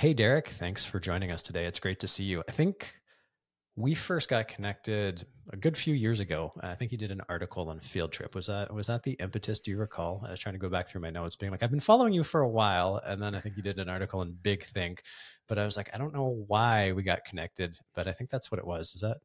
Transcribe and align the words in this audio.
Hey, 0.00 0.14
Derek, 0.14 0.48
thanks 0.48 0.82
for 0.82 0.98
joining 0.98 1.30
us 1.30 1.42
today. 1.42 1.66
It's 1.66 1.78
great 1.78 2.00
to 2.00 2.08
see 2.08 2.24
you. 2.24 2.42
I 2.48 2.52
think 2.52 2.90
we 3.76 3.94
first 3.94 4.30
got 4.30 4.48
connected 4.48 5.26
a 5.52 5.58
good 5.58 5.76
few 5.76 5.92
years 5.92 6.20
ago. 6.20 6.54
Uh, 6.62 6.68
I 6.68 6.74
think 6.74 6.90
you 6.90 6.96
did 6.96 7.10
an 7.10 7.20
article 7.28 7.68
on 7.68 7.80
Field 7.80 8.10
Trip. 8.10 8.34
Was 8.34 8.46
that 8.46 8.72
was 8.72 8.86
that 8.86 9.02
the 9.02 9.12
impetus? 9.20 9.60
Do 9.60 9.70
you 9.70 9.76
recall? 9.76 10.24
I 10.26 10.30
was 10.30 10.40
trying 10.40 10.54
to 10.54 10.58
go 10.58 10.70
back 10.70 10.88
through 10.88 11.02
my 11.02 11.10
notes, 11.10 11.36
being 11.36 11.52
like, 11.52 11.62
I've 11.62 11.70
been 11.70 11.80
following 11.80 12.14
you 12.14 12.24
for 12.24 12.40
a 12.40 12.48
while, 12.48 12.98
and 13.04 13.22
then 13.22 13.34
I 13.34 13.40
think 13.40 13.58
you 13.58 13.62
did 13.62 13.78
an 13.78 13.90
article 13.90 14.22
in 14.22 14.32
Big 14.40 14.64
Think, 14.64 15.02
but 15.46 15.58
I 15.58 15.66
was 15.66 15.76
like, 15.76 15.90
I 15.92 15.98
don't 15.98 16.14
know 16.14 16.44
why 16.46 16.92
we 16.92 17.02
got 17.02 17.26
connected, 17.26 17.76
but 17.94 18.08
I 18.08 18.12
think 18.12 18.30
that's 18.30 18.50
what 18.50 18.58
it 18.58 18.66
was. 18.66 18.94
Is 18.94 19.02
that? 19.02 19.18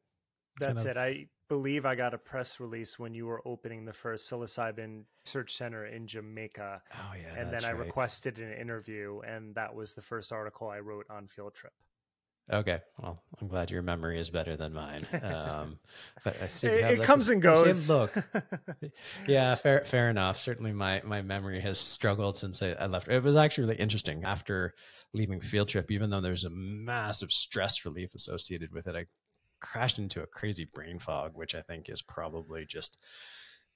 That's 0.58 0.84
kind 0.84 0.96
of... 0.96 0.96
it. 0.96 1.00
I 1.00 1.26
believe 1.48 1.86
I 1.86 1.94
got 1.94 2.14
a 2.14 2.18
press 2.18 2.58
release 2.60 2.98
when 2.98 3.14
you 3.14 3.26
were 3.26 3.42
opening 3.46 3.84
the 3.84 3.92
first 3.92 4.30
psilocybin 4.30 5.04
research 5.24 5.54
center 5.56 5.86
in 5.86 6.06
Jamaica. 6.06 6.82
Oh 6.92 7.14
yeah, 7.20 7.40
and 7.40 7.52
then 7.52 7.64
I 7.64 7.72
right. 7.72 7.86
requested 7.86 8.38
an 8.38 8.52
interview, 8.52 9.20
and 9.20 9.54
that 9.54 9.74
was 9.74 9.94
the 9.94 10.02
first 10.02 10.32
article 10.32 10.68
I 10.68 10.80
wrote 10.80 11.06
on 11.10 11.28
Field 11.28 11.54
Trip. 11.54 11.72
Okay, 12.52 12.78
well, 13.02 13.18
I'm 13.40 13.48
glad 13.48 13.72
your 13.72 13.82
memory 13.82 14.20
is 14.20 14.30
better 14.30 14.56
than 14.56 14.72
mine. 14.72 15.00
Um, 15.20 15.80
but 16.24 16.36
it, 16.36 16.64
it 16.64 16.98
like 17.00 17.06
comes 17.06 17.28
and 17.28 17.42
goes. 17.42 17.90
Look, 17.90 18.14
yeah, 19.26 19.56
fair, 19.56 19.82
fair 19.82 20.10
enough. 20.10 20.38
Certainly, 20.38 20.72
my 20.72 21.02
my 21.04 21.22
memory 21.22 21.60
has 21.60 21.80
struggled 21.80 22.36
since 22.36 22.62
I, 22.62 22.70
I, 22.72 22.86
left. 22.86 23.08
It 23.08 23.24
was 23.24 23.34
actually 23.34 23.64
really 23.64 23.80
interesting 23.80 24.22
after 24.22 24.74
leaving 25.12 25.40
field 25.40 25.68
trip. 25.68 25.90
Even 25.90 26.10
though 26.10 26.20
there's 26.20 26.44
a 26.44 26.50
massive 26.50 27.32
stress 27.32 27.84
relief 27.84 28.14
associated 28.14 28.72
with 28.72 28.86
it, 28.86 28.94
I 28.94 29.06
crashed 29.60 29.98
into 29.98 30.22
a 30.22 30.26
crazy 30.26 30.68
brain 30.72 30.98
fog, 30.98 31.32
which 31.34 31.54
I 31.54 31.60
think 31.62 31.88
is 31.88 32.02
probably 32.02 32.66
just 32.66 32.98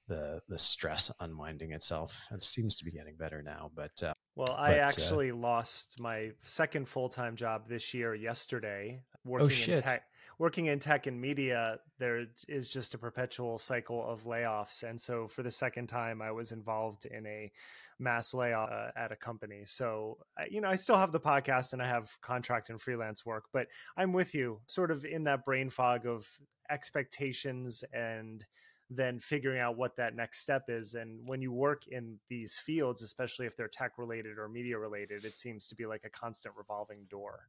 the 0.09 0.41
the 0.48 0.59
stress 0.59 1.11
unwinding 1.21 1.73
itself. 1.73 2.27
It 2.30 2.43
seems 2.43 2.77
to 2.77 2.84
be 2.84 2.91
getting 2.91 3.16
better 3.16 3.43
now, 3.43 3.71
but 3.75 4.02
uh, 4.02 4.12
well, 4.35 4.55
I 4.57 4.73
but, 4.73 4.79
uh, 4.79 4.83
actually 4.83 5.30
uh, 5.30 5.37
lost 5.37 6.01
my 6.01 6.33
second 6.43 6.88
full 6.88 7.09
time 7.09 7.37
job 7.37 7.69
this 7.69 7.95
year 7.95 8.15
yesterday. 8.15 9.02
Oh, 9.15 9.30
working 9.30 9.71
oh, 9.71 9.74
in 9.74 9.83
tech, 9.83 10.02
working 10.38 10.66
in 10.66 10.79
tech 10.79 11.07
and 11.07 11.21
media, 11.21 11.79
there 11.99 12.27
is 12.49 12.71
just 12.71 12.95
a 12.95 12.99
perpetual 12.99 13.59
cycle 13.59 14.05
of 14.07 14.24
layoffs, 14.24 14.83
and 14.83 15.01
so 15.01 15.29
for 15.29 15.43
the 15.43 15.51
second 15.51 15.87
time, 15.87 16.21
I 16.21 16.33
was 16.33 16.52
involved 16.52 17.07
in 17.07 17.27
a 17.27 17.52
mass 18.01 18.34
layoff 18.34 18.70
uh, 18.70 18.90
at 18.96 19.12
a 19.12 19.16
company. 19.16 19.62
So, 19.66 20.18
you 20.51 20.60
know, 20.60 20.68
I 20.68 20.76
still 20.76 20.96
have 20.96 21.12
the 21.12 21.20
podcast 21.20 21.73
and 21.73 21.82
I 21.82 21.87
have 21.87 22.10
contract 22.23 22.70
and 22.70 22.80
freelance 22.80 23.24
work, 23.24 23.45
but 23.52 23.66
I'm 23.96 24.12
with 24.12 24.34
you, 24.34 24.60
sort 24.66 24.90
of 24.90 25.04
in 25.04 25.24
that 25.24 25.45
brain 25.45 25.70
fog 25.70 26.06
of 26.06 26.26
expectations 26.71 27.84
and 27.93 28.45
then 28.90 29.21
figuring 29.21 29.60
out 29.60 29.76
what 29.76 29.96
that 29.96 30.16
next 30.16 30.40
step 30.40 30.65
is. 30.68 30.95
And 30.95 31.21
when 31.28 31.40
you 31.40 31.52
work 31.52 31.87
in 31.88 32.18
these 32.28 32.59
fields, 32.59 33.02
especially 33.02 33.46
if 33.46 33.56
they're 33.56 33.68
tech 33.68 33.93
related 33.98 34.38
or 34.38 34.48
media 34.48 34.78
related, 34.78 35.24
it 35.24 35.37
seems 35.37 35.68
to 35.68 35.76
be 35.76 35.87
like 35.87 36.02
a 36.04 36.10
constant 36.10 36.54
revolving 36.56 37.06
door. 37.09 37.48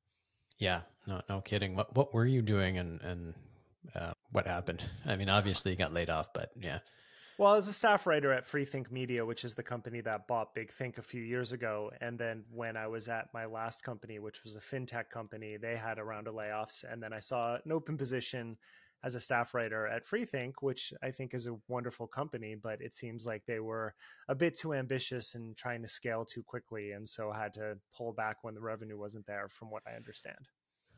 Yeah, 0.59 0.81
no, 1.07 1.21
no 1.27 1.41
kidding. 1.41 1.75
What 1.75 1.95
what 1.95 2.13
were 2.13 2.25
you 2.25 2.43
doing, 2.43 2.77
and 2.77 3.01
and 3.01 3.33
uh, 3.95 4.13
what 4.31 4.45
happened? 4.45 4.83
I 5.07 5.15
mean, 5.15 5.29
obviously 5.29 5.71
you 5.71 5.77
got 5.77 5.93
laid 5.93 6.11
off, 6.11 6.33
but 6.33 6.51
yeah. 6.59 6.79
Well, 7.41 7.53
I 7.53 7.55
was 7.55 7.67
a 7.67 7.73
staff 7.73 8.05
writer 8.05 8.31
at 8.31 8.45
Freethink 8.45 8.91
Media, 8.91 9.25
which 9.25 9.43
is 9.43 9.55
the 9.55 9.63
company 9.63 9.99
that 10.01 10.27
bought 10.27 10.53
Big 10.53 10.71
Think 10.71 10.99
a 10.99 11.01
few 11.01 11.23
years 11.23 11.53
ago. 11.53 11.89
And 11.99 12.15
then 12.19 12.43
when 12.53 12.77
I 12.77 12.85
was 12.85 13.09
at 13.09 13.33
my 13.33 13.45
last 13.45 13.81
company, 13.81 14.19
which 14.19 14.43
was 14.43 14.55
a 14.55 14.59
fintech 14.59 15.09
company, 15.09 15.57
they 15.57 15.75
had 15.75 15.97
a 15.97 16.03
round 16.03 16.27
of 16.27 16.35
layoffs. 16.35 16.83
And 16.87 17.01
then 17.01 17.13
I 17.13 17.17
saw 17.17 17.55
an 17.55 17.71
open 17.71 17.97
position 17.97 18.57
as 19.03 19.15
a 19.15 19.19
staff 19.19 19.55
writer 19.55 19.87
at 19.87 20.05
Freethink, 20.05 20.53
which 20.61 20.93
I 21.01 21.09
think 21.09 21.33
is 21.33 21.47
a 21.47 21.57
wonderful 21.67 22.05
company, 22.05 22.53
but 22.53 22.79
it 22.79 22.93
seems 22.93 23.25
like 23.25 23.47
they 23.47 23.59
were 23.59 23.95
a 24.29 24.35
bit 24.35 24.55
too 24.55 24.75
ambitious 24.75 25.33
and 25.33 25.57
trying 25.57 25.81
to 25.81 25.87
scale 25.87 26.25
too 26.25 26.43
quickly, 26.43 26.91
and 26.91 27.09
so 27.09 27.31
had 27.31 27.55
to 27.55 27.79
pull 27.97 28.13
back 28.13 28.43
when 28.43 28.53
the 28.53 28.61
revenue 28.61 28.99
wasn't 28.99 29.25
there, 29.25 29.47
from 29.49 29.71
what 29.71 29.81
I 29.87 29.95
understand. 29.95 30.47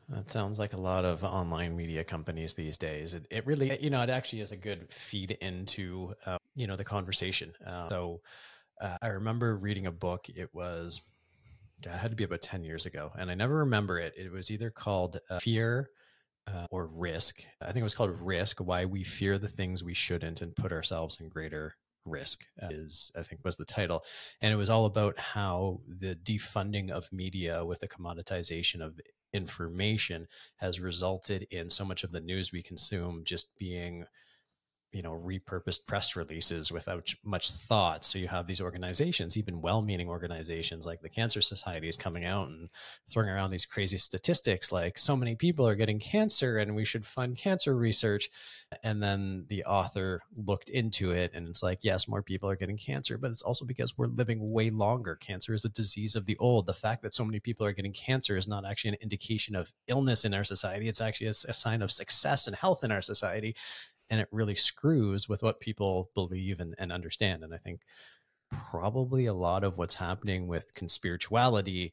That 0.08 0.30
sounds 0.30 0.58
like 0.58 0.74
a 0.74 0.80
lot 0.80 1.04
of 1.04 1.24
online 1.24 1.76
media 1.76 2.04
companies 2.04 2.54
these 2.54 2.76
days. 2.76 3.14
It, 3.14 3.26
it 3.30 3.46
really, 3.46 3.78
you 3.82 3.90
know, 3.90 4.02
it 4.02 4.10
actually 4.10 4.42
is 4.42 4.52
a 4.52 4.56
good 4.56 4.92
feed 4.92 5.32
into, 5.40 6.14
uh, 6.26 6.36
you 6.54 6.66
know, 6.66 6.76
the 6.76 6.84
conversation. 6.84 7.52
Uh, 7.66 7.88
so 7.88 8.20
uh, 8.80 8.98
I 9.00 9.08
remember 9.08 9.56
reading 9.56 9.86
a 9.86 9.92
book. 9.92 10.28
It 10.28 10.50
was, 10.52 11.00
God, 11.82 11.94
it 11.94 11.98
had 11.98 12.10
to 12.10 12.16
be 12.16 12.24
about 12.24 12.42
10 12.42 12.64
years 12.64 12.84
ago. 12.86 13.12
And 13.18 13.30
I 13.30 13.34
never 13.34 13.56
remember 13.58 13.98
it. 13.98 14.12
It 14.16 14.30
was 14.30 14.50
either 14.50 14.70
called 14.70 15.20
uh, 15.30 15.38
Fear 15.38 15.88
uh, 16.46 16.66
or 16.70 16.86
risk. 16.86 17.42
I 17.62 17.66
think 17.66 17.78
it 17.78 17.84
was 17.84 17.94
called 17.94 18.20
risk. 18.20 18.58
Why 18.58 18.84
we 18.84 19.04
fear 19.04 19.38
the 19.38 19.48
things 19.48 19.82
we 19.82 19.94
shouldn't 19.94 20.42
and 20.42 20.54
put 20.54 20.72
ourselves 20.72 21.18
in 21.20 21.28
greater 21.28 21.76
risk 22.04 22.44
uh, 22.62 22.68
is 22.70 23.10
I 23.16 23.22
think 23.22 23.40
was 23.44 23.56
the 23.56 23.64
title, 23.64 24.04
and 24.42 24.52
it 24.52 24.56
was 24.56 24.68
all 24.68 24.84
about 24.84 25.18
how 25.18 25.80
the 25.88 26.14
defunding 26.14 26.90
of 26.90 27.10
media 27.12 27.64
with 27.64 27.80
the 27.80 27.88
commoditization 27.88 28.84
of 28.84 29.00
information 29.34 30.26
has 30.56 30.80
resulted 30.80 31.46
in 31.50 31.68
so 31.68 31.84
much 31.84 32.04
of 32.04 32.12
the 32.12 32.20
news 32.20 32.52
we 32.52 32.62
consume 32.62 33.22
just 33.24 33.58
being 33.58 34.06
you 34.94 35.02
know 35.02 35.20
repurposed 35.24 35.86
press 35.86 36.16
releases 36.16 36.70
without 36.70 37.12
much 37.24 37.50
thought. 37.50 38.04
So 38.04 38.18
you 38.18 38.28
have 38.28 38.46
these 38.46 38.60
organizations 38.60 39.36
even 39.36 39.60
well-meaning 39.60 40.08
organizations 40.08 40.86
like 40.86 41.02
the 41.02 41.08
cancer 41.08 41.40
society 41.40 41.88
is 41.88 41.96
coming 41.96 42.24
out 42.24 42.48
and 42.48 42.68
throwing 43.10 43.28
around 43.28 43.50
these 43.50 43.66
crazy 43.66 43.96
statistics 43.96 44.70
like 44.70 44.96
so 44.96 45.16
many 45.16 45.34
people 45.34 45.66
are 45.66 45.74
getting 45.74 45.98
cancer 45.98 46.58
and 46.58 46.74
we 46.74 46.84
should 46.84 47.04
fund 47.04 47.36
cancer 47.36 47.76
research. 47.76 48.30
And 48.82 49.02
then 49.02 49.46
the 49.48 49.64
author 49.64 50.22
looked 50.36 50.68
into 50.68 51.10
it 51.10 51.32
and 51.34 51.48
it's 51.48 51.62
like 51.62 51.80
yes 51.82 52.08
more 52.08 52.22
people 52.22 52.48
are 52.48 52.56
getting 52.56 52.76
cancer 52.76 53.18
but 53.18 53.30
it's 53.30 53.42
also 53.42 53.64
because 53.64 53.98
we're 53.98 54.06
living 54.06 54.52
way 54.52 54.70
longer. 54.70 55.16
Cancer 55.16 55.54
is 55.54 55.64
a 55.64 55.68
disease 55.70 56.14
of 56.14 56.26
the 56.26 56.36
old. 56.38 56.66
The 56.66 56.74
fact 56.74 57.02
that 57.02 57.14
so 57.14 57.24
many 57.24 57.40
people 57.40 57.66
are 57.66 57.72
getting 57.72 57.92
cancer 57.92 58.36
is 58.36 58.46
not 58.46 58.64
actually 58.64 58.90
an 58.90 58.98
indication 59.00 59.56
of 59.56 59.72
illness 59.88 60.24
in 60.24 60.34
our 60.34 60.44
society. 60.44 60.88
It's 60.88 61.00
actually 61.00 61.26
a, 61.26 61.30
a 61.30 61.52
sign 61.52 61.82
of 61.82 61.90
success 61.90 62.46
and 62.46 62.54
health 62.54 62.84
in 62.84 62.92
our 62.92 63.02
society 63.02 63.56
and 64.10 64.20
it 64.20 64.28
really 64.30 64.54
screws 64.54 65.28
with 65.28 65.42
what 65.42 65.60
people 65.60 66.10
believe 66.14 66.60
and, 66.60 66.74
and 66.78 66.92
understand. 66.92 67.42
And 67.42 67.54
I 67.54 67.58
think 67.58 67.82
probably 68.70 69.26
a 69.26 69.34
lot 69.34 69.64
of 69.64 69.78
what's 69.78 69.94
happening 69.94 70.46
with 70.46 70.74
conspirituality 70.74 71.92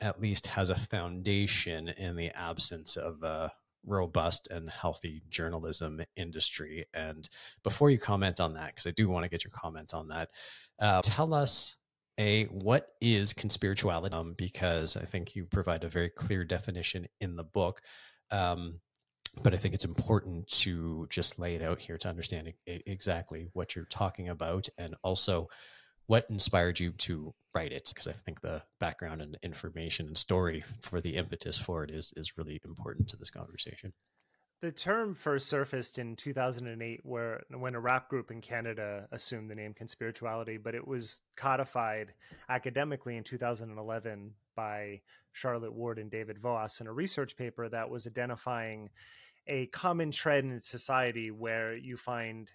at 0.00 0.20
least 0.20 0.46
has 0.48 0.70
a 0.70 0.74
foundation 0.74 1.88
in 1.88 2.16
the 2.16 2.30
absence 2.30 2.96
of 2.96 3.22
a 3.22 3.52
robust 3.84 4.48
and 4.50 4.70
healthy 4.70 5.22
journalism 5.28 6.00
industry. 6.16 6.86
And 6.94 7.28
before 7.62 7.90
you 7.90 7.98
comment 7.98 8.40
on 8.40 8.54
that, 8.54 8.68
because 8.68 8.86
I 8.86 8.92
do 8.92 9.08
want 9.08 9.24
to 9.24 9.28
get 9.28 9.44
your 9.44 9.52
comment 9.52 9.94
on 9.94 10.08
that, 10.08 10.30
uh, 10.78 11.02
tell 11.02 11.34
us 11.34 11.76
a 12.18 12.44
what 12.44 12.88
is 13.00 13.32
conspirituality? 13.32 14.12
Um, 14.12 14.34
because 14.36 14.96
I 14.96 15.04
think 15.04 15.34
you 15.34 15.46
provide 15.46 15.84
a 15.84 15.88
very 15.88 16.10
clear 16.10 16.44
definition 16.44 17.06
in 17.20 17.36
the 17.36 17.44
book. 17.44 17.80
Um, 18.30 18.80
but 19.42 19.54
I 19.54 19.56
think 19.56 19.74
it's 19.74 19.84
important 19.84 20.48
to 20.48 21.06
just 21.10 21.38
lay 21.38 21.54
it 21.54 21.62
out 21.62 21.80
here 21.80 21.98
to 21.98 22.08
understand 22.08 22.52
exactly 22.66 23.48
what 23.52 23.74
you're 23.76 23.84
talking 23.84 24.28
about 24.28 24.68
and 24.78 24.94
also 25.02 25.48
what 26.06 26.26
inspired 26.28 26.80
you 26.80 26.90
to 26.90 27.32
write 27.54 27.72
it 27.72 27.88
because 27.88 28.08
I 28.08 28.12
think 28.12 28.40
the 28.40 28.62
background 28.80 29.22
and 29.22 29.38
information 29.42 30.08
and 30.08 30.18
story 30.18 30.64
for 30.80 31.00
the 31.00 31.16
impetus 31.16 31.56
for 31.56 31.84
it 31.84 31.90
is 31.90 32.12
is 32.16 32.36
really 32.36 32.60
important 32.64 33.08
to 33.10 33.16
this 33.16 33.30
conversation. 33.30 33.92
The 34.60 34.72
term 34.72 35.14
first 35.14 35.46
surfaced 35.46 35.98
in 35.98 36.16
2008 36.16 37.00
where 37.04 37.42
when 37.48 37.74
a 37.74 37.80
rap 37.80 38.08
group 38.08 38.30
in 38.30 38.40
Canada 38.40 39.08
assumed 39.10 39.50
the 39.50 39.54
name 39.54 39.72
conspirituality, 39.72 40.62
but 40.62 40.74
it 40.74 40.86
was 40.86 41.20
codified 41.36 42.12
academically 42.48 43.16
in 43.16 43.24
2011 43.24 44.32
by 44.60 45.00
Charlotte 45.32 45.72
Ward 45.72 45.98
and 45.98 46.10
David 46.10 46.38
Voas 46.38 46.80
in 46.82 46.86
a 46.86 46.92
research 46.92 47.34
paper 47.34 47.66
that 47.70 47.88
was 47.88 48.06
identifying 48.06 48.90
a 49.46 49.66
common 49.68 50.10
trend 50.10 50.52
in 50.52 50.60
society 50.60 51.30
where 51.30 51.74
you 51.74 51.96
find 51.96 52.50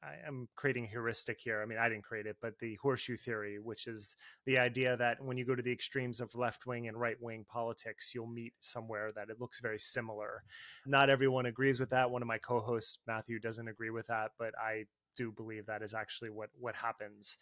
I 0.00 0.28
am 0.28 0.48
creating 0.54 0.86
heuristic 0.86 1.40
here. 1.40 1.60
I 1.60 1.66
mean, 1.66 1.76
I 1.76 1.88
didn't 1.88 2.04
create 2.04 2.26
it, 2.26 2.36
but 2.40 2.56
the 2.60 2.76
horseshoe 2.76 3.16
theory, 3.16 3.58
which 3.58 3.88
is 3.88 4.14
the 4.46 4.56
idea 4.56 4.96
that 4.96 5.20
when 5.20 5.36
you 5.36 5.44
go 5.44 5.56
to 5.56 5.62
the 5.62 5.72
extremes 5.72 6.20
of 6.20 6.36
left 6.36 6.66
wing 6.66 6.86
and 6.86 6.96
right 6.96 7.20
wing 7.20 7.44
politics, 7.48 8.12
you'll 8.14 8.28
meet 8.28 8.52
somewhere 8.60 9.10
that 9.16 9.28
it 9.28 9.40
looks 9.40 9.58
very 9.58 9.80
similar. 9.80 10.44
Not 10.86 11.10
everyone 11.10 11.46
agrees 11.46 11.80
with 11.80 11.90
that. 11.90 12.12
One 12.12 12.22
of 12.22 12.28
my 12.28 12.38
co 12.38 12.60
hosts, 12.60 12.98
Matthew, 13.08 13.40
doesn't 13.40 13.66
agree 13.66 13.90
with 13.90 14.06
that, 14.06 14.30
but 14.38 14.54
I 14.56 14.84
do 15.16 15.32
believe 15.32 15.66
that 15.66 15.82
is 15.82 15.94
actually 15.94 16.30
what, 16.30 16.50
what 16.60 16.76
happens. 16.76 17.36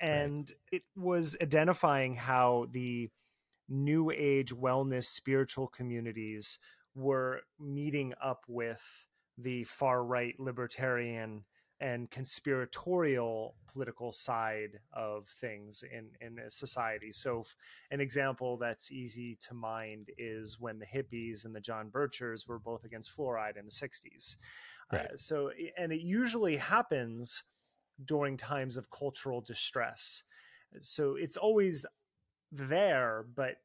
And 0.00 0.50
right. 0.72 0.80
it 0.80 0.82
was 0.96 1.36
identifying 1.42 2.14
how 2.14 2.66
the 2.70 3.10
new 3.68 4.10
age 4.10 4.54
wellness 4.54 5.04
spiritual 5.04 5.68
communities 5.68 6.58
were 6.94 7.40
meeting 7.58 8.14
up 8.22 8.44
with 8.48 9.06
the 9.38 9.64
far 9.64 10.04
right 10.04 10.34
libertarian 10.38 11.44
and 11.80 12.10
conspiratorial 12.10 13.54
political 13.72 14.12
side 14.12 14.80
of 14.92 15.28
things 15.40 15.82
in 15.90 16.10
in 16.20 16.38
a 16.38 16.50
society. 16.50 17.10
So, 17.10 17.44
an 17.90 18.00
example 18.00 18.58
that's 18.58 18.92
easy 18.92 19.38
to 19.48 19.54
mind 19.54 20.10
is 20.18 20.58
when 20.60 20.78
the 20.78 20.86
hippies 20.86 21.44
and 21.44 21.54
the 21.54 21.60
John 21.60 21.90
Birchers 21.90 22.46
were 22.46 22.58
both 22.58 22.84
against 22.84 23.16
fluoride 23.16 23.56
in 23.56 23.64
the 23.64 23.70
'60s. 23.70 24.36
Right. 24.92 25.06
Uh, 25.06 25.16
so, 25.16 25.50
and 25.78 25.92
it 25.92 26.00
usually 26.00 26.56
happens 26.56 27.44
during 28.04 28.36
times 28.36 28.76
of 28.76 28.90
cultural 28.90 29.40
distress. 29.40 30.22
So 30.80 31.16
it's 31.16 31.36
always 31.36 31.86
there, 32.52 33.24
but 33.34 33.56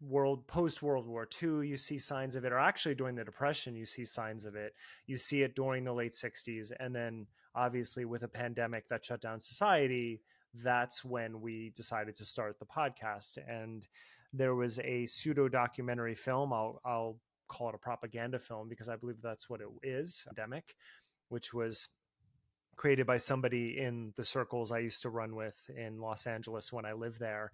world 0.00 0.46
post 0.46 0.82
world 0.82 1.06
war 1.06 1.28
ii 1.42 1.68
you 1.68 1.76
see 1.76 1.98
signs 1.98 2.34
of 2.34 2.44
it 2.44 2.52
or 2.52 2.58
actually 2.58 2.94
during 2.94 3.14
the 3.14 3.24
depression 3.24 3.76
you 3.76 3.84
see 3.84 4.04
signs 4.04 4.46
of 4.46 4.54
it 4.54 4.74
you 5.06 5.18
see 5.18 5.42
it 5.42 5.54
during 5.54 5.84
the 5.84 5.92
late 5.92 6.12
60s 6.12 6.72
and 6.80 6.94
then 6.94 7.26
obviously 7.54 8.06
with 8.06 8.22
a 8.22 8.28
pandemic 8.28 8.88
that 8.88 9.04
shut 9.04 9.20
down 9.20 9.38
society 9.38 10.22
that's 10.54 11.04
when 11.04 11.42
we 11.42 11.70
decided 11.76 12.16
to 12.16 12.24
start 12.24 12.58
the 12.58 12.64
podcast 12.64 13.36
and 13.46 13.86
there 14.32 14.54
was 14.54 14.78
a 14.78 15.04
pseudo 15.04 15.48
documentary 15.48 16.14
film 16.14 16.50
i'll 16.50 16.80
i'll 16.86 17.18
call 17.48 17.68
it 17.68 17.74
a 17.74 17.78
propaganda 17.78 18.38
film 18.38 18.70
because 18.70 18.88
i 18.88 18.96
believe 18.96 19.20
that's 19.22 19.50
what 19.50 19.60
it 19.60 19.68
is 19.82 20.24
pandemic 20.28 20.76
which 21.28 21.52
was 21.52 21.88
created 22.80 23.06
by 23.06 23.18
somebody 23.18 23.78
in 23.78 24.14
the 24.16 24.24
circles 24.24 24.72
i 24.72 24.78
used 24.78 25.02
to 25.02 25.10
run 25.10 25.34
with 25.34 25.68
in 25.76 26.00
los 26.00 26.26
angeles 26.26 26.72
when 26.72 26.86
i 26.86 26.94
lived 26.94 27.20
there 27.20 27.52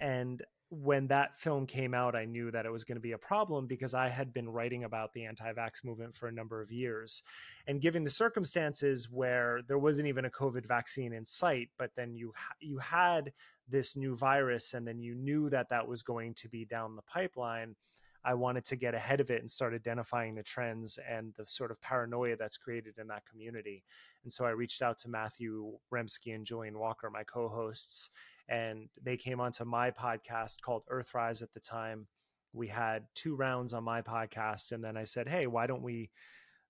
and 0.00 0.42
when 0.70 1.06
that 1.08 1.38
film 1.38 1.66
came 1.66 1.94
out, 1.94 2.16
I 2.16 2.24
knew 2.24 2.50
that 2.50 2.66
it 2.66 2.72
was 2.72 2.84
going 2.84 2.96
to 2.96 3.02
be 3.02 3.12
a 3.12 3.18
problem 3.18 3.66
because 3.66 3.94
I 3.94 4.08
had 4.08 4.32
been 4.32 4.48
writing 4.48 4.84
about 4.84 5.12
the 5.12 5.24
anti 5.24 5.52
vax 5.52 5.84
movement 5.84 6.16
for 6.16 6.26
a 6.26 6.32
number 6.32 6.60
of 6.60 6.72
years. 6.72 7.22
And 7.66 7.80
given 7.80 8.04
the 8.04 8.10
circumstances 8.10 9.08
where 9.10 9.60
there 9.66 9.78
wasn't 9.78 10.08
even 10.08 10.24
a 10.24 10.30
COVID 10.30 10.66
vaccine 10.66 11.12
in 11.12 11.24
sight, 11.24 11.68
but 11.78 11.90
then 11.96 12.14
you, 12.14 12.32
you 12.60 12.78
had 12.78 13.32
this 13.68 13.96
new 13.96 14.16
virus 14.16 14.74
and 14.74 14.86
then 14.86 15.00
you 15.00 15.14
knew 15.14 15.48
that 15.50 15.68
that 15.70 15.86
was 15.86 16.02
going 16.02 16.34
to 16.34 16.48
be 16.48 16.64
down 16.64 16.96
the 16.96 17.02
pipeline, 17.02 17.76
I 18.24 18.34
wanted 18.34 18.64
to 18.66 18.76
get 18.76 18.94
ahead 18.94 19.20
of 19.20 19.30
it 19.30 19.40
and 19.40 19.50
start 19.50 19.74
identifying 19.74 20.34
the 20.34 20.42
trends 20.42 20.98
and 21.08 21.34
the 21.36 21.44
sort 21.46 21.70
of 21.70 21.80
paranoia 21.80 22.36
that's 22.36 22.56
created 22.56 22.98
in 22.98 23.08
that 23.08 23.26
community. 23.26 23.84
And 24.22 24.32
so 24.32 24.44
I 24.44 24.50
reached 24.50 24.80
out 24.80 24.98
to 25.00 25.08
Matthew 25.08 25.72
Remski 25.92 26.34
and 26.34 26.46
Julian 26.46 26.78
Walker, 26.78 27.10
my 27.10 27.24
co 27.24 27.48
hosts 27.48 28.10
and 28.48 28.88
they 29.02 29.16
came 29.16 29.40
onto 29.40 29.64
my 29.64 29.90
podcast 29.90 30.60
called 30.60 30.82
Earthrise 30.92 31.42
at 31.42 31.52
the 31.54 31.60
time. 31.60 32.06
We 32.52 32.68
had 32.68 33.06
two 33.14 33.34
rounds 33.34 33.74
on 33.74 33.84
my 33.84 34.02
podcast, 34.02 34.72
and 34.72 34.84
then 34.84 34.96
I 34.96 35.04
said, 35.04 35.28
"Hey, 35.28 35.46
why 35.46 35.66
don't 35.66 35.82
we, 35.82 36.10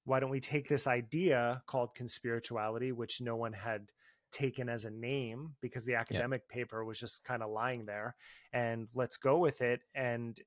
why 0.04 0.20
don't 0.20 0.30
we 0.30 0.40
take 0.40 0.68
this 0.68 0.86
idea 0.86 1.62
called 1.66 1.96
conspirituality, 1.96 2.92
which 2.92 3.20
no 3.20 3.36
one 3.36 3.52
had 3.52 3.92
taken 4.30 4.68
as 4.68 4.84
a 4.84 4.90
name 4.90 5.54
because 5.60 5.84
the 5.84 5.94
academic 5.94 6.42
yeah. 6.48 6.54
paper 6.54 6.84
was 6.84 6.98
just 6.98 7.24
kind 7.24 7.42
of 7.42 7.50
lying 7.50 7.86
there, 7.86 8.16
and 8.52 8.88
let's 8.94 9.16
go 9.16 9.38
with 9.38 9.60
it." 9.60 9.80
And 9.94 10.38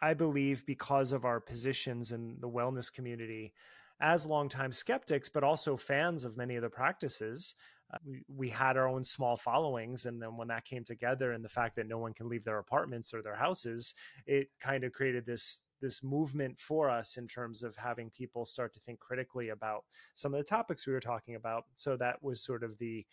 I 0.00 0.14
believe 0.14 0.66
because 0.66 1.12
of 1.12 1.24
our 1.24 1.40
positions 1.40 2.12
in 2.12 2.36
the 2.40 2.48
wellness 2.48 2.92
community, 2.92 3.52
as 4.00 4.26
longtime 4.26 4.72
skeptics, 4.72 5.28
but 5.28 5.42
also 5.44 5.76
fans 5.76 6.24
of 6.24 6.36
many 6.36 6.56
of 6.56 6.62
the 6.62 6.68
practices, 6.68 7.54
uh, 7.92 7.98
we, 8.04 8.24
we 8.28 8.48
had 8.50 8.76
our 8.76 8.88
own 8.88 9.04
small 9.04 9.36
followings. 9.36 10.06
And 10.06 10.20
then 10.20 10.36
when 10.36 10.48
that 10.48 10.64
came 10.64 10.84
together 10.84 11.32
and 11.32 11.44
the 11.44 11.48
fact 11.48 11.76
that 11.76 11.88
no 11.88 11.98
one 11.98 12.12
can 12.12 12.28
leave 12.28 12.44
their 12.44 12.58
apartments 12.58 13.14
or 13.14 13.22
their 13.22 13.36
houses 13.36 13.94
it 14.26 14.48
kind 14.60 14.84
of 14.84 14.92
created 14.92 15.24
this 15.24 15.60
this 15.80 16.02
movement 16.02 16.58
for 16.58 16.88
us 16.88 17.16
in 17.18 17.28
terms 17.28 17.62
of 17.62 17.76
having 17.76 18.10
people 18.10 18.46
start 18.46 18.72
to 18.72 18.80
think 18.80 18.98
critically 18.98 19.50
about 19.50 19.84
some 20.14 20.32
of 20.32 20.38
the 20.38 20.44
topics 20.44 20.86
we 20.86 20.92
were 20.92 21.00
talking 21.00 21.34
about. 21.34 21.64
So 21.74 21.96
that 21.98 22.22
was 22.22 22.42
sort 22.42 22.64
of 22.64 22.78
the 22.78 23.06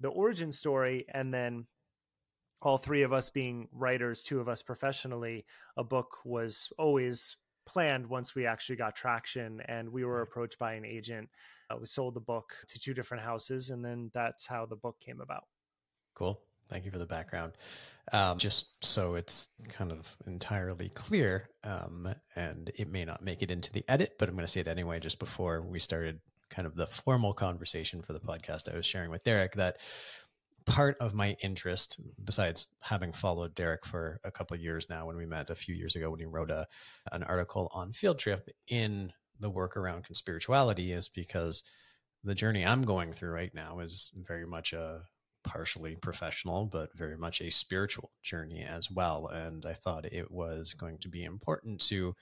the 0.00 0.08
origin 0.08 0.52
story. 0.52 1.06
And 1.12 1.32
then 1.32 1.66
all 2.62 2.78
three 2.78 3.02
of 3.02 3.12
us 3.12 3.30
being 3.30 3.68
writers 3.72 4.22
two 4.22 4.40
of 4.40 4.48
us 4.48 4.62
professionally 4.62 5.44
a 5.76 5.84
book 5.84 6.18
was 6.24 6.72
always 6.78 7.36
planned 7.66 8.06
once 8.06 8.34
we 8.34 8.46
actually 8.46 8.76
got 8.76 8.94
traction 8.94 9.60
and 9.66 9.90
we 9.90 10.04
were 10.04 10.22
approached 10.22 10.58
by 10.58 10.74
an 10.74 10.84
agent 10.84 11.28
uh, 11.70 11.76
we 11.78 11.86
sold 11.86 12.14
the 12.14 12.20
book 12.20 12.52
to 12.68 12.78
two 12.78 12.94
different 12.94 13.24
houses, 13.24 13.70
and 13.70 13.84
then 13.84 14.10
that's 14.14 14.46
how 14.46 14.66
the 14.66 14.76
book 14.76 14.98
came 15.00 15.20
about. 15.20 15.44
Cool. 16.14 16.40
Thank 16.68 16.84
you 16.84 16.90
for 16.90 16.98
the 16.98 17.06
background. 17.06 17.52
Um, 18.12 18.38
just 18.38 18.84
so 18.84 19.14
it's 19.14 19.48
kind 19.68 19.92
of 19.92 20.16
entirely 20.26 20.88
clear, 20.90 21.48
um, 21.64 22.12
and 22.34 22.70
it 22.74 22.90
may 22.90 23.04
not 23.04 23.22
make 23.22 23.42
it 23.42 23.50
into 23.50 23.72
the 23.72 23.84
edit, 23.88 24.14
but 24.18 24.28
I'm 24.28 24.34
going 24.34 24.46
to 24.46 24.50
say 24.52 24.60
it 24.60 24.68
anyway. 24.68 25.00
Just 25.00 25.18
before 25.18 25.62
we 25.62 25.78
started 25.78 26.20
kind 26.48 26.66
of 26.66 26.76
the 26.76 26.86
formal 26.86 27.34
conversation 27.34 28.02
for 28.02 28.12
the 28.12 28.20
podcast, 28.20 28.72
I 28.72 28.76
was 28.76 28.86
sharing 28.86 29.10
with 29.10 29.24
Derek 29.24 29.54
that 29.54 29.78
part 30.66 30.96
of 31.00 31.14
my 31.14 31.36
interest, 31.42 31.98
besides 32.22 32.68
having 32.80 33.12
followed 33.12 33.54
Derek 33.54 33.86
for 33.86 34.20
a 34.24 34.30
couple 34.30 34.56
years 34.56 34.88
now, 34.90 35.06
when 35.06 35.16
we 35.16 35.26
met 35.26 35.50
a 35.50 35.54
few 35.54 35.74
years 35.74 35.96
ago 35.96 36.10
when 36.10 36.20
he 36.20 36.26
wrote 36.26 36.50
a 36.50 36.66
an 37.12 37.22
article 37.22 37.70
on 37.72 37.92
Field 37.92 38.18
Trip 38.18 38.48
in 38.68 39.12
the 39.38 39.50
work 39.50 39.76
around 39.76 40.04
conspirituality 40.04 40.94
is 40.94 41.08
because 41.08 41.62
the 42.24 42.34
journey 42.34 42.66
I'm 42.66 42.82
going 42.82 43.12
through 43.12 43.30
right 43.30 43.54
now 43.54 43.78
is 43.80 44.10
very 44.14 44.46
much 44.46 44.72
a 44.72 45.02
partially 45.44 45.94
professional, 45.96 46.66
but 46.66 46.90
very 46.96 47.16
much 47.16 47.40
a 47.40 47.50
spiritual 47.50 48.10
journey 48.22 48.64
as 48.64 48.90
well. 48.90 49.28
And 49.28 49.64
I 49.64 49.74
thought 49.74 50.04
it 50.04 50.30
was 50.30 50.74
going 50.74 50.98
to 50.98 51.08
be 51.08 51.24
important 51.24 51.80
to 51.88 52.14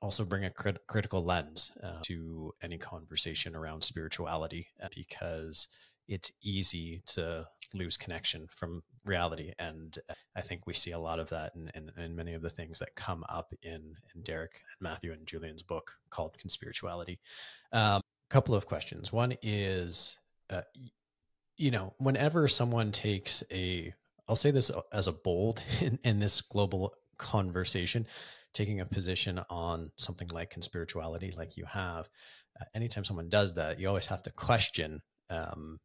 also 0.00 0.24
bring 0.24 0.44
a 0.44 0.50
crit- 0.50 0.86
critical 0.86 1.24
lens 1.24 1.72
uh, 1.82 2.00
to 2.02 2.54
any 2.62 2.78
conversation 2.78 3.56
around 3.56 3.82
spirituality 3.82 4.68
uh, 4.80 4.88
because 4.94 5.66
it's 6.08 6.32
easy 6.42 7.02
to 7.06 7.46
lose 7.74 7.96
connection 7.96 8.46
from 8.48 8.82
reality. 9.04 9.52
And 9.58 9.96
I 10.34 10.40
think 10.40 10.66
we 10.66 10.74
see 10.74 10.92
a 10.92 10.98
lot 10.98 11.18
of 11.18 11.28
that 11.30 11.52
in, 11.54 11.70
in, 11.74 11.90
in 12.02 12.16
many 12.16 12.34
of 12.34 12.42
the 12.42 12.50
things 12.50 12.78
that 12.78 12.94
come 12.94 13.24
up 13.28 13.52
in, 13.62 13.94
in 14.14 14.22
Derek 14.22 14.52
and 14.54 14.88
Matthew 14.88 15.12
and 15.12 15.26
Julian's 15.26 15.62
book 15.62 15.92
called 16.10 16.36
Conspirituality. 16.38 17.18
A 17.72 17.78
um, 17.78 18.02
couple 18.30 18.54
of 18.54 18.66
questions. 18.66 19.12
One 19.12 19.34
is, 19.42 20.18
uh, 20.50 20.62
you 21.56 21.70
know, 21.70 21.94
whenever 21.98 22.48
someone 22.48 22.92
takes 22.92 23.44
a, 23.50 23.92
I'll 24.28 24.36
say 24.36 24.50
this 24.50 24.70
as 24.92 25.06
a 25.06 25.12
bold 25.12 25.62
in, 25.80 25.98
in 26.04 26.20
this 26.20 26.40
global 26.40 26.94
conversation, 27.18 28.06
taking 28.54 28.80
a 28.80 28.86
position 28.86 29.40
on 29.50 29.90
something 29.96 30.28
like 30.28 30.54
conspirituality, 30.54 31.36
like 31.36 31.56
you 31.56 31.66
have, 31.66 32.08
uh, 32.58 32.64
anytime 32.74 33.04
someone 33.04 33.28
does 33.28 33.54
that, 33.54 33.78
you 33.78 33.88
always 33.88 34.06
have 34.06 34.22
to 34.22 34.30
question 34.30 35.02
um, 35.30 35.78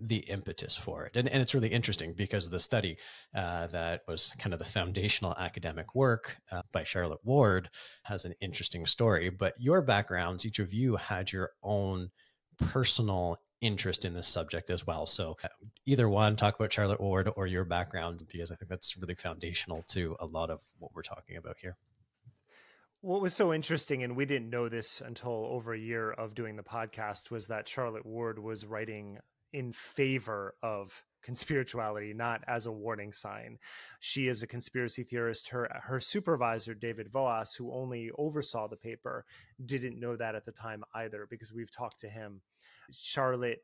the 0.00 0.18
impetus 0.18 0.76
for 0.76 1.04
it. 1.04 1.16
And, 1.16 1.28
and 1.28 1.42
it's 1.42 1.54
really 1.54 1.68
interesting 1.68 2.14
because 2.14 2.48
the 2.48 2.60
study 2.60 2.96
uh, 3.34 3.66
that 3.68 4.02
was 4.08 4.32
kind 4.38 4.52
of 4.52 4.58
the 4.58 4.64
foundational 4.64 5.34
academic 5.38 5.94
work 5.94 6.38
uh, 6.50 6.62
by 6.72 6.84
Charlotte 6.84 7.20
Ward 7.24 7.68
has 8.04 8.24
an 8.24 8.34
interesting 8.40 8.86
story. 8.86 9.30
But 9.30 9.54
your 9.58 9.82
backgrounds, 9.82 10.46
each 10.46 10.58
of 10.58 10.72
you 10.72 10.96
had 10.96 11.32
your 11.32 11.50
own 11.62 12.10
personal 12.58 13.38
interest 13.60 14.04
in 14.06 14.14
this 14.14 14.26
subject 14.26 14.70
as 14.70 14.86
well. 14.86 15.04
So 15.04 15.36
uh, 15.44 15.48
either 15.84 16.08
one, 16.08 16.36
talk 16.36 16.58
about 16.58 16.72
Charlotte 16.72 17.00
Ward 17.00 17.28
or 17.36 17.46
your 17.46 17.64
background, 17.64 18.24
because 18.30 18.50
I 18.50 18.54
think 18.54 18.70
that's 18.70 18.96
really 18.96 19.14
foundational 19.14 19.84
to 19.88 20.16
a 20.18 20.26
lot 20.26 20.50
of 20.50 20.60
what 20.78 20.92
we're 20.94 21.02
talking 21.02 21.36
about 21.36 21.56
here. 21.60 21.76
What 23.02 23.22
was 23.22 23.32
so 23.32 23.54
interesting, 23.54 24.02
and 24.02 24.14
we 24.14 24.26
didn't 24.26 24.50
know 24.50 24.68
this 24.68 25.00
until 25.00 25.46
over 25.50 25.72
a 25.72 25.78
year 25.78 26.10
of 26.10 26.34
doing 26.34 26.56
the 26.56 26.62
podcast, 26.62 27.30
was 27.30 27.46
that 27.46 27.66
Charlotte 27.66 28.04
Ward 28.04 28.38
was 28.38 28.66
writing 28.66 29.18
in 29.52 29.72
favor 29.72 30.54
of 30.62 31.04
conspirituality, 31.26 32.14
not 32.14 32.42
as 32.46 32.66
a 32.66 32.72
warning 32.72 33.12
sign. 33.12 33.58
She 34.00 34.28
is 34.28 34.42
a 34.42 34.46
conspiracy 34.46 35.02
theorist. 35.02 35.48
Her 35.48 35.68
her 35.84 36.00
supervisor, 36.00 36.74
David 36.74 37.08
Voas, 37.10 37.54
who 37.54 37.72
only 37.72 38.10
oversaw 38.16 38.68
the 38.68 38.76
paper, 38.76 39.24
didn't 39.64 40.00
know 40.00 40.16
that 40.16 40.34
at 40.34 40.44
the 40.44 40.52
time 40.52 40.82
either, 40.94 41.26
because 41.28 41.52
we've 41.52 41.70
talked 41.70 42.00
to 42.00 42.08
him. 42.08 42.40
Charlotte 42.92 43.62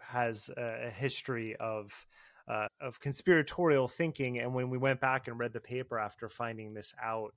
has 0.00 0.50
a 0.56 0.90
history 0.90 1.56
of 1.56 2.06
uh, 2.48 2.68
of 2.80 3.00
conspiratorial 3.00 3.88
thinking, 3.88 4.38
and 4.38 4.54
when 4.54 4.70
we 4.70 4.78
went 4.78 5.00
back 5.00 5.28
and 5.28 5.38
read 5.38 5.52
the 5.52 5.60
paper 5.60 5.98
after 5.98 6.28
finding 6.28 6.74
this 6.74 6.94
out, 7.02 7.34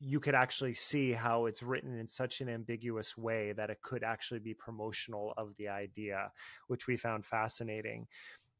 you 0.00 0.18
could 0.18 0.34
actually 0.34 0.72
see 0.72 1.12
how 1.12 1.44
it's 1.44 1.62
written 1.62 1.98
in 1.98 2.06
such 2.06 2.40
an 2.40 2.48
ambiguous 2.48 3.18
way 3.18 3.52
that 3.52 3.68
it 3.68 3.82
could 3.82 4.02
actually 4.02 4.40
be 4.40 4.54
promotional 4.54 5.34
of 5.36 5.54
the 5.58 5.68
idea, 5.68 6.32
which 6.68 6.86
we 6.86 6.96
found 6.96 7.26
fascinating. 7.26 8.06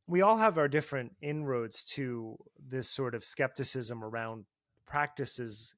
We 0.07 0.21
all 0.21 0.37
have 0.37 0.59
our 0.59 0.69
different 0.69 1.13
inroads 1.23 1.85
to 1.87 2.37
this 2.69 2.91
sort 2.91 3.15
of 3.15 3.25
skepticism 3.25 4.05
around 4.05 4.45
practices 4.85 5.75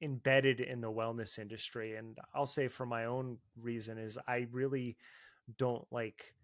embedded 0.00 0.60
in 0.60 0.80
the 0.80 0.90
wellness 0.90 1.38
industry. 1.38 1.96
And 1.96 2.16
I'll 2.34 2.46
say 2.46 2.68
for 2.68 2.86
my 2.86 3.04
own 3.04 3.38
reason 3.60 3.98
is 3.98 4.18
I 4.26 4.46
really 4.50 4.96
don't 5.58 5.86
like 5.90 6.34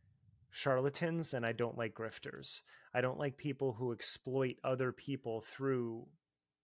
charlatans 0.50 1.32
and 1.32 1.46
I 1.46 1.52
don't 1.52 1.78
like 1.78 1.94
grifters. 1.94 2.62
I 2.94 3.00
don't 3.00 3.18
like 3.18 3.36
people 3.36 3.72
who 3.72 3.92
exploit 3.92 4.56
other 4.62 4.92
people 4.92 5.40
through 5.40 6.06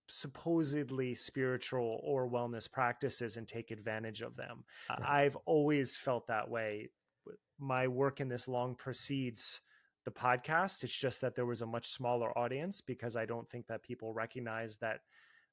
supposedly 0.09 1.15
spiritual 1.15 2.01
or 2.03 2.29
wellness 2.29 2.71
practices 2.71 3.37
and 3.37 3.47
take 3.47 3.71
advantage 3.71 4.21
of 4.21 4.37
them. 4.37 4.65
Right. 4.89 5.01
I've 5.09 5.37
always 5.45 5.97
felt 5.97 6.27
that 6.29 6.49
way. 6.51 6.91
My 7.59 7.89
work 7.89 8.21
in 8.21 8.29
this 8.29 8.49
long 8.49 8.75
precedes 8.75 9.61
the 10.05 10.11
podcast. 10.11 10.85
It's 10.85 10.93
just 10.93 11.21
that 11.21 11.35
there 11.35 11.47
was 11.47 11.61
a 11.61 11.67
much 11.67 11.89
smaller 11.89 12.37
audience 12.37 12.81
because 12.81 13.17
I 13.17 13.27
don't 13.27 13.49
think 13.51 13.67
that 13.67 13.83
people 13.83 14.13
recognize 14.13 14.77
that 14.77 15.01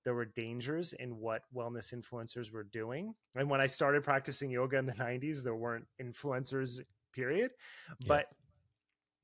there 0.04 0.14
were 0.14 0.26
dangers 0.26 0.94
in 0.94 1.18
what 1.18 1.42
wellness 1.54 1.94
influencers 1.94 2.52
were 2.52 2.64
doing. 2.64 3.16
And 3.34 3.50
when 3.50 3.60
I 3.60 3.66
started 3.66 4.04
practicing 4.04 4.52
yoga 4.52 4.78
in 4.78 4.86
the 4.86 4.94
90s, 4.94 5.44
there 5.44 5.56
weren't 5.56 5.88
influencers, 6.02 6.80
period. 7.12 7.52
Yeah. 8.00 8.06
But 8.08 8.28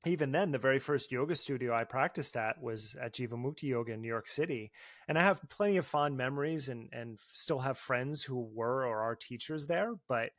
even 0.04 0.32
then, 0.32 0.50
the 0.50 0.58
very 0.58 0.78
first 0.78 1.12
yoga 1.12 1.34
studio 1.36 1.74
I 1.74 1.84
practiced 1.84 2.36
at 2.36 2.60
was 2.60 2.96
at 3.00 3.14
Jivamukti 3.14 3.64
Yoga 3.64 3.92
in 3.92 4.02
New 4.02 4.08
York 4.08 4.26
City. 4.26 4.72
And 5.06 5.16
I 5.16 5.22
have 5.22 5.40
plenty 5.48 5.76
of 5.76 5.86
fond 5.86 6.16
memories 6.16 6.68
and, 6.68 6.88
and 6.92 7.18
still 7.32 7.60
have 7.60 7.78
friends 7.78 8.24
who 8.24 8.48
were 8.52 8.84
or 8.84 9.00
are 9.00 9.14
teachers 9.14 9.66
there. 9.66 9.92
But 10.08 10.30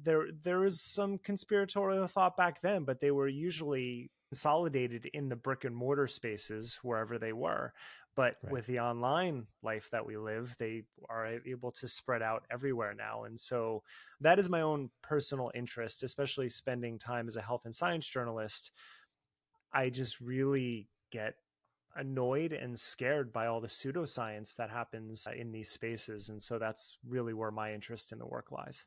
there 0.00 0.26
there 0.44 0.58
was 0.58 0.82
some 0.82 1.16
conspiratorial 1.18 2.06
thought 2.08 2.36
back 2.36 2.60
then, 2.60 2.84
but 2.84 3.00
they 3.00 3.10
were 3.10 3.28
usually 3.28 4.10
consolidated 4.30 5.08
in 5.14 5.28
the 5.28 5.36
brick 5.36 5.64
and 5.64 5.74
mortar 5.74 6.06
spaces 6.06 6.78
wherever 6.82 7.18
they 7.18 7.32
were. 7.32 7.72
But 8.16 8.36
right. 8.42 8.52
with 8.52 8.66
the 8.66 8.80
online 8.80 9.46
life 9.62 9.88
that 9.92 10.06
we 10.06 10.16
live, 10.16 10.56
they 10.58 10.84
are 11.08 11.38
able 11.46 11.70
to 11.72 11.88
spread 11.88 12.22
out 12.22 12.44
everywhere 12.50 12.94
now. 12.94 13.24
And 13.24 13.38
so 13.38 13.82
that 14.20 14.38
is 14.38 14.48
my 14.48 14.62
own 14.62 14.90
personal 15.02 15.50
interest, 15.54 16.02
especially 16.02 16.48
spending 16.48 16.98
time 16.98 17.28
as 17.28 17.36
a 17.36 17.42
health 17.42 17.62
and 17.66 17.74
science 17.74 18.06
journalist 18.06 18.70
I 19.76 19.90
just 19.90 20.20
really 20.22 20.88
get 21.12 21.34
annoyed 21.94 22.52
and 22.52 22.78
scared 22.78 23.32
by 23.32 23.46
all 23.46 23.60
the 23.60 23.68
pseudoscience 23.68 24.56
that 24.56 24.70
happens 24.70 25.26
in 25.36 25.52
these 25.52 25.68
spaces 25.68 26.30
and 26.30 26.40
so 26.40 26.58
that's 26.58 26.96
really 27.06 27.34
where 27.34 27.50
my 27.50 27.72
interest 27.72 28.10
in 28.10 28.18
the 28.18 28.26
work 28.26 28.50
lies. 28.50 28.86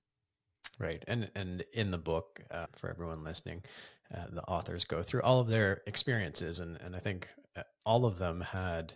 Right 0.79 1.03
and 1.07 1.29
and 1.35 1.63
in 1.73 1.91
the 1.91 1.97
book 1.99 2.41
uh, 2.49 2.65
for 2.75 2.89
everyone 2.89 3.23
listening 3.23 3.63
uh, 4.15 4.25
the 4.31 4.43
authors 4.43 4.83
go 4.83 5.03
through 5.03 5.21
all 5.21 5.39
of 5.39 5.47
their 5.47 5.81
experiences 5.85 6.59
and 6.59 6.77
and 6.81 6.95
i 6.95 6.99
think 6.99 7.27
uh, 7.55 7.63
all 7.85 8.05
of 8.05 8.17
them 8.17 8.41
had 8.41 8.93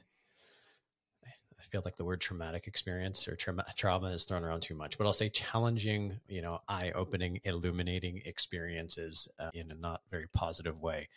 I 1.63 1.71
feel 1.71 1.81
like 1.85 1.95
the 1.95 2.05
word 2.05 2.19
traumatic 2.19 2.67
experience 2.67 3.27
or 3.27 3.35
trauma, 3.35 3.65
trauma 3.75 4.07
is 4.07 4.25
thrown 4.25 4.43
around 4.43 4.61
too 4.61 4.75
much, 4.75 4.97
but 4.97 5.07
I'll 5.07 5.13
say 5.13 5.29
challenging, 5.29 6.19
you 6.27 6.41
know, 6.41 6.59
eye 6.67 6.91
opening, 6.93 7.39
illuminating 7.45 8.21
experiences 8.25 9.27
uh, 9.39 9.49
in 9.53 9.71
a 9.71 9.75
not 9.75 10.01
very 10.11 10.27
positive 10.33 10.81
way 10.81 11.07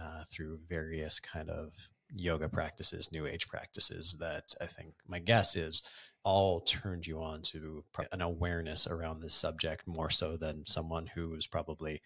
uh, 0.00 0.24
through 0.30 0.60
various 0.68 1.20
kind 1.20 1.48
of 1.48 1.72
yoga 2.14 2.48
practices, 2.48 3.10
new 3.12 3.26
age 3.26 3.48
practices 3.48 4.16
that 4.20 4.54
I 4.60 4.66
think 4.66 4.94
my 5.08 5.18
guess 5.18 5.56
is 5.56 5.82
all 6.22 6.60
turned 6.60 7.06
you 7.06 7.22
on 7.22 7.42
to 7.42 7.84
an 8.12 8.20
awareness 8.20 8.86
around 8.86 9.20
this 9.20 9.34
subject 9.34 9.86
more 9.86 10.10
so 10.10 10.36
than 10.36 10.66
someone 10.66 11.06
who 11.06 11.34
is 11.34 11.46
probably 11.46 12.02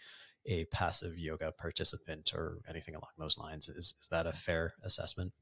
a 0.47 0.65
passive 0.67 1.19
yoga 1.19 1.53
participant 1.53 2.33
or 2.35 2.59
anything 2.69 2.95
along 2.95 3.11
those 3.19 3.39
lines. 3.39 3.69
Is, 3.69 3.95
is 4.01 4.09
that 4.11 4.27
a 4.27 4.33
fair 4.33 4.75
assessment? 4.83 5.33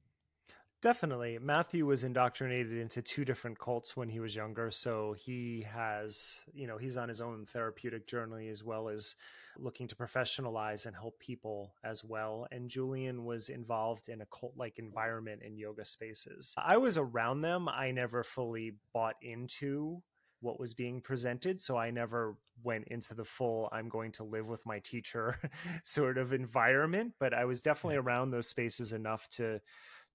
Definitely. 0.86 1.40
Matthew 1.42 1.84
was 1.84 2.04
indoctrinated 2.04 2.78
into 2.78 3.02
two 3.02 3.24
different 3.24 3.58
cults 3.58 3.96
when 3.96 4.08
he 4.08 4.20
was 4.20 4.36
younger. 4.36 4.70
So 4.70 5.16
he 5.18 5.66
has, 5.68 6.42
you 6.54 6.68
know, 6.68 6.78
he's 6.78 6.96
on 6.96 7.08
his 7.08 7.20
own 7.20 7.44
therapeutic 7.44 8.06
journey 8.06 8.50
as 8.50 8.62
well 8.62 8.88
as 8.88 9.16
looking 9.58 9.88
to 9.88 9.96
professionalize 9.96 10.86
and 10.86 10.94
help 10.94 11.18
people 11.18 11.74
as 11.82 12.04
well. 12.04 12.46
And 12.52 12.70
Julian 12.70 13.24
was 13.24 13.48
involved 13.48 14.08
in 14.08 14.20
a 14.20 14.26
cult 14.26 14.52
like 14.56 14.78
environment 14.78 15.42
in 15.44 15.58
yoga 15.58 15.84
spaces. 15.84 16.54
I 16.56 16.76
was 16.76 16.96
around 16.96 17.40
them. 17.40 17.68
I 17.68 17.90
never 17.90 18.22
fully 18.22 18.74
bought 18.94 19.16
into 19.20 20.04
what 20.40 20.60
was 20.60 20.72
being 20.72 21.00
presented. 21.00 21.60
So 21.60 21.76
I 21.76 21.90
never 21.90 22.36
went 22.62 22.86
into 22.86 23.12
the 23.12 23.24
full, 23.24 23.68
I'm 23.72 23.88
going 23.88 24.12
to 24.12 24.22
live 24.22 24.46
with 24.46 24.64
my 24.64 24.78
teacher 24.78 25.36
sort 25.82 26.16
of 26.16 26.32
environment. 26.32 27.14
But 27.18 27.34
I 27.34 27.44
was 27.44 27.60
definitely 27.60 27.96
around 27.96 28.30
those 28.30 28.46
spaces 28.46 28.92
enough 28.92 29.28
to 29.30 29.60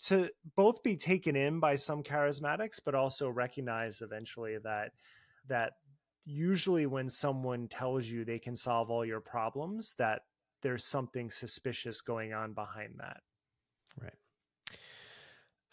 to 0.05 0.29
both 0.55 0.84
be 0.84 0.96
taken 0.96 1.36
in 1.36 1.60
by 1.60 1.75
some 1.75 2.03
charismatics 2.03 2.79
but 2.84 2.96
also 2.96 3.29
recognize 3.29 4.01
eventually 4.01 4.58
that 4.63 4.91
that 5.48 5.74
usually 6.25 6.86
when 6.86 7.10
someone 7.10 7.67
tells 7.67 8.05
you 8.05 8.24
they 8.24 8.39
can 8.39 8.55
solve 8.55 8.89
all 8.89 9.05
your 9.05 9.20
problems 9.20 9.96
that 9.98 10.22
there's 10.62 10.86
something 10.86 11.29
suspicious 11.29 12.01
going 12.01 12.34
on 12.34 12.53
behind 12.53 12.93
that. 13.00 13.22
Right. 14.00 14.13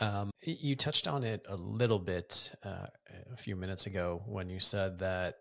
Um, 0.01 0.31
you 0.43 0.77
touched 0.77 1.07
on 1.07 1.25
it 1.25 1.45
a 1.49 1.57
little 1.57 1.99
bit 1.99 2.55
uh, 2.65 2.87
a 3.33 3.37
few 3.37 3.57
minutes 3.57 3.87
ago 3.87 4.23
when 4.27 4.49
you 4.49 4.61
said 4.61 5.01
that 5.01 5.39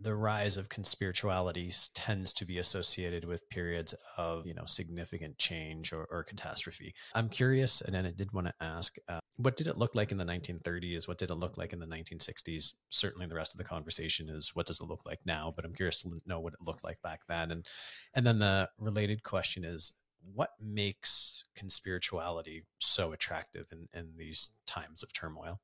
the 0.00 0.14
rise 0.14 0.56
of 0.56 0.68
conspiritualities 0.68 1.90
tends 1.94 2.32
to 2.34 2.44
be 2.44 2.58
associated 2.58 3.24
with 3.24 3.48
periods 3.48 3.94
of 4.16 4.46
you 4.46 4.54
know 4.54 4.64
significant 4.66 5.38
change 5.38 5.92
or, 5.92 6.06
or 6.10 6.22
catastrophe. 6.22 6.94
I'm 7.14 7.28
curious 7.28 7.80
and 7.80 7.94
then 7.94 8.06
i 8.06 8.10
did 8.10 8.32
want 8.32 8.46
to 8.46 8.54
ask 8.60 8.96
uh, 9.08 9.20
what 9.36 9.56
did 9.56 9.66
it 9.66 9.78
look 9.78 9.94
like 9.94 10.12
in 10.12 10.18
the 10.18 10.24
1930s 10.24 11.08
what 11.08 11.18
did 11.18 11.30
it 11.30 11.34
look 11.34 11.56
like 11.56 11.72
in 11.72 11.78
the 11.78 11.86
1960s 11.86 12.74
certainly 12.90 13.26
the 13.26 13.34
rest 13.34 13.54
of 13.54 13.58
the 13.58 13.64
conversation 13.64 14.28
is 14.28 14.50
what 14.54 14.66
does 14.66 14.80
it 14.80 14.86
look 14.86 15.04
like 15.06 15.20
now? 15.24 15.52
But 15.54 15.64
i'm 15.64 15.74
curious 15.74 16.02
to 16.02 16.20
know 16.26 16.40
what 16.40 16.54
it 16.54 16.64
looked 16.64 16.84
like 16.84 17.00
back 17.02 17.20
then. 17.28 17.50
And 17.50 17.66
and 18.14 18.26
then 18.26 18.38
the 18.38 18.68
related 18.78 19.22
question 19.22 19.64
is 19.64 19.92
what 20.34 20.50
makes 20.60 21.44
conspirituality 21.56 22.64
so 22.78 23.12
attractive 23.12 23.66
in, 23.70 23.88
in 23.98 24.12
these 24.16 24.50
times 24.66 25.02
of 25.02 25.12
turmoil 25.12 25.60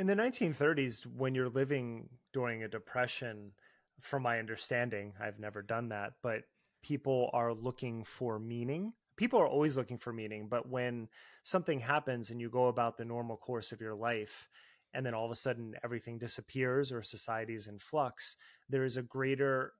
in 0.00 0.06
the 0.06 0.14
1930s 0.14 1.04
when 1.14 1.34
you're 1.34 1.50
living 1.50 2.08
during 2.32 2.62
a 2.62 2.68
depression 2.68 3.52
from 4.00 4.22
my 4.22 4.38
understanding 4.38 5.12
i've 5.20 5.38
never 5.38 5.60
done 5.60 5.90
that 5.90 6.14
but 6.22 6.44
people 6.82 7.30
are 7.32 7.52
looking 7.52 8.04
for 8.04 8.38
meaning. 8.38 8.92
People 9.16 9.40
are 9.40 9.46
always 9.46 9.76
looking 9.76 9.98
for 9.98 10.12
meaning 10.12 10.48
but 10.48 10.68
when 10.68 11.08
something 11.42 11.80
happens 11.80 12.30
and 12.30 12.40
you 12.40 12.48
go 12.48 12.68
about 12.68 12.96
the 12.96 13.04
normal 13.04 13.36
course 13.36 13.72
of 13.72 13.80
your 13.80 13.94
life 13.94 14.48
and 14.94 15.04
then 15.04 15.12
all 15.12 15.26
of 15.26 15.30
a 15.30 15.36
sudden 15.36 15.74
everything 15.84 16.16
disappears 16.16 16.90
or 16.90 17.02
society 17.02 17.54
is 17.54 17.66
in 17.66 17.78
flux 17.78 18.36
there 18.70 18.84
is 18.84 18.96
a 18.96 19.02
greater 19.02 19.74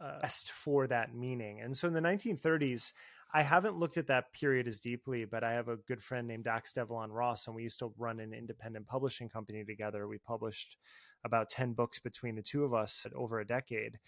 uh, 0.00 0.26
for 0.52 0.86
that 0.86 1.14
meaning. 1.14 1.60
And 1.60 1.76
so 1.76 1.88
in 1.88 1.94
the 1.94 2.00
1930s 2.00 2.92
I 3.32 3.42
haven't 3.42 3.78
looked 3.78 3.98
at 3.98 4.06
that 4.06 4.32
period 4.32 4.66
as 4.66 4.80
deeply, 4.80 5.26
but 5.26 5.44
I 5.44 5.52
have 5.52 5.68
a 5.68 5.76
good 5.76 6.02
friend 6.02 6.26
named 6.26 6.44
Dax 6.44 6.72
Devlon 6.72 7.10
Ross, 7.10 7.46
and 7.46 7.54
we 7.54 7.62
used 7.62 7.78
to 7.80 7.92
run 7.98 8.20
an 8.20 8.32
independent 8.32 8.86
publishing 8.86 9.28
company 9.28 9.64
together. 9.64 10.08
We 10.08 10.16
published 10.16 10.78
about 11.24 11.50
10 11.50 11.74
books 11.74 11.98
between 11.98 12.36
the 12.36 12.42
two 12.42 12.64
of 12.64 12.72
us 12.72 13.06
over 13.14 13.38
a 13.38 13.46
decade. 13.46 13.98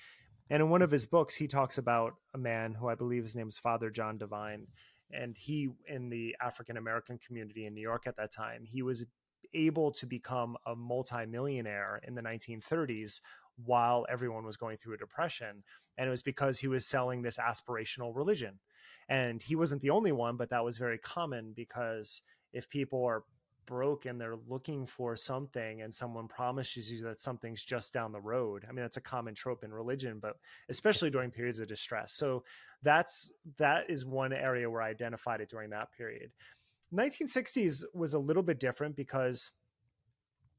And 0.48 0.62
in 0.62 0.70
one 0.70 0.80
of 0.80 0.90
his 0.90 1.04
books, 1.04 1.36
he 1.36 1.46
talks 1.46 1.76
about 1.76 2.14
a 2.34 2.38
man 2.38 2.74
who 2.74 2.88
I 2.88 2.94
believe 2.94 3.22
his 3.22 3.36
name 3.36 3.48
is 3.48 3.58
Father 3.58 3.90
John 3.90 4.16
Divine. 4.16 4.68
And 5.12 5.36
he, 5.36 5.68
in 5.86 6.08
the 6.08 6.34
African 6.40 6.78
American 6.78 7.18
community 7.18 7.66
in 7.66 7.74
New 7.74 7.82
York 7.82 8.04
at 8.06 8.16
that 8.16 8.32
time, 8.32 8.64
he 8.64 8.80
was 8.80 9.04
able 9.52 9.92
to 9.92 10.06
become 10.06 10.56
a 10.66 10.74
multimillionaire 10.74 12.00
in 12.06 12.14
the 12.14 12.22
1930s 12.22 13.20
while 13.64 14.06
everyone 14.08 14.46
was 14.46 14.56
going 14.56 14.78
through 14.78 14.94
a 14.94 14.98
depression. 14.98 15.62
And 15.98 16.06
it 16.06 16.10
was 16.10 16.22
because 16.22 16.60
he 16.60 16.68
was 16.68 16.86
selling 16.86 17.20
this 17.20 17.36
aspirational 17.36 18.14
religion 18.16 18.60
and 19.10 19.42
he 19.42 19.54
wasn't 19.54 19.82
the 19.82 19.90
only 19.90 20.12
one 20.12 20.36
but 20.36 20.48
that 20.48 20.64
was 20.64 20.78
very 20.78 20.96
common 20.96 21.52
because 21.54 22.22
if 22.54 22.70
people 22.70 23.04
are 23.04 23.24
broke 23.66 24.06
and 24.06 24.20
they're 24.20 24.38
looking 24.48 24.86
for 24.86 25.14
something 25.14 25.82
and 25.82 25.94
someone 25.94 26.26
promises 26.26 26.90
you 26.90 27.02
that 27.02 27.20
something's 27.20 27.62
just 27.62 27.92
down 27.92 28.10
the 28.10 28.20
road 28.20 28.64
i 28.68 28.72
mean 28.72 28.82
that's 28.82 28.96
a 28.96 29.02
common 29.02 29.34
trope 29.34 29.62
in 29.62 29.72
religion 29.72 30.18
but 30.20 30.36
especially 30.68 31.10
during 31.10 31.30
periods 31.30 31.60
of 31.60 31.68
distress. 31.68 32.12
So 32.12 32.44
that's 32.82 33.30
that 33.58 33.90
is 33.90 34.04
one 34.04 34.32
area 34.32 34.70
where 34.70 34.82
i 34.82 34.88
identified 34.88 35.40
it 35.40 35.50
during 35.50 35.70
that 35.70 35.92
period. 35.92 36.30
1960s 36.92 37.84
was 37.94 38.14
a 38.14 38.18
little 38.18 38.42
bit 38.42 38.58
different 38.58 38.96
because 38.96 39.50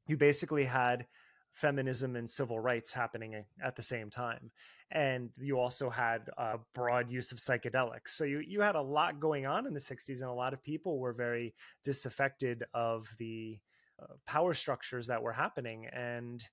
you 0.06 0.16
basically 0.16 0.64
had 0.64 1.06
feminism 1.54 2.16
and 2.16 2.30
civil 2.30 2.58
rights 2.58 2.92
happening 2.92 3.44
at 3.62 3.76
the 3.76 3.82
same 3.82 4.10
time. 4.10 4.50
And 4.90 5.30
you 5.38 5.58
also 5.58 5.88
had 5.88 6.28
a 6.36 6.58
broad 6.74 7.10
use 7.10 7.32
of 7.32 7.38
psychedelics. 7.38 8.08
So 8.08 8.24
you, 8.24 8.40
you 8.40 8.60
had 8.60 8.74
a 8.74 8.82
lot 8.82 9.20
going 9.20 9.46
on 9.46 9.66
in 9.66 9.72
the 9.72 9.80
60s 9.80 10.20
and 10.20 10.30
a 10.30 10.34
lot 10.34 10.52
of 10.52 10.62
people 10.62 10.98
were 10.98 11.12
very 11.12 11.54
disaffected 11.82 12.64
of 12.74 13.08
the 13.18 13.58
uh, 14.02 14.14
power 14.26 14.52
structures 14.52 15.06
that 15.06 15.22
were 15.22 15.32
happening. 15.32 15.86
And 15.86 16.44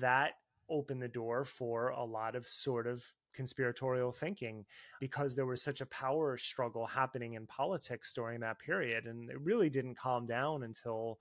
that 0.00 0.34
opened 0.68 1.02
the 1.02 1.08
door 1.08 1.44
for 1.44 1.88
a 1.88 2.04
lot 2.04 2.36
of 2.36 2.48
sort 2.48 2.86
of 2.86 3.04
conspiratorial 3.34 4.12
thinking 4.12 4.64
because 5.00 5.34
there 5.34 5.46
was 5.46 5.62
such 5.62 5.80
a 5.80 5.86
power 5.86 6.36
struggle 6.36 6.86
happening 6.86 7.34
in 7.34 7.46
politics 7.46 8.12
during 8.14 8.40
that 8.40 8.58
period. 8.58 9.06
And 9.06 9.30
it 9.30 9.40
really 9.40 9.70
didn't 9.70 9.98
calm 9.98 10.26
down 10.26 10.62
until 10.62 11.18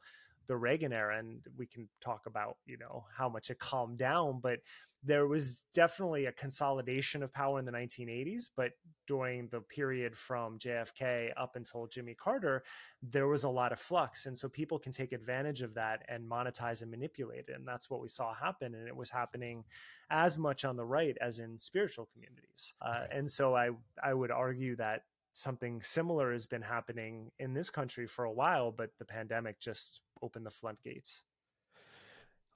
the 0.47 0.57
Reagan 0.57 0.93
era, 0.93 1.17
and 1.17 1.41
we 1.57 1.65
can 1.65 1.87
talk 2.01 2.25
about 2.25 2.57
you 2.65 2.77
know 2.77 3.05
how 3.15 3.29
much 3.29 3.49
it 3.49 3.59
calmed 3.59 3.97
down, 3.97 4.39
but 4.41 4.59
there 5.03 5.25
was 5.27 5.63
definitely 5.73 6.25
a 6.25 6.31
consolidation 6.31 7.23
of 7.23 7.33
power 7.33 7.57
in 7.57 7.65
the 7.65 7.71
1980s. 7.71 8.49
But 8.55 8.73
during 9.07 9.47
the 9.47 9.61
period 9.61 10.15
from 10.15 10.59
JFK 10.59 11.31
up 11.35 11.55
until 11.55 11.87
Jimmy 11.87 12.13
Carter, 12.13 12.63
there 13.01 13.27
was 13.27 13.43
a 13.43 13.49
lot 13.49 13.71
of 13.71 13.79
flux, 13.79 14.25
and 14.25 14.37
so 14.37 14.47
people 14.47 14.77
can 14.77 14.91
take 14.91 15.11
advantage 15.11 15.61
of 15.61 15.73
that 15.73 16.03
and 16.07 16.29
monetize 16.29 16.81
and 16.81 16.91
manipulate 16.91 17.45
it, 17.49 17.55
and 17.55 17.67
that's 17.67 17.89
what 17.89 18.01
we 18.01 18.09
saw 18.09 18.33
happen, 18.33 18.75
and 18.75 18.87
it 18.87 18.95
was 18.95 19.09
happening 19.09 19.63
as 20.09 20.37
much 20.37 20.65
on 20.65 20.75
the 20.75 20.85
right 20.85 21.17
as 21.21 21.39
in 21.39 21.57
spiritual 21.59 22.07
communities, 22.13 22.73
uh, 22.81 23.05
and 23.11 23.29
so 23.29 23.55
I 23.55 23.71
I 24.01 24.13
would 24.13 24.31
argue 24.31 24.75
that 24.75 25.03
something 25.33 25.81
similar 25.81 26.31
has 26.31 26.45
been 26.45 26.61
happening 26.61 27.31
in 27.39 27.53
this 27.53 27.69
country 27.69 28.07
for 28.07 28.25
a 28.25 28.31
while, 28.31 28.71
but 28.71 28.91
the 28.99 29.05
pandemic 29.05 29.59
just 29.59 30.01
opened 30.21 30.45
the 30.45 30.51
floodgates. 30.51 31.23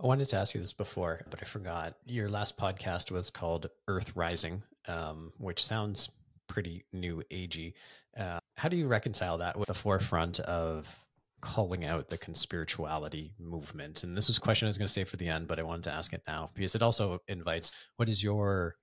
I 0.02 0.08
wanted 0.08 0.28
to 0.30 0.38
ask 0.38 0.54
you 0.54 0.60
this 0.60 0.74
before, 0.74 1.22
but 1.30 1.40
I 1.42 1.46
forgot. 1.46 1.96
Your 2.06 2.28
last 2.28 2.58
podcast 2.58 3.12
was 3.12 3.30
called 3.30 3.70
Earth 3.88 4.14
Rising, 4.16 4.62
um, 4.88 5.32
which 5.38 5.64
sounds 5.64 6.12
pretty 6.48 6.84
new 6.92 7.24
agey. 7.32 7.74
Uh, 8.18 8.40
how 8.58 8.68
do 8.68 8.76
you 8.76 8.88
reconcile 8.88 9.38
that 9.38 9.58
with 9.58 9.68
the 9.68 9.74
forefront 9.74 10.40
of 10.42 10.94
calling 11.42 11.86
out 11.86 12.10
the 12.10 12.18
conspirituality 12.18 13.32
movement? 13.40 14.04
And 14.04 14.18
this 14.18 14.28
was 14.28 14.38
a 14.38 14.42
question 14.42 14.68
I 14.68 14.70
was 14.70 14.78
going 14.78 14.88
to 14.88 14.94
say 14.94 15.06
for 15.06 15.18
the 15.18 15.30
end, 15.30 15.48
but 15.48 15.60
I 15.60 15.64
wanted 15.64 15.86
to 15.86 15.94
ask 15.94 16.12
it 16.12 16.24
now 16.28 16.50
because 16.54 16.76
it 16.76 16.82
also 16.82 17.22
invites 17.28 17.74
what 17.96 18.10
is 18.10 18.22
your 18.22 18.76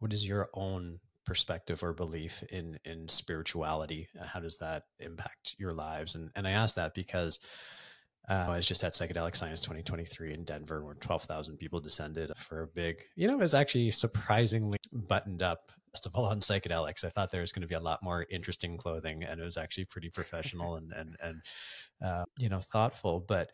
what 0.00 0.12
is 0.12 0.26
your 0.26 0.48
own 0.54 1.00
perspective 1.26 1.82
or 1.82 1.92
belief 1.92 2.42
in 2.50 2.78
in 2.84 3.08
spirituality? 3.08 4.08
How 4.20 4.40
does 4.40 4.56
that 4.58 4.84
impact 4.98 5.54
your 5.58 5.74
lives? 5.74 6.16
And 6.16 6.30
and 6.34 6.46
I 6.46 6.52
ask 6.52 6.74
that 6.76 6.94
because 6.94 7.38
uh, 8.28 8.46
I 8.48 8.56
was 8.56 8.66
just 8.66 8.84
at 8.84 8.92
Psychedelic 8.92 9.36
Science 9.36 9.60
2023 9.60 10.34
in 10.34 10.44
Denver, 10.44 10.84
where 10.84 10.94
12,000 10.94 11.56
people 11.56 11.80
descended 11.80 12.30
for 12.36 12.62
a 12.62 12.66
big, 12.66 13.02
you 13.16 13.26
know, 13.26 13.34
it 13.34 13.40
was 13.40 13.54
actually 13.54 13.90
surprisingly 13.90 14.78
buttoned 14.92 15.42
up 15.42 15.72
festival 15.92 16.26
on 16.26 16.40
psychedelics. 16.40 17.04
I 17.04 17.08
thought 17.08 17.30
there 17.30 17.40
was 17.40 17.52
going 17.52 17.62
to 17.62 17.68
be 17.68 17.74
a 17.74 17.80
lot 17.80 18.02
more 18.02 18.26
interesting 18.30 18.76
clothing, 18.76 19.24
and 19.24 19.40
it 19.40 19.44
was 19.44 19.56
actually 19.56 19.86
pretty 19.86 20.10
professional 20.10 20.76
and 20.76 20.92
and 20.92 21.16
and 21.22 21.42
uh, 22.04 22.24
you 22.38 22.48
know 22.48 22.60
thoughtful. 22.60 23.24
But 23.26 23.50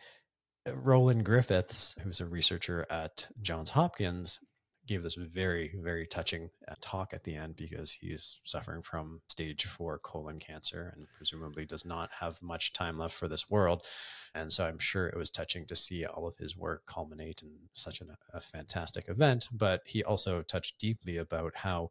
Roland 0.67 1.25
Griffiths, 1.25 1.95
who's 2.03 2.21
a 2.21 2.27
researcher 2.27 2.87
at 2.91 3.29
Johns 3.43 3.71
Hopkins, 3.71 4.41
gave 4.87 5.03
this 5.03 5.15
very 5.15 5.75
very 5.81 6.07
touching 6.07 6.51
uh, 6.69 6.75
talk 6.81 7.13
at 7.13 7.25
the 7.25 7.35
end 7.35 7.57
because 7.57 7.93
he's 7.93 8.41
suffering 8.45 8.83
from 8.83 9.21
stage 9.29 9.65
4 9.65 9.99
colon 9.99 10.39
cancer 10.39 10.93
and 10.97 11.07
presumably 11.17 11.65
does 11.65 11.85
not 11.85 12.11
have 12.21 12.43
much 12.43 12.73
time 12.73 12.99
left 12.99 13.15
for 13.15 13.29
this 13.29 13.51
world. 13.51 13.87
And 14.35 14.53
so 14.53 14.67
i'm 14.67 14.79
sure 14.79 15.07
it 15.07 15.17
was 15.17 15.31
touching 15.31 15.65
to 15.67 15.77
see 15.77 16.05
all 16.05 16.27
of 16.27 16.37
his 16.37 16.57
work 16.57 16.87
culminate 16.87 17.43
in 17.43 17.51
such 17.75 18.01
an, 18.01 18.17
a 18.33 18.41
fantastic 18.41 19.09
event. 19.09 19.49
But 19.53 19.83
he 19.87 20.05
also 20.05 20.43
touched 20.43 20.79
deeply 20.79 21.17
about 21.17 21.53
how 21.57 21.91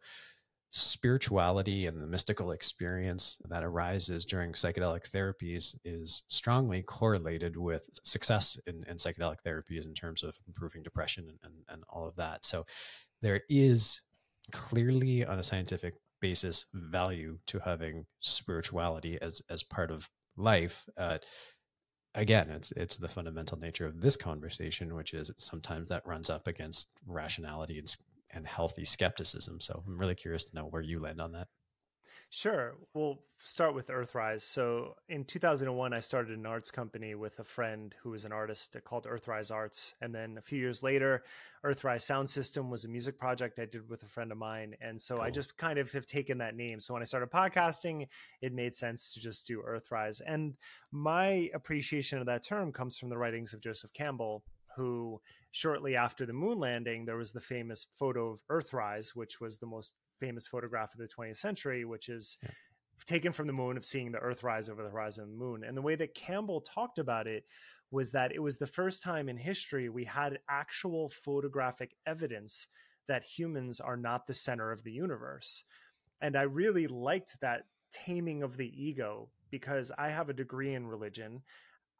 spirituality 0.75 1.85
and 1.85 2.01
the 2.01 2.07
mystical 2.07 2.51
experience 2.51 3.39
that 3.47 3.63
arises 3.63 4.25
during 4.25 4.53
psychedelic 4.53 5.07
therapies 5.07 5.75
is 5.85 6.23
strongly 6.29 6.81
correlated 6.81 7.55
with 7.55 7.87
success 8.03 8.59
in, 8.65 8.83
in 8.87 8.97
psychedelic 8.97 9.37
therapies 9.45 9.85
in 9.85 9.93
terms 9.93 10.23
of 10.23 10.35
improving 10.47 10.81
depression 10.81 11.27
and, 11.29 11.37
and, 11.43 11.53
and 11.69 11.83
all 11.89 12.07
of 12.07 12.15
that. 12.15 12.43
So 12.43 12.65
there 13.21 13.41
is 13.49 14.01
clearly 14.51 15.23
on 15.23 15.37
a 15.37 15.43
scientific 15.43 15.93
basis 16.21 16.65
value 16.73 17.37
to 17.45 17.59
having 17.59 18.07
spirituality 18.19 19.19
as 19.21 19.43
as 19.51 19.61
part 19.61 19.91
of 19.91 20.09
life. 20.37 20.85
Uh, 20.97 21.19
again, 22.15 22.49
it's 22.49 22.71
it's 22.71 22.97
the 22.97 23.07
fundamental 23.07 23.59
nature 23.59 23.85
of 23.85 24.01
this 24.01 24.17
conversation, 24.17 24.95
which 24.95 25.13
is 25.13 25.29
sometimes 25.37 25.89
that 25.89 26.07
runs 26.07 26.31
up 26.31 26.47
against 26.47 26.89
rationality 27.05 27.77
and 27.77 27.95
and 28.33 28.47
healthy 28.47 28.85
skepticism. 28.85 29.61
So 29.61 29.83
I'm 29.85 29.97
really 29.97 30.15
curious 30.15 30.43
to 30.45 30.55
know 30.55 30.65
where 30.65 30.81
you 30.81 30.99
land 30.99 31.21
on 31.21 31.31
that. 31.33 31.47
Sure. 32.35 32.73
We'll 32.95 33.19
start 33.37 33.75
with 33.75 33.89
Earthrise. 33.89 34.41
So 34.41 34.95
in 35.07 35.23
2001, 35.23 35.93
I 35.93 35.99
started 35.99 36.35
an 36.35 36.47
arts 36.47 36.71
company 36.71 37.13
with 37.13 37.37
a 37.37 37.43
friend 37.43 37.95
who 38.01 38.09
was 38.09 38.25
an 38.25 38.31
artist 38.31 38.75
called 38.83 39.05
Earthrise 39.05 39.53
Arts. 39.53 39.93
And 40.01 40.15
then 40.15 40.39
a 40.39 40.41
few 40.41 40.57
years 40.57 40.81
later, 40.81 41.23
Earthrise 41.63 42.01
Sound 42.01 42.27
System 42.27 42.71
was 42.71 42.85
a 42.85 42.87
music 42.87 43.19
project 43.19 43.59
I 43.59 43.65
did 43.65 43.87
with 43.87 44.01
a 44.01 44.07
friend 44.07 44.31
of 44.31 44.39
mine. 44.39 44.75
And 44.81 44.99
so 44.99 45.17
cool. 45.17 45.23
I 45.23 45.29
just 45.29 45.59
kind 45.59 45.77
of 45.77 45.91
have 45.91 46.07
taken 46.07 46.39
that 46.39 46.55
name. 46.55 46.79
So 46.79 46.95
when 46.95 47.03
I 47.03 47.05
started 47.05 47.29
podcasting, 47.29 48.07
it 48.41 48.51
made 48.51 48.73
sense 48.73 49.13
to 49.13 49.19
just 49.19 49.45
do 49.45 49.61
Earthrise. 49.61 50.19
And 50.25 50.55
my 50.91 51.51
appreciation 51.53 52.17
of 52.17 52.25
that 52.25 52.41
term 52.41 52.71
comes 52.71 52.97
from 52.97 53.09
the 53.09 53.17
writings 53.19 53.53
of 53.53 53.61
Joseph 53.61 53.93
Campbell, 53.93 54.43
who 54.75 55.21
shortly 55.51 55.95
after 55.95 56.25
the 56.25 56.33
moon 56.33 56.59
landing, 56.59 57.05
there 57.05 57.17
was 57.17 57.31
the 57.31 57.41
famous 57.41 57.85
photo 57.97 58.31
of 58.31 58.39
Earthrise, 58.51 59.15
which 59.15 59.39
was 59.39 59.59
the 59.59 59.67
most 59.67 59.93
famous 60.19 60.47
photograph 60.47 60.93
of 60.93 60.99
the 60.99 61.07
20th 61.07 61.37
century, 61.37 61.85
which 61.85 62.09
is 62.09 62.37
yeah. 62.41 62.49
taken 63.05 63.31
from 63.31 63.47
the 63.47 63.53
moon 63.53 63.77
of 63.77 63.85
seeing 63.85 64.11
the 64.11 64.19
Earth 64.19 64.43
rise 64.43 64.69
over 64.69 64.83
the 64.83 64.89
horizon 64.89 65.25
of 65.25 65.29
the 65.29 65.35
moon. 65.35 65.63
And 65.63 65.75
the 65.75 65.81
way 65.81 65.95
that 65.95 66.15
Campbell 66.15 66.61
talked 66.61 66.99
about 66.99 67.27
it 67.27 67.43
was 67.91 68.11
that 68.11 68.31
it 68.31 68.41
was 68.41 68.57
the 68.57 68.67
first 68.67 69.03
time 69.03 69.29
in 69.29 69.37
history 69.37 69.87
we 69.87 70.05
had 70.05 70.39
actual 70.49 71.09
photographic 71.09 71.95
evidence 72.07 72.67
that 73.07 73.23
humans 73.23 73.79
are 73.79 73.97
not 73.97 74.25
the 74.25 74.33
center 74.33 74.71
of 74.71 74.83
the 74.83 74.91
universe. 74.91 75.63
And 76.21 76.35
I 76.35 76.43
really 76.43 76.87
liked 76.87 77.37
that 77.41 77.65
taming 77.91 78.41
of 78.41 78.57
the 78.57 78.71
ego 78.75 79.29
because 79.51 79.91
I 79.97 80.09
have 80.09 80.29
a 80.29 80.33
degree 80.33 80.73
in 80.73 80.87
religion. 80.87 81.43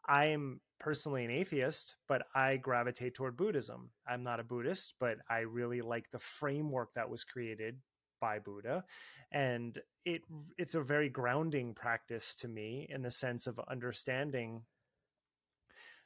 I 0.07 0.25
am 0.27 0.61
personally 0.79 1.23
an 1.23 1.31
atheist, 1.31 1.95
but 2.07 2.23
I 2.35 2.57
gravitate 2.57 3.15
toward 3.15 3.37
Buddhism. 3.37 3.91
I'm 4.07 4.23
not 4.23 4.39
a 4.39 4.43
Buddhist, 4.43 4.95
but 4.99 5.17
I 5.29 5.39
really 5.39 5.81
like 5.81 6.11
the 6.11 6.19
framework 6.19 6.93
that 6.95 7.09
was 7.09 7.23
created 7.23 7.77
by 8.19 8.39
Buddha. 8.39 8.83
And 9.31 9.79
it 10.05 10.21
it's 10.57 10.75
a 10.75 10.81
very 10.81 11.09
grounding 11.09 11.73
practice 11.73 12.35
to 12.35 12.47
me 12.47 12.87
in 12.89 13.01
the 13.01 13.11
sense 13.11 13.47
of 13.47 13.59
understanding 13.69 14.63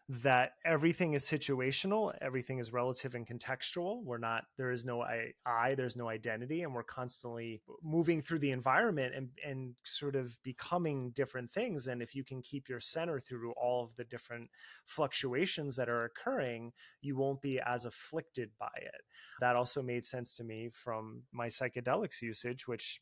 that 0.10 0.54
everything 0.64 1.14
is 1.14 1.24
situational 1.26 2.16
everything 2.22 2.60
is 2.60 2.72
relative 2.72 3.14
and 3.14 3.28
contextual. 3.28 4.02
We're 4.04 4.18
not 4.18 4.46
there 4.58 4.72
is 4.72 4.86
no 4.86 5.02
I, 5.02 5.34
I 5.46 5.76
there's 5.76 5.98
no 5.98 6.08
identity 6.08 6.64
and 6.64 6.74
we're 6.74 6.84
constantly 6.84 7.62
moving 7.84 8.22
through 8.22 8.40
the 8.40 8.52
environment 8.52 9.14
and 9.16 9.30
and 9.46 9.76
sort 9.84 10.16
of 10.16 10.42
becoming 10.44 11.10
different 11.10 11.52
things. 11.52 11.88
And 11.88 12.02
if 12.02 12.16
you 12.16 12.24
can 12.24 12.42
keep 12.42 12.70
your 12.70 12.80
center 12.80 13.20
through 13.20 13.52
all 13.58 13.84
of 13.84 13.96
the 13.98 14.06
different 14.06 14.50
fluctuations 14.86 15.76
that 15.76 15.90
are 15.90 16.06
occurring 16.06 16.72
you 17.02 17.18
won't 17.18 17.42
be 17.42 17.60
as 17.60 17.84
afflicted 17.84 18.52
by 18.58 18.72
it. 18.78 19.02
That 19.42 19.58
also 19.58 19.82
made 19.82 20.06
sense 20.06 20.34
to 20.36 20.44
me 20.46 20.70
from 20.72 21.24
my 21.34 21.48
psychedelics 21.48 22.22
usage 22.22 22.66
which 22.66 23.02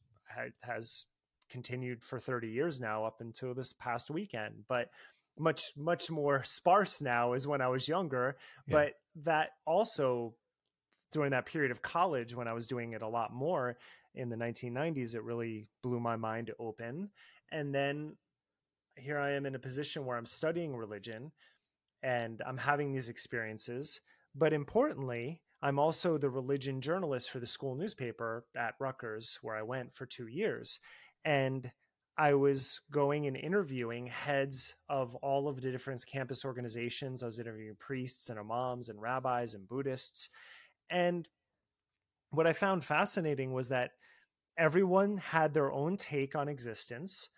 has 0.63 1.05
continued 1.49 2.03
for 2.03 2.19
30 2.19 2.49
years 2.49 2.79
now 2.79 3.05
up 3.05 3.21
until 3.21 3.53
this 3.53 3.73
past 3.73 4.09
weekend. 4.09 4.63
But 4.67 4.89
much 5.37 5.71
much 5.75 6.09
more 6.09 6.43
sparse 6.45 7.01
now 7.01 7.33
as 7.33 7.47
when 7.47 7.61
I 7.61 7.67
was 7.67 7.87
younger. 7.87 8.37
Yeah. 8.67 8.73
But 8.73 8.93
that 9.23 9.49
also 9.65 10.35
during 11.11 11.31
that 11.31 11.45
period 11.45 11.71
of 11.71 11.81
college 11.81 12.35
when 12.35 12.47
I 12.47 12.53
was 12.53 12.67
doing 12.67 12.93
it 12.93 13.01
a 13.01 13.07
lot 13.07 13.33
more 13.33 13.77
in 14.13 14.29
the 14.29 14.35
1990s, 14.35 15.15
it 15.15 15.23
really 15.23 15.67
blew 15.83 15.99
my 15.99 16.15
mind 16.15 16.51
open. 16.59 17.09
And 17.51 17.73
then 17.73 18.15
here 18.97 19.19
I 19.19 19.31
am 19.31 19.45
in 19.45 19.55
a 19.55 19.59
position 19.59 20.05
where 20.05 20.17
I'm 20.17 20.25
studying 20.25 20.75
religion 20.75 21.31
and 22.01 22.41
I'm 22.45 22.57
having 22.57 22.91
these 22.91 23.09
experiences. 23.09 23.99
But 24.33 24.53
importantly, 24.53 25.41
I'm 25.61 25.79
also 25.79 26.17
the 26.17 26.29
religion 26.29 26.81
journalist 26.81 27.31
for 27.31 27.39
the 27.39 27.47
school 27.47 27.75
newspaper 27.75 28.45
at 28.55 28.75
Rutgers, 28.79 29.39
where 29.41 29.55
I 29.55 29.63
went 29.63 29.95
for 29.95 30.05
two 30.05 30.27
years. 30.27 30.79
And 31.23 31.71
I 32.17 32.33
was 32.33 32.79
going 32.91 33.27
and 33.27 33.35
interviewing 33.35 34.07
heads 34.07 34.75
of 34.87 35.15
all 35.15 35.47
of 35.47 35.61
the 35.61 35.71
different 35.71 36.05
campus 36.05 36.45
organizations. 36.45 37.21
I 37.21 37.25
was 37.25 37.39
interviewing 37.39 37.75
priests 37.77 38.29
and 38.29 38.39
imams 38.39 38.87
and 38.87 39.01
rabbis 39.01 39.53
and 39.53 39.67
Buddhists. 39.67 40.29
And 40.89 41.27
what 42.29 42.47
I 42.47 42.53
found 42.53 42.85
fascinating 42.85 43.51
was 43.51 43.69
that 43.69 43.91
everyone 44.57 45.17
had 45.17 45.53
their 45.53 45.71
own 45.71 45.97
take 45.97 46.35
on 46.35 46.47
existence, 46.47 47.29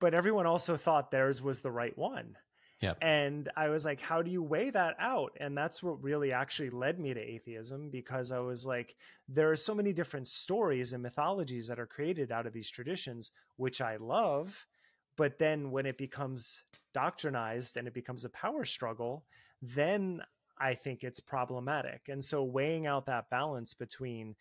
but 0.00 0.14
everyone 0.14 0.46
also 0.46 0.76
thought 0.76 1.10
theirs 1.10 1.42
was 1.42 1.60
the 1.60 1.70
right 1.70 1.96
one. 1.98 2.36
Yep. 2.84 2.98
And 3.00 3.50
I 3.56 3.70
was 3.70 3.86
like, 3.86 4.00
how 4.00 4.20
do 4.20 4.30
you 4.30 4.42
weigh 4.42 4.68
that 4.68 4.94
out? 4.98 5.32
And 5.40 5.56
that's 5.56 5.82
what 5.82 6.02
really 6.02 6.32
actually 6.32 6.68
led 6.68 7.00
me 7.00 7.14
to 7.14 7.20
atheism 7.20 7.88
because 7.88 8.30
I 8.30 8.40
was 8.40 8.66
like, 8.66 8.94
there 9.26 9.50
are 9.50 9.56
so 9.56 9.74
many 9.74 9.94
different 9.94 10.28
stories 10.28 10.92
and 10.92 11.02
mythologies 11.02 11.66
that 11.68 11.78
are 11.78 11.86
created 11.86 12.30
out 12.30 12.46
of 12.46 12.52
these 12.52 12.70
traditions, 12.70 13.30
which 13.56 13.80
I 13.80 13.96
love. 13.96 14.66
But 15.16 15.38
then 15.38 15.70
when 15.70 15.86
it 15.86 15.96
becomes 15.96 16.64
doctrinized 16.94 17.78
and 17.78 17.88
it 17.88 17.94
becomes 17.94 18.26
a 18.26 18.30
power 18.30 18.66
struggle, 18.66 19.24
then 19.62 20.20
I 20.58 20.74
think 20.74 21.04
it's 21.04 21.20
problematic. 21.20 22.02
And 22.08 22.22
so 22.22 22.44
weighing 22.44 22.86
out 22.86 23.06
that 23.06 23.30
balance 23.30 23.72
between 23.72 24.36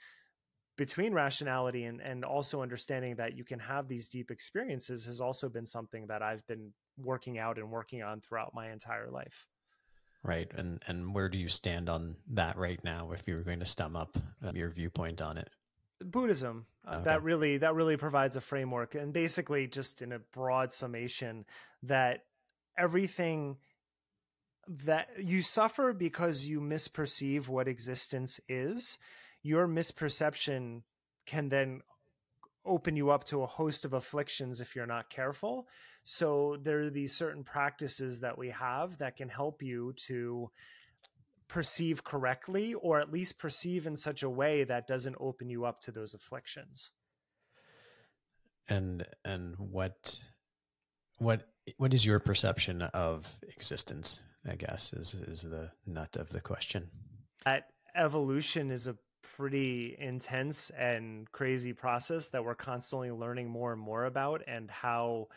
between 0.75 1.13
rationality 1.13 1.83
and, 1.83 2.01
and 2.01 2.25
also 2.25 2.61
understanding 2.61 3.15
that 3.15 3.37
you 3.37 3.43
can 3.43 3.59
have 3.59 3.87
these 3.87 4.07
deep 4.07 4.31
experiences 4.31 5.05
has 5.05 5.21
also 5.21 5.49
been 5.49 5.65
something 5.65 6.07
that 6.07 6.21
I've 6.21 6.45
been 6.47 6.71
working 6.97 7.37
out 7.37 7.57
and 7.57 7.69
working 7.69 8.01
on 8.01 8.21
throughout 8.21 8.53
my 8.53 8.71
entire 8.71 9.09
life. 9.09 9.47
Right. 10.23 10.49
And 10.55 10.81
and 10.87 11.13
where 11.13 11.27
do 11.27 11.37
you 11.37 11.49
stand 11.49 11.89
on 11.89 12.15
that 12.31 12.57
right 12.57 12.81
now 12.83 13.11
if 13.11 13.27
you 13.27 13.35
were 13.35 13.41
going 13.41 13.59
to 13.59 13.65
sum 13.65 13.95
up 13.95 14.17
um, 14.41 14.55
your 14.55 14.69
viewpoint 14.69 15.21
on 15.21 15.37
it? 15.37 15.49
Buddhism. 16.03 16.65
Uh, 16.87 16.95
okay. 16.95 17.03
That 17.05 17.23
really 17.23 17.57
that 17.57 17.75
really 17.75 17.97
provides 17.97 18.37
a 18.37 18.41
framework 18.41 18.95
and 18.95 19.11
basically 19.11 19.67
just 19.67 20.01
in 20.01 20.13
a 20.13 20.19
broad 20.19 20.71
summation 20.71 21.45
that 21.83 22.23
everything 22.77 23.57
that 24.67 25.09
you 25.19 25.41
suffer 25.41 25.91
because 25.91 26.45
you 26.45 26.61
misperceive 26.61 27.49
what 27.49 27.67
existence 27.67 28.39
is, 28.47 28.97
your 29.43 29.67
misperception 29.67 30.81
can 31.25 31.49
then 31.49 31.81
open 32.65 32.95
you 32.95 33.11
up 33.11 33.25
to 33.25 33.43
a 33.43 33.47
host 33.47 33.85
of 33.85 33.93
afflictions 33.93 34.61
if 34.61 34.75
you're 34.75 34.85
not 34.85 35.09
careful. 35.09 35.67
So 36.05 36.57
there 36.61 36.81
are 36.81 36.89
these 36.89 37.13
certain 37.13 37.43
practices 37.43 38.21
that 38.21 38.37
we 38.37 38.49
have 38.49 38.97
that 38.97 39.17
can 39.17 39.29
help 39.29 39.61
you 39.61 39.93
to 40.07 40.49
perceive 41.47 42.03
correctly 42.03 42.73
or 42.73 42.99
at 42.99 43.11
least 43.11 43.37
perceive 43.37 43.85
in 43.85 43.95
such 43.95 44.23
a 44.23 44.29
way 44.29 44.63
that 44.63 44.87
doesn't 44.87 45.17
open 45.19 45.49
you 45.49 45.65
up 45.65 45.81
to 45.81 45.91
those 45.91 46.13
afflictions. 46.13 46.91
And 48.69 49.05
and 49.25 49.55
what 49.57 50.19
what 51.17 51.49
what 51.77 51.93
is 51.93 52.05
your 52.05 52.19
perception 52.19 52.81
of 52.81 53.35
existence 53.55 54.21
i 54.49 54.55
guess 54.55 54.93
is 54.93 55.13
is 55.13 55.41
the 55.41 55.71
nut 55.85 56.15
of 56.15 56.29
the 56.29 56.39
question. 56.39 56.89
That 57.43 57.67
evolution 57.93 58.71
is 58.71 58.87
a 58.87 58.95
pretty 59.35 59.95
intense 59.99 60.69
and 60.71 61.31
crazy 61.31 61.73
process 61.73 62.29
that 62.29 62.43
we're 62.43 62.55
constantly 62.55 63.11
learning 63.11 63.49
more 63.49 63.73
and 63.73 63.81
more 63.81 64.05
about 64.05 64.43
and 64.47 64.69
how 64.69 65.27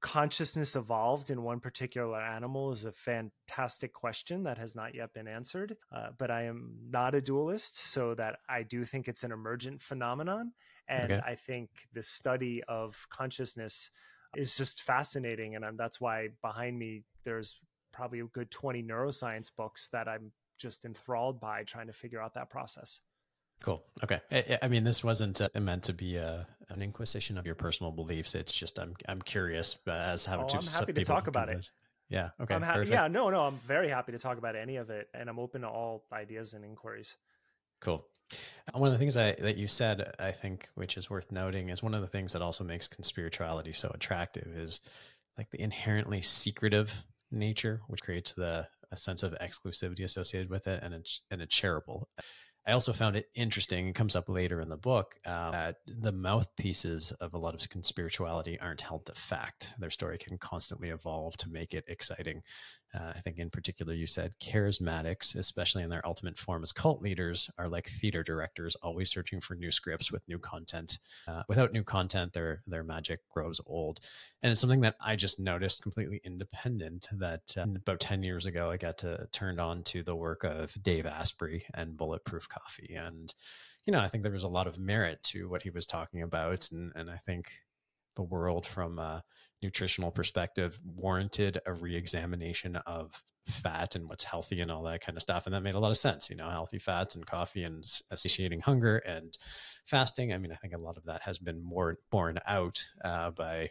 consciousness 0.00 0.76
evolved 0.76 1.30
in 1.30 1.42
one 1.42 1.60
particular 1.60 2.20
animal 2.20 2.70
is 2.70 2.84
a 2.86 2.92
fantastic 2.92 3.92
question 3.92 4.44
that 4.44 4.56
has 4.56 4.74
not 4.74 4.94
yet 4.94 5.12
been 5.12 5.28
answered. 5.28 5.76
Uh, 5.94 6.08
but 6.16 6.30
I 6.30 6.44
am 6.44 6.72
not 6.88 7.14
a 7.14 7.20
dualist, 7.20 7.78
so 7.78 8.14
that 8.14 8.38
I 8.48 8.62
do 8.62 8.84
think 8.84 9.08
it's 9.08 9.24
an 9.24 9.32
emergent 9.32 9.82
phenomenon. 9.82 10.52
And 10.88 11.12
okay. 11.12 11.22
I 11.24 11.34
think 11.34 11.70
the 11.92 12.02
study 12.02 12.62
of 12.66 13.06
consciousness 13.10 13.90
is 14.36 14.56
just 14.56 14.82
fascinating. 14.82 15.54
And 15.54 15.64
I'm, 15.64 15.76
that's 15.76 16.00
why 16.00 16.28
behind 16.42 16.78
me, 16.78 17.02
there's 17.24 17.60
probably 17.92 18.20
a 18.20 18.24
good 18.24 18.50
20 18.50 18.82
neuroscience 18.82 19.50
books 19.54 19.88
that 19.92 20.08
I'm 20.08 20.32
just 20.60 20.84
enthralled 20.84 21.40
by 21.40 21.64
trying 21.64 21.88
to 21.88 21.92
figure 21.92 22.20
out 22.20 22.34
that 22.34 22.50
process. 22.50 23.00
Cool. 23.62 23.82
Okay. 24.04 24.20
I, 24.30 24.58
I 24.62 24.68
mean, 24.68 24.84
this 24.84 25.04
wasn't 25.04 25.40
uh, 25.40 25.48
meant 25.60 25.84
to 25.84 25.92
be 25.92 26.16
a, 26.16 26.26
uh, 26.26 26.44
an 26.70 26.82
inquisition 26.82 27.36
of 27.36 27.44
your 27.44 27.54
personal 27.54 27.92
beliefs. 27.92 28.34
It's 28.34 28.52
just 28.52 28.78
I'm 28.78 28.94
I'm 29.08 29.20
curious 29.20 29.76
uh, 29.86 29.90
as 29.90 30.24
how 30.24 30.44
oh, 30.44 30.48
to. 30.48 30.58
I'm 30.58 30.66
happy 30.66 30.92
to 30.92 31.04
talk 31.04 31.26
about 31.26 31.48
it. 31.48 31.70
Yeah. 32.08 32.30
Okay. 32.40 32.54
I'm 32.54 32.62
happy. 32.62 32.88
Yeah. 32.88 33.08
No. 33.08 33.28
No. 33.30 33.42
I'm 33.42 33.58
very 33.66 33.88
happy 33.88 34.12
to 34.12 34.18
talk 34.18 34.38
about 34.38 34.56
any 34.56 34.76
of 34.76 34.90
it, 34.90 35.08
and 35.14 35.28
I'm 35.28 35.38
open 35.38 35.62
to 35.62 35.68
all 35.68 36.04
ideas 36.12 36.54
and 36.54 36.64
inquiries. 36.64 37.16
Cool. 37.80 38.06
One 38.72 38.86
of 38.86 38.92
the 38.92 38.98
things 38.98 39.16
I, 39.16 39.32
that 39.32 39.56
you 39.56 39.66
said, 39.66 40.14
I 40.18 40.30
think, 40.30 40.68
which 40.76 40.96
is 40.96 41.10
worth 41.10 41.32
noting, 41.32 41.68
is 41.70 41.82
one 41.82 41.94
of 41.94 42.00
the 42.00 42.06
things 42.06 42.32
that 42.32 42.42
also 42.42 42.62
makes 42.62 42.86
conspirituality 42.86 43.74
so 43.74 43.90
attractive 43.92 44.56
is 44.56 44.80
like 45.36 45.50
the 45.50 45.60
inherently 45.60 46.20
secretive 46.20 47.04
nature, 47.32 47.80
which 47.88 48.02
creates 48.02 48.32
the 48.32 48.68
a 48.92 48.96
sense 48.96 49.22
of 49.22 49.34
exclusivity 49.40 50.02
associated 50.02 50.50
with 50.50 50.66
it, 50.66 50.82
and 50.82 50.94
it's 50.94 51.22
and 51.30 51.40
it's 51.40 51.58
shareable. 51.58 52.04
I 52.66 52.72
also 52.72 52.92
found 52.92 53.16
it 53.16 53.26
interesting. 53.34 53.88
It 53.88 53.94
comes 53.94 54.14
up 54.14 54.28
later 54.28 54.60
in 54.60 54.68
the 54.68 54.76
book 54.76 55.14
uh, 55.24 55.50
that 55.50 55.76
the 55.86 56.12
mouthpieces 56.12 57.10
of 57.12 57.32
a 57.32 57.38
lot 57.38 57.54
of 57.54 57.60
conspirituality 57.60 58.58
aren't 58.60 58.82
held 58.82 59.06
to 59.06 59.14
fact. 59.14 59.72
Their 59.78 59.90
story 59.90 60.18
can 60.18 60.36
constantly 60.36 60.90
evolve 60.90 61.36
to 61.38 61.48
make 61.48 61.72
it 61.72 61.84
exciting. 61.88 62.42
Uh, 62.92 63.12
I 63.14 63.20
think, 63.20 63.38
in 63.38 63.50
particular, 63.50 63.94
you 63.94 64.06
said 64.06 64.34
charismatics, 64.42 65.36
especially 65.36 65.82
in 65.82 65.90
their 65.90 66.04
ultimate 66.06 66.36
form 66.36 66.62
as 66.62 66.72
cult 66.72 67.00
leaders, 67.00 67.48
are 67.56 67.68
like 67.68 67.88
theater 67.88 68.22
directors, 68.22 68.76
always 68.76 69.10
searching 69.10 69.40
for 69.40 69.54
new 69.54 69.70
scripts 69.70 70.10
with 70.10 70.26
new 70.26 70.38
content. 70.38 70.98
Uh, 71.28 71.42
without 71.48 71.72
new 71.72 71.84
content, 71.84 72.32
their 72.32 72.62
their 72.66 72.82
magic 72.82 73.20
grows 73.28 73.60
old, 73.66 74.00
and 74.42 74.50
it's 74.50 74.60
something 74.60 74.80
that 74.80 74.96
I 75.00 75.14
just 75.14 75.38
noticed 75.38 75.82
completely 75.82 76.20
independent. 76.24 77.08
That 77.12 77.54
uh, 77.56 77.62
about 77.62 78.00
ten 78.00 78.22
years 78.22 78.46
ago, 78.46 78.70
I 78.70 78.76
got 78.76 78.98
to 78.98 79.28
turned 79.32 79.60
on 79.60 79.84
to 79.84 80.02
the 80.02 80.16
work 80.16 80.42
of 80.42 80.74
Dave 80.82 81.06
Asprey 81.06 81.64
and 81.74 81.96
Bulletproof 81.96 82.48
Coffee, 82.48 82.94
and 82.94 83.32
you 83.86 83.92
know, 83.92 84.00
I 84.00 84.08
think 84.08 84.22
there 84.22 84.32
was 84.32 84.42
a 84.42 84.48
lot 84.48 84.66
of 84.66 84.78
merit 84.78 85.22
to 85.24 85.48
what 85.48 85.62
he 85.62 85.70
was 85.70 85.86
talking 85.86 86.22
about, 86.22 86.70
and 86.72 86.92
and 86.96 87.10
I 87.10 87.18
think 87.18 87.50
the 88.16 88.22
world 88.22 88.66
from 88.66 88.98
a 88.98 89.22
nutritional 89.62 90.10
perspective 90.10 90.78
warranted 90.84 91.60
a 91.66 91.72
re-examination 91.72 92.76
of 92.86 93.22
fat 93.46 93.96
and 93.96 94.08
what's 94.08 94.24
healthy 94.24 94.60
and 94.60 94.70
all 94.70 94.82
that 94.82 95.00
kind 95.00 95.16
of 95.16 95.22
stuff 95.22 95.46
and 95.46 95.54
that 95.54 95.62
made 95.62 95.74
a 95.74 95.78
lot 95.78 95.90
of 95.90 95.96
sense 95.96 96.30
you 96.30 96.36
know 96.36 96.48
healthy 96.48 96.78
fats 96.78 97.14
and 97.14 97.26
coffee 97.26 97.64
and 97.64 97.84
satiating 98.14 98.60
hunger 98.60 98.98
and 98.98 99.38
fasting. 99.86 100.32
I 100.32 100.38
mean 100.38 100.52
i 100.52 100.56
think 100.56 100.74
a 100.74 100.78
lot 100.78 100.96
of 100.96 101.04
that 101.04 101.22
has 101.22 101.38
been 101.38 101.62
more 101.62 101.98
borne 102.10 102.38
out 102.46 102.84
uh, 103.04 103.30
by 103.30 103.70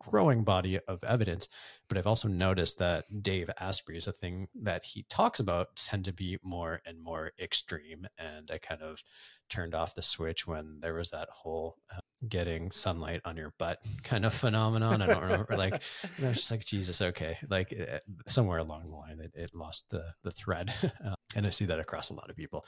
growing 0.00 0.42
body 0.42 0.78
of 0.88 1.04
evidence 1.04 1.46
but 1.88 1.98
i've 1.98 2.06
also 2.06 2.26
noticed 2.26 2.78
that 2.78 3.22
dave 3.22 3.50
asprey 3.58 3.96
is 3.96 4.08
a 4.08 4.12
thing 4.12 4.48
that 4.54 4.84
he 4.84 5.04
talks 5.08 5.38
about 5.38 5.76
tend 5.76 6.04
to 6.04 6.12
be 6.12 6.38
more 6.42 6.80
and 6.84 7.02
more 7.02 7.32
extreme 7.38 8.06
and 8.18 8.50
i 8.50 8.58
kind 8.58 8.82
of 8.82 9.02
turned 9.50 9.74
off 9.74 9.94
the 9.94 10.02
switch 10.02 10.46
when 10.46 10.78
there 10.80 10.94
was 10.94 11.10
that 11.10 11.28
whole 11.30 11.76
uh, 11.94 12.00
getting 12.28 12.70
sunlight 12.70 13.20
on 13.24 13.36
your 13.36 13.52
butt 13.58 13.80
kind 14.02 14.24
of 14.24 14.32
phenomenon. 14.32 15.02
I 15.02 15.06
don't 15.06 15.22
remember. 15.22 15.56
like, 15.56 15.82
I 16.22 16.28
was 16.28 16.36
just 16.36 16.50
like, 16.50 16.64
Jesus, 16.64 17.02
okay. 17.02 17.36
Like 17.48 17.72
it, 17.72 17.88
eh, 17.90 17.98
somewhere 18.26 18.58
along 18.58 18.88
the 18.88 18.96
line, 18.96 19.20
it, 19.20 19.32
it 19.34 19.54
lost 19.54 19.90
the 19.90 20.04
the 20.22 20.30
thread, 20.30 20.72
uh, 20.82 21.14
and 21.36 21.46
I 21.46 21.50
see 21.50 21.66
that 21.66 21.80
across 21.80 22.10
a 22.10 22.14
lot 22.14 22.30
of 22.30 22.36
people. 22.36 22.64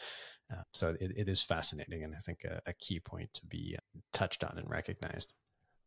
Uh, 0.52 0.62
so 0.72 0.96
it, 1.00 1.12
it 1.16 1.28
is 1.28 1.42
fascinating, 1.42 2.02
and 2.02 2.14
I 2.14 2.18
think 2.18 2.44
a, 2.44 2.60
a 2.66 2.72
key 2.74 3.00
point 3.00 3.32
to 3.34 3.46
be 3.46 3.76
uh, 3.78 4.00
touched 4.12 4.44
on 4.44 4.58
and 4.58 4.68
recognized. 4.68 5.34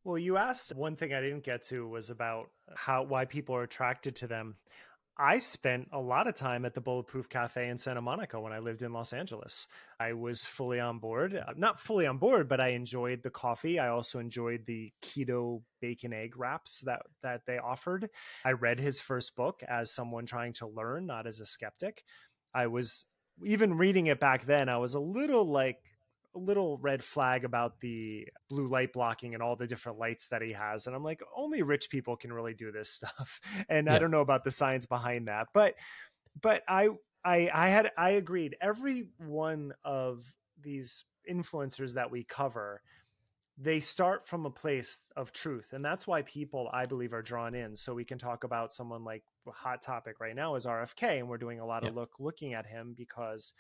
Well, 0.06 0.20
you 0.20 0.38
asked 0.38 0.76
one 0.76 0.96
thing 0.96 1.16
I 1.16 1.20
didn't 1.20 1.44
get 1.44 1.64
to 1.64 1.88
was 1.88 2.12
about 2.12 2.52
how 2.76 3.04
why 3.04 3.26
people 3.26 3.56
are 3.56 3.64
attracted 3.64 4.16
to 4.18 4.28
them. 4.28 4.56
I 5.18 5.40
spent 5.40 5.88
a 5.92 6.00
lot 6.00 6.28
of 6.28 6.36
time 6.36 6.64
at 6.64 6.76
the 6.76 6.82
Bulletproof 6.82 7.28
Cafe 7.28 7.68
in 7.70 7.78
Santa 7.78 8.02
Monica 8.02 8.40
when 8.40 8.54
I 8.54 8.60
lived 8.60 8.84
in 8.84 8.94
Los 8.94 9.14
Angeles. 9.14 9.66
I 10.00 10.14
was 10.14 10.46
fully 10.46 10.80
on 10.80 11.00
board, 11.00 11.34
uh, 11.34 11.54
not 11.56 11.80
fully 11.80 12.06
on 12.06 12.20
board, 12.20 12.48
but 12.48 12.60
I 12.62 12.70
enjoyed 12.70 13.24
the 13.24 13.32
coffee. 13.32 13.80
I 13.80 13.88
also 13.88 14.20
enjoyed 14.20 14.66
the 14.68 14.92
keto 15.02 15.64
bacon 15.82 16.14
egg 16.14 16.38
wraps 16.38 16.82
that 16.82 17.02
that 17.24 17.42
they 17.48 17.58
offered. 17.58 18.10
I 18.44 18.52
read 18.52 18.80
his 18.80 19.00
first 19.00 19.36
book 19.36 19.62
as 19.68 19.92
someone 19.92 20.28
trying 20.28 20.54
to 20.54 20.68
learn, 20.68 21.08
not 21.08 21.26
as 21.26 21.40
a 21.40 21.48
skeptic. 21.48 22.04
I 22.54 22.68
was 22.68 23.06
even 23.44 23.76
reading 23.76 24.06
it 24.06 24.20
back 24.20 24.46
then, 24.46 24.70
I 24.70 24.78
was 24.78 24.94
a 24.94 25.00
little 25.00 25.46
like 25.46 25.80
little 26.36 26.78
red 26.78 27.04
flag 27.04 27.46
about 27.46 27.80
the 27.80 28.28
blue 28.50 28.68
light 28.68 28.94
blocking 28.94 29.34
and 29.34 29.42
all 29.42 29.56
the 29.56 29.68
different 29.68 29.98
lights 29.98 30.28
that 30.28 30.42
he 30.42 30.52
has 30.52 30.88
and 30.88 30.96
i'm 30.96 31.04
like 31.04 31.22
only 31.36 31.62
rich 31.62 31.90
people 31.90 32.16
can 32.16 32.32
really 32.32 32.54
do 32.54 32.72
this 32.72 32.90
stuff 33.02 33.40
and 33.70 33.88
yeah. 33.88 33.96
i 33.96 34.00
don't 34.00 34.12
know 34.12 34.22
about 34.22 34.44
the 34.44 34.52
science 34.52 34.86
behind 34.86 35.28
that 35.28 35.48
but 35.54 35.76
but 36.42 36.64
i 36.68 36.90
i 37.24 37.50
i 37.54 37.70
had 37.70 37.92
i 37.98 38.12
agreed 38.12 38.56
every 38.62 39.08
one 39.18 39.74
of 39.84 40.34
these 40.62 41.06
influencers 41.30 41.94
that 41.94 42.12
we 42.12 42.24
cover 42.24 42.82
they 43.58 43.80
start 43.80 44.28
from 44.28 44.46
a 44.46 44.50
place 44.50 45.10
of 45.16 45.32
truth 45.32 45.70
and 45.72 45.84
that's 45.84 46.06
why 46.06 46.22
people 46.24 46.70
i 46.74 46.86
believe 46.86 47.14
are 47.14 47.22
drawn 47.22 47.56
in 47.56 47.76
so 47.76 47.94
we 47.94 48.04
can 48.04 48.18
talk 48.18 48.44
about 48.44 48.74
someone 48.74 49.04
like 49.04 49.24
hot 49.48 49.82
topic 49.82 50.20
right 50.20 50.36
now 50.36 50.56
is 50.56 50.66
rfk 50.66 51.20
and 51.20 51.30
we're 51.30 51.38
doing 51.38 51.60
a 51.60 51.66
lot 51.66 51.84
yeah. 51.84 51.90
of 51.90 51.96
look 51.96 52.12
looking 52.20 52.54
at 52.54 52.66
him 52.66 52.94
because 52.98 53.54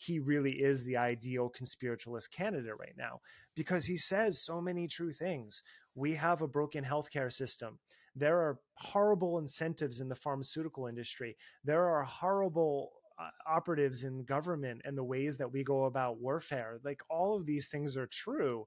he 0.00 0.18
really 0.18 0.52
is 0.52 0.84
the 0.84 0.96
ideal 0.96 1.50
conspiritualist 1.50 2.32
candidate 2.32 2.72
right 2.78 2.94
now 2.96 3.20
because 3.54 3.84
he 3.84 3.98
says 3.98 4.42
so 4.42 4.58
many 4.58 4.88
true 4.88 5.12
things. 5.12 5.62
We 5.94 6.14
have 6.14 6.40
a 6.40 6.48
broken 6.48 6.84
healthcare 6.84 7.30
system. 7.30 7.80
There 8.16 8.38
are 8.38 8.60
horrible 8.76 9.38
incentives 9.38 10.00
in 10.00 10.08
the 10.08 10.14
pharmaceutical 10.14 10.86
industry. 10.86 11.36
There 11.64 11.86
are 11.86 12.02
horrible 12.02 12.92
uh, 13.18 13.28
operatives 13.46 14.02
in 14.02 14.24
government 14.24 14.80
and 14.86 14.96
the 14.96 15.04
ways 15.04 15.36
that 15.36 15.52
we 15.52 15.62
go 15.62 15.84
about 15.84 16.18
warfare. 16.18 16.80
Like 16.82 17.02
all 17.10 17.36
of 17.36 17.44
these 17.44 17.68
things 17.68 17.94
are 17.94 18.06
true. 18.06 18.66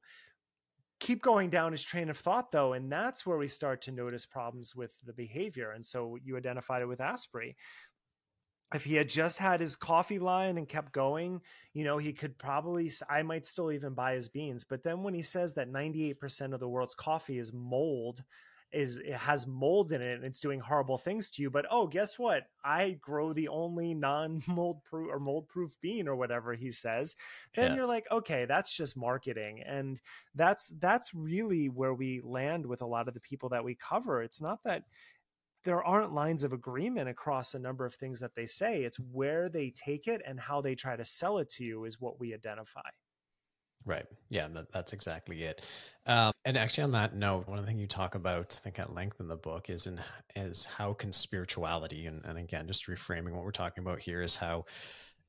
Keep 0.99 1.23
going 1.23 1.49
down 1.49 1.71
his 1.71 1.83
train 1.83 2.09
of 2.11 2.17
thought, 2.17 2.51
though, 2.51 2.73
and 2.73 2.91
that's 2.91 3.25
where 3.25 3.37
we 3.37 3.47
start 3.47 3.81
to 3.81 3.91
notice 3.91 4.27
problems 4.27 4.75
with 4.75 4.91
the 5.03 5.11
behavior. 5.11 5.71
And 5.71 5.83
so 5.83 6.15
you 6.23 6.37
identified 6.37 6.83
it 6.83 6.87
with 6.87 7.01
Asprey 7.01 7.55
if 8.73 8.83
he 8.83 8.95
had 8.95 9.09
just 9.09 9.37
had 9.37 9.59
his 9.59 9.75
coffee 9.75 10.19
line 10.19 10.57
and 10.57 10.67
kept 10.67 10.91
going, 10.91 11.41
you 11.73 11.83
know, 11.83 11.97
he 11.97 12.13
could 12.13 12.37
probably, 12.37 12.91
I 13.09 13.23
might 13.23 13.45
still 13.45 13.71
even 13.71 13.93
buy 13.93 14.13
his 14.13 14.29
beans. 14.29 14.63
But 14.63 14.83
then 14.83 15.03
when 15.03 15.13
he 15.13 15.21
says 15.21 15.53
that 15.53 15.71
98% 15.71 16.53
of 16.53 16.59
the 16.59 16.67
world's 16.67 16.95
coffee 16.95 17.37
is 17.37 17.53
mold, 17.53 18.23
is 18.73 18.97
it 18.97 19.13
has 19.13 19.45
mold 19.45 19.91
in 19.91 20.01
it 20.01 20.15
and 20.15 20.25
it's 20.25 20.39
doing 20.39 20.59
horrible 20.59 20.97
things 20.97 21.29
to 21.29 21.41
you. 21.43 21.49
But 21.49 21.67
oh, 21.69 21.85
guess 21.87 22.17
what? 22.17 22.47
I 22.65 22.97
grow 23.01 23.31
the 23.31 23.47
only 23.47 23.93
non 23.93 24.41
mold 24.47 24.83
proof 24.83 25.09
or 25.11 25.19
mold 25.19 25.47
proof 25.47 25.79
bean 25.79 26.07
or 26.07 26.15
whatever 26.15 26.53
he 26.53 26.71
says. 26.71 27.15
Then 27.55 27.71
yeah. 27.71 27.77
you're 27.77 27.85
like, 27.85 28.07
okay, 28.11 28.45
that's 28.45 28.75
just 28.75 28.97
marketing. 28.97 29.61
And 29.65 30.01
that's, 30.33 30.73
that's 30.79 31.13
really 31.13 31.69
where 31.69 31.93
we 31.93 32.21
land 32.23 32.65
with 32.65 32.81
a 32.81 32.87
lot 32.87 33.07
of 33.07 33.13
the 33.13 33.19
people 33.19 33.49
that 33.49 33.63
we 33.63 33.75
cover. 33.75 34.23
It's 34.23 34.41
not 34.41 34.63
that 34.63 34.83
there 35.63 35.83
aren't 35.83 36.13
lines 36.13 36.43
of 36.43 36.53
agreement 36.53 37.09
across 37.09 37.53
a 37.53 37.59
number 37.59 37.85
of 37.85 37.95
things 37.95 38.19
that 38.19 38.35
they 38.35 38.45
say. 38.45 38.83
It's 38.83 38.99
where 38.99 39.49
they 39.49 39.71
take 39.71 40.07
it 40.07 40.21
and 40.25 40.39
how 40.39 40.61
they 40.61 40.75
try 40.75 40.95
to 40.95 41.05
sell 41.05 41.37
it 41.37 41.49
to 41.51 41.63
you 41.63 41.85
is 41.85 41.99
what 41.99 42.19
we 42.19 42.33
identify. 42.33 42.81
Right. 43.85 44.05
Yeah, 44.29 44.47
that, 44.53 44.71
that's 44.71 44.93
exactly 44.93 45.43
it. 45.43 45.65
Um, 46.05 46.31
and 46.45 46.57
actually, 46.57 46.85
on 46.85 46.91
that 46.91 47.15
note, 47.15 47.49
one 47.49 47.59
of 47.59 47.65
the 47.65 47.69
things 47.69 47.81
you 47.81 47.87
talk 47.87 48.15
about, 48.15 48.57
I 48.61 48.63
think, 48.63 48.79
at 48.79 48.93
length 48.93 49.19
in 49.19 49.27
the 49.27 49.35
book 49.35 49.69
is 49.69 49.87
in 49.87 49.99
is 50.35 50.65
how 50.65 50.93
conspirituality, 50.93 52.07
and, 52.07 52.23
and 52.23 52.37
again, 52.37 52.65
just 52.67 52.87
reframing 52.87 53.33
what 53.33 53.43
we're 53.43 53.51
talking 53.51 53.83
about 53.83 53.99
here 53.99 54.21
is 54.21 54.37
how, 54.37 54.65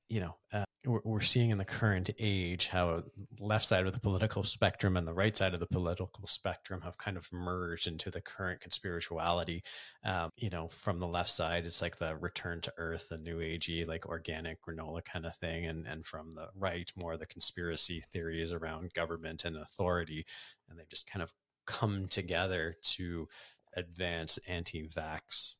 you 0.09 0.21
know, 0.21 0.37
uh, 0.53 0.65
we're 0.87 1.21
seeing 1.21 1.49
in 1.49 1.57
the 1.57 1.65
current 1.65 2.11
age 2.19 2.69
how 2.69 3.03
left 3.41 3.65
side 3.65 3.87
of 3.87 3.95
the 3.95 4.01
political 4.01 4.43
spectrum 4.43 4.97
and 4.97 5.09
the 5.09 5.15
right 5.15 5.35
side 5.35 5.55
of 5.55 5.61
the 5.61 5.67
political 5.67 6.27
spectrum 6.27 6.83
have 6.83 6.99
kind 6.99 7.17
of 7.17 7.33
merged 7.33 7.87
into 7.87 8.11
the 8.11 8.21
current 8.21 8.61
conspirituality. 8.61 9.63
Um, 10.05 10.29
you 10.37 10.51
know, 10.51 10.69
from 10.69 11.01
the 11.01 11.07
left 11.07 11.31
side, 11.31 11.65
it's 11.65 11.81
like 11.81 11.99
the 11.99 12.17
return 12.17 12.61
to 12.63 12.73
earth, 12.77 13.09
the 13.09 13.17
new 13.17 13.39
agey, 13.39 13.87
like 13.87 14.07
organic 14.07 14.59
granola 14.63 15.03
kind 15.05 15.25
of 15.25 15.35
thing, 15.37 15.67
and 15.67 15.87
and 15.87 16.05
from 16.05 16.33
the 16.33 16.49
right, 16.55 16.91
more 16.97 17.17
the 17.17 17.27
conspiracy 17.27 18.03
theories 18.13 18.53
around 18.53 18.93
government 18.93 19.45
and 19.45 19.57
authority, 19.57 20.27
and 20.69 20.79
they've 20.79 20.89
just 20.89 21.11
kind 21.11 21.23
of 21.23 21.33
come 21.67 22.09
together 22.09 22.77
to 22.83 23.27
advance 23.75 24.39
anti-vax 24.47 25.55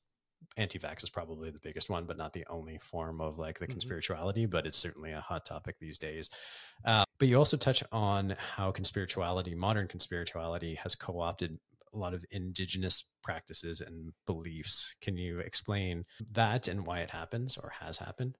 anti-vax 0.57 1.03
is 1.03 1.11
probably 1.11 1.51
the 1.51 1.59
biggest 1.59 1.91
one, 1.91 2.05
but 2.05 2.17
not 2.17 2.33
the 2.33 2.45
only 2.49 2.79
form 2.79 3.21
of 3.21 3.39
like 3.39 3.59
the 3.59 3.67
mm-hmm. 3.67 3.79
conspirituality, 3.79 4.49
but 4.49 4.67
it's 4.67 4.79
certainly 4.79 5.13
a 5.13 5.21
hot 5.21 5.45
topic 5.45 5.77
these 5.79 5.99
days. 5.99 6.31
Uh, 6.85 7.05
but 7.19 7.29
you 7.29 7.37
also 7.37 7.57
touch 7.57 7.83
on 7.93 8.35
how 8.57 8.73
conspirituality, 8.73 9.57
modern 9.57 9.89
conspirituality, 9.89 10.77
has 10.79 10.95
co-opted 10.95 11.59
a 11.93 11.99
lot 11.99 12.15
of 12.15 12.25
indigenous 12.31 13.05
practices 13.23 13.81
and 13.81 14.13
beliefs. 14.27 14.97
Can 15.01 15.17
you 15.17 15.39
explain 15.39 16.05
that 16.33 16.69
and 16.69 16.87
why 16.87 17.01
it 17.01 17.11
happens 17.11 17.57
or 17.57 17.73
has 17.81 17.99
happened? 17.99 18.37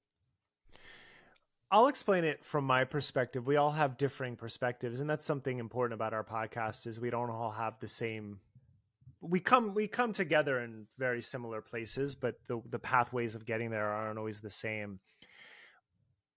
I'll 1.71 1.89
explain 1.89 2.25
it 2.25 2.45
from 2.45 2.65
my 2.65 2.85
perspective. 2.85 3.47
We 3.47 3.57
all 3.57 3.73
have 3.73 3.97
differing 3.97 4.37
perspectives, 4.37 5.01
and 5.01 5.09
that's 5.09 5.25
something 5.25 5.59
important 5.59 5.95
about 5.95 6.13
our 6.13 6.23
podcast 6.23 6.87
is 6.87 7.01
we 7.01 7.11
don't 7.11 7.31
all 7.31 7.51
have 7.51 7.81
the 7.81 7.89
same 7.89 8.39
we 9.27 9.41
come 9.41 9.75
we 9.75 9.89
come 9.89 10.13
together 10.13 10.61
in 10.61 10.87
very 10.99 11.23
similar 11.23 11.61
places, 11.61 12.15
but 12.15 12.37
the 12.49 12.61
the 12.69 12.79
pathways 12.79 13.35
of 13.35 13.47
getting 13.47 13.71
there 13.71 13.87
aren't 13.87 14.19
always 14.19 14.41
the 14.41 14.51
same. 14.51 15.01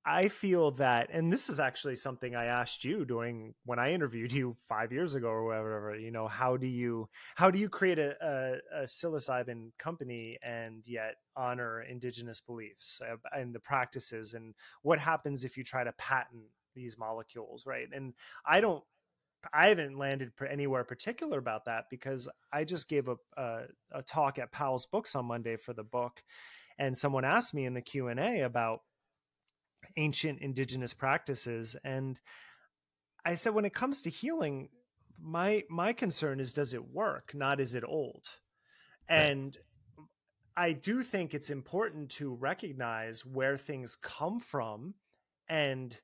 I 0.10 0.30
feel 0.30 0.72
that, 0.72 1.10
and 1.12 1.34
this 1.34 1.50
is 1.50 1.60
actually 1.60 1.98
something 1.98 2.34
I 2.34 2.46
asked 2.46 2.86
you 2.86 3.04
during 3.04 3.56
when 3.66 3.78
I 3.78 3.92
interviewed 3.92 4.32
you 4.32 4.56
five 4.70 4.94
years 4.94 5.16
ago 5.16 5.28
or 5.28 5.46
whatever. 5.46 5.98
You 6.00 6.12
know, 6.12 6.30
how 6.30 6.56
do 6.56 6.66
you 6.66 7.10
how 7.36 7.52
do 7.52 7.60
you 7.60 7.68
create 7.68 8.00
a, 8.00 8.16
a, 8.22 8.84
a 8.84 8.84
psilocybin 8.86 9.72
company 9.78 10.38
and 10.42 10.88
yet 10.88 11.16
honor 11.36 11.82
indigenous 11.82 12.40
beliefs 12.40 13.02
uh, 13.02 13.18
and 13.38 13.54
the 13.54 13.60
practices, 13.60 14.34
and 14.34 14.56
what 14.82 14.98
happens 14.98 15.44
if 15.44 15.58
you 15.58 15.66
try 15.66 15.84
to 15.84 15.92
patent 15.94 16.44
these 16.74 16.98
molecules, 16.98 17.66
right? 17.66 17.90
And 17.94 18.14
I 18.46 18.62
don't 18.62 18.84
I 19.54 19.70
haven't 19.70 19.98
landed 19.98 20.32
anywhere 20.50 20.84
particular 20.84 21.38
about 21.38 21.66
that 21.66 21.86
because 21.90 22.28
I 22.52 22.64
just 22.64 22.90
gave 22.90 23.08
a, 23.08 23.16
a, 23.38 23.42
uh, 23.42 23.62
a 23.92 24.02
talk 24.04 24.40
at 24.40 24.52
Powell's 24.52 24.86
Books 24.86 25.16
on 25.16 25.26
Monday 25.26 25.58
for 25.58 25.74
the 25.74 25.84
book, 25.84 26.22
and 26.78 26.98
someone 26.98 27.26
asked 27.26 27.54
me 27.54 27.66
in 27.66 27.74
the 27.74 27.82
Q 27.82 28.08
and 28.08 28.20
A 28.20 28.42
about 28.42 28.80
ancient 29.96 30.40
indigenous 30.42 30.94
practices, 30.94 31.76
and 31.84 32.20
I 33.26 33.36
said 33.36 33.54
when 33.54 33.66
it 33.66 33.74
comes 33.74 34.02
to 34.02 34.10
healing, 34.10 34.70
my 35.20 35.64
my 35.70 35.94
concern 35.94 36.40
is 36.40 36.54
does 36.54 36.74
it 36.74 36.92
work, 36.92 37.32
not 37.34 37.60
is 37.60 37.76
it 37.76 37.84
old, 37.86 38.26
right. 39.10 39.18
and 39.18 39.58
I 40.58 40.72
do 40.72 41.04
think 41.04 41.34
it's 41.34 41.52
important 41.52 42.10
to 42.12 42.34
recognize 42.34 43.24
where 43.24 43.58
things 43.58 43.96
come 43.96 44.40
from 44.40 44.96
and 45.48 45.96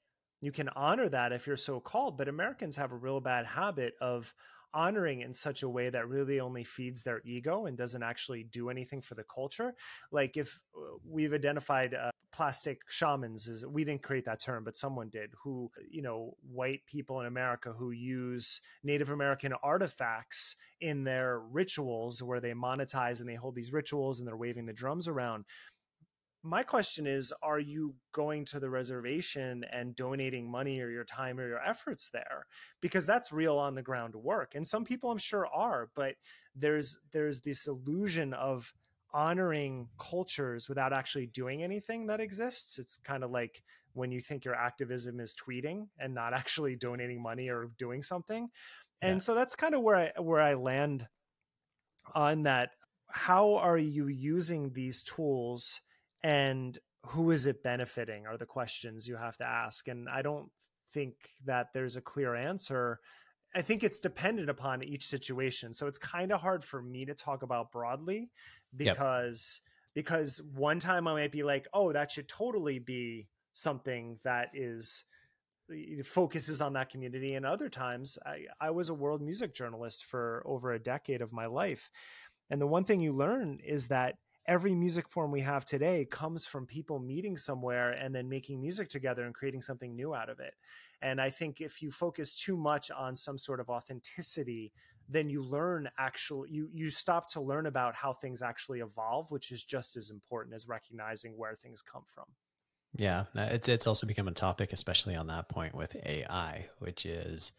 you 0.44 0.52
can 0.52 0.70
honor 0.76 1.08
that 1.10 1.32
if 1.32 1.48
you're 1.48 1.58
so 1.58 1.80
called 1.80 2.18
but 2.18 2.28
americans 2.28 2.76
have 2.76 2.92
a 2.92 2.96
real 2.96 3.20
bad 3.20 3.46
habit 3.46 3.94
of 4.02 4.34
honoring 4.74 5.22
in 5.22 5.34
such 5.34 5.64
a 5.64 5.70
way 5.70 5.90
that 5.90 6.08
really 6.08 6.40
only 6.40 6.64
feeds 6.64 7.04
their 7.04 7.22
ego 7.26 7.68
and 7.68 7.78
doesn't 7.78 8.02
actually 8.02 8.44
do 8.44 8.70
anything 8.70 9.02
for 9.02 9.14
the 9.14 9.24
culture. 9.24 9.76
Like 10.12 10.36
if 10.36 10.60
uh, 10.76 10.98
we've 11.08 11.34
identified 11.34 11.94
uh, 11.94 12.10
plastic 12.34 12.82
shamans 12.90 13.48
is 13.48 13.66
we 13.66 13.84
didn't 13.84 14.02
create 14.02 14.26
that 14.26 14.40
term 14.40 14.64
but 14.64 14.76
someone 14.76 15.08
did 15.08 15.30
who 15.44 15.70
you 15.90 16.02
know 16.02 16.36
white 16.52 16.82
people 16.88 17.22
in 17.22 17.28
america 17.28 17.72
who 17.72 17.92
use 17.92 18.60
native 18.84 19.12
american 19.12 19.54
artifacts 19.62 20.56
in 20.82 21.04
their 21.04 21.40
rituals 21.52 22.24
where 22.24 22.40
they 22.40 22.54
monetize 22.54 23.20
and 23.20 23.30
they 23.30 23.36
hold 23.36 23.54
these 23.54 23.72
rituals 23.72 24.18
and 24.18 24.28
they're 24.28 24.36
waving 24.36 24.66
the 24.66 24.74
drums 24.74 25.08
around 25.08 25.46
my 26.44 26.62
question 26.62 27.08
is 27.08 27.34
are 27.42 27.60
you 27.60 27.96
going 28.12 28.46
to 28.46 28.60
the 28.60 28.70
reservation 28.70 29.66
and 29.72 29.96
donating 29.96 30.50
money 30.50 30.82
or 30.82 30.90
your 30.90 31.06
time 31.06 31.40
or 31.40 31.48
your 31.48 31.64
efforts 31.64 32.10
there? 32.10 32.46
Because 32.82 33.06
that's 33.06 33.32
real 33.32 33.58
on 33.58 33.76
the 33.76 33.82
ground 33.82 34.14
work 34.16 34.54
and 34.56 34.68
some 34.68 34.84
people 34.84 35.10
i'm 35.10 35.18
sure 35.18 35.48
are 35.48 35.90
but 35.96 36.16
there's 36.56 37.00
there's 37.12 37.40
this 37.40 37.68
illusion 37.68 38.34
of 38.34 38.74
honoring 39.14 39.88
cultures 40.00 40.68
without 40.68 40.92
actually 40.92 41.28
doing 41.28 41.64
anything 41.64 42.08
that 42.08 42.20
exists. 42.20 42.80
It's 42.80 42.98
kind 43.04 43.24
of 43.24 43.30
like 43.30 43.62
when 43.94 44.12
you 44.12 44.22
think 44.22 44.44
your 44.44 44.56
activism 44.56 45.20
is 45.20 45.36
tweeting 45.36 45.88
and 46.00 46.14
not 46.14 46.34
actually 46.34 46.76
donating 46.76 47.22
money 47.22 47.50
or 47.50 47.72
doing 47.78 48.02
something. 48.02 48.50
Yeah. 49.02 49.10
and 49.10 49.24
so 49.24 49.36
that's 49.36 49.56
kind 49.56 49.76
of 49.76 49.82
where 49.82 49.96
i 49.96 50.22
where 50.22 50.42
i 50.42 50.56
land 50.56 51.08
on 52.16 52.44
that. 52.44 52.72
How 53.10 53.56
are 53.56 53.78
you 53.78 54.08
using 54.08 54.74
these 54.74 55.04
tools 55.04 55.82
and 56.24 56.80
who 57.08 57.32
is 57.32 57.46
it 57.46 57.64
benefiting 57.64 58.26
are 58.26 58.38
the 58.38 58.46
questions 58.46 59.08
you 59.08 59.16
have 59.16 59.38
to 59.38 59.44
ask 59.44 59.88
and 59.88 60.08
i 60.10 60.22
don't 60.22 60.50
think 60.92 61.14
that 61.46 61.68
there's 61.74 61.98
a 61.98 62.02
clear 62.02 62.36
answer 62.36 63.00
i 63.56 63.62
think 63.62 63.84
it's 63.84 64.00
dependent 64.00 64.50
upon 64.50 64.84
each 64.84 65.06
situation 65.06 65.74
so 65.74 65.88
it's 65.88 65.98
kind 65.98 66.32
of 66.32 66.40
hard 66.40 66.64
for 66.64 66.82
me 66.82 67.06
to 67.06 67.14
talk 67.14 67.44
about 67.44 67.72
broadly 67.72 68.30
because 68.76 69.62
yep. 69.66 69.94
because 69.94 70.42
one 70.56 70.80
time 70.80 71.08
i 71.08 71.14
might 71.14 71.32
be 71.32 71.44
like 71.44 71.68
oh 71.74 71.92
that 71.92 72.12
should 72.12 72.28
totally 72.28 72.80
be 72.80 73.28
something 73.54 74.18
that 74.24 74.50
is 74.54 75.06
focuses 76.04 76.62
on 76.62 76.74
that 76.74 76.90
community 76.90 77.36
and 77.36 77.46
other 77.46 77.70
times 77.70 78.18
I, 78.26 78.46
I 78.60 78.72
was 78.72 78.90
a 78.90 78.94
world 78.94 79.22
music 79.22 79.56
journalist 79.56 80.04
for 80.04 80.44
over 80.46 80.74
a 80.74 80.80
decade 80.80 81.22
of 81.22 81.32
my 81.32 81.46
life 81.46 81.90
and 82.50 82.60
the 82.62 82.68
one 82.68 82.84
thing 82.84 83.00
you 83.00 83.14
learn 83.14 83.60
is 83.64 83.88
that 83.88 84.18
every 84.46 84.76
music 84.76 85.08
form 85.08 85.32
we 85.32 85.42
have 85.42 85.66
today 85.66 86.06
comes 86.10 86.46
from 86.46 86.66
people 86.66 87.00
meeting 87.00 87.38
somewhere 87.38 87.92
and 87.92 88.14
then 88.14 88.28
making 88.28 88.60
music 88.62 88.90
together 88.90 89.24
and 89.24 89.34
creating 89.34 89.62
something 89.62 89.96
new 89.96 90.14
out 90.14 90.30
of 90.30 90.40
it. 90.40 90.54
And 91.02 91.20
I 91.20 91.30
think 91.30 91.62
if 91.62 91.82
you 91.82 91.92
focus 91.92 92.36
too 92.36 92.58
much 92.58 92.92
on 92.92 93.16
some 93.16 93.38
sort 93.38 93.60
of 93.60 93.70
authenticity, 93.70 94.74
then 95.10 95.30
you 95.30 95.44
learn 95.44 95.90
actually 95.98 96.50
you 96.52 96.70
you 96.74 96.90
stop 96.90 97.30
to 97.32 97.42
learn 97.42 97.66
about 97.66 97.94
how 97.94 98.14
things 98.14 98.42
actually 98.42 98.80
evolve, 98.80 99.30
which 99.32 99.52
is 99.52 99.64
just 99.64 99.98
as 99.98 100.10
important 100.10 100.56
as 100.56 100.68
recognizing 100.68 101.38
where 101.38 101.56
things 101.56 101.82
come 101.82 102.04
from. 102.14 102.26
Yeah, 102.96 103.26
it's 103.36 103.68
it's 103.68 103.88
also 103.88 104.08
become 104.08 104.28
a 104.28 104.34
topic, 104.34 104.72
especially 104.72 105.16
on 105.16 105.28
that 105.28 105.50
point 105.50 105.76
with 105.76 105.96
AI, 106.06 106.68
which 106.80 107.06
is, 107.06 107.52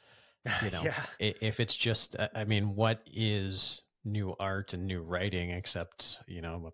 you 0.62 0.70
know, 0.70 0.82
yeah. 0.84 1.02
if 1.18 1.60
it's 1.60 1.74
just, 1.74 2.16
I 2.34 2.44
mean, 2.44 2.74
what 2.74 3.06
is 3.12 3.82
new 4.04 4.34
art 4.38 4.74
and 4.74 4.86
new 4.86 5.02
writing 5.02 5.50
except 5.50 6.22
you 6.26 6.40
know 6.40 6.72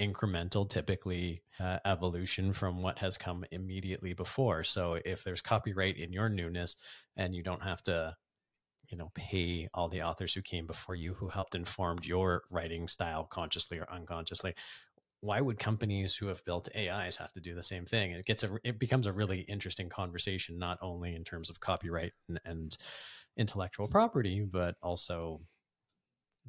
incremental 0.00 0.68
typically 0.68 1.42
uh, 1.58 1.78
evolution 1.84 2.52
from 2.52 2.82
what 2.82 2.98
has 3.00 3.18
come 3.18 3.44
immediately 3.50 4.12
before. 4.12 4.62
So 4.62 5.00
if 5.04 5.24
there's 5.24 5.40
copyright 5.40 5.96
in 5.96 6.12
your 6.12 6.28
newness 6.28 6.76
and 7.16 7.34
you 7.34 7.42
don't 7.42 7.62
have 7.62 7.82
to 7.84 8.16
you 8.88 8.96
know 8.96 9.10
pay 9.14 9.68
all 9.74 9.88
the 9.88 10.02
authors 10.02 10.34
who 10.34 10.42
came 10.42 10.66
before 10.66 10.94
you 10.94 11.14
who 11.14 11.28
helped 11.28 11.54
informed 11.54 12.06
your 12.06 12.42
writing 12.50 12.88
style 12.88 13.24
consciously 13.24 13.78
or 13.78 13.90
unconsciously 13.90 14.54
why 15.20 15.40
would 15.40 15.58
companies 15.58 16.14
who 16.14 16.28
have 16.28 16.44
built 16.44 16.68
ais 16.74 17.16
have 17.16 17.32
to 17.32 17.40
do 17.40 17.54
the 17.54 17.62
same 17.62 17.84
thing? 17.84 18.12
It 18.12 18.24
gets 18.24 18.44
a 18.44 18.56
it 18.62 18.78
becomes 18.78 19.06
a 19.06 19.12
really 19.12 19.40
interesting 19.40 19.88
conversation 19.88 20.58
not 20.58 20.78
only 20.80 21.14
in 21.14 21.24
terms 21.24 21.50
of 21.50 21.60
copyright 21.60 22.12
and, 22.28 22.40
and 22.44 22.76
intellectual 23.36 23.88
property 23.88 24.46
but 24.50 24.76
also 24.82 25.40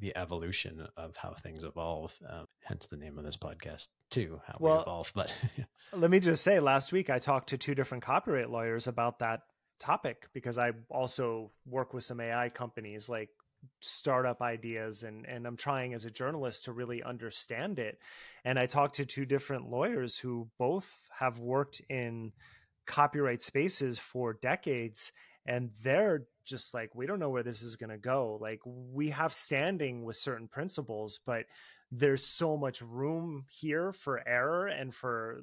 the 0.00 0.16
evolution 0.16 0.86
of 0.96 1.16
how 1.16 1.34
things 1.34 1.64
evolve. 1.64 2.18
Um, 2.28 2.46
hence 2.64 2.86
the 2.86 2.96
name 2.96 3.18
of 3.18 3.24
this 3.24 3.36
podcast 3.36 3.88
too, 4.08 4.40
how 4.46 4.56
well, 4.58 4.76
we 4.76 4.82
evolve. 4.82 5.12
But 5.14 5.34
let 5.92 6.10
me 6.10 6.20
just 6.20 6.42
say, 6.42 6.58
last 6.60 6.92
week 6.92 7.10
I 7.10 7.18
talked 7.18 7.50
to 7.50 7.58
two 7.58 7.74
different 7.74 8.02
copyright 8.02 8.50
lawyers 8.50 8.86
about 8.86 9.18
that 9.20 9.42
topic 9.78 10.28
because 10.32 10.58
I 10.58 10.72
also 10.88 11.50
work 11.66 11.94
with 11.94 12.04
some 12.04 12.20
AI 12.20 12.48
companies 12.48 13.08
like 13.08 13.30
startup 13.80 14.40
ideas 14.40 15.02
and 15.02 15.26
and 15.26 15.46
I'm 15.46 15.56
trying 15.56 15.92
as 15.92 16.06
a 16.06 16.10
journalist 16.10 16.64
to 16.64 16.72
really 16.72 17.02
understand 17.02 17.78
it. 17.78 17.98
And 18.44 18.58
I 18.58 18.66
talked 18.66 18.96
to 18.96 19.04
two 19.04 19.26
different 19.26 19.68
lawyers 19.70 20.16
who 20.16 20.48
both 20.58 20.98
have 21.18 21.38
worked 21.38 21.82
in 21.88 22.32
copyright 22.86 23.42
spaces 23.42 23.98
for 23.98 24.32
decades 24.32 25.12
and 25.46 25.70
they're 25.82 26.24
just 26.44 26.74
like 26.74 26.94
we 26.94 27.06
don't 27.06 27.18
know 27.18 27.30
where 27.30 27.42
this 27.42 27.62
is 27.62 27.76
going 27.76 27.90
to 27.90 27.98
go. 27.98 28.38
Like 28.40 28.60
we 28.64 29.10
have 29.10 29.32
standing 29.32 30.04
with 30.04 30.16
certain 30.16 30.48
principles 30.48 31.20
but 31.24 31.44
there's 31.92 32.24
so 32.24 32.56
much 32.56 32.82
room 32.82 33.44
here 33.48 33.92
for 33.92 34.26
error 34.26 34.66
and 34.66 34.94
for 34.94 35.40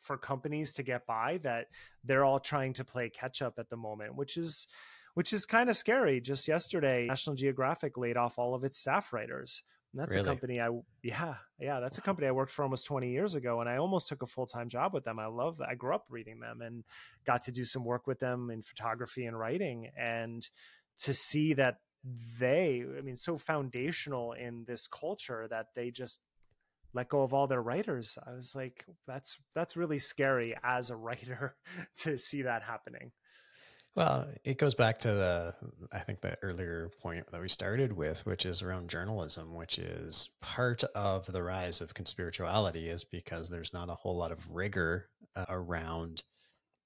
for 0.00 0.16
companies 0.16 0.72
to 0.74 0.82
get 0.82 1.06
by 1.06 1.38
that 1.42 1.66
they're 2.04 2.24
all 2.24 2.40
trying 2.40 2.72
to 2.72 2.84
play 2.84 3.10
catch 3.10 3.42
up 3.42 3.58
at 3.58 3.68
the 3.68 3.76
moment 3.76 4.16
which 4.16 4.36
is 4.36 4.66
which 5.14 5.32
is 5.32 5.44
kind 5.44 5.68
of 5.68 5.76
scary. 5.76 6.20
Just 6.20 6.48
yesterday 6.48 7.06
national 7.06 7.36
geographic 7.36 7.96
laid 7.98 8.16
off 8.16 8.38
all 8.38 8.54
of 8.54 8.64
its 8.64 8.78
staff 8.78 9.12
writers 9.12 9.62
And 9.92 10.00
that's 10.00 10.14
Really? 10.14 10.26
a 10.26 10.30
company 10.30 10.60
I 10.60 10.68
yeah, 11.02 11.34
yeah, 11.58 11.80
that's 11.80 11.98
a 11.98 12.02
company 12.02 12.28
I 12.28 12.32
worked 12.32 12.52
for 12.52 12.62
almost 12.62 12.86
20 12.86 13.10
years 13.10 13.34
ago 13.34 13.60
and 13.60 13.68
I 13.68 13.76
almost 13.78 14.08
took 14.08 14.22
a 14.22 14.26
full-time 14.26 14.68
job 14.68 14.94
with 14.94 15.04
them. 15.04 15.18
I 15.18 15.26
love 15.26 15.58
that. 15.58 15.68
I 15.68 15.74
grew 15.74 15.94
up 15.94 16.06
reading 16.08 16.40
them 16.40 16.62
and 16.62 16.84
got 17.26 17.42
to 17.42 17.52
do 17.52 17.64
some 17.64 17.84
work 17.84 18.06
with 18.06 18.20
them 18.20 18.50
in 18.50 18.62
photography 18.62 19.26
and 19.26 19.38
writing 19.38 19.90
and 19.98 20.48
to 20.98 21.12
see 21.12 21.54
that 21.54 21.78
they 22.38 22.84
I 22.96 23.02
mean 23.02 23.16
so 23.16 23.36
foundational 23.36 24.32
in 24.32 24.64
this 24.66 24.86
culture 24.86 25.46
that 25.50 25.66
they 25.74 25.90
just 25.90 26.20
let 26.92 27.08
go 27.08 27.22
of 27.22 27.34
all 27.34 27.46
their 27.46 27.62
writers. 27.62 28.16
I 28.26 28.32
was 28.32 28.54
like 28.54 28.84
that's 29.06 29.38
that's 29.54 29.76
really 29.76 29.98
scary 29.98 30.56
as 30.62 30.90
a 30.90 30.96
writer 30.96 31.56
to 31.98 32.16
see 32.16 32.42
that 32.42 32.62
happening. 32.62 33.12
Well, 33.96 34.28
it 34.44 34.58
goes 34.58 34.74
back 34.74 34.98
to 34.98 35.08
the, 35.08 35.54
I 35.92 35.98
think 35.98 36.20
the 36.20 36.38
earlier 36.42 36.90
point 37.02 37.26
that 37.32 37.40
we 37.40 37.48
started 37.48 37.92
with, 37.92 38.24
which 38.24 38.46
is 38.46 38.62
around 38.62 38.88
journalism, 38.88 39.54
which 39.54 39.78
is 39.78 40.30
part 40.40 40.84
of 40.94 41.26
the 41.26 41.42
rise 41.42 41.80
of 41.80 41.94
conspirituality 41.94 42.86
is 42.86 43.02
because 43.04 43.48
there's 43.48 43.72
not 43.72 43.90
a 43.90 43.94
whole 43.94 44.16
lot 44.16 44.30
of 44.30 44.48
rigor 44.48 45.08
uh, 45.34 45.46
around 45.48 46.22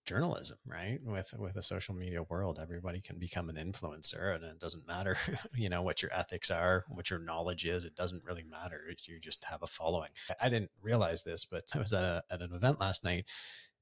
journalism, 0.07 0.59
right? 0.67 0.99
With 1.05 1.33
with 1.39 1.57
a 1.57 1.63
social 1.63 1.95
media 1.95 2.23
world, 2.25 2.59
everybody 2.61 3.01
can 3.01 3.19
become 3.19 3.49
an 3.49 3.57
influencer, 3.57 4.35
and 4.35 4.45
it 4.45 4.59
doesn't 4.59 4.87
matter, 4.87 5.17
you 5.55 5.69
know, 5.69 5.83
what 5.83 6.03
your 6.03 6.13
ethics 6.15 6.51
are, 6.51 6.85
what 6.89 7.11
your 7.11 7.19
knowledge 7.19 7.65
is. 7.65 7.85
It 7.85 7.97
doesn't 7.97 8.25
really 8.25 8.45
matter. 8.45 8.83
You 9.07 9.19
just 9.21 9.45
have 9.45 9.63
a 9.63 9.67
following. 9.67 10.11
I 10.41 10.49
didn't 10.49 10.71
realize 10.83 11.23
this, 11.23 11.45
but 11.45 11.65
I 11.75 11.79
was 11.79 11.93
at, 11.93 12.05
a, 12.05 12.23
at 12.31 12.43
an 12.43 12.53
event 12.55 12.81
last 12.81 13.05
night, 13.05 13.27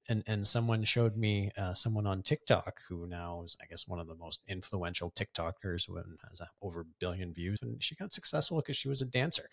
and 0.08 0.22
and 0.26 0.46
someone 0.46 0.84
showed 0.84 1.16
me 1.16 1.50
uh, 1.56 1.74
someone 1.74 2.06
on 2.06 2.22
TikTok 2.22 2.80
who 2.88 3.06
now 3.06 3.42
is 3.44 3.56
I 3.62 3.66
guess 3.66 3.86
one 3.86 4.00
of 4.00 4.06
the 4.06 4.14
most 4.14 4.40
influential 4.48 5.10
TikTokers 5.10 5.86
who 5.86 5.96
has 5.96 6.40
uh, 6.40 6.46
over 6.60 6.80
a 6.80 6.84
billion 6.98 7.32
views 7.32 7.58
and 7.62 7.82
she 7.82 7.94
got 7.94 8.12
successful 8.12 8.58
because 8.58 8.76
she 8.76 8.88
was 8.88 9.02
a 9.02 9.06
dancer, 9.06 9.48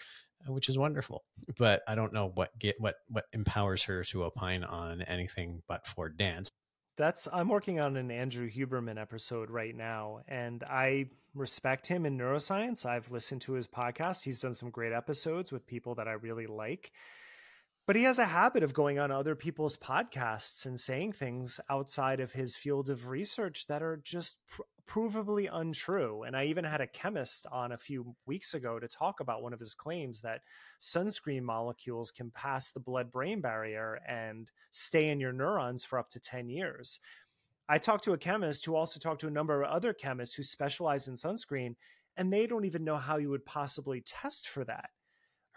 uh, 0.47 0.51
which 0.51 0.69
is 0.69 0.77
wonderful. 0.77 1.23
But 1.57 1.81
I 1.88 1.95
don't 1.95 2.13
know 2.13 2.31
what 2.33 2.57
get 2.57 2.79
what 2.79 2.95
what 3.07 3.25
empowers 3.33 3.83
her 3.83 4.03
to 4.05 4.25
opine 4.25 4.63
on 4.63 5.01
anything 5.03 5.62
but 5.67 5.85
for 5.85 6.09
dance. 6.09 6.49
That's 6.97 7.27
I'm 7.31 7.47
working 7.47 7.79
on 7.79 7.95
an 7.95 8.12
Andrew 8.12 8.49
Huberman 8.49 8.99
episode 8.99 9.49
right 9.49 9.75
now, 9.75 10.21
and 10.27 10.63
I 10.63 11.07
respect 11.33 11.88
him 11.88 12.05
in 12.05 12.17
neuroscience. 12.17 12.85
I've 12.85 13.12
listened 13.12 13.41
to 13.41 13.53
his 13.53 13.67
podcast. 13.67 14.23
He's 14.23 14.41
done 14.41 14.53
some 14.53 14.69
great 14.69 14.91
episodes 14.91 15.51
with 15.51 15.65
people 15.65 15.95
that 15.95 16.07
I 16.07 16.13
really 16.13 16.47
like 16.47 16.91
but 17.89 17.95
he 17.95 18.04
has 18.04 18.19
a 18.19 18.25
habit 18.25 18.62
of 18.62 18.71
going 18.71 18.99
on 18.99 19.10
other 19.10 19.34
people's 19.34 19.75
podcasts 19.75 20.67
and 20.67 20.80
saying 20.80 21.12
things 21.12 21.60
outside 21.71 22.19
of 22.19 22.34
his 22.34 22.56
field 22.56 22.88
of 22.88 23.08
research 23.08 23.65
that 23.65 23.82
are 23.82 23.97
just 24.04 24.38
pr- 24.47 24.62
provably 24.88 25.49
untrue. 25.52 26.21
And 26.21 26.38
I 26.38 26.45
even 26.45 26.65
had 26.65 26.82
a 26.82 26.86
chemist 26.86 27.47
on 27.52 27.71
a 27.71 27.80
few 27.80 28.15
weeks 28.28 28.54
ago 28.54 28.78
to 28.78 28.88
talk 28.88 29.21
about 29.21 29.41
one 29.41 29.54
of 29.54 29.60
his 29.60 29.73
claims 29.73 30.21
that 30.21 30.41
sunscreen 30.80 31.41
molecules 31.41 32.12
can 32.12 32.30
pass 32.30 32.69
the 32.69 32.80
blood 32.80 33.12
brain 33.12 33.41
barrier 33.41 33.99
and 34.08 34.52
stay 34.69 35.10
in 35.10 35.19
your 35.19 35.34
neurons 35.34 35.84
for 35.84 35.97
up 35.97 36.12
to 36.12 36.19
10 36.19 36.47
years. 36.47 36.99
I 37.67 37.80
talked 37.80 38.04
to 38.04 38.13
a 38.13 38.19
chemist 38.19 38.65
who 38.65 38.75
also 38.75 38.99
talked 38.99 39.21
to 39.21 39.28
a 39.28 39.32
number 39.32 39.63
of 39.63 39.71
other 39.71 39.93
chemists 39.93 40.36
who 40.36 40.43
specialize 40.43 41.08
in 41.08 41.15
sunscreen, 41.15 41.73
and 42.15 42.32
they 42.32 42.45
don't 42.45 42.65
even 42.65 42.84
know 42.84 42.97
how 42.97 43.17
you 43.17 43.32
would 43.32 43.47
possibly 43.47 43.99
test 43.99 44.47
for 44.47 44.63
that. 44.65 44.91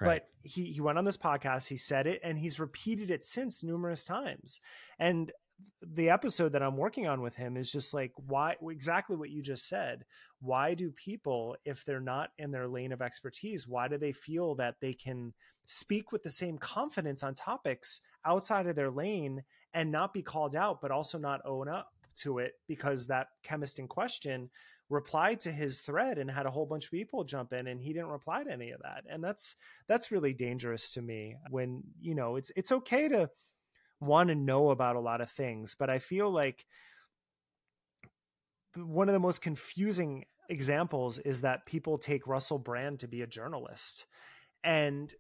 But 0.05 0.29
he 0.43 0.65
he 0.67 0.81
went 0.81 0.99
on 0.99 1.05
this 1.05 1.17
podcast, 1.17 1.69
he 1.69 1.77
said 1.77 2.07
it, 2.07 2.21
and 2.23 2.39
he's 2.39 2.59
repeated 2.59 3.11
it 3.11 3.25
since 3.25 3.63
numerous 3.63 4.05
times. 4.05 4.61
And 4.99 5.33
the 5.81 6.11
episode 6.11 6.53
that 6.53 6.63
I'm 6.63 6.77
working 6.77 7.07
on 7.07 7.21
with 7.21 7.37
him 7.37 7.57
is 7.57 7.71
just 7.71 7.95
like 7.95 8.13
why 8.17 8.57
exactly 8.63 9.17
what 9.17 9.31
you 9.31 9.43
just 9.43 9.69
said. 9.69 10.05
Why 10.41 10.75
do 10.75 10.91
people, 10.91 11.57
if 11.65 11.85
they're 11.85 12.01
not 12.01 12.31
in 12.39 12.51
their 12.51 12.69
lane 12.69 12.93
of 12.93 13.03
expertise, 13.03 13.67
why 13.67 13.89
do 13.89 13.97
they 13.97 14.13
feel 14.13 14.55
that 14.57 14.77
they 14.81 14.93
can 14.93 15.35
speak 15.67 16.11
with 16.11 16.23
the 16.23 16.31
same 16.31 16.59
confidence 16.59 17.23
on 17.23 17.35
topics 17.35 18.01
outside 18.25 18.67
of 18.67 18.77
their 18.77 18.91
lane 18.91 19.45
and 19.73 19.93
not 19.93 20.13
be 20.13 20.23
called 20.23 20.57
out, 20.57 20.81
but 20.81 20.91
also 20.91 21.19
not 21.19 21.41
own 21.45 21.69
up 21.69 21.93
to 22.19 22.39
it 22.39 22.55
because 22.69 23.07
that 23.07 23.29
chemist 23.43 23.79
in 23.79 23.89
question 23.89 24.51
replied 24.89 25.41
to 25.41 25.51
his 25.51 25.81
thread 25.81 26.19
and 26.19 26.31
had 26.31 26.47
a 26.47 26.51
whole 26.51 26.67
bunch 26.67 26.85
of 26.85 26.91
people 26.91 27.25
jump 27.25 27.53
in 27.53 27.67
and 27.67 27.81
he 27.81 27.93
didn't 27.93 28.09
reply 28.09 28.45
to 28.45 28.53
any 28.53 28.71
of 28.71 28.81
that 28.83 29.05
and 29.09 29.25
that's 29.25 29.57
that's 29.89 30.11
really 30.11 30.35
dangerous 30.35 30.91
to 30.91 31.01
me 31.01 31.35
when 31.51 31.83
you 32.01 32.15
know 32.15 32.37
it's 32.37 32.51
it's 32.57 32.73
okay 32.73 33.09
to 33.09 33.31
want 34.01 34.29
to 34.29 34.35
know 34.35 34.71
about 34.71 34.97
a 34.97 35.01
lot 35.01 35.21
of 35.21 35.31
things 35.31 35.75
but 35.79 35.89
i 35.89 35.99
feel 35.99 36.31
like 36.31 36.67
one 38.77 39.09
of 39.09 39.13
the 39.13 39.21
most 39.21 39.41
confusing 39.41 40.25
examples 40.49 41.19
is 41.19 41.43
that 41.43 41.67
people 41.67 41.99
take 41.99 42.27
Russell 42.27 42.59
Brand 42.59 43.01
to 43.01 43.09
be 43.09 43.23
a 43.23 43.27
journalist 43.27 44.07
and 44.65 45.13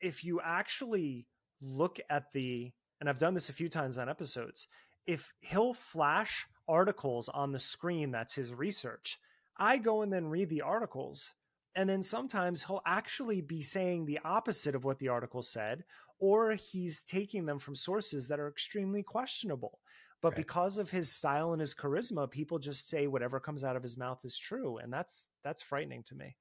if 0.00 0.24
you 0.24 0.40
actually 0.42 1.26
look 1.60 1.98
at 2.08 2.32
the 2.32 2.72
and 3.00 3.08
I've 3.08 3.18
done 3.18 3.34
this 3.34 3.48
a 3.48 3.54
few 3.54 3.68
times 3.68 3.98
on 3.98 4.08
episodes 4.08 4.68
if 5.06 5.32
he'll 5.40 5.74
flash 5.74 6.46
articles 6.70 7.28
on 7.28 7.52
the 7.52 7.58
screen 7.58 8.12
that's 8.12 8.36
his 8.36 8.54
research. 8.54 9.18
I 9.58 9.78
go 9.78 10.02
and 10.02 10.12
then 10.12 10.28
read 10.28 10.48
the 10.48 10.62
articles. 10.62 11.34
And 11.74 11.88
then 11.88 12.02
sometimes 12.02 12.64
he'll 12.64 12.82
actually 12.86 13.40
be 13.40 13.62
saying 13.62 14.06
the 14.06 14.20
opposite 14.24 14.74
of 14.74 14.84
what 14.84 14.98
the 14.98 15.08
article 15.08 15.42
said, 15.42 15.84
or 16.18 16.52
he's 16.52 17.02
taking 17.02 17.46
them 17.46 17.58
from 17.58 17.74
sources 17.74 18.28
that 18.28 18.40
are 18.40 18.48
extremely 18.48 19.02
questionable. 19.02 19.78
But 20.22 20.30
right. 20.30 20.36
because 20.36 20.78
of 20.78 20.90
his 20.90 21.10
style 21.10 21.52
and 21.52 21.60
his 21.60 21.74
charisma, 21.74 22.30
people 22.30 22.58
just 22.58 22.88
say 22.88 23.06
whatever 23.06 23.40
comes 23.40 23.64
out 23.64 23.76
of 23.76 23.82
his 23.82 23.96
mouth 23.96 24.24
is 24.24 24.38
true. 24.38 24.78
And 24.78 24.92
that's 24.92 25.28
that's 25.42 25.62
frightening 25.62 26.02
to 26.04 26.14
me. 26.14 26.36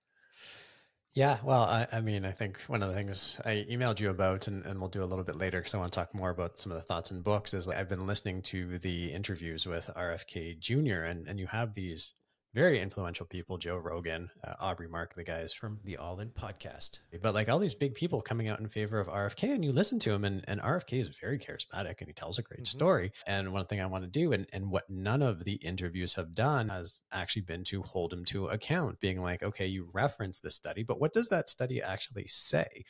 Yeah, 1.15 1.39
well, 1.43 1.63
I, 1.63 1.87
I, 1.91 2.01
mean, 2.01 2.23
I 2.23 2.31
think 2.31 2.59
one 2.67 2.83
of 2.83 2.89
the 2.89 2.95
things 2.95 3.41
I 3.43 3.65
emailed 3.69 3.99
you 3.99 4.09
about, 4.11 4.47
and, 4.47 4.63
and 4.65 4.79
we'll 4.79 4.89
do 4.89 5.03
a 5.03 5.05
little 5.05 5.23
bit 5.23 5.37
later 5.37 5.59
because 5.59 5.73
I 5.73 5.79
want 5.79 5.91
to 5.91 5.99
talk 5.99 6.13
more 6.13 6.29
about 6.29 6.59
some 6.59 6.71
of 6.71 6.77
the 6.77 6.83
thoughts 6.83 7.09
and 7.09 7.23
books, 7.23 7.53
is 7.53 7.67
like 7.67 7.77
I've 7.77 7.89
been 7.89 8.05
listening 8.05 8.43
to 8.43 8.77
the 8.77 9.11
interviews 9.11 9.65
with 9.65 9.89
RFK 9.95 10.59
Jr. 10.59 11.05
and 11.05 11.27
and 11.27 11.39
you 11.39 11.47
have 11.47 11.73
these 11.73 12.13
very 12.53 12.79
influential 12.79 13.25
people, 13.25 13.57
Joe 13.57 13.77
Rogan, 13.77 14.29
uh, 14.43 14.53
Aubrey 14.59 14.87
Marcus, 14.87 15.15
the 15.15 15.23
guys 15.23 15.53
from 15.53 15.79
the 15.83 15.97
All 15.97 16.19
In 16.19 16.29
podcast. 16.29 16.99
But 17.21 17.33
like 17.33 17.47
all 17.49 17.59
these 17.59 17.73
big 17.73 17.95
people 17.95 18.21
coming 18.21 18.47
out 18.47 18.59
in 18.59 18.67
favor 18.67 18.99
of 18.99 19.07
RFK, 19.07 19.53
and 19.53 19.63
you 19.63 19.71
listen 19.71 19.99
to 19.99 20.13
him, 20.13 20.23
and, 20.23 20.43
and 20.47 20.59
RFK 20.61 20.99
is 20.99 21.17
very 21.19 21.37
charismatic 21.37 21.99
and 21.99 22.07
he 22.07 22.13
tells 22.13 22.39
a 22.39 22.43
great 22.43 22.61
mm-hmm. 22.61 22.77
story. 22.77 23.11
And 23.27 23.53
one 23.53 23.65
thing 23.65 23.81
I 23.81 23.85
want 23.85 24.03
to 24.03 24.09
do, 24.09 24.33
and, 24.33 24.47
and 24.51 24.71
what 24.71 24.89
none 24.89 25.21
of 25.21 25.43
the 25.43 25.55
interviews 25.55 26.15
have 26.15 26.33
done, 26.33 26.69
has 26.69 27.01
actually 27.11 27.43
been 27.43 27.63
to 27.65 27.83
hold 27.83 28.13
him 28.13 28.25
to 28.25 28.47
account, 28.47 28.99
being 28.99 29.21
like, 29.21 29.43
okay, 29.43 29.67
you 29.67 29.89
reference 29.93 30.39
this 30.39 30.55
study, 30.55 30.83
but 30.83 30.99
what 30.99 31.13
does 31.13 31.29
that 31.29 31.49
study 31.49 31.81
actually 31.81 32.27
say? 32.27 32.83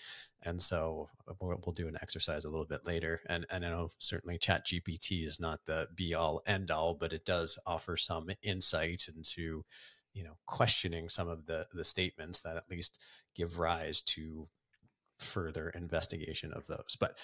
And 0.43 0.62
so 0.62 1.10
uh, 1.28 1.34
we'll, 1.41 1.73
do 1.73 1.88
an 1.88 1.97
exercise 2.02 2.45
a 2.45 2.49
little 2.49 2.65
bit 2.65 2.88
later. 2.88 3.19
And, 3.28 3.45
and 3.49 3.65
I 3.65 3.69
know 3.69 3.89
certainly 3.99 4.38
Chat 4.38 4.65
GPT 4.65 5.25
is 5.25 5.39
not 5.39 5.65
the 5.65 5.88
be 5.95 6.13
all 6.13 6.41
end 6.45 6.71
all, 6.71 6.95
but 6.95 7.13
it 7.13 7.25
does 7.25 7.60
offer 7.65 7.97
some 7.97 8.30
insight 8.41 9.08
into, 9.13 9.65
you 10.13 10.23
know, 10.23 10.38
questioning 10.45 11.10
some 11.10 11.28
of 11.28 11.45
the, 11.45 11.67
the 11.73 11.84
statements 11.84 12.39
that 12.41 12.56
at 12.56 12.69
least 12.69 13.04
give 13.36 13.60
rise 13.60 14.02
to 14.02 14.47
further 15.17 15.69
investigation 15.71 16.54
of 16.54 16.65
those. 16.67 16.95
But 16.97 17.17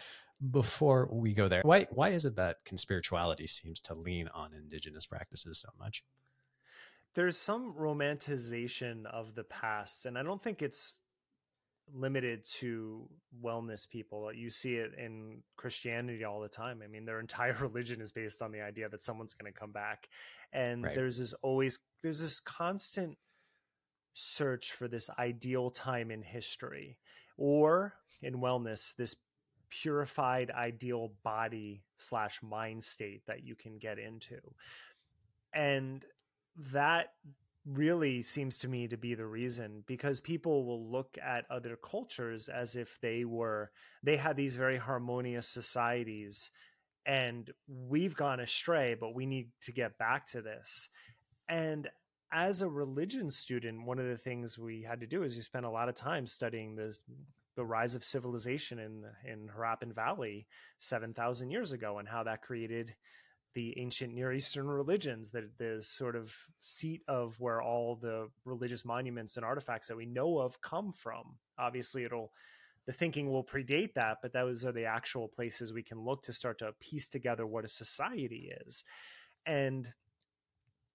before 0.52 1.08
we 1.10 1.34
go 1.34 1.48
there, 1.48 1.62
why, 1.64 1.88
why 1.92 2.10
is 2.10 2.26
it 2.26 2.36
that 2.36 2.66
conspirituality 2.66 3.50
seems 3.50 3.80
to 3.82 3.94
lean 3.94 4.28
on 4.34 4.54
indigenous 4.54 5.06
practices 5.06 5.60
so 5.60 5.70
much? 5.80 6.04
There's 7.14 7.38
some 7.38 7.74
romanticization 7.74 9.06
of 9.06 9.36
the 9.36 9.46
past, 9.46 10.06
and 10.06 10.18
I 10.18 10.24
don't 10.24 10.44
think 10.44 10.62
it's 10.62 11.00
limited 11.94 12.44
to 12.44 13.08
wellness 13.44 13.88
people. 13.88 14.32
You 14.34 14.50
see 14.50 14.76
it 14.76 14.94
in 14.98 15.44
Christianity 15.58 16.24
all 16.24 16.42
the 16.42 16.48
time. 16.48 16.82
I 16.84 16.88
mean, 16.88 17.06
their 17.06 17.20
entire 17.22 17.56
religion 17.60 18.02
is 18.02 18.12
based 18.12 18.42
on 18.42 18.52
the 18.52 18.62
idea 18.62 18.90
that 18.90 19.04
someone's 19.04 19.34
going 19.34 19.52
to 19.52 19.58
come 19.58 19.72
back. 19.72 20.10
And 20.54 20.84
right. 20.84 20.96
there's 20.96 21.20
this 21.20 21.34
always 21.42 21.80
there's 22.02 22.22
this 22.22 22.40
constant 22.40 23.18
search 24.14 24.72
for 24.72 24.88
this 24.88 25.10
ideal 25.20 25.70
time 25.70 26.10
in 26.10 26.22
history 26.22 26.98
or 27.38 27.94
in 28.22 28.36
wellness 28.36 28.96
this 28.96 29.16
purified 29.70 30.52
ideal 30.52 31.12
body 31.24 31.84
slash 31.98 32.40
mind 32.42 32.82
state 32.82 33.26
that 33.28 33.44
you 33.44 33.56
can 33.56 33.78
get 33.78 34.00
into 34.00 34.40
and 35.54 36.06
that 36.72 37.14
really 37.66 38.22
seems 38.22 38.60
to 38.60 38.68
me 38.68 38.88
to 38.88 38.98
be 38.98 39.16
the 39.16 39.26
reason 39.26 39.84
because 39.88 40.20
people 40.20 40.66
will 40.66 40.92
look 40.92 41.18
at 41.24 41.50
other 41.50 41.76
cultures 41.76 42.48
as 42.48 42.76
if 42.76 43.00
they 43.02 43.26
were 43.26 43.72
they 44.04 44.18
had 44.18 44.38
these 44.38 44.56
very 44.56 44.78
harmonious 44.78 45.48
societies 45.48 46.52
and 47.08 47.52
we've 47.68 48.16
gone 48.16 48.40
astray 48.40 48.96
but 49.00 49.16
we 49.16 49.26
need 49.26 49.50
to 49.62 49.72
get 49.72 49.98
back 49.98 50.28
to 50.28 50.42
this. 50.42 50.90
And 51.50 51.90
as 52.32 52.62
a 52.62 52.70
religion 52.70 53.32
student 53.32 53.86
one 53.86 53.98
of 53.98 54.08
the 54.08 54.18
things 54.18 54.60
we 54.60 54.84
had 54.84 55.00
to 55.00 55.08
do 55.08 55.24
is 55.24 55.36
we 55.36 55.42
spent 55.42 55.66
a 55.66 55.70
lot 55.70 55.90
of 55.90 55.96
time 55.96 56.28
studying 56.28 56.76
this 56.76 57.02
the 57.56 57.66
rise 57.66 57.96
of 57.96 58.04
civilization 58.04 58.78
in 58.78 59.04
in 59.26 59.50
Harappan 59.50 59.96
Valley 59.96 60.46
7000 60.78 61.50
years 61.50 61.72
ago 61.72 61.98
and 61.98 62.08
how 62.08 62.22
that 62.24 62.44
created 62.44 62.94
the 63.56 63.80
ancient 63.80 64.14
Near 64.14 64.32
Eastern 64.32 64.68
religions, 64.68 65.32
the, 65.32 65.50
the 65.58 65.82
sort 65.82 66.16
of 66.16 66.36
seat 66.60 67.02
of 67.08 67.40
where 67.40 67.62
all 67.62 67.96
the 67.96 68.28
religious 68.44 68.86
monuments 68.86 69.38
and 69.38 69.46
artifacts 69.46 69.88
that 69.88 69.98
we 69.98 70.06
know 70.06 70.38
of 70.40 70.62
come 70.62 70.94
from. 70.94 71.38
Obviously, 71.58 72.04
it'll 72.04 72.32
the 72.86 72.94
thinking 72.94 73.32
will 73.32 73.44
predate 73.44 73.96
that, 73.96 74.18
but 74.22 74.32
those 74.32 74.64
are 74.64 74.72
the 74.72 74.86
actual 74.86 75.28
places 75.28 75.74
we 75.74 75.82
can 75.82 76.00
look 76.00 76.22
to 76.24 76.34
start 76.34 76.60
to 76.60 76.72
piece 76.80 77.08
together 77.08 77.48
what 77.48 77.66
a 77.66 77.68
society 77.68 78.52
is. 78.68 78.84
And 79.44 79.92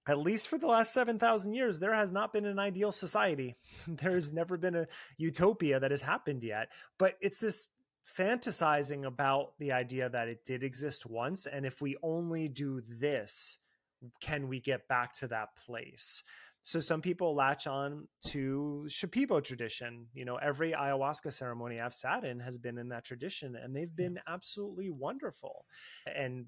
at 0.06 0.18
least 0.18 0.46
for 0.46 0.56
the 0.56 0.68
last 0.68 0.92
7,000 0.94 1.52
years, 1.52 1.78
there 1.78 1.94
has 1.94 2.12
not 2.12 2.32
been 2.32 2.44
an 2.44 2.61
ideal 2.61 2.92
society. 2.92 3.56
there 3.88 4.12
has 4.12 4.32
never 4.32 4.56
been 4.56 4.76
a 4.76 4.86
utopia 5.16 5.80
that 5.80 5.90
has 5.90 6.02
happened 6.02 6.44
yet. 6.44 6.68
But 6.96 7.16
it's 7.20 7.40
this 7.40 7.70
fantasizing 8.18 9.07
about 9.07 9.59
the 9.59 9.72
idea 9.72 10.09
that 10.09 10.28
it 10.28 10.44
did 10.44 10.62
exist 10.62 11.07
once. 11.07 11.46
And 11.46 11.64
if 11.64 11.80
we 11.80 11.96
only 12.03 12.48
do 12.48 12.82
this, 12.88 13.59
can 14.20 14.48
we 14.48 14.61
get 14.61 14.88
back 14.88 15.14
to 15.14 15.28
that 15.28 15.57
place? 15.57 16.22
So 16.62 16.78
some 16.78 17.01
people 17.01 17.34
latch 17.34 17.66
on 17.66 18.07
to 18.28 18.86
Shipibo 18.88 19.42
tradition. 19.42 20.07
You 20.12 20.26
know, 20.26 20.36
every 20.36 20.72
ayahuasca 20.72 21.32
ceremony 21.32 21.80
I've 21.80 21.94
sat 21.94 22.24
in 22.24 22.40
has 22.40 22.59
been 22.59 22.76
in 22.76 22.88
that 22.90 23.05
tradition, 23.05 23.57
and 23.57 23.74
they've 23.74 23.94
been 23.94 24.18
absolutely 24.26 24.90
wonderful 24.90 25.64
and 26.14 26.46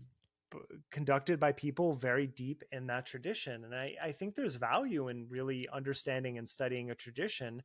conducted 0.91 1.41
by 1.41 1.53
people 1.53 1.95
very 1.95 2.27
deep 2.27 2.63
in 2.73 2.87
that 2.89 3.07
tradition. 3.07 3.65
And 3.65 3.75
I, 3.75 3.95
I 4.03 4.13
think 4.13 4.35
there's 4.35 4.57
value 4.57 5.09
in 5.09 5.27
really 5.31 5.67
understanding 5.73 6.37
and 6.37 6.47
studying 6.47 6.91
a 6.91 6.95
tradition, 6.95 7.63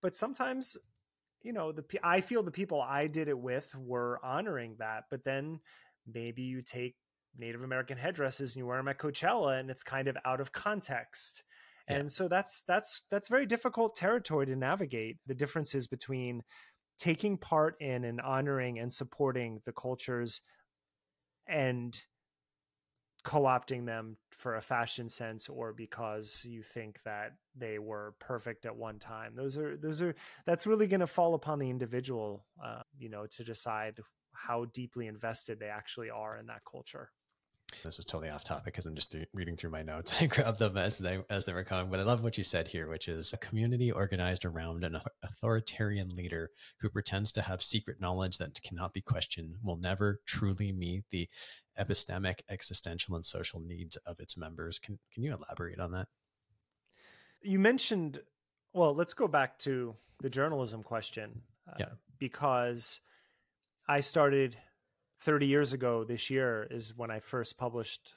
but 0.00 0.16
sometimes 0.16 0.78
you 1.44 1.52
know 1.52 1.70
the 1.70 1.84
i 2.02 2.20
feel 2.20 2.42
the 2.42 2.50
people 2.50 2.82
i 2.82 3.06
did 3.06 3.28
it 3.28 3.38
with 3.38 3.72
were 3.76 4.18
honoring 4.24 4.74
that 4.78 5.04
but 5.10 5.22
then 5.24 5.60
maybe 6.12 6.42
you 6.42 6.62
take 6.62 6.96
native 7.38 7.62
american 7.62 7.96
headdresses 7.98 8.54
and 8.54 8.58
you 8.58 8.66
wear 8.66 8.78
them 8.78 8.88
at 8.88 8.98
coachella 8.98 9.60
and 9.60 9.70
it's 9.70 9.84
kind 9.84 10.08
of 10.08 10.16
out 10.24 10.40
of 10.40 10.50
context 10.50 11.44
yeah. 11.88 11.96
and 11.96 12.10
so 12.10 12.26
that's 12.26 12.64
that's 12.66 13.04
that's 13.10 13.28
very 13.28 13.46
difficult 13.46 13.94
territory 13.94 14.46
to 14.46 14.56
navigate 14.56 15.18
the 15.26 15.34
differences 15.34 15.86
between 15.86 16.42
taking 16.98 17.36
part 17.36 17.76
in 17.80 18.04
and 18.04 18.20
honoring 18.20 18.78
and 18.78 18.92
supporting 18.92 19.60
the 19.66 19.72
cultures 19.72 20.40
and 21.46 22.00
co-opting 23.24 23.86
them 23.86 24.16
for 24.30 24.56
a 24.56 24.62
fashion 24.62 25.08
sense 25.08 25.48
or 25.48 25.72
because 25.72 26.46
you 26.48 26.62
think 26.62 27.00
that 27.04 27.32
they 27.56 27.78
were 27.78 28.14
perfect 28.20 28.66
at 28.66 28.76
one 28.76 28.98
time. 28.98 29.34
Those 29.34 29.56
are 29.58 29.76
those 29.76 30.02
are 30.02 30.14
that's 30.44 30.66
really 30.66 30.86
going 30.86 31.00
to 31.00 31.06
fall 31.06 31.34
upon 31.34 31.58
the 31.58 31.70
individual 31.70 32.44
uh, 32.62 32.82
you 32.98 33.08
know 33.08 33.26
to 33.26 33.44
decide 33.44 33.98
how 34.32 34.66
deeply 34.66 35.06
invested 35.06 35.58
they 35.58 35.68
actually 35.68 36.10
are 36.10 36.36
in 36.36 36.46
that 36.46 36.62
culture 36.70 37.10
this 37.84 37.98
is 37.98 38.04
totally 38.04 38.30
off 38.30 38.44
topic 38.44 38.64
because 38.64 38.86
I'm 38.86 38.94
just 38.94 39.12
th- 39.12 39.28
reading 39.32 39.56
through 39.56 39.70
my 39.70 39.82
notes. 39.82 40.14
I 40.20 40.26
grabbed 40.26 40.58
them 40.58 40.76
as 40.76 40.98
they 40.98 41.20
as 41.30 41.44
they 41.44 41.52
were 41.52 41.64
coming, 41.64 41.90
but 41.90 42.00
I 42.00 42.02
love 42.02 42.22
what 42.22 42.36
you 42.36 42.44
said 42.44 42.68
here, 42.68 42.88
which 42.88 43.08
is 43.08 43.32
a 43.32 43.38
community 43.38 43.92
organized 43.92 44.44
around 44.44 44.84
an 44.84 44.98
authoritarian 45.22 46.08
leader 46.16 46.50
who 46.80 46.90
pretends 46.90 47.30
to 47.32 47.42
have 47.42 47.62
secret 47.62 48.00
knowledge 48.00 48.38
that 48.38 48.60
cannot 48.62 48.92
be 48.92 49.00
questioned 49.00 49.56
will 49.62 49.76
never 49.76 50.20
truly 50.26 50.72
meet 50.72 51.04
the 51.10 51.28
epistemic, 51.78 52.40
existential, 52.48 53.14
and 53.14 53.24
social 53.24 53.60
needs 53.60 53.96
of 54.06 54.18
its 54.20 54.36
members. 54.36 54.78
Can 54.78 54.98
can 55.12 55.22
you 55.22 55.34
elaborate 55.34 55.78
on 55.78 55.92
that? 55.92 56.08
You 57.42 57.58
mentioned, 57.58 58.20
well, 58.72 58.94
let's 58.94 59.14
go 59.14 59.28
back 59.28 59.58
to 59.60 59.94
the 60.20 60.30
journalism 60.30 60.82
question, 60.82 61.42
uh, 61.68 61.76
yeah. 61.78 61.88
because 62.18 63.00
I 63.86 64.00
started 64.00 64.56
30 65.24 65.46
years 65.46 65.72
ago 65.72 66.04
this 66.04 66.28
year 66.28 66.66
is 66.70 66.94
when 66.94 67.10
I 67.10 67.18
first 67.18 67.56
published 67.56 68.12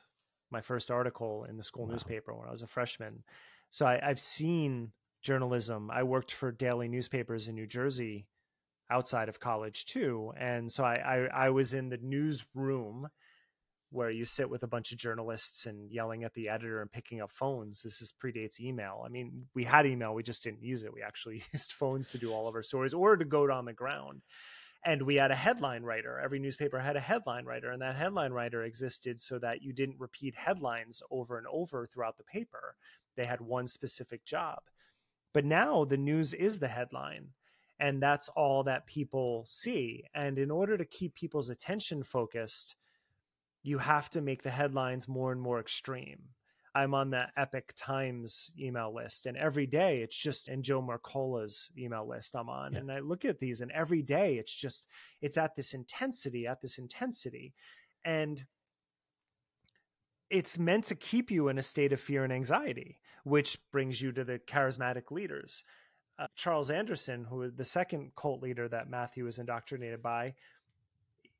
my 0.51 0.61
first 0.61 0.91
article 0.91 1.45
in 1.49 1.55
the 1.57 1.63
school 1.63 1.85
wow. 1.85 1.93
newspaper 1.93 2.33
when 2.33 2.47
I 2.47 2.51
was 2.51 2.61
a 2.61 2.67
freshman. 2.67 3.23
So 3.71 3.85
I, 3.85 3.99
I've 4.03 4.19
seen 4.19 4.91
journalism. 5.21 5.89
I 5.89 6.03
worked 6.03 6.33
for 6.33 6.51
daily 6.51 6.87
newspapers 6.87 7.47
in 7.47 7.55
New 7.55 7.65
Jersey 7.67 8.27
outside 8.89 9.29
of 9.29 9.39
college 9.39 9.85
too. 9.85 10.33
And 10.37 10.71
so 10.71 10.83
I, 10.83 10.95
I, 10.95 11.45
I, 11.45 11.49
was 11.49 11.73
in 11.73 11.89
the 11.89 11.99
newsroom 12.01 13.09
where 13.89 14.09
you 14.09 14.23
sit 14.23 14.49
with 14.49 14.63
a 14.63 14.67
bunch 14.67 14.91
of 14.91 14.97
journalists 14.97 15.65
and 15.65 15.91
yelling 15.91 16.23
at 16.23 16.33
the 16.33 16.47
editor 16.47 16.81
and 16.81 16.91
picking 16.91 17.21
up 17.21 17.31
phones. 17.31 17.81
This 17.81 18.01
is 18.01 18.13
predates 18.13 18.59
email. 18.61 19.03
I 19.05 19.09
mean, 19.09 19.47
we 19.53 19.65
had 19.65 19.85
email, 19.85 20.13
we 20.13 20.23
just 20.23 20.43
didn't 20.43 20.63
use 20.63 20.83
it. 20.83 20.93
We 20.93 21.01
actually 21.01 21.43
used 21.53 21.71
phones 21.71 22.09
to 22.09 22.17
do 22.17 22.31
all 22.31 22.47
of 22.47 22.55
our 22.55 22.63
stories 22.63 22.93
or 22.93 23.17
to 23.17 23.25
go 23.25 23.49
on 23.51 23.65
the 23.65 23.73
ground 23.73 24.21
and 24.83 25.01
we 25.01 25.15
had 25.15 25.31
a 25.31 25.35
headline 25.35 25.83
writer 25.83 26.19
every 26.19 26.39
newspaper 26.39 26.79
had 26.79 26.95
a 26.95 27.01
headline 27.01 27.45
writer 27.45 27.71
and 27.71 27.81
that 27.81 27.95
headline 27.95 28.31
writer 28.31 28.63
existed 28.63 29.19
so 29.19 29.39
that 29.39 29.61
you 29.61 29.73
didn't 29.73 29.99
repeat 29.99 30.35
headlines 30.35 31.01
over 31.11 31.37
and 31.37 31.47
over 31.51 31.87
throughout 31.87 32.17
the 32.17 32.23
paper. 32.23 32.75
They 33.15 33.25
had 33.25 33.41
one 33.41 33.67
specific 33.67 34.25
job. 34.25 34.59
But 35.33 35.45
now 35.45 35.85
the 35.85 35.97
news 35.97 36.33
is 36.33 36.59
the 36.59 36.67
headline 36.67 37.29
and 37.79 38.01
that's 38.01 38.29
all 38.29 38.63
that 38.63 38.87
people 38.87 39.45
see. 39.47 40.03
And 40.15 40.39
in 40.39 40.49
order 40.49 40.77
to 40.77 40.85
keep 40.85 41.13
people's 41.13 41.49
attention 41.49 42.03
focused 42.03 42.75
you 43.63 43.79
have 43.79 44.09
to 44.11 44.21
make 44.21 44.43
the 44.43 44.49
headlines 44.49 45.07
more 45.07 45.31
and 45.31 45.41
more 45.41 45.59
extreme 45.59 46.19
I'm 46.77 46.93
on 46.93 47.09
the 47.09 47.25
Epoch 47.35 47.73
Times 47.75 48.51
email 48.59 48.93
list, 48.93 49.25
and 49.25 49.35
every 49.35 49.65
day 49.65 50.01
it's 50.03 50.15
just 50.15 50.47
and 50.47 50.63
Joe 50.63 50.79
Mercola's 50.79 51.71
email 51.75 52.07
list 52.07 52.35
I'm 52.35 52.49
on, 52.49 52.73
yeah. 52.73 52.79
and 52.79 52.91
I 52.91 52.99
look 52.99 53.25
at 53.25 53.39
these, 53.39 53.61
and 53.61 53.71
every 53.71 54.03
day 54.03 54.37
it's 54.37 54.53
just 54.53 54.85
it's 55.19 55.37
at 55.37 55.55
this 55.55 55.73
intensity, 55.73 56.45
at 56.45 56.61
this 56.61 56.77
intensity, 56.77 57.55
and 58.05 58.45
it's 60.29 60.59
meant 60.59 60.83
to 60.85 60.95
keep 60.95 61.31
you 61.31 61.47
in 61.47 61.57
a 61.57 61.63
state 61.63 61.93
of 61.93 61.99
fear 61.99 62.23
and 62.23 62.31
anxiety, 62.31 62.99
which 63.23 63.57
brings 63.71 63.99
you 63.99 64.11
to 64.11 64.23
the 64.23 64.37
charismatic 64.37 65.09
leaders. 65.09 65.63
Uh, 66.19 66.27
Charles 66.35 66.69
Anderson, 66.69 67.23
who 67.23 67.37
was 67.37 67.55
the 67.55 67.65
second 67.65 68.11
cult 68.15 68.43
leader 68.43 68.67
that 68.67 68.89
Matthew 68.89 69.25
was 69.25 69.39
indoctrinated 69.39 70.03
by, 70.03 70.35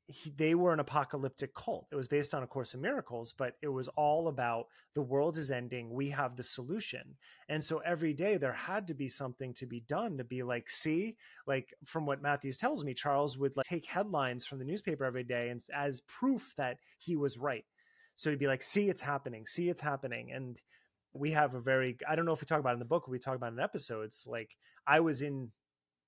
he, 0.08 0.30
they 0.30 0.54
were 0.54 0.72
an 0.72 0.80
apocalyptic 0.80 1.54
cult. 1.54 1.86
It 1.92 1.96
was 1.96 2.08
based 2.08 2.34
on 2.34 2.42
A 2.42 2.46
Course 2.46 2.72
in 2.72 2.80
Miracles, 2.80 3.34
but 3.36 3.56
it 3.60 3.68
was 3.68 3.88
all 3.88 4.28
about 4.28 4.66
the 4.94 5.02
world 5.02 5.36
is 5.36 5.50
ending. 5.50 5.90
We 5.90 6.08
have 6.10 6.34
the 6.34 6.42
solution. 6.42 7.16
And 7.48 7.62
so 7.62 7.78
every 7.78 8.14
day 8.14 8.38
there 8.38 8.54
had 8.54 8.86
to 8.86 8.94
be 8.94 9.08
something 9.08 9.52
to 9.54 9.66
be 9.66 9.80
done 9.80 10.16
to 10.16 10.24
be 10.24 10.42
like, 10.42 10.70
see, 10.70 11.16
like 11.46 11.74
from 11.84 12.06
what 12.06 12.22
Matthews 12.22 12.56
tells 12.56 12.84
me, 12.84 12.94
Charles 12.94 13.36
would 13.36 13.54
like 13.56 13.66
take 13.66 13.84
headlines 13.84 14.46
from 14.46 14.58
the 14.58 14.64
newspaper 14.64 15.04
every 15.04 15.24
day 15.24 15.50
and 15.50 15.62
as 15.74 16.00
proof 16.00 16.54
that 16.56 16.78
he 16.98 17.14
was 17.14 17.36
right. 17.36 17.66
So 18.16 18.30
he'd 18.30 18.38
be 18.38 18.46
like, 18.46 18.62
see, 18.62 18.88
it's 18.88 19.02
happening. 19.02 19.44
See, 19.46 19.68
it's 19.68 19.82
happening. 19.82 20.32
And 20.32 20.58
we 21.12 21.32
have 21.32 21.54
a 21.54 21.60
very, 21.60 21.98
I 22.08 22.16
don't 22.16 22.24
know 22.24 22.32
if 22.32 22.40
we 22.40 22.46
talk 22.46 22.60
about 22.60 22.72
in 22.72 22.78
the 22.78 22.86
book, 22.86 23.08
we 23.08 23.18
talk 23.18 23.36
about 23.36 23.52
in 23.52 23.60
episodes. 23.60 24.26
Like 24.28 24.56
I 24.86 25.00
was 25.00 25.20
in 25.20 25.52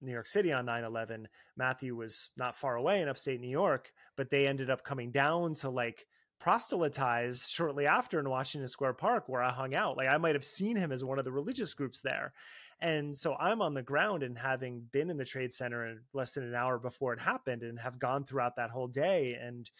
New 0.00 0.12
York 0.12 0.26
City 0.26 0.52
on 0.52 0.66
9 0.66 0.84
11. 0.84 1.28
Matthew 1.56 1.96
was 1.96 2.30
not 2.36 2.56
far 2.56 2.76
away 2.76 3.00
in 3.00 3.08
upstate 3.08 3.40
New 3.40 3.48
York, 3.48 3.92
but 4.16 4.30
they 4.30 4.46
ended 4.46 4.70
up 4.70 4.84
coming 4.84 5.10
down 5.10 5.54
to 5.54 5.70
like 5.70 6.06
proselytize 6.40 7.46
shortly 7.48 7.86
after 7.86 8.18
in 8.18 8.28
Washington 8.28 8.68
Square 8.68 8.94
Park 8.94 9.28
where 9.28 9.42
I 9.42 9.50
hung 9.50 9.74
out. 9.74 9.96
Like 9.96 10.08
I 10.08 10.16
might 10.16 10.34
have 10.34 10.44
seen 10.44 10.76
him 10.76 10.90
as 10.90 11.04
one 11.04 11.18
of 11.18 11.24
the 11.24 11.32
religious 11.32 11.74
groups 11.74 12.00
there. 12.00 12.32
And 12.80 13.16
so 13.16 13.36
I'm 13.38 13.60
on 13.60 13.74
the 13.74 13.82
ground 13.82 14.22
and 14.22 14.38
having 14.38 14.82
been 14.90 15.10
in 15.10 15.18
the 15.18 15.24
trade 15.24 15.52
center 15.52 15.86
in 15.86 16.00
less 16.14 16.32
than 16.32 16.44
an 16.44 16.54
hour 16.54 16.78
before 16.78 17.12
it 17.12 17.20
happened 17.20 17.62
and 17.62 17.78
have 17.78 17.98
gone 17.98 18.24
throughout 18.24 18.56
that 18.56 18.70
whole 18.70 18.88
day 18.88 19.36
and 19.40 19.70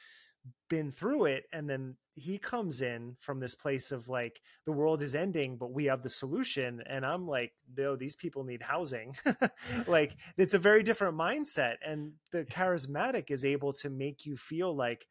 been 0.68 0.93
through 0.93 1.27
it 1.27 1.45
and 1.53 1.68
then 1.68 1.97
he 2.21 2.39
comes 2.39 2.83
in 2.83 3.16
from 3.18 3.41
this 3.41 3.55
place 3.55 3.91
of 3.93 4.09
like 4.09 4.41
the 4.66 4.73
world 4.73 5.03
is 5.03 5.14
ending 5.14 5.57
but 5.57 5.73
we 5.73 5.87
have 5.87 6.03
the 6.03 6.11
solution. 6.11 6.83
And 6.87 7.05
i'm 7.05 7.27
like 7.27 7.53
no 7.77 7.97
these 7.97 8.16
people 8.16 8.45
need 8.45 8.62
housing. 8.62 9.16
Like 9.87 10.16
it's 10.37 10.55
a 10.55 10.59
very 10.59 10.83
different 10.83 11.16
mindset. 11.16 11.77
And 11.85 12.12
the 12.33 12.45
charismatic 12.45 13.31
is 13.31 13.45
able 13.45 13.73
to 13.75 13.91
make 13.91 14.27
you 14.27 14.37
feel 14.37 14.75
like 14.75 15.07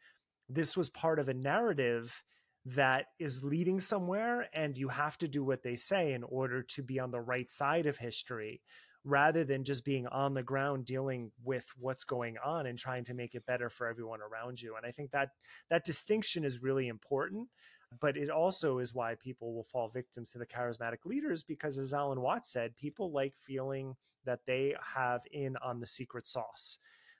this 0.47 0.75
was 0.75 0.89
part 0.89 1.19
of 1.19 1.29
a 1.29 1.33
narrative 1.33 2.23
that 2.65 3.07
is 3.19 3.43
leading 3.43 3.79
somewhere 3.79 4.47
and 4.53 4.77
you 4.77 4.89
have 4.89 5.17
to 5.17 5.27
do 5.27 5.43
what 5.43 5.63
they 5.63 5.75
say 5.75 6.13
in 6.13 6.23
order 6.23 6.61
to 6.61 6.83
be 6.83 6.99
on 6.99 7.11
the 7.11 7.21
right 7.21 7.49
side 7.49 7.85
of 7.85 7.97
history 7.97 8.61
rather 9.05 9.43
than 9.43 9.63
just 9.63 9.85
being 9.85 10.07
on 10.07 10.33
the 10.33 10.43
ground 10.43 10.85
dealing 10.85 11.31
with 11.43 11.65
what's 11.79 12.03
going 12.03 12.37
on 12.43 12.67
and 12.67 12.77
trying 12.77 13.03
to 13.03 13.13
make 13.13 13.33
it 13.33 13.45
better 13.45 13.69
for 13.69 13.87
everyone 13.87 14.19
around 14.21 14.61
you. 14.61 14.75
And 14.75 14.85
i 14.85 14.91
think 14.91 15.11
that 15.11 15.31
that 15.69 15.85
distinction 15.85 16.43
is 16.43 16.61
really 16.61 16.87
important 16.87 17.47
but 17.99 18.17
it 18.17 18.29
also 18.29 18.77
is 18.77 18.93
why 18.93 19.15
people 19.15 19.53
will 19.53 19.63
fall 19.63 19.89
victims 19.89 20.31
to 20.31 20.37
the 20.37 20.45
charismatic 20.45 21.05
leaders 21.05 21.41
because 21.41 21.79
as 21.79 21.91
alan 21.91 22.21
watts 22.21 22.51
said 22.51 22.77
people 22.77 23.11
like 23.11 23.33
feeling 23.35 23.95
that 24.25 24.45
they 24.45 24.75
have 24.93 25.21
in 25.31 25.57
on 25.57 25.79
the 25.79 25.85
secret 25.85 26.27
sauce 26.27 26.77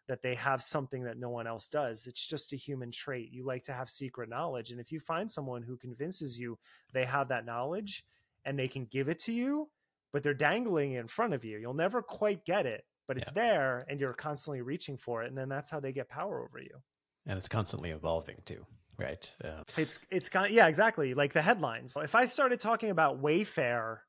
that 0.08 0.24
they 0.24 0.34
have 0.34 0.64
something 0.64 1.04
that 1.04 1.20
no 1.20 1.30
one 1.30 1.46
else 1.46 1.68
does. 1.68 2.08
It's 2.08 2.26
just 2.26 2.52
a 2.52 2.56
human 2.56 2.90
trait. 2.90 3.32
You 3.32 3.46
like 3.46 3.64
to 3.66 3.74
have 3.74 3.92
secret 3.92 4.28
knowledge. 4.28 4.72
And 4.72 4.80
if 4.80 4.92
you 4.92 5.00
find 5.00 5.30
someone 5.30 5.62
who 5.62 5.78
convinces 5.78 6.40
you 6.40 6.58
they 6.94 7.06
have 7.06 7.28
that 7.28 7.46
knowledge 7.46 8.04
and 8.44 8.58
they 8.58 8.68
can 8.68 8.86
give 8.86 9.08
it 9.08 9.20
to 9.20 9.32
you 9.32 9.70
but 10.14 10.24
they're 10.24 10.34
dangling 10.34 10.94
in 10.94 11.08
front 11.08 11.34
of 11.34 11.46
you. 11.46 11.58
You'll 11.58 11.74
never 11.74 12.02
quite 12.02 12.46
get 12.46 12.66
it, 12.66 12.84
but 13.08 13.18
it's 13.18 13.30
yeah. 13.30 13.44
there 13.44 13.86
and 13.90 14.00
you're 14.00 14.14
constantly 14.14 14.62
reaching 14.62 14.98
for 14.98 15.24
it. 15.24 15.28
And 15.28 15.38
then 15.38 15.50
that's 15.50 15.70
how 15.70 15.80
they 15.80 15.92
get 15.92 16.10
power 16.10 16.44
over 16.44 16.60
you. 16.60 16.82
And 17.26 17.38
it's 17.38 17.48
constantly 17.48 17.92
evolving 17.92 18.38
too, 18.46 18.66
Right. 19.00 19.34
Yeah. 19.44 19.64
It's 19.78 20.00
it's 20.12 20.28
kind 20.28 20.46
of, 20.48 20.52
yeah, 20.52 20.68
exactly. 20.68 21.14
Like 21.14 21.32
the 21.32 21.42
headlines. 21.42 21.96
If 22.02 22.16
I 22.16 22.26
started 22.26 22.60
talking 22.60 22.90
about 22.90 23.22
Wayfair 23.22 24.00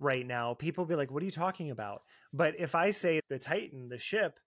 right 0.00 0.26
now, 0.26 0.54
people 0.54 0.84
be 0.84 0.96
like, 0.96 1.12
"What 1.12 1.22
are 1.22 1.26
you 1.26 1.32
talking 1.32 1.70
about?" 1.70 2.02
But 2.32 2.58
if 2.58 2.74
I 2.74 2.90
say 2.90 3.20
the 3.28 3.38
Titan, 3.38 3.88
the 3.88 3.98
ship, 3.98 4.40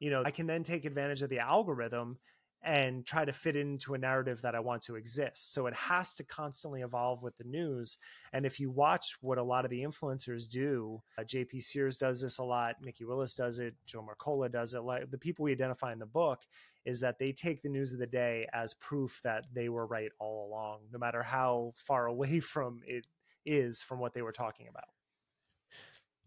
you 0.00 0.10
know, 0.10 0.22
I 0.24 0.32
can 0.32 0.46
then 0.46 0.64
take 0.64 0.84
advantage 0.84 1.22
of 1.22 1.30
the 1.30 1.38
algorithm 1.38 2.18
and 2.64 3.04
try 3.04 3.24
to 3.24 3.32
fit 3.32 3.56
into 3.56 3.94
a 3.94 3.98
narrative 3.98 4.42
that 4.42 4.54
I 4.54 4.60
want 4.60 4.82
to 4.82 4.94
exist. 4.94 5.52
So 5.52 5.66
it 5.66 5.74
has 5.74 6.14
to 6.14 6.24
constantly 6.24 6.82
evolve 6.82 7.22
with 7.22 7.36
the 7.36 7.44
news. 7.44 7.98
And 8.32 8.46
if 8.46 8.60
you 8.60 8.70
watch 8.70 9.16
what 9.20 9.38
a 9.38 9.42
lot 9.42 9.64
of 9.64 9.70
the 9.70 9.82
influencers 9.82 10.48
do, 10.48 11.02
uh, 11.18 11.22
JP 11.22 11.62
Sears 11.62 11.96
does 11.96 12.20
this 12.20 12.38
a 12.38 12.44
lot, 12.44 12.76
Mikki 12.80 13.04
Willis 13.04 13.34
does 13.34 13.58
it, 13.58 13.74
Joe 13.84 14.06
Mercola 14.06 14.50
does 14.50 14.74
it. 14.74 14.80
Like 14.80 15.10
the 15.10 15.18
people 15.18 15.44
we 15.44 15.52
identify 15.52 15.92
in 15.92 15.98
the 15.98 16.06
book 16.06 16.40
is 16.84 17.00
that 17.00 17.18
they 17.18 17.32
take 17.32 17.62
the 17.62 17.68
news 17.68 17.92
of 17.92 17.98
the 17.98 18.06
day 18.06 18.46
as 18.52 18.74
proof 18.74 19.20
that 19.24 19.46
they 19.52 19.68
were 19.68 19.86
right 19.86 20.12
all 20.20 20.48
along, 20.48 20.80
no 20.92 20.98
matter 20.98 21.22
how 21.22 21.74
far 21.76 22.06
away 22.06 22.40
from 22.40 22.80
it 22.86 23.06
is 23.44 23.82
from 23.82 23.98
what 23.98 24.14
they 24.14 24.22
were 24.22 24.32
talking 24.32 24.68
about. 24.68 24.84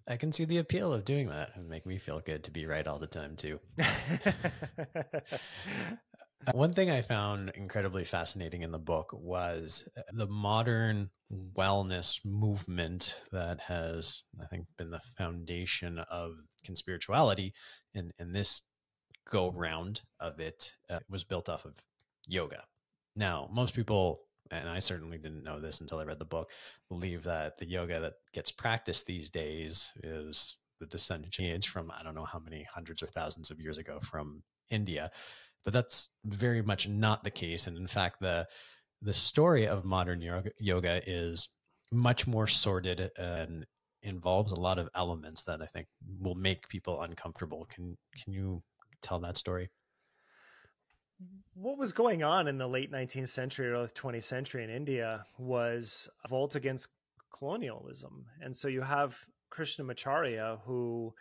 I 0.07 0.17
can 0.17 0.31
see 0.31 0.45
the 0.45 0.59
appeal 0.59 0.93
of 0.93 1.03
doing 1.03 1.29
that 1.29 1.55
and 1.55 1.67
make 1.67 1.87
me 1.87 1.97
feel 1.97 2.19
good 2.19 2.43
to 2.43 2.51
be 2.51 2.67
right 2.67 2.85
all 2.85 2.99
the 2.99 3.07
time 3.07 3.35
too. 3.35 3.59
One 6.51 6.73
thing 6.73 6.91
I 6.91 7.01
found 7.01 7.51
incredibly 7.55 8.03
fascinating 8.03 8.61
in 8.61 8.71
the 8.71 8.77
book 8.79 9.11
was 9.13 9.87
the 10.13 10.27
modern 10.27 11.09
wellness 11.31 12.23
movement 12.23 13.19
that 13.31 13.61
has, 13.61 14.23
I 14.39 14.45
think, 14.45 14.67
been 14.77 14.91
the 14.91 15.01
foundation 15.17 15.99
of 15.99 16.33
conspirituality. 16.67 17.51
And, 17.95 18.11
and 18.19 18.35
this 18.35 18.61
go 19.29 19.49
round 19.51 20.01
of 20.19 20.39
it 20.39 20.73
uh, 20.89 20.99
was 21.09 21.23
built 21.23 21.49
off 21.49 21.65
of 21.65 21.73
yoga. 22.27 22.63
Now, 23.15 23.49
most 23.51 23.73
people 23.73 24.21
and 24.51 24.69
I 24.69 24.79
certainly 24.79 25.17
didn't 25.17 25.43
know 25.43 25.59
this 25.59 25.81
until 25.81 25.99
I 25.99 26.03
read 26.03 26.19
the 26.19 26.25
book, 26.25 26.49
believe 26.89 27.23
that 27.23 27.57
the 27.57 27.67
yoga 27.67 27.99
that 27.99 28.13
gets 28.33 28.51
practiced 28.51 29.05
these 29.05 29.29
days 29.29 29.91
is 30.03 30.57
the 30.79 30.85
descendant 30.85 31.65
from 31.65 31.91
I 31.91 32.03
don't 32.03 32.15
know 32.15 32.25
how 32.25 32.39
many 32.39 32.65
hundreds 32.71 33.01
or 33.01 33.07
thousands 33.07 33.49
of 33.49 33.59
years 33.59 33.77
ago 33.77 33.99
from 34.01 34.43
India. 34.69 35.11
But 35.65 35.73
that's 35.73 36.09
very 36.23 36.61
much 36.61 36.87
not 36.87 37.23
the 37.23 37.31
case. 37.31 37.67
And 37.67 37.77
in 37.77 37.87
fact, 37.87 38.21
the 38.21 38.47
the 39.01 39.13
story 39.13 39.67
of 39.67 39.83
modern 39.83 40.21
yoga 40.59 41.01
is 41.05 41.49
much 41.91 42.25
more 42.25 42.47
sordid 42.47 43.11
and 43.17 43.65
involves 44.01 44.51
a 44.51 44.59
lot 44.59 44.79
of 44.79 44.89
elements 44.95 45.43
that 45.43 45.61
I 45.61 45.65
think 45.65 45.87
will 46.19 46.35
make 46.35 46.69
people 46.69 47.01
uncomfortable. 47.01 47.67
Can 47.69 47.97
can 48.23 48.31
you 48.31 48.63
tell 49.01 49.19
that 49.19 49.37
story? 49.37 49.69
what 51.53 51.77
was 51.77 51.93
going 51.93 52.23
on 52.23 52.47
in 52.47 52.57
the 52.57 52.67
late 52.67 52.91
19th 52.91 53.29
century, 53.29 53.69
early 53.69 53.87
20th 53.87 54.23
century 54.23 54.63
in 54.63 54.69
India 54.69 55.25
was 55.37 56.09
a 56.23 56.27
volt 56.27 56.55
against 56.55 56.89
colonialism. 57.33 58.25
And 58.41 58.55
so 58.55 58.67
you 58.67 58.81
have 58.81 59.17
Krishnamacharya, 59.53 60.59
who 60.65 61.13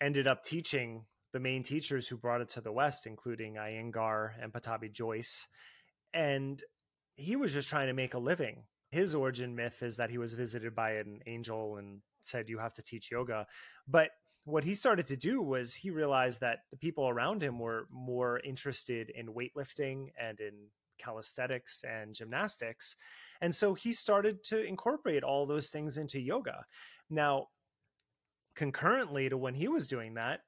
ended 0.00 0.26
up 0.26 0.42
teaching 0.42 1.04
the 1.32 1.40
main 1.40 1.62
teachers 1.62 2.08
who 2.08 2.16
brought 2.16 2.40
it 2.40 2.48
to 2.50 2.60
the 2.60 2.72
West, 2.72 3.06
including 3.06 3.54
Iyengar 3.54 4.32
and 4.40 4.52
Pattabhi 4.52 4.92
Jois. 4.92 5.46
And 6.12 6.62
he 7.16 7.36
was 7.36 7.52
just 7.52 7.68
trying 7.68 7.88
to 7.88 7.94
make 7.94 8.14
a 8.14 8.18
living. 8.18 8.64
His 8.90 9.14
origin 9.14 9.54
myth 9.54 9.82
is 9.82 9.96
that 9.96 10.10
he 10.10 10.18
was 10.18 10.34
visited 10.34 10.74
by 10.74 10.92
an 10.92 11.20
angel 11.26 11.76
and 11.76 12.00
said, 12.20 12.48
You 12.48 12.58
have 12.58 12.74
to 12.74 12.82
teach 12.82 13.10
yoga. 13.10 13.46
But 13.88 14.10
what 14.44 14.64
he 14.64 14.74
started 14.74 15.06
to 15.06 15.16
do 15.16 15.40
was 15.40 15.76
he 15.76 15.90
realized 15.90 16.40
that 16.40 16.60
the 16.70 16.76
people 16.76 17.08
around 17.08 17.42
him 17.42 17.58
were 17.58 17.86
more 17.90 18.40
interested 18.40 19.10
in 19.10 19.28
weightlifting 19.28 20.08
and 20.20 20.40
in 20.40 20.68
calisthenics 20.98 21.84
and 21.88 22.14
gymnastics. 22.14 22.96
And 23.40 23.54
so 23.54 23.74
he 23.74 23.92
started 23.92 24.44
to 24.44 24.62
incorporate 24.62 25.22
all 25.22 25.46
those 25.46 25.70
things 25.70 25.96
into 25.96 26.20
yoga. 26.20 26.66
Now, 27.08 27.48
concurrently 28.54 29.28
to 29.28 29.36
when 29.36 29.54
he 29.54 29.68
was 29.68 29.88
doing 29.88 30.14
that, 30.14 30.40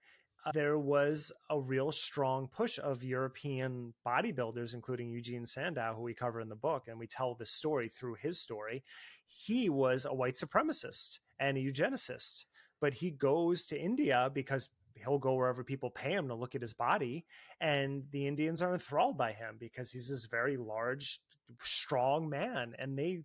Uh, 0.44 0.50
there 0.52 0.78
was 0.78 1.32
a 1.50 1.58
real 1.58 1.90
strong 1.90 2.48
push 2.48 2.78
of 2.78 3.02
European 3.02 3.94
bodybuilders, 4.06 4.74
including 4.74 5.10
Eugene 5.10 5.46
Sandow, 5.46 5.94
who 5.96 6.02
we 6.02 6.14
cover 6.14 6.40
in 6.40 6.48
the 6.48 6.56
book, 6.56 6.84
and 6.88 6.98
we 6.98 7.06
tell 7.06 7.34
the 7.34 7.46
story 7.46 7.88
through 7.88 8.14
his 8.14 8.38
story. 8.38 8.84
He 9.26 9.68
was 9.68 10.04
a 10.04 10.14
white 10.14 10.34
supremacist 10.34 11.18
and 11.38 11.56
a 11.56 11.60
eugenicist 11.60 12.44
but 12.84 12.92
he 12.92 13.10
goes 13.10 13.66
to 13.66 13.80
India 13.80 14.30
because 14.34 14.68
he'll 14.94 15.18
go 15.18 15.32
wherever 15.32 15.64
people 15.64 15.88
pay 15.88 16.12
him 16.12 16.28
to 16.28 16.34
look 16.34 16.54
at 16.54 16.60
his 16.60 16.74
body 16.74 17.24
and 17.60 18.04
the 18.12 18.26
indians 18.26 18.60
are 18.60 18.74
enthralled 18.74 19.16
by 19.16 19.32
him 19.32 19.56
because 19.58 19.90
he's 19.90 20.10
this 20.10 20.26
very 20.26 20.58
large 20.58 21.18
strong 21.62 22.28
man 22.28 22.74
and 22.78 22.98
they 22.98 23.20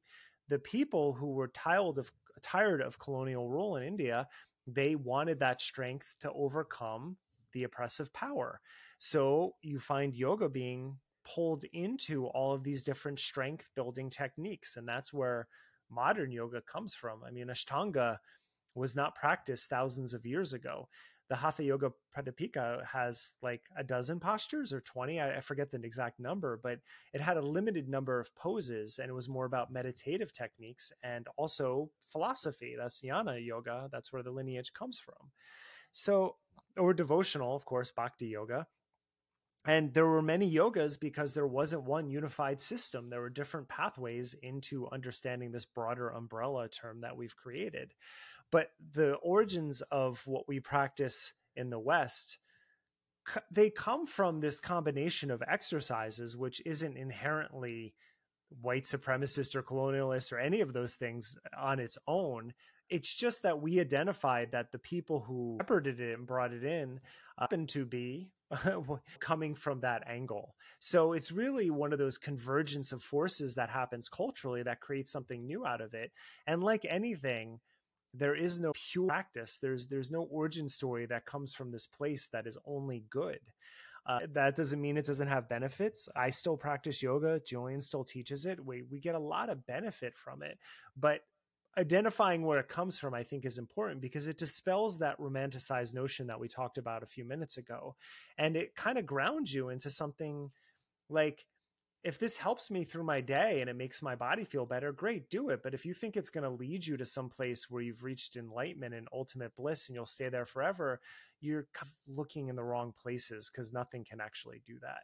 the 0.48 0.58
people 0.58 1.12
who 1.12 1.34
were 1.34 1.50
tired 1.50 1.98
of 1.98 2.10
tired 2.42 2.82
of 2.82 2.98
colonial 2.98 3.50
rule 3.50 3.76
in 3.76 3.84
india 3.84 4.26
they 4.74 4.96
wanted 4.96 5.40
that 5.40 5.62
strength 5.62 6.16
to 6.20 6.32
overcome 6.34 7.18
the 7.54 7.64
oppressive 7.64 8.12
power 8.14 8.62
so 9.00 9.54
you 9.62 9.80
find 9.80 10.16
yoga 10.16 10.48
being 10.48 10.96
pulled 11.26 11.64
into 11.74 12.28
all 12.28 12.54
of 12.54 12.64
these 12.64 12.84
different 12.84 13.20
strength 13.20 13.68
building 13.76 14.10
techniques 14.10 14.78
and 14.78 14.88
that's 14.88 15.14
where 15.14 15.48
modern 15.90 16.32
yoga 16.32 16.62
comes 16.62 16.94
from 16.94 17.22
i 17.26 17.32
mean 17.32 17.48
ashtanga 17.48 18.18
was 18.76 18.96
not 18.96 19.16
practiced 19.16 19.70
thousands 19.70 20.14
of 20.14 20.26
years 20.26 20.54
ago. 20.54 20.88
The 21.30 21.36
Hatha 21.36 21.64
Yoga 21.64 21.92
Pradipika 22.16 22.86
has 22.86 23.38
like 23.42 23.62
a 23.78 23.84
dozen 23.84 24.20
postures 24.20 24.74
or 24.74 24.82
20, 24.82 25.20
I, 25.20 25.38
I 25.38 25.42
forget 25.42 25.72
the 25.72 25.78
exact 25.84 26.20
number, 26.20 26.60
but 26.62 26.80
it 27.14 27.22
had 27.22 27.38
a 27.38 27.42
limited 27.42 27.88
number 27.88 28.20
of 28.20 28.34
poses 28.36 29.00
and 29.00 29.10
it 29.10 29.14
was 29.14 29.30
more 29.30 29.46
about 29.46 29.72
meditative 29.72 30.34
techniques 30.34 30.92
and 31.04 31.28
also 31.38 31.92
philosophy. 32.08 32.76
That's 32.78 33.02
Jnana 33.02 33.46
Yoga. 33.46 33.90
That's 33.92 34.12
where 34.12 34.24
the 34.24 34.32
lineage 34.32 34.74
comes 34.74 35.00
from. 35.00 35.32
So, 35.92 36.36
or 36.78 36.94
devotional, 36.94 37.56
of 37.56 37.66
course, 37.66 37.92
Bhakti 37.92 38.28
Yoga 38.28 38.68
and 39.66 39.94
there 39.94 40.08
were 40.08 40.22
many 40.22 40.52
yogas 40.52 41.00
because 41.00 41.34
there 41.34 41.48
wasn't 41.48 41.84
one 41.84 42.10
unified 42.10 42.62
system 42.62 43.10
there 43.10 43.22
were 43.22 43.30
different 43.30 43.68
pathways 43.68 44.34
into 44.42 44.90
understanding 44.92 45.52
this 45.52 45.66
broader 45.66 46.10
umbrella 46.10 46.68
term 46.68 47.02
that 47.02 47.16
we've 47.16 47.36
created 47.36 47.94
but 48.52 48.72
the 48.94 49.14
origins 49.16 49.82
of 49.92 50.26
what 50.26 50.48
we 50.48 50.60
practice 50.60 51.34
in 51.56 51.70
the 51.70 51.80
west 51.80 52.38
they 53.52 53.70
come 53.70 54.08
from 54.08 54.40
this 54.40 54.60
combination 54.60 55.30
of 55.30 55.44
exercises 55.48 56.36
which 56.36 56.62
isn't 56.66 56.98
inherently 56.98 57.94
white 58.62 58.84
supremacist 58.84 59.56
or 59.56 59.62
colonialist 59.62 60.32
or 60.32 60.40
any 60.40 60.62
of 60.62 60.74
those 60.74 60.96
things 60.96 61.38
on 61.58 61.80
its 61.80 61.98
own 62.08 62.54
it's 62.90 63.14
just 63.14 63.44
that 63.44 63.62
we 63.62 63.80
identified 63.80 64.52
that 64.52 64.72
the 64.72 64.80
people 64.80 65.22
who 65.22 65.58
shepherded 65.62 66.00
it 66.00 66.18
and 66.18 66.26
brought 66.26 66.54
it 66.54 66.64
in 66.64 67.00
uh, 67.38 67.42
happened 67.42 67.70
to 67.70 67.86
be 67.86 68.30
coming 69.20 69.54
from 69.54 69.82
that 69.82 70.04
angle. 70.08 70.56
So 70.80 71.14
it's 71.14 71.32
really 71.32 71.70
one 71.70 71.94
of 71.94 72.00
those 72.00 72.18
convergence 72.18 72.92
of 72.92 73.04
forces 73.04 73.56
that 73.56 73.70
happens 73.70 74.10
culturally 74.10 74.64
that 74.64 74.82
creates 74.82 75.12
something 75.12 75.46
new 75.46 75.66
out 75.66 75.82
of 75.82 75.94
it. 75.94 76.12
And 76.48 76.64
like 76.64 76.86
anything, 76.90 77.60
there 78.14 78.36
is 78.36 78.60
no 78.60 78.72
pure 78.74 79.08
practice. 79.08 79.60
There's 79.62 79.88
there's 79.88 80.12
no 80.12 80.24
origin 80.24 80.68
story 80.68 81.06
that 81.08 81.26
comes 81.26 81.54
from 81.54 81.72
this 81.72 81.88
place 81.88 82.28
that 82.32 82.48
is 82.48 82.58
only 82.66 83.04
good. 83.10 83.40
Uh, 84.06 84.22
that 84.32 84.56
doesn't 84.56 84.82
mean 84.82 84.98
it 84.98 85.06
doesn't 85.06 85.28
have 85.28 85.50
benefits. 85.50 86.10
I 86.16 86.32
still 86.32 86.58
practice 86.58 87.04
yoga. 87.04 87.40
Julian 87.46 87.82
still 87.82 88.04
teaches 88.04 88.46
it. 88.46 88.64
We 88.64 88.84
we 88.84 89.00
get 89.00 89.16
a 89.16 89.20
lot 89.20 89.50
of 89.50 89.66
benefit 89.66 90.18
from 90.18 90.42
it, 90.42 90.58
but 90.98 91.22
identifying 91.78 92.42
where 92.42 92.60
it 92.60 92.68
comes 92.68 92.98
from 92.98 93.14
i 93.14 93.24
think 93.24 93.46
is 93.46 93.58
important 93.58 94.02
because 94.02 94.28
it 94.28 94.38
dispels 94.38 94.98
that 94.98 95.20
romanticized 95.20 95.94
notion 95.94 96.28
that 96.28 96.40
we 96.40 96.48
talked 96.48 96.78
about 96.78 97.04
a 97.04 97.08
few 97.08 97.24
minutes 97.24 97.58
ago 97.58 97.96
and 98.38 98.58
it 98.58 98.76
kind 98.76 98.98
of 98.98 99.06
grounds 99.06 99.54
you 99.54 99.70
into 99.70 99.90
something 99.90 100.50
like 101.10 101.46
if 102.04 102.18
this 102.18 102.38
helps 102.38 102.72
me 102.72 102.84
through 102.84 103.04
my 103.04 103.20
day 103.20 103.62
and 103.62 103.70
it 103.70 103.76
makes 103.76 104.02
my 104.02 104.16
body 104.16 104.46
feel 104.46 104.66
better 104.66 104.92
great 104.92 105.30
do 105.30 105.50
it 105.50 105.62
but 105.64 105.74
if 105.74 105.86
you 105.86 105.94
think 105.94 106.16
it's 106.16 106.30
going 106.30 106.44
to 106.44 106.50
lead 106.50 106.86
you 106.86 106.98
to 106.98 107.06
some 107.06 107.30
place 107.30 107.70
where 107.70 107.82
you've 107.82 108.04
reached 108.04 108.36
enlightenment 108.36 108.94
and 108.94 109.08
ultimate 109.14 109.56
bliss 109.56 109.88
and 109.88 109.96
you'll 109.96 110.06
stay 110.06 110.30
there 110.30 110.46
forever 110.46 111.00
you're 111.42 111.68
looking 112.08 112.48
in 112.48 112.56
the 112.56 112.64
wrong 112.64 112.94
places 113.02 113.50
because 113.50 113.74
nothing 113.74 114.06
can 114.10 114.22
actually 114.22 114.62
do 114.66 114.78
that 114.82 115.04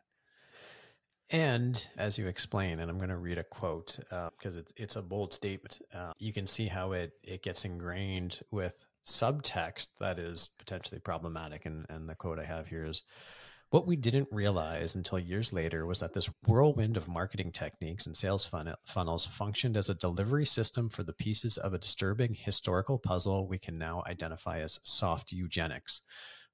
and 1.32 1.88
as 1.98 2.18
you 2.18 2.28
explain, 2.28 2.80
and 2.80 2.90
I'm 2.90 2.98
going 2.98 3.10
to 3.10 3.18
read 3.18 3.40
a 3.40 3.44
quote 3.44 3.98
because 4.38 4.58
uh, 4.58 4.60
it's 4.60 4.74
it's 4.78 4.96
a 4.96 5.02
bold 5.02 5.34
statement. 5.34 5.82
Uh, 5.94 6.12
you 6.20 6.32
can 6.32 6.46
see 6.46 6.68
how 6.68 6.92
it 6.92 7.14
it 7.24 7.42
gets 7.42 7.66
ingrained 7.66 8.42
with 8.52 8.86
subtext 9.06 9.98
that 10.00 10.20
is 10.20 10.50
potentially 10.60 11.00
problematic. 11.00 11.66
And 11.66 11.86
and 11.90 12.08
the 12.08 12.16
quote 12.16 12.40
I 12.40 12.46
have 12.46 12.68
here 12.68 12.86
is. 12.86 13.02
What 13.76 13.88
we 13.88 13.98
didn't 13.98 14.30
realize 14.32 14.96
until 14.96 15.20
years 15.20 15.52
later 15.52 15.86
was 15.86 16.00
that 16.00 16.14
this 16.14 16.30
whirlwind 16.48 16.96
of 16.96 17.10
marketing 17.10 17.52
techniques 17.52 18.06
and 18.06 18.16
sales 18.16 18.46
fun- 18.46 18.74
funnels 18.86 19.26
functioned 19.26 19.76
as 19.76 19.90
a 19.90 19.94
delivery 19.94 20.46
system 20.46 20.88
for 20.88 21.04
the 21.04 21.12
pieces 21.12 21.58
of 21.58 21.74
a 21.74 21.78
disturbing 21.78 22.36
historical 22.36 22.98
puzzle 22.98 23.50
we 23.50 23.58
can 23.58 23.78
now 23.78 24.02
identify 24.08 24.62
as 24.62 24.80
soft 24.84 25.34
eugenics. 25.34 26.04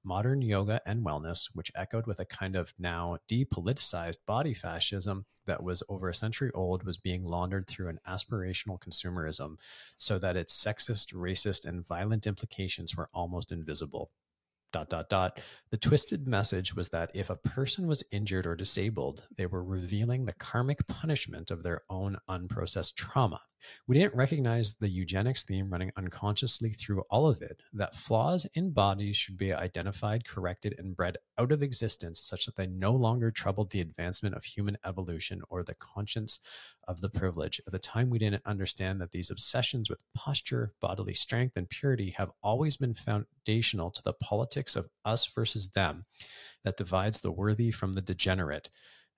Modern 0.02 0.42
yoga 0.42 0.80
and 0.84 1.06
wellness, 1.06 1.48
which 1.54 1.70
echoed 1.76 2.08
with 2.08 2.18
a 2.18 2.24
kind 2.24 2.56
of 2.56 2.74
now 2.76 3.18
depoliticized 3.30 4.26
body 4.26 4.52
fascism 4.52 5.26
that 5.46 5.62
was 5.62 5.84
over 5.88 6.08
a 6.08 6.14
century 6.14 6.50
old, 6.54 6.82
was 6.82 6.98
being 6.98 7.22
laundered 7.22 7.68
through 7.68 7.86
an 7.86 8.00
aspirational 8.04 8.80
consumerism 8.80 9.58
so 9.96 10.18
that 10.18 10.36
its 10.36 10.52
sexist, 10.52 11.14
racist, 11.14 11.64
and 11.64 11.86
violent 11.86 12.26
implications 12.26 12.96
were 12.96 13.08
almost 13.14 13.52
invisible 13.52 14.10
dot 14.72 14.88
dot 14.88 15.08
dot. 15.08 15.40
The 15.70 15.76
twisted 15.76 16.26
message 16.26 16.74
was 16.74 16.88
that 16.88 17.10
if 17.14 17.30
a 17.30 17.36
person 17.36 17.86
was 17.86 18.04
injured 18.10 18.46
or 18.46 18.56
disabled 18.56 19.24
they 19.36 19.46
were 19.46 19.64
revealing 19.64 20.24
the 20.24 20.32
karmic 20.32 20.86
punishment 20.86 21.50
of 21.50 21.62
their 21.62 21.82
own 21.88 22.16
unprocessed 22.28 22.94
trauma 22.96 23.40
we 23.86 23.98
didn't 23.98 24.14
recognize 24.14 24.74
the 24.74 24.88
eugenics 24.88 25.42
theme 25.42 25.70
running 25.70 25.92
unconsciously 25.96 26.70
through 26.70 27.02
all 27.10 27.26
of 27.26 27.42
it 27.42 27.62
that 27.72 27.94
flaws 27.94 28.46
in 28.54 28.70
bodies 28.70 29.16
should 29.16 29.36
be 29.36 29.52
identified, 29.52 30.26
corrected, 30.26 30.74
and 30.78 30.96
bred 30.96 31.16
out 31.38 31.52
of 31.52 31.62
existence 31.62 32.20
such 32.20 32.46
that 32.46 32.56
they 32.56 32.66
no 32.66 32.92
longer 32.92 33.30
troubled 33.30 33.70
the 33.70 33.80
advancement 33.80 34.34
of 34.34 34.44
human 34.44 34.76
evolution 34.84 35.42
or 35.48 35.62
the 35.62 35.74
conscience 35.74 36.40
of 36.88 37.00
the 37.00 37.08
privilege. 37.08 37.60
At 37.66 37.72
the 37.72 37.78
time, 37.78 38.10
we 38.10 38.18
didn't 38.18 38.46
understand 38.46 39.00
that 39.00 39.12
these 39.12 39.30
obsessions 39.30 39.88
with 39.88 40.02
posture, 40.14 40.72
bodily 40.80 41.14
strength, 41.14 41.56
and 41.56 41.68
purity 41.68 42.10
have 42.16 42.32
always 42.42 42.76
been 42.76 42.94
foundational 42.94 43.90
to 43.90 44.02
the 44.02 44.12
politics 44.12 44.76
of 44.76 44.88
us 45.04 45.26
versus 45.26 45.70
them 45.70 46.04
that 46.64 46.76
divides 46.76 47.20
the 47.20 47.32
worthy 47.32 47.70
from 47.70 47.92
the 47.92 48.02
degenerate 48.02 48.68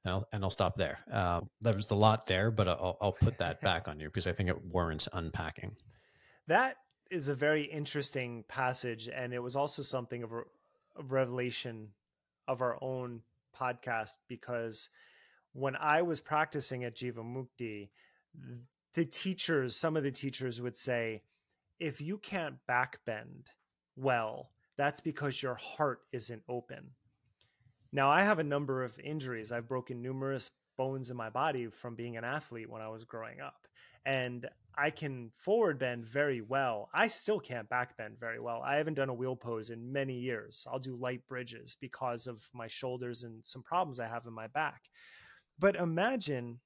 and 0.04 0.14
I'll, 0.14 0.28
and 0.32 0.44
I'll 0.44 0.50
stop 0.50 0.76
there. 0.76 0.98
Uh, 1.10 1.40
there 1.60 1.74
was 1.74 1.90
a 1.90 1.94
lot 1.94 2.26
there, 2.26 2.50
but 2.50 2.68
I'll, 2.68 2.96
I'll 3.00 3.12
put 3.12 3.38
that 3.38 3.60
back 3.62 3.88
on 3.88 4.00
you 4.00 4.08
because 4.08 4.26
I 4.26 4.32
think 4.32 4.48
it 4.48 4.64
warrants 4.64 5.08
unpacking. 5.12 5.76
That 6.46 6.76
is 7.10 7.28
a 7.28 7.34
very 7.34 7.64
interesting 7.64 8.44
passage, 8.48 9.08
and 9.08 9.32
it 9.32 9.38
was 9.38 9.56
also 9.56 9.82
something 9.82 10.22
of 10.22 10.32
a, 10.32 10.40
a 10.98 11.02
revelation 11.02 11.88
of 12.46 12.60
our 12.60 12.78
own 12.82 13.22
podcast 13.58 14.18
because 14.28 14.90
when 15.52 15.76
I 15.76 16.02
was 16.02 16.20
practicing 16.20 16.84
at 16.84 16.96
Jivamukti, 16.96 17.88
the 18.94 19.04
teachers, 19.04 19.76
some 19.76 19.96
of 19.96 20.02
the 20.02 20.10
teachers 20.10 20.60
would 20.60 20.76
say, 20.76 21.22
if 21.78 22.00
you 22.00 22.18
can't 22.18 22.56
backbend 22.68 23.46
well, 23.96 24.50
that's 24.76 25.00
because 25.00 25.42
your 25.42 25.54
heart 25.54 26.00
isn't 26.12 26.42
open. 26.48 26.90
Now, 27.94 28.10
I 28.10 28.22
have 28.22 28.40
a 28.40 28.44
number 28.44 28.82
of 28.82 28.98
injuries. 28.98 29.52
I've 29.52 29.68
broken 29.68 30.02
numerous 30.02 30.50
bones 30.76 31.10
in 31.10 31.16
my 31.16 31.30
body 31.30 31.68
from 31.68 31.94
being 31.94 32.16
an 32.16 32.24
athlete 32.24 32.68
when 32.68 32.82
I 32.82 32.88
was 32.88 33.04
growing 33.04 33.40
up. 33.40 33.68
And 34.04 34.48
I 34.76 34.90
can 34.90 35.30
forward 35.36 35.78
bend 35.78 36.04
very 36.04 36.40
well. 36.40 36.90
I 36.92 37.06
still 37.06 37.38
can't 37.38 37.68
back 37.68 37.96
bend 37.96 38.16
very 38.18 38.40
well. 38.40 38.60
I 38.66 38.78
haven't 38.78 38.94
done 38.94 39.10
a 39.10 39.14
wheel 39.14 39.36
pose 39.36 39.70
in 39.70 39.92
many 39.92 40.14
years. 40.14 40.66
I'll 40.68 40.80
do 40.80 40.96
light 40.96 41.20
bridges 41.28 41.76
because 41.80 42.26
of 42.26 42.42
my 42.52 42.66
shoulders 42.66 43.22
and 43.22 43.44
some 43.46 43.62
problems 43.62 44.00
I 44.00 44.08
have 44.08 44.26
in 44.26 44.32
my 44.32 44.48
back. 44.48 44.82
But 45.60 45.76
imagine 45.76 46.58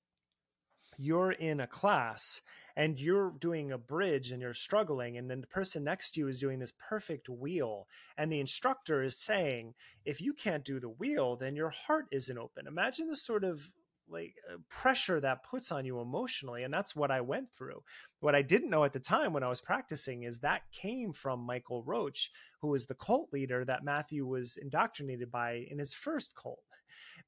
you're 0.96 1.32
in 1.32 1.60
a 1.60 1.66
class 1.66 2.40
and 2.78 3.00
you're 3.00 3.34
doing 3.40 3.72
a 3.72 3.76
bridge 3.76 4.30
and 4.30 4.40
you're 4.40 4.54
struggling 4.54 5.18
and 5.18 5.28
then 5.28 5.40
the 5.40 5.48
person 5.48 5.82
next 5.82 6.12
to 6.12 6.20
you 6.20 6.28
is 6.28 6.38
doing 6.38 6.60
this 6.60 6.72
perfect 6.88 7.28
wheel 7.28 7.88
and 8.16 8.32
the 8.32 8.40
instructor 8.40 9.02
is 9.02 9.18
saying 9.18 9.74
if 10.04 10.20
you 10.20 10.32
can't 10.32 10.64
do 10.64 10.78
the 10.78 10.88
wheel 10.88 11.36
then 11.36 11.56
your 11.56 11.70
heart 11.70 12.06
isn't 12.12 12.38
open. 12.38 12.66
Imagine 12.68 13.08
the 13.08 13.16
sort 13.16 13.42
of 13.42 13.70
like 14.08 14.36
uh, 14.50 14.56
pressure 14.70 15.20
that 15.20 15.44
puts 15.44 15.70
on 15.70 15.84
you 15.84 16.00
emotionally 16.00 16.62
and 16.62 16.72
that's 16.72 16.96
what 16.96 17.10
i 17.10 17.20
went 17.20 17.48
through. 17.58 17.82
What 18.20 18.36
i 18.36 18.42
didn't 18.42 18.70
know 18.70 18.84
at 18.84 18.92
the 18.92 19.00
time 19.00 19.32
when 19.32 19.42
i 19.42 19.48
was 19.48 19.60
practicing 19.60 20.22
is 20.22 20.38
that 20.38 20.62
came 20.72 21.12
from 21.12 21.40
michael 21.40 21.82
roach 21.82 22.30
who 22.62 22.68
was 22.68 22.86
the 22.86 22.94
cult 22.94 23.32
leader 23.32 23.64
that 23.64 23.84
matthew 23.84 24.24
was 24.24 24.56
indoctrinated 24.56 25.30
by 25.30 25.66
in 25.68 25.78
his 25.78 25.92
first 25.92 26.34
cult 26.34 26.60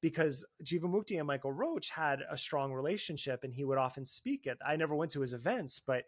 because 0.01 0.45
Jivamukti 0.65 1.19
and 1.19 1.27
Michael 1.27 1.53
Roach 1.53 1.91
had 1.91 2.21
a 2.31 2.37
strong 2.37 2.73
relationship 2.73 3.45
and 3.45 3.55
he 3.55 3.65
would 3.65 3.79
often 3.79 4.07
speak 4.07 4.47
at 4.47 4.59
I 4.67 4.77
never 4.77 4.95
went 4.95 5.13
to 5.13 5.21
his 5.21 5.33
events, 5.33 5.81
but 5.81 6.05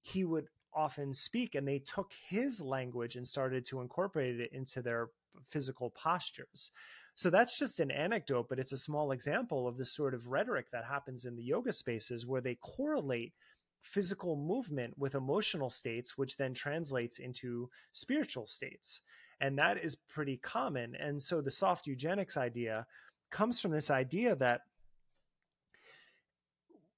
he 0.00 0.24
would 0.24 0.46
often 0.72 1.14
speak 1.14 1.54
and 1.54 1.66
they 1.66 1.78
took 1.78 2.12
his 2.28 2.60
language 2.60 3.16
and 3.16 3.26
started 3.26 3.64
to 3.66 3.80
incorporate 3.80 4.40
it 4.40 4.52
into 4.52 4.82
their 4.82 5.08
physical 5.50 5.90
postures. 5.90 6.70
So 7.14 7.30
that's 7.30 7.58
just 7.58 7.78
an 7.78 7.90
anecdote, 7.90 8.48
but 8.48 8.58
it's 8.58 8.72
a 8.72 8.78
small 8.78 9.12
example 9.12 9.68
of 9.68 9.76
the 9.76 9.84
sort 9.84 10.14
of 10.14 10.28
rhetoric 10.28 10.70
that 10.72 10.84
happens 10.84 11.24
in 11.24 11.36
the 11.36 11.44
yoga 11.44 11.72
spaces 11.72 12.26
where 12.26 12.40
they 12.40 12.56
correlate 12.56 13.34
physical 13.80 14.34
movement 14.34 14.94
with 14.98 15.14
emotional 15.14 15.70
states, 15.70 16.18
which 16.18 16.38
then 16.38 16.54
translates 16.54 17.18
into 17.18 17.70
spiritual 17.92 18.46
states. 18.46 19.00
And 19.40 19.58
that 19.58 19.76
is 19.76 19.94
pretty 19.94 20.38
common. 20.38 20.96
And 20.96 21.22
so 21.22 21.40
the 21.40 21.50
soft 21.50 21.86
eugenics 21.86 22.36
idea 22.36 22.86
comes 23.34 23.60
from 23.60 23.72
this 23.72 23.90
idea 23.90 24.36
that 24.36 24.60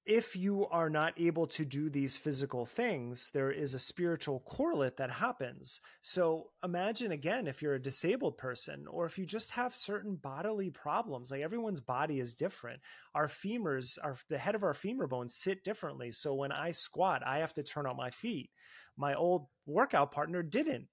if 0.05 0.37
you 0.37 0.67
are 0.67 0.89
not 0.89 1.13
able 1.17 1.47
to 1.47 1.65
do 1.65 1.89
these 1.89 2.17
physical 2.17 2.65
things, 2.65 3.29
there 3.33 3.51
is 3.51 3.73
a 3.73 3.79
spiritual 3.79 4.39
correlate 4.45 4.95
that 4.97 5.11
happens. 5.11 5.81
So 6.01 6.51
imagine 6.63 7.11
again 7.11 7.45
if 7.47 7.61
you're 7.61 7.73
a 7.73 7.81
disabled 7.81 8.37
person 8.37 8.85
or 8.87 9.05
if 9.05 9.17
you 9.17 9.25
just 9.25 9.51
have 9.51 9.75
certain 9.75 10.15
bodily 10.15 10.69
problems, 10.69 11.31
like 11.31 11.41
everyone's 11.41 11.81
body 11.81 12.21
is 12.21 12.35
different. 12.35 12.79
Our 13.15 13.27
femurs, 13.27 13.97
our 14.01 14.15
the 14.29 14.37
head 14.37 14.55
of 14.55 14.63
our 14.63 14.75
femur 14.75 15.07
bones 15.07 15.35
sit 15.35 15.63
differently. 15.65 16.11
So 16.11 16.35
when 16.35 16.53
I 16.53 16.71
squat, 16.71 17.23
I 17.25 17.39
have 17.39 17.53
to 17.55 17.63
turn 17.63 17.87
out 17.87 17.97
my 17.97 18.11
feet. 18.11 18.51
My 18.95 19.13
old 19.15 19.47
workout 19.65 20.13
partner 20.13 20.41
didn't 20.41 20.87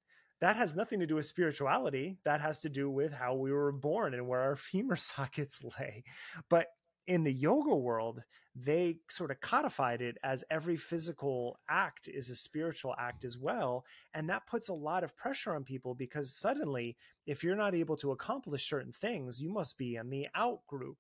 that 0.45 0.57
has 0.57 0.76
nothing 0.76 1.01
to 1.01 1.07
do 1.07 1.14
with 1.14 1.24
spirituality. 1.24 2.18
That 2.26 2.42
has 2.42 2.61
to 2.61 2.68
do 2.68 2.90
with 2.90 3.14
how 3.14 3.34
we 3.34 3.51
were 3.51 3.72
born 3.72 4.12
and 4.12 4.28
where 4.28 4.42
our 4.42 4.57
femur 4.70 4.97
sockets 4.97 5.64
lay. 5.80 6.05
But 6.51 6.66
in 7.07 7.24
the 7.24 7.32
yoga 7.32 7.74
world, 7.74 8.22
they 8.55 8.99
sort 9.09 9.30
of 9.30 9.40
codified 9.40 10.03
it 10.03 10.18
as 10.22 10.45
every 10.51 10.76
physical 10.76 11.59
act 11.70 12.09
is 12.09 12.28
a 12.28 12.36
spiritual 12.36 12.95
act 12.99 13.24
as 13.24 13.38
well. 13.38 13.86
And 14.12 14.28
that 14.28 14.47
puts 14.47 14.68
a 14.68 14.74
lot 14.74 15.03
of 15.03 15.16
pressure 15.16 15.55
on 15.55 15.64
people 15.64 15.95
because 15.95 16.36
suddenly, 16.36 16.99
if 17.26 17.42
you're 17.42 17.57
not 17.57 17.74
able 17.74 17.97
to 17.97 18.12
accomplish 18.12 18.68
certain 18.68 18.92
things, 18.92 19.40
you 19.40 19.51
must 19.51 19.78
be 19.78 19.97
in 19.97 20.11
the 20.11 20.28
out 20.34 20.66
group. 20.66 20.99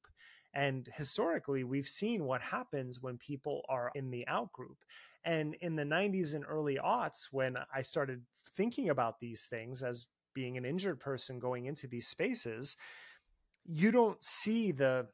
And 0.54 0.88
historically, 0.94 1.64
we've 1.64 1.86
seen 1.86 2.24
what 2.24 2.40
happens 2.40 3.02
when 3.02 3.18
people 3.18 3.60
are 3.68 3.92
in 3.94 4.10
the 4.10 4.26
out 4.26 4.52
group. 4.52 4.78
And 5.22 5.54
in 5.60 5.76
the 5.76 5.84
90s 5.84 6.34
and 6.34 6.46
early 6.48 6.78
aughts, 6.82 7.28
when 7.30 7.58
I 7.74 7.82
started 7.82 8.22
thinking 8.56 8.88
about 8.88 9.20
these 9.20 9.46
things 9.46 9.82
as 9.82 10.06
being 10.34 10.56
an 10.56 10.64
injured 10.64 11.00
person 11.00 11.38
going 11.38 11.66
into 11.66 11.86
these 11.86 12.06
spaces, 12.06 12.76
you 13.64 13.90
don't 13.90 14.22
see 14.22 14.72
the 14.72 15.06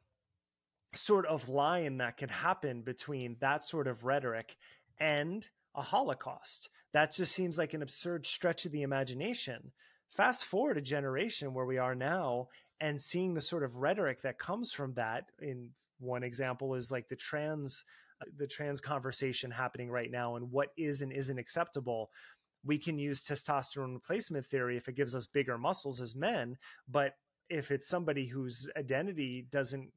sort 0.94 1.26
of 1.26 1.48
line 1.48 1.98
that 1.98 2.16
can 2.16 2.28
happen 2.28 2.82
between 2.82 3.36
that 3.40 3.62
sort 3.62 3.86
of 3.86 4.04
rhetoric 4.04 4.56
and 4.98 5.48
a 5.74 5.82
Holocaust. 5.82 6.68
That 6.92 7.14
just 7.14 7.32
seems 7.32 7.58
like 7.58 7.74
an 7.74 7.82
absurd 7.82 8.26
stretch 8.26 8.66
of 8.66 8.72
the 8.72 8.82
imagination. 8.82 9.72
Fast 10.08 10.44
forward 10.44 10.76
a 10.76 10.82
generation 10.82 11.54
where 11.54 11.66
we 11.66 11.78
are 11.78 11.94
now 11.94 12.48
and 12.80 13.00
seeing 13.00 13.34
the 13.34 13.40
sort 13.40 13.62
of 13.62 13.76
rhetoric 13.76 14.22
that 14.22 14.38
comes 14.38 14.72
from 14.72 14.94
that 14.94 15.26
in 15.40 15.70
one 16.00 16.24
example 16.24 16.74
is 16.74 16.90
like 16.90 17.08
the 17.08 17.16
trans 17.16 17.84
uh, 18.20 18.24
the 18.38 18.46
trans 18.46 18.80
conversation 18.80 19.50
happening 19.50 19.90
right 19.90 20.10
now 20.10 20.36
and 20.36 20.50
what 20.50 20.70
is 20.76 21.02
and 21.02 21.12
isn't 21.12 21.38
acceptable 21.38 22.10
we 22.64 22.78
can 22.78 22.98
use 22.98 23.22
testosterone 23.22 23.94
replacement 23.94 24.46
theory 24.46 24.76
if 24.76 24.88
it 24.88 24.96
gives 24.96 25.14
us 25.14 25.26
bigger 25.26 25.56
muscles 25.58 26.00
as 26.00 26.14
men 26.14 26.56
but 26.88 27.14
if 27.48 27.70
it's 27.70 27.88
somebody 27.88 28.26
whose 28.26 28.70
identity 28.76 29.46
doesn't 29.50 29.90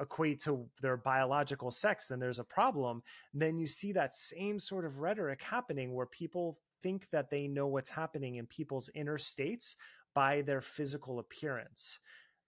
equate 0.00 0.40
to 0.40 0.68
their 0.80 0.96
biological 0.96 1.70
sex 1.70 2.06
then 2.06 2.20
there's 2.20 2.38
a 2.38 2.44
problem. 2.44 3.02
Then 3.34 3.58
you 3.58 3.66
see 3.66 3.92
that 3.92 4.14
same 4.14 4.58
sort 4.58 4.84
of 4.84 4.98
rhetoric 4.98 5.42
happening 5.42 5.94
where 5.94 6.06
people 6.06 6.58
think 6.82 7.08
that 7.10 7.30
they 7.30 7.48
know 7.48 7.66
what's 7.66 7.90
happening 7.90 8.36
in 8.36 8.46
people's 8.46 8.88
inner 8.94 9.18
states 9.18 9.74
by 10.14 10.42
their 10.42 10.60
physical 10.60 11.18
appearance. 11.18 11.98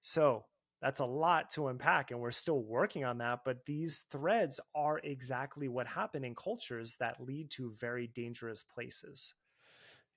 So 0.02 0.44
that's 0.80 1.00
a 1.00 1.04
lot 1.06 1.50
to 1.50 1.68
unpack 1.68 2.10
and 2.10 2.20
we're 2.20 2.30
still 2.30 2.62
working 2.62 3.04
on 3.04 3.18
that 3.18 3.40
but 3.44 3.66
these 3.66 4.04
threads 4.10 4.58
are 4.74 4.98
exactly 5.04 5.68
what 5.68 5.86
happen 5.86 6.24
in 6.24 6.34
cultures 6.34 6.96
that 6.98 7.20
lead 7.20 7.50
to 7.50 7.74
very 7.78 8.06
dangerous 8.06 8.62
places 8.62 9.34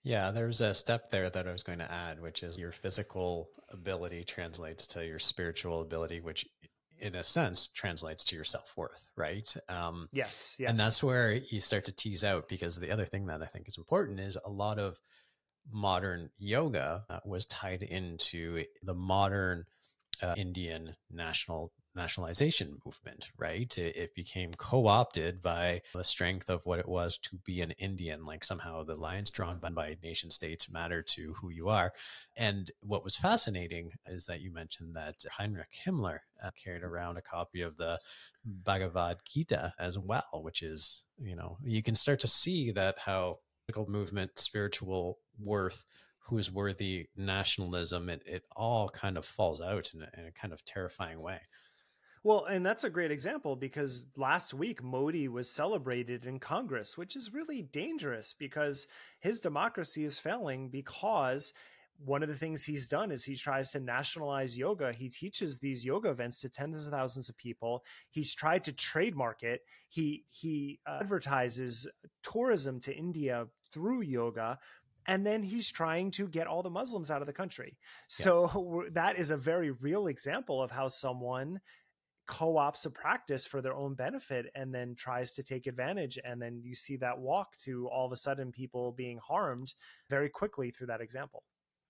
yeah, 0.03 0.31
there's 0.31 0.61
a 0.61 0.73
step 0.75 1.11
there 1.11 1.29
that 1.29 1.47
I 1.47 1.51
was 1.51 1.63
going 1.63 1.79
to 1.79 1.91
add, 1.91 2.21
which 2.21 2.43
is 2.43 2.57
your 2.57 2.71
physical 2.71 3.49
ability 3.71 4.23
translates 4.25 4.85
to 4.87 5.05
your 5.05 5.19
spiritual 5.19 5.81
ability, 5.81 6.19
which 6.19 6.45
in 6.99 7.15
a 7.15 7.23
sense 7.23 7.69
translates 7.69 8.23
to 8.25 8.35
your 8.35 8.43
self-worth, 8.43 9.09
right? 9.17 9.53
Um, 9.69 10.09
yes, 10.11 10.55
yes. 10.59 10.69
And 10.69 10.77
that's 10.77 11.01
where 11.03 11.33
you 11.33 11.59
start 11.59 11.85
to 11.85 11.95
tease 11.95 12.23
out 12.23 12.47
because 12.47 12.77
the 12.77 12.91
other 12.91 13.05
thing 13.05 13.27
that 13.27 13.41
I 13.41 13.45
think 13.45 13.67
is 13.67 13.77
important 13.77 14.19
is 14.19 14.37
a 14.43 14.49
lot 14.49 14.77
of 14.79 14.97
modern 15.71 16.29
yoga 16.37 17.05
uh, 17.09 17.19
was 17.25 17.45
tied 17.45 17.83
into 17.83 18.63
the 18.83 18.93
modern 18.93 19.65
uh, 20.21 20.33
Indian 20.37 20.95
national 21.11 21.71
nationalization 21.95 22.79
movement, 22.85 23.29
right? 23.37 23.77
It, 23.77 23.95
it 23.95 24.15
became 24.15 24.53
co 24.53 24.87
opted 24.87 25.41
by 25.41 25.81
the 25.93 26.03
strength 26.03 26.49
of 26.49 26.65
what 26.65 26.79
it 26.79 26.87
was 26.87 27.17
to 27.19 27.37
be 27.45 27.61
an 27.61 27.71
Indian. 27.71 28.25
Like 28.25 28.43
somehow 28.43 28.83
the 28.83 28.95
lines 28.95 29.29
drawn 29.29 29.59
by, 29.59 29.97
nation 30.03 30.31
states 30.31 30.71
matter 30.71 31.01
to 31.01 31.33
who 31.33 31.49
you 31.49 31.69
are. 31.69 31.91
And 32.35 32.69
what 32.81 33.03
was 33.03 33.15
fascinating 33.15 33.91
is 34.07 34.25
that 34.25 34.41
you 34.41 34.51
mentioned 34.51 34.95
that 34.95 35.23
Heinrich 35.31 35.75
Himmler 35.85 36.19
uh, 36.43 36.51
carried 36.61 36.83
around 36.83 37.17
a 37.17 37.21
copy 37.21 37.61
of 37.61 37.77
the 37.77 37.99
Bhagavad 38.43 39.17
Gita 39.25 39.73
as 39.79 39.97
well, 39.97 40.41
which 40.41 40.61
is, 40.61 41.03
you 41.17 41.35
know, 41.35 41.57
you 41.63 41.83
can 41.83 41.95
start 41.95 42.19
to 42.21 42.27
see 42.27 42.71
that 42.71 42.95
how 42.99 43.39
political 43.65 43.91
movement, 43.91 44.37
spiritual 44.37 45.19
worth 45.39 45.85
who 46.27 46.37
is 46.37 46.51
worthy 46.51 47.07
nationalism 47.17 48.09
it, 48.09 48.21
it 48.25 48.43
all 48.55 48.89
kind 48.89 49.17
of 49.17 49.25
falls 49.25 49.59
out 49.59 49.91
in 49.93 50.01
a, 50.01 50.09
in 50.19 50.25
a 50.25 50.31
kind 50.31 50.53
of 50.53 50.63
terrifying 50.63 51.19
way 51.19 51.39
well, 52.23 52.45
and 52.45 52.65
that's 52.65 52.85
a 52.85 52.89
great 52.89 53.11
example 53.11 53.55
because 53.55 54.05
last 54.15 54.53
week 54.53 54.81
Modi 54.81 55.27
was 55.27 55.49
celebrated 55.49 56.25
in 56.25 56.39
Congress, 56.39 56.97
which 56.97 57.17
is 57.17 57.33
really 57.33 57.63
dangerous 57.63 58.33
because 58.37 58.87
his 59.19 59.41
democracy 59.41 60.05
is 60.05 60.19
failing 60.19 60.69
because 60.69 61.53
one 62.05 62.23
of 62.23 62.29
the 62.29 62.35
things 62.35 62.63
he's 62.63 62.87
done 62.87 63.11
is 63.11 63.23
he 63.23 63.35
tries 63.35 63.69
to 63.71 63.79
nationalize 63.79 64.57
yoga. 64.57 64.91
He 64.97 65.09
teaches 65.09 65.57
these 65.57 65.85
yoga 65.85 66.09
events 66.09 66.41
to 66.41 66.49
tens 66.49 66.85
of 66.85 66.93
thousands 66.93 67.29
of 67.29 67.37
people. 67.37 67.83
He's 68.09 68.33
tried 68.33 68.63
to 68.65 68.71
trademark 68.73 69.43
it. 69.43 69.61
He 69.89 70.23
he 70.31 70.79
uh, 70.85 70.99
advertises 71.01 71.87
tourism 72.23 72.79
to 72.81 72.95
India 72.95 73.47
through 73.71 74.01
yoga, 74.01 74.59
and 75.05 75.25
then 75.25 75.43
he's 75.43 75.71
trying 75.71 76.11
to 76.11 76.27
get 76.27 76.47
all 76.47 76.63
the 76.63 76.69
Muslims 76.69 77.11
out 77.11 77.21
of 77.21 77.27
the 77.27 77.33
country. 77.33 77.77
So 78.07 78.81
yeah. 78.85 78.89
that 78.93 79.19
is 79.19 79.29
a 79.29 79.37
very 79.37 79.71
real 79.71 80.07
example 80.07 80.61
of 80.61 80.71
how 80.71 80.87
someone 80.87 81.61
co-ops 82.27 82.85
a 82.85 82.91
practice 82.91 83.45
for 83.45 83.61
their 83.61 83.73
own 83.73 83.93
benefit 83.95 84.47
and 84.55 84.73
then 84.73 84.95
tries 84.95 85.33
to 85.33 85.43
take 85.43 85.67
advantage 85.67 86.17
and 86.23 86.41
then 86.41 86.61
you 86.63 86.75
see 86.75 86.95
that 86.97 87.17
walk 87.17 87.57
to 87.57 87.87
all 87.89 88.05
of 88.05 88.11
a 88.11 88.17
sudden 88.17 88.51
people 88.51 88.91
being 88.91 89.17
harmed 89.17 89.73
very 90.09 90.29
quickly 90.29 90.71
through 90.71 90.87
that 90.87 91.01
example. 91.01 91.43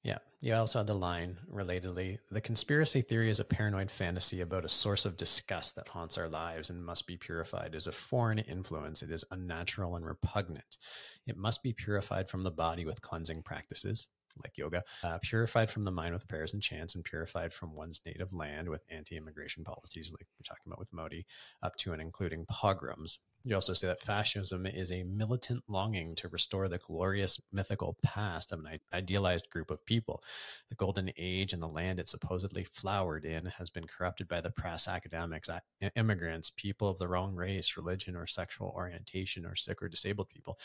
Yeah. 0.04 0.18
You 0.42 0.54
also 0.56 0.80
had 0.80 0.88
the 0.88 0.94
line 0.94 1.38
relatedly 1.50 2.18
the 2.30 2.42
conspiracy 2.42 3.02
theory 3.02 3.30
is 3.30 3.40
a 3.40 3.46
paranoid 3.46 3.90
fantasy 3.90 4.42
about 4.42 4.66
a 4.66 4.70
source 4.70 5.06
of 5.06 5.16
disgust 5.16 5.76
that 5.76 5.88
haunts 5.88 6.18
our 6.18 6.28
lives 6.28 6.70
and 6.70 6.86
must 6.86 7.08
be 7.08 7.16
purified 7.16 7.74
as 7.74 7.88
a 7.88 7.94
foreign 7.94 8.40
influence. 8.40 9.02
It 9.02 9.12
is 9.12 9.24
unnatural 9.32 9.96
and 9.96 10.06
repugnant. 10.06 10.78
It 11.26 11.38
must 11.38 11.64
be 11.64 11.72
purified 11.72 12.30
from 12.30 12.44
the 12.44 12.52
body 12.52 12.86
with 12.86 13.02
cleansing 13.02 13.44
practices 13.44 14.10
like 14.44 14.58
yoga, 14.58 14.84
uh, 15.04 15.18
purified 15.22 15.70
from 15.70 15.84
the 15.84 15.92
mind 15.92 16.14
with 16.14 16.28
prayers 16.28 16.54
and 16.54 16.62
chants, 16.62 16.96
and 16.96 17.04
purified 17.04 17.54
from 17.54 17.76
one's 17.76 18.02
native 18.06 18.34
land 18.34 18.70
with 18.70 18.84
anti 18.90 19.18
immigration 19.18 19.64
policies, 19.64 20.12
like 20.12 20.28
we're 20.40 20.44
talking 20.44 20.64
about 20.68 20.80
with 20.80 20.94
Modi, 20.94 21.26
up 21.62 21.76
to 21.78 21.94
and 21.94 22.02
including 22.02 22.46
pogroms. 22.46 23.20
You 23.46 23.56
also 23.56 23.74
say 23.74 23.88
that 23.88 24.00
fascism 24.00 24.66
is 24.66 24.90
a 24.90 25.04
militant 25.04 25.66
longing 25.68 26.16
to 26.16 26.30
restore 26.30 26.70
the 26.70 26.78
glorious 26.78 27.42
mythical 27.52 27.98
past 28.02 28.54
of 28.54 28.60
an 28.60 28.80
idealized 28.94 29.50
group 29.50 29.70
of 29.70 29.86
people. 29.86 30.24
The 30.70 30.76
golden 30.76 31.12
age 31.18 31.52
and 31.52 31.62
the 31.62 31.68
land 31.68 32.00
it 32.00 32.08
supposedly 32.08 32.64
flowered 32.64 33.26
in 33.26 33.48
has 33.48 33.70
been 33.70 33.86
corrupted 33.86 34.30
by 34.30 34.40
the 34.40 34.50
press, 34.50 34.88
academics, 34.88 35.50
immigrants, 35.98 36.52
people 36.52 36.88
of 36.88 37.00
the 37.00 37.10
wrong 37.10 37.36
race, 37.36 37.76
religion, 37.76 38.16
or 38.16 38.28
sexual 38.28 38.74
orientation, 38.78 39.46
or 39.46 39.56
sick 39.56 39.84
or 39.84 39.90
disabled 39.90 40.30
people. 40.30 40.58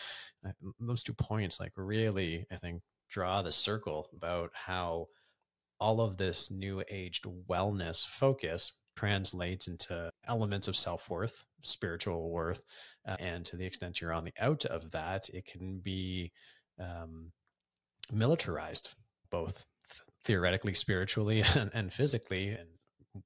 Uh, 0.46 0.52
those 0.78 1.02
two 1.02 1.14
points, 1.14 1.58
like, 1.58 1.72
really, 1.74 2.46
I 2.48 2.56
think, 2.56 2.82
draw 3.08 3.42
the 3.42 3.52
circle 3.52 4.08
about 4.14 4.50
how 4.54 5.08
all 5.80 6.00
of 6.00 6.16
this 6.16 6.50
new 6.50 6.82
aged 6.90 7.24
wellness 7.48 8.06
focus 8.06 8.72
translates 8.96 9.68
into 9.68 10.10
elements 10.26 10.66
of 10.66 10.76
self-worth 10.76 11.46
spiritual 11.62 12.30
worth 12.30 12.62
uh, 13.06 13.16
and 13.20 13.44
to 13.44 13.56
the 13.56 13.64
extent 13.64 14.00
you're 14.00 14.12
on 14.12 14.24
the 14.24 14.32
out 14.40 14.64
of 14.64 14.90
that 14.90 15.28
it 15.30 15.46
can 15.46 15.78
be 15.78 16.32
um, 16.80 17.30
militarized 18.12 18.94
both 19.30 19.64
theoretically 20.24 20.74
spiritually 20.74 21.44
and, 21.54 21.70
and, 21.74 21.92
physically 21.92 22.48
and 22.48 22.68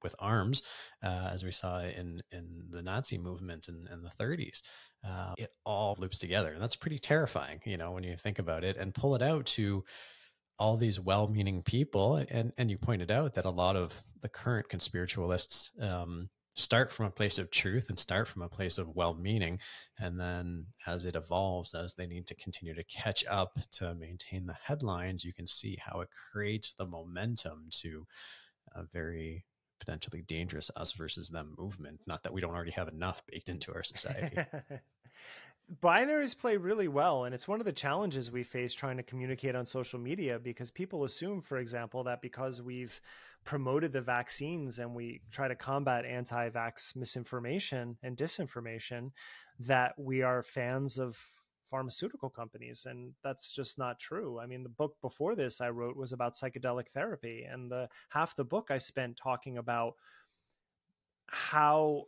with 0.01 0.15
arms 0.19 0.63
uh, 1.03 1.29
as 1.31 1.43
we 1.43 1.51
saw 1.51 1.81
in 1.81 2.21
in 2.31 2.63
the 2.69 2.81
nazi 2.81 3.17
movement 3.17 3.67
in, 3.67 3.87
in 3.91 4.01
the 4.01 4.09
30s 4.09 4.61
uh, 5.07 5.33
it 5.37 5.55
all 5.65 5.95
loops 5.99 6.19
together. 6.19 6.53
And 6.53 6.61
that's 6.61 6.75
pretty 6.75 6.99
terrifying, 6.99 7.59
you 7.65 7.77
know, 7.77 7.91
when 7.91 8.03
you 8.03 8.15
think 8.15 8.39
about 8.39 8.63
it 8.63 8.77
and 8.77 8.93
pull 8.93 9.15
it 9.15 9.21
out 9.21 9.45
to 9.47 9.83
all 10.57 10.77
these 10.77 10.99
well-meaning 10.99 11.63
people. 11.63 12.17
And, 12.29 12.53
and 12.57 12.71
you 12.71 12.77
pointed 12.77 13.11
out 13.11 13.33
that 13.33 13.45
a 13.45 13.49
lot 13.49 13.75
of 13.75 14.01
the 14.21 14.29
current 14.29 14.69
conspiritualists 14.69 15.71
um, 15.81 16.29
start 16.55 16.91
from 16.91 17.07
a 17.07 17.11
place 17.11 17.37
of 17.37 17.51
truth 17.51 17.89
and 17.89 17.99
start 17.99 18.27
from 18.27 18.43
a 18.43 18.49
place 18.49 18.77
of 18.77 18.95
well-meaning. 18.95 19.59
And 19.99 20.19
then 20.19 20.67
as 20.87 21.03
it 21.05 21.15
evolves, 21.15 21.73
as 21.73 21.95
they 21.95 22.05
need 22.05 22.27
to 22.27 22.35
continue 22.35 22.75
to 22.75 22.83
catch 22.83 23.25
up 23.29 23.57
to 23.73 23.95
maintain 23.95 24.45
the 24.45 24.55
headlines, 24.63 25.25
you 25.25 25.33
can 25.33 25.47
see 25.47 25.77
how 25.81 25.99
it 26.01 26.09
creates 26.31 26.73
the 26.73 26.85
momentum 26.85 27.67
to 27.81 28.05
a 28.73 28.83
very 28.93 29.43
potentially 29.83 30.21
dangerous 30.21 30.71
us 30.75 30.93
versus 30.93 31.29
them 31.29 31.55
movement. 31.57 32.01
Not 32.05 32.23
that 32.23 32.33
we 32.33 32.41
don't 32.41 32.53
already 32.53 32.71
have 32.71 32.87
enough 32.87 33.21
baked 33.27 33.49
into 33.49 33.73
our 33.73 33.83
society. 33.83 34.37
binaries 35.81 36.37
play 36.37 36.57
really 36.57 36.89
well 36.89 37.23
and 37.23 37.33
it's 37.33 37.47
one 37.47 37.61
of 37.61 37.65
the 37.65 37.71
challenges 37.71 38.29
we 38.29 38.43
face 38.43 38.73
trying 38.73 38.97
to 38.97 39.03
communicate 39.03 39.55
on 39.55 39.65
social 39.65 39.97
media 39.97 40.37
because 40.37 40.69
people 40.69 41.05
assume 41.05 41.41
for 41.41 41.57
example 41.57 42.03
that 42.03 42.21
because 42.21 42.61
we've 42.61 42.99
promoted 43.45 43.93
the 43.93 44.01
vaccines 44.01 44.79
and 44.79 44.93
we 44.93 45.21
try 45.31 45.47
to 45.47 45.55
combat 45.55 46.05
anti-vax 46.05 46.95
misinformation 46.97 47.97
and 48.03 48.17
disinformation 48.17 49.11
that 49.57 49.93
we 49.97 50.21
are 50.21 50.43
fans 50.43 50.99
of 50.99 51.17
pharmaceutical 51.73 52.29
companies 52.29 52.85
and 52.87 53.13
that's 53.23 53.51
just 53.51 53.79
not 53.79 53.99
true. 53.99 54.39
I 54.39 54.45
mean 54.45 54.61
the 54.61 54.69
book 54.69 54.95
before 55.01 55.33
this 55.35 55.59
i 55.59 55.69
wrote 55.69 55.97
was 55.97 56.13
about 56.13 56.35
psychedelic 56.35 56.89
therapy 56.93 57.47
and 57.51 57.71
the 57.71 57.89
half 58.09 58.35
the 58.35 58.43
book 58.43 58.67
i 58.69 58.77
spent 58.77 59.17
talking 59.17 59.57
about 59.57 59.93
how 61.27 62.03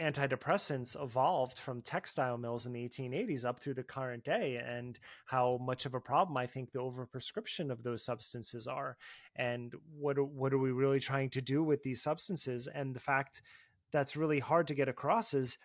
antidepressants 0.00 1.00
evolved 1.00 1.58
from 1.58 1.82
textile 1.82 2.38
mills 2.38 2.66
in 2.66 2.72
the 2.72 2.88
1880s 2.88 3.44
up 3.44 3.60
through 3.60 3.74
the 3.74 3.82
current 3.82 4.24
day 4.24 4.60
and 4.64 4.98
how 5.26 5.58
much 5.60 5.86
of 5.86 5.94
a 5.94 6.00
problem 6.00 6.36
I 6.36 6.46
think 6.46 6.70
the 6.72 6.78
overprescription 6.78 7.70
of 7.70 7.82
those 7.82 8.04
substances 8.04 8.66
are 8.66 8.96
and 9.36 9.74
what 9.96 10.18
what 10.18 10.52
are 10.52 10.58
we 10.58 10.70
really 10.70 11.00
trying 11.00 11.30
to 11.30 11.40
do 11.40 11.62
with 11.62 11.82
these 11.82 12.02
substances? 12.02 12.68
And 12.72 12.94
the 12.94 13.00
fact 13.00 13.42
that's 13.92 14.16
really 14.16 14.38
hard 14.38 14.68
to 14.68 14.74
get 14.74 14.88
across 14.88 15.34
is 15.34 15.58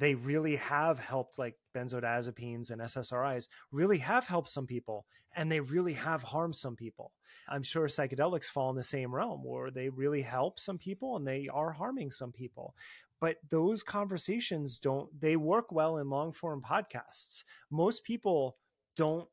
they 0.00 0.14
really 0.14 0.56
have 0.56 0.98
helped 0.98 1.38
like 1.38 1.56
benzodiazepines 1.76 2.70
and 2.70 2.80
SSRIs 2.80 3.48
really 3.70 3.98
have 3.98 4.26
helped 4.26 4.48
some 4.48 4.66
people 4.66 5.04
and 5.36 5.52
they 5.52 5.60
really 5.60 5.92
have 5.92 6.22
harmed 6.22 6.56
some 6.56 6.74
people. 6.74 7.12
I'm 7.48 7.62
sure 7.62 7.86
psychedelics 7.86 8.46
fall 8.46 8.70
in 8.70 8.76
the 8.76 8.82
same 8.82 9.14
realm 9.14 9.44
where 9.44 9.70
they 9.70 9.90
really 9.90 10.22
help 10.22 10.58
some 10.58 10.78
people 10.78 11.16
and 11.16 11.26
they 11.26 11.48
are 11.52 11.72
harming 11.72 12.10
some 12.10 12.32
people 12.32 12.74
but 13.20 13.36
those 13.50 13.82
conversations 13.82 14.78
don't 14.78 15.08
they 15.20 15.36
work 15.36 15.70
well 15.70 15.98
in 15.98 16.08
long 16.08 16.32
form 16.32 16.62
podcasts 16.62 17.44
most 17.70 18.02
people 18.02 18.56
don't 18.96 19.28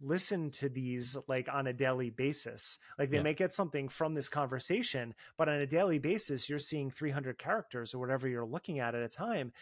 listen 0.00 0.50
to 0.50 0.68
these 0.68 1.16
like 1.26 1.48
on 1.50 1.66
a 1.66 1.72
daily 1.72 2.10
basis 2.10 2.78
like 2.98 3.10
they 3.10 3.16
yeah. 3.16 3.22
may 3.22 3.32
get 3.32 3.52
something 3.52 3.88
from 3.88 4.14
this 4.14 4.28
conversation 4.28 5.14
but 5.38 5.48
on 5.48 5.54
a 5.56 5.66
daily 5.66 5.98
basis 5.98 6.48
you're 6.48 6.58
seeing 6.58 6.90
300 6.90 7.38
characters 7.38 7.94
or 7.94 7.98
whatever 7.98 8.28
you're 8.28 8.44
looking 8.44 8.78
at 8.78 8.94
at 8.94 9.02
a 9.02 9.08
time 9.08 9.52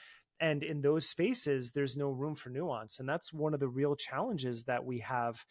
and 0.41 0.62
in 0.62 0.80
those 0.80 1.07
spaces 1.07 1.72
there's 1.72 1.97
no 1.97 2.11
room 2.11 2.35
for 2.35 2.51
nuance 2.51 2.99
and 2.99 3.09
that's 3.09 3.32
one 3.32 3.55
of 3.55 3.61
the 3.61 3.68
real 3.68 3.95
challenges 3.95 4.64
that 4.64 4.85
we 4.85 4.99
have 4.99 5.45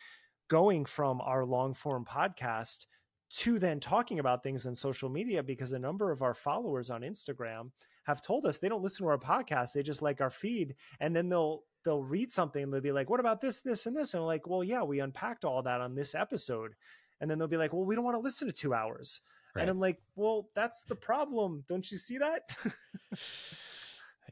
going 0.50 0.86
from 0.86 1.22
our 1.22 1.46
long 1.46 1.74
form 1.74 2.06
podcast 2.06 2.86
to 3.30 3.58
then 3.58 3.80
talking 3.80 4.20
about 4.20 4.44
things 4.44 4.66
in 4.66 4.76
social 4.76 5.10
media 5.10 5.42
because 5.42 5.74
a 5.74 5.80
number 5.80 6.12
of 6.12 6.22
our 6.22 6.36
followers 6.36 6.90
on 6.92 7.02
Instagram 7.02 7.72
have 8.06 8.22
told 8.22 8.46
us 8.46 8.60
they 8.60 8.70
don't 8.70 8.84
listen 8.84 9.06
to 9.06 9.10
our 9.10 9.18
podcast 9.18 9.74
they 9.74 9.82
just 9.82 10.02
like 10.02 10.22
our 10.22 10.30
feed 10.30 10.76
and 11.00 11.16
then 11.16 11.30
they'll 11.30 11.64
they'll 11.84 12.04
read 12.04 12.32
something 12.32 12.64
and 12.64 12.74
they'll 12.74 12.82
be 12.82 12.92
like 12.92 13.10
what 13.10 13.20
about 13.20 13.42
this 13.42 13.62
this 13.62 13.86
and 13.86 13.96
this? 13.96 14.14
And 14.14 14.22
we're 14.22 14.28
like 14.28 14.48
well 14.48 14.64
yeah 14.64 14.84
we 14.84 15.00
unpacked 15.00 15.46
all 15.46 15.64
that 15.64 15.82
on 15.82 15.96
this 15.96 16.14
episode. 16.14 16.74
And 17.20 17.32
then 17.32 17.40
they'll 17.40 17.48
be 17.48 17.58
like 17.58 17.74
well 17.74 17.86
we 17.86 17.96
don't 17.96 18.04
want 18.04 18.16
to 18.16 18.22
listen 18.22 18.48
to 18.48 18.54
two 18.54 18.74
hours. 18.74 19.22
Right. 19.56 19.62
and 19.62 19.70
i'm 19.70 19.80
like 19.80 20.00
well 20.16 20.50
that's 20.56 20.84
the 20.84 20.96
problem. 20.96 21.64
Don't 21.68 21.90
you 21.92 21.98
see 21.98 22.20
that 22.20 22.56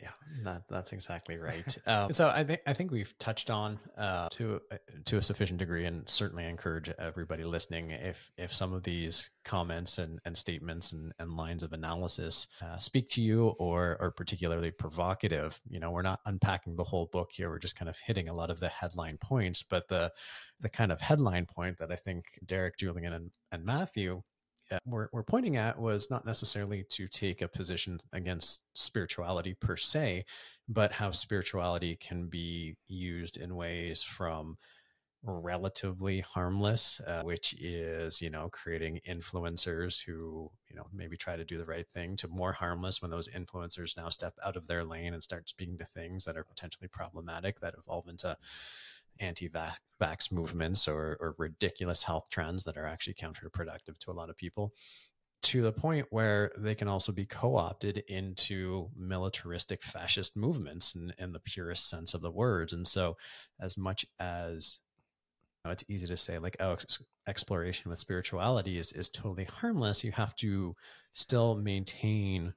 yeah 0.01 0.09
that, 0.43 0.63
that's 0.69 0.93
exactly 0.93 1.37
right. 1.37 1.77
Um, 1.87 2.13
so 2.13 2.29
i 2.29 2.43
think 2.43 2.61
i 2.67 2.73
think 2.73 2.91
we've 2.91 3.13
touched 3.17 3.49
on 3.49 3.79
uh, 3.97 4.29
to 4.29 4.61
uh, 4.71 4.77
to 5.05 5.17
a 5.17 5.21
sufficient 5.21 5.59
degree 5.59 5.85
and 5.85 6.07
certainly 6.07 6.45
encourage 6.45 6.89
everybody 6.99 7.43
listening 7.43 7.91
if 7.91 8.31
if 8.37 8.53
some 8.53 8.71
of 8.73 8.83
these 8.83 9.29
comments 9.43 9.97
and, 9.97 10.19
and 10.25 10.37
statements 10.37 10.91
and, 10.91 11.11
and 11.19 11.33
lines 11.33 11.63
of 11.63 11.73
analysis 11.73 12.47
uh, 12.61 12.77
speak 12.77 13.09
to 13.09 13.21
you 13.21 13.47
or 13.59 13.97
are 13.99 14.11
particularly 14.11 14.71
provocative 14.71 15.59
you 15.69 15.79
know 15.79 15.91
we're 15.91 16.01
not 16.01 16.19
unpacking 16.25 16.75
the 16.75 16.83
whole 16.83 17.07
book 17.07 17.31
here 17.31 17.49
we're 17.49 17.59
just 17.59 17.75
kind 17.75 17.89
of 17.89 17.97
hitting 17.97 18.29
a 18.29 18.33
lot 18.33 18.49
of 18.49 18.59
the 18.59 18.69
headline 18.69 19.17
points 19.17 19.63
but 19.63 19.87
the 19.87 20.11
the 20.59 20.69
kind 20.69 20.91
of 20.91 21.01
headline 21.01 21.45
point 21.45 21.77
that 21.79 21.91
i 21.91 21.95
think 21.95 22.25
derek 22.45 22.77
julian 22.77 23.13
and, 23.13 23.31
and 23.51 23.65
matthew 23.65 24.21
uh, 24.71 24.79
we're, 24.85 25.07
we're 25.11 25.23
pointing 25.23 25.57
at 25.57 25.79
was 25.79 26.09
not 26.09 26.25
necessarily 26.25 26.83
to 26.89 27.07
take 27.07 27.41
a 27.41 27.47
position 27.47 27.99
against 28.13 28.63
spirituality 28.73 29.53
per 29.53 29.75
se, 29.75 30.25
but 30.67 30.93
how 30.93 31.11
spirituality 31.11 31.95
can 31.95 32.27
be 32.27 32.75
used 32.87 33.37
in 33.37 33.55
ways 33.55 34.01
from 34.01 34.57
relatively 35.23 36.21
harmless, 36.21 36.99
uh, 37.05 37.21
which 37.21 37.53
is, 37.59 38.21
you 38.21 38.29
know, 38.29 38.49
creating 38.51 38.99
influencers 39.07 40.03
who, 40.03 40.49
you 40.67 40.75
know, 40.75 40.87
maybe 40.93 41.15
try 41.15 41.35
to 41.35 41.45
do 41.45 41.57
the 41.57 41.65
right 41.65 41.87
thing 41.87 42.15
to 42.17 42.27
more 42.27 42.53
harmless 42.53 43.01
when 43.01 43.11
those 43.11 43.27
influencers 43.27 43.95
now 43.95 44.09
step 44.09 44.33
out 44.43 44.55
of 44.55 44.67
their 44.67 44.83
lane 44.83 45.13
and 45.13 45.23
start 45.23 45.47
speaking 45.47 45.77
to 45.77 45.85
things 45.85 46.25
that 46.25 46.37
are 46.37 46.43
potentially 46.43 46.87
problematic 46.87 47.59
that 47.59 47.75
evolve 47.77 48.07
into 48.07 48.35
anti-vax 49.21 50.31
movements 50.31 50.87
or, 50.87 51.17
or 51.19 51.35
ridiculous 51.37 52.03
health 52.03 52.29
trends 52.29 52.63
that 52.63 52.77
are 52.77 52.87
actually 52.87 53.13
counterproductive 53.13 53.97
to 53.99 54.11
a 54.11 54.13
lot 54.13 54.29
of 54.29 54.37
people 54.37 54.73
to 55.41 55.61
the 55.61 55.71
point 55.71 56.05
where 56.11 56.51
they 56.57 56.75
can 56.75 56.87
also 56.87 57.11
be 57.11 57.25
co-opted 57.25 58.03
into 58.07 58.89
militaristic 58.95 59.81
fascist 59.81 60.37
movements 60.37 60.93
in, 60.93 61.11
in 61.17 61.31
the 61.31 61.39
purest 61.39 61.89
sense 61.89 62.13
of 62.13 62.21
the 62.21 62.31
words. 62.31 62.73
And 62.73 62.87
so 62.87 63.17
as 63.59 63.77
much 63.77 64.05
as 64.19 64.79
you 65.63 65.69
know, 65.69 65.71
it's 65.71 65.89
easy 65.89 66.07
to 66.07 66.17
say 66.17 66.37
like 66.37 66.57
oh 66.59 66.73
ex- 66.73 67.03
exploration 67.27 67.89
with 67.89 67.99
spirituality 67.99 68.77
is 68.77 68.91
is 68.93 69.09
totally 69.09 69.45
harmless 69.45 70.03
you 70.03 70.11
have 70.11 70.35
to 70.37 70.75
still 71.13 71.55
maintain 71.55 72.53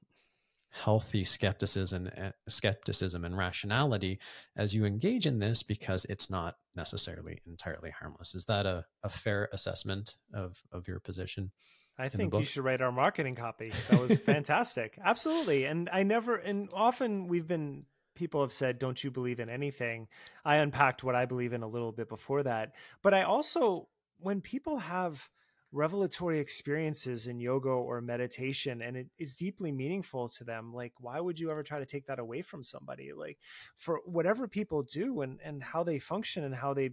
healthy 0.75 1.23
skepticism 1.23 2.11
and 2.17 2.35
skepticism 2.49 3.25
and 3.25 3.37
rationality 3.37 4.19
as 4.57 4.75
you 4.75 4.85
engage 4.85 5.25
in 5.25 5.39
this 5.39 5.63
because 5.63 6.05
it's 6.07 6.29
not 6.29 6.57
necessarily 6.75 7.41
entirely 7.47 7.91
harmless 7.91 8.35
is 8.35 8.47
that 8.47 8.67
a, 8.67 8.85
a 9.05 9.09
fair 9.09 9.49
assessment 9.53 10.17
of 10.35 10.63
of 10.73 10.89
your 10.89 10.99
position 10.99 11.53
I 11.97 12.09
think 12.09 12.35
you 12.35 12.45
should 12.45 12.65
write 12.65 12.81
our 12.81 12.91
marketing 12.91 13.37
copy. 13.37 13.73
That 13.89 14.01
was 14.01 14.19
fantastic. 14.19 14.99
Absolutely. 15.01 15.65
And 15.65 15.89
I 15.93 16.03
never, 16.03 16.35
and 16.35 16.69
often 16.73 17.29
we've 17.29 17.47
been, 17.47 17.85
people 18.17 18.41
have 18.41 18.53
said, 18.53 18.81
don't 18.81 19.03
you 19.05 19.13
believe 19.13 19.39
in 19.39 19.49
anything? 19.49 20.09
I 20.45 20.57
unpacked 20.57 21.05
what 21.05 21.15
I 21.15 21.27
believe 21.27 21.53
in 21.53 21.63
a 21.63 21.69
little 21.69 21.93
bit 21.93 22.09
before 22.09 22.43
that. 22.43 22.73
But 23.01 23.15
I 23.15 23.23
also, 23.23 23.87
when 24.19 24.41
people 24.41 24.79
have 24.79 25.29
revelatory 25.75 26.39
experiences 26.39 27.27
in 27.27 27.41
yoga 27.41 27.69
or 27.69 28.01
meditation 28.01 28.81
and 28.81 28.97
it 28.97 29.09
is 29.19 29.35
deeply 29.35 29.73
meaningful 29.73 30.29
to 30.29 30.45
them, 30.45 30.73
like, 30.73 30.93
why 31.01 31.19
would 31.19 31.39
you 31.39 31.51
ever 31.51 31.65
try 31.65 31.81
to 31.81 31.87
take 31.87 32.07
that 32.07 32.21
away 32.21 32.43
from 32.43 32.63
somebody? 32.63 33.13
Like, 33.13 33.39
for 33.77 34.01
whatever 34.07 34.47
people 34.47 34.85
do 34.85 35.23
and, 35.23 35.41
and 35.45 35.63
how 35.63 35.83
they 35.83 35.99
function 35.99 36.45
and 36.45 36.55
how 36.55 36.75
they, 36.75 36.91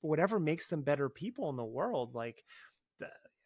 whatever 0.00 0.38
makes 0.38 0.68
them 0.68 0.82
better 0.82 1.08
people 1.08 1.50
in 1.50 1.56
the 1.56 1.64
world, 1.64 2.14
like, 2.14 2.44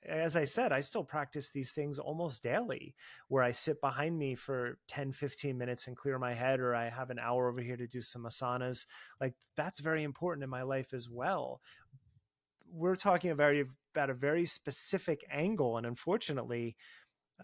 as 0.07 0.37
I 0.37 0.45
said, 0.45 0.73
I 0.73 0.81
still 0.81 1.05
practice 1.05 1.51
these 1.51 1.73
things 1.73 1.99
almost 1.99 2.43
daily 2.43 2.95
where 3.29 3.43
I 3.43 3.53
sit 3.53 3.81
behind 3.81 4.19
me 4.19 4.35
for 4.35 4.79
10, 4.89 5.13
15 5.13 5.57
minutes 5.57 5.87
and 5.87 5.97
clear 5.97 6.19
my 6.19 6.35
head, 6.35 6.61
or 6.61 6.75
I 6.75 6.89
have 6.89 7.11
an 7.11 7.19
hour 7.19 7.49
over 7.49 7.61
here 7.61 7.77
to 7.77 7.87
do 7.87 8.01
some 8.01 8.25
asanas. 8.25 8.87
Like 9.21 9.35
that's 9.57 9.81
very 9.81 10.03
important 10.03 10.45
in 10.45 10.51
my 10.51 10.63
life 10.63 10.93
as 10.93 11.09
well. 11.09 11.61
We're 12.75 12.97
talking 12.97 13.31
about, 13.31 13.55
about 13.95 14.11
a 14.11 14.15
very 14.15 14.47
specific 14.47 15.25
angle. 15.31 15.77
And 15.77 15.87
unfortunately, 15.87 16.77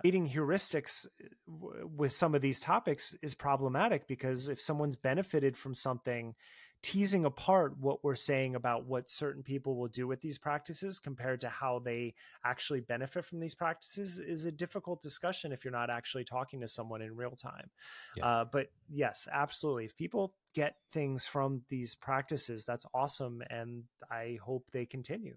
reading 0.03 0.28
heuristics 0.28 1.07
uh, 1.07 1.87
with 1.87 2.12
some 2.12 2.35
of 2.35 2.43
these 2.43 2.61
topics 2.61 3.14
is 3.22 3.35
problematic 3.35 4.09
because 4.09 4.49
if 4.49 4.61
someone's 4.61 4.97
benefited 4.97 5.57
from 5.57 5.74
something, 5.74 6.35
teasing 6.83 7.26
apart 7.26 7.76
what 7.78 8.03
we're 8.03 8.14
saying 8.14 8.55
about 8.55 8.87
what 8.87 9.09
certain 9.09 9.43
people 9.43 9.76
will 9.76 9.89
do 9.89 10.07
with 10.07 10.20
these 10.22 10.39
practices 10.39 10.99
compared 10.99 11.41
to 11.43 11.49
how 11.49 11.78
they 11.78 12.14
actually 12.45 12.81
benefit 12.81 13.24
from 13.24 13.39
these 13.39 13.55
practices 13.55 14.18
is 14.18 14.47
a 14.47 14.53
difficult 14.53 15.03
discussion 15.03 15.53
if 15.53 15.62
you're 15.62 15.72
not 15.72 15.91
actually 15.91 16.24
talking 16.24 16.61
to 16.61 16.68
someone 16.68 17.03
in 17.03 17.14
real 17.14 17.37
time. 17.37 17.70
Yeah. 18.16 18.26
Uh, 18.26 18.45
but 18.47 18.70
yes, 18.89 19.28
absolutely. 19.31 19.85
If 19.85 19.97
people 19.97 20.35
get 20.55 20.76
things 20.91 21.26
from 21.26 21.62
these 21.68 21.95
practices, 21.95 22.64
that's 22.64 22.87
awesome. 22.95 23.43
And 23.51 23.85
I 24.11 24.39
hope 24.43 24.64
they 24.72 24.87
continue. 24.87 25.37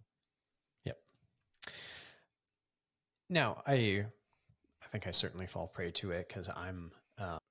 Yep. 0.86 0.98
Now, 3.30 3.62
I, 3.68 4.06
I 4.82 4.88
think 4.92 5.08
I 5.08 5.12
certainly 5.12 5.48
fall 5.48 5.68
prey 5.68 5.92
to 5.92 6.12
it 6.12 6.30
because 6.30 6.48
I'm 6.56 6.92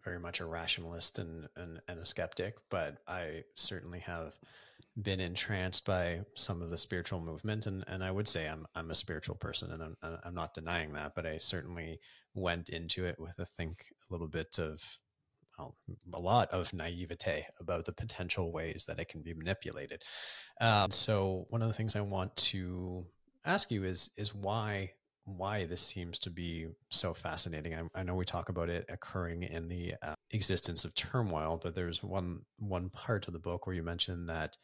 very 0.04 0.18
much 0.18 0.40
a 0.40 0.46
rationalist 0.46 1.18
and, 1.18 1.48
and, 1.56 1.80
and 1.88 1.98
a 2.00 2.06
skeptic, 2.06 2.54
but 2.70 2.98
I 3.06 3.44
certainly 3.54 4.00
have 4.00 4.34
been 5.00 5.20
entranced 5.20 5.86
by 5.86 6.20
some 6.34 6.60
of 6.60 6.70
the 6.70 6.78
spiritual 6.78 7.20
movement. 7.20 7.66
And, 7.66 7.84
and 7.86 8.04
I 8.04 8.10
would 8.10 8.28
say 8.28 8.48
I'm, 8.48 8.66
I'm 8.74 8.90
a 8.90 8.94
spiritual 8.94 9.36
person 9.36 9.72
and 9.72 9.82
I'm, 9.82 10.18
I'm 10.24 10.34
not 10.34 10.54
denying 10.54 10.92
that, 10.92 11.14
but 11.14 11.26
I 11.26 11.38
certainly 11.38 12.00
went 12.34 12.68
into 12.68 13.06
it 13.06 13.18
with, 13.18 13.34
I 13.38 13.44
think, 13.56 13.86
a 14.08 14.12
little 14.12 14.28
bit 14.28 14.58
of, 14.58 14.82
well, 15.58 15.76
a 16.12 16.20
lot 16.20 16.50
of 16.50 16.72
naivete 16.72 17.46
about 17.60 17.84
the 17.84 17.92
potential 17.92 18.52
ways 18.52 18.84
that 18.86 18.98
it 18.98 19.08
can 19.08 19.22
be 19.22 19.34
manipulated. 19.34 20.02
Um, 20.60 20.90
so 20.90 21.46
one 21.50 21.62
of 21.62 21.68
the 21.68 21.74
things 21.74 21.96
I 21.96 22.00
want 22.00 22.34
to 22.36 23.06
ask 23.44 23.70
you 23.70 23.84
is, 23.84 24.10
is 24.16 24.34
why 24.34 24.92
why 25.24 25.64
this 25.64 25.80
seems 25.80 26.18
to 26.20 26.30
be 26.30 26.66
so 26.90 27.14
fascinating. 27.14 27.74
I, 27.74 28.00
I 28.00 28.02
know 28.02 28.14
we 28.14 28.24
talk 28.24 28.48
about 28.48 28.68
it 28.68 28.84
occurring 28.88 29.44
in 29.44 29.68
the 29.68 29.94
uh, 30.02 30.14
existence 30.30 30.84
of 30.84 30.94
turmoil, 30.94 31.60
but 31.62 31.74
there's 31.74 32.02
one 32.02 32.40
one 32.58 32.90
part 32.90 33.26
of 33.26 33.32
the 33.32 33.38
book 33.38 33.66
where 33.66 33.76
you 33.76 33.82
mention 33.82 34.26
that 34.26 34.56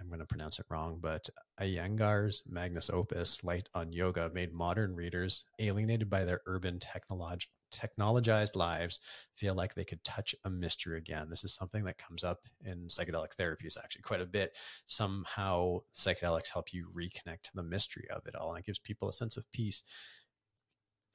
I'm 0.00 0.08
going 0.08 0.20
to 0.20 0.26
pronounce 0.26 0.58
it 0.58 0.66
wrong, 0.70 0.98
but 1.00 1.28
Iyengar's 1.60 2.42
Magnus 2.48 2.90
Opus, 2.90 3.44
Light 3.44 3.68
on 3.74 3.92
Yoga, 3.92 4.30
made 4.32 4.52
modern 4.52 4.94
readers 4.94 5.44
alienated 5.58 6.08
by 6.08 6.24
their 6.24 6.40
urban 6.46 6.78
technolog- 6.78 7.46
technologized 7.72 8.56
lives 8.56 9.00
feel 9.34 9.54
like 9.54 9.74
they 9.74 9.84
could 9.84 10.02
touch 10.04 10.34
a 10.44 10.50
mystery 10.50 10.98
again. 10.98 11.28
This 11.30 11.44
is 11.44 11.54
something 11.54 11.84
that 11.84 11.98
comes 11.98 12.24
up 12.24 12.40
in 12.64 12.88
psychedelic 12.88 13.36
therapies 13.38 13.76
actually 13.76 14.02
quite 14.02 14.20
a 14.20 14.26
bit. 14.26 14.56
Somehow 14.86 15.80
psychedelics 15.94 16.52
help 16.52 16.72
you 16.72 16.88
reconnect 16.94 17.42
to 17.44 17.50
the 17.54 17.62
mystery 17.62 18.06
of 18.10 18.26
it 18.26 18.34
all 18.34 18.50
and 18.50 18.58
it 18.58 18.66
gives 18.66 18.78
people 18.78 19.08
a 19.08 19.12
sense 19.12 19.36
of 19.36 19.50
peace. 19.52 19.82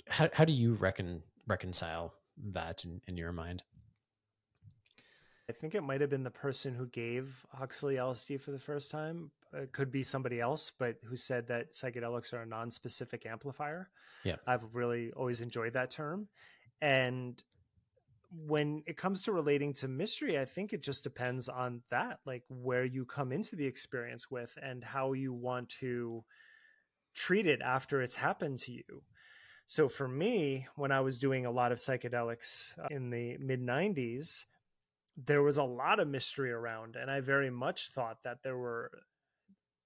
How, 0.08 0.30
how 0.34 0.46
do 0.46 0.54
you 0.54 0.74
reckon 0.74 1.24
reconcile 1.48 2.14
that 2.52 2.86
in, 2.86 3.02
in 3.08 3.18
your 3.18 3.32
mind? 3.32 3.64
I 5.50 5.52
think 5.52 5.76
it 5.76 5.84
might 5.84 6.02
have 6.02 6.10
been 6.10 6.24
the 6.24 6.32
person 6.32 6.74
who 6.74 6.88
gave 6.88 7.46
Huxley 7.54 7.96
LSD 7.96 8.40
for 8.40 8.52
the 8.52 8.60
first 8.60 8.92
time. 8.92 9.32
It 9.54 9.74
could 9.74 9.92
be 9.92 10.04
somebody 10.04 10.40
else, 10.40 10.72
but 10.72 10.96
who 11.04 11.18
said 11.18 11.48
that 11.48 11.74
psychedelics 11.74 12.34
are 12.34 12.42
a 12.42 12.46
non-specific 12.46 13.26
amplifier. 13.26 13.90
Yeah, 14.24 14.38
I've 14.48 14.64
really 14.74 15.12
always 15.12 15.42
enjoyed 15.42 15.74
that 15.74 15.92
term, 15.92 16.28
and 16.82 17.44
when 18.36 18.84
it 18.88 18.98
comes 18.98 19.24
to 19.24 19.32
relating 19.32 19.74
to 19.74 19.88
mystery, 19.88 20.40
I 20.40 20.46
think 20.46 20.74
it 20.74 20.82
just 20.82 21.04
depends 21.04 21.50
on 21.50 21.82
that, 21.92 22.20
like 22.26 22.44
where 22.50 22.84
you 22.84 23.06
come 23.06 23.32
into 23.32 23.56
the 23.56 23.66
experience 23.66 24.32
with 24.32 24.58
and 24.62 24.84
how 24.84 25.14
you 25.14 25.34
want 25.34 25.70
to 25.82 26.24
treat 27.14 27.46
it 27.46 27.62
after 27.62 28.02
it's 28.02 28.16
happened 28.16 28.60
to 28.60 28.72
you. 28.72 29.04
So 29.68 29.88
for 29.88 30.08
me, 30.08 30.68
when 30.76 30.92
I 30.92 31.02
was 31.02 31.20
doing 31.20 31.46
a 31.46 31.52
lot 31.52 31.72
of 31.72 31.78
psychedelics 31.78 32.78
uh, 32.80 32.88
in 32.90 33.10
the 33.10 33.38
mid 33.38 33.62
90s, 33.62 34.46
there 35.16 35.44
was 35.44 35.58
a 35.58 35.64
lot 35.64 36.00
of 36.00 36.08
mystery 36.08 36.52
around 36.52 36.96
and 36.96 37.12
i 37.12 37.20
very 37.20 37.50
much 37.50 37.92
thought 37.92 38.18
that 38.24 38.38
there 38.44 38.58
were 38.58 38.90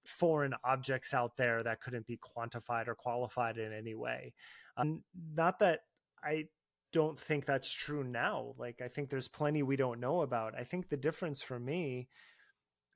foreign 0.08 0.54
objects 0.64 1.12
out 1.12 1.36
there 1.36 1.62
that 1.62 1.80
couldn't 1.80 2.06
be 2.06 2.18
quantified 2.18 2.88
or 2.88 2.94
qualified 2.94 3.58
in 3.58 3.72
any 3.72 3.94
way. 3.94 4.32
Um, 4.76 5.02
not 5.34 5.58
that 5.58 5.80
i 6.24 6.46
don't 6.92 7.18
think 7.18 7.44
that's 7.44 7.70
true 7.70 8.02
now 8.02 8.54
like 8.58 8.80
i 8.82 8.88
think 8.88 9.10
there's 9.10 9.28
plenty 9.28 9.62
we 9.62 9.76
don't 9.76 10.00
know 10.00 10.22
about. 10.22 10.54
I 10.58 10.64
think 10.64 10.88
the 10.88 10.96
difference 10.96 11.42
for 11.42 11.58
me 11.58 12.08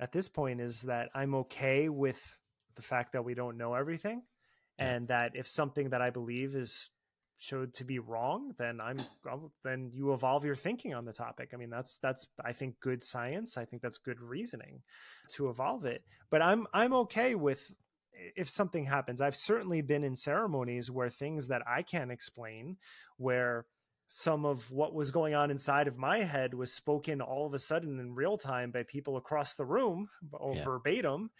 at 0.00 0.12
this 0.12 0.28
point 0.28 0.60
is 0.60 0.82
that 0.82 1.10
i'm 1.14 1.34
okay 1.34 1.88
with 1.88 2.36
the 2.76 2.82
fact 2.82 3.12
that 3.12 3.24
we 3.24 3.34
don't 3.34 3.58
know 3.58 3.74
everything 3.74 4.22
and 4.78 5.08
that 5.08 5.32
if 5.34 5.46
something 5.46 5.90
that 5.90 6.00
i 6.00 6.10
believe 6.10 6.54
is 6.54 6.88
showed 7.42 7.74
to 7.74 7.84
be 7.84 7.98
wrong, 7.98 8.54
then 8.58 8.80
I'm 8.80 8.98
then 9.64 9.90
you 9.92 10.12
evolve 10.12 10.44
your 10.44 10.54
thinking 10.54 10.94
on 10.94 11.04
the 11.04 11.12
topic. 11.12 11.50
I 11.52 11.56
mean, 11.56 11.70
that's 11.70 11.98
that's 11.98 12.26
I 12.44 12.52
think 12.52 12.78
good 12.80 13.02
science. 13.02 13.56
I 13.56 13.64
think 13.64 13.82
that's 13.82 13.98
good 13.98 14.20
reasoning 14.20 14.82
to 15.32 15.48
evolve 15.48 15.84
it. 15.84 16.04
But 16.30 16.40
I'm 16.40 16.66
I'm 16.72 16.92
okay 16.94 17.34
with 17.34 17.72
if 18.36 18.48
something 18.48 18.84
happens. 18.84 19.20
I've 19.20 19.36
certainly 19.36 19.82
been 19.82 20.04
in 20.04 20.14
ceremonies 20.14 20.90
where 20.90 21.10
things 21.10 21.48
that 21.48 21.62
I 21.66 21.82
can't 21.82 22.12
explain, 22.12 22.76
where 23.16 23.66
some 24.08 24.44
of 24.44 24.70
what 24.70 24.94
was 24.94 25.10
going 25.10 25.34
on 25.34 25.50
inside 25.50 25.88
of 25.88 25.96
my 25.96 26.18
head 26.18 26.54
was 26.54 26.72
spoken 26.72 27.20
all 27.20 27.46
of 27.46 27.54
a 27.54 27.58
sudden 27.58 27.98
in 27.98 28.14
real 28.14 28.36
time 28.36 28.70
by 28.70 28.82
people 28.82 29.16
across 29.16 29.54
the 29.54 29.64
room 29.64 30.10
or 30.32 30.54
yeah. 30.54 30.64
verbatim 30.64 31.30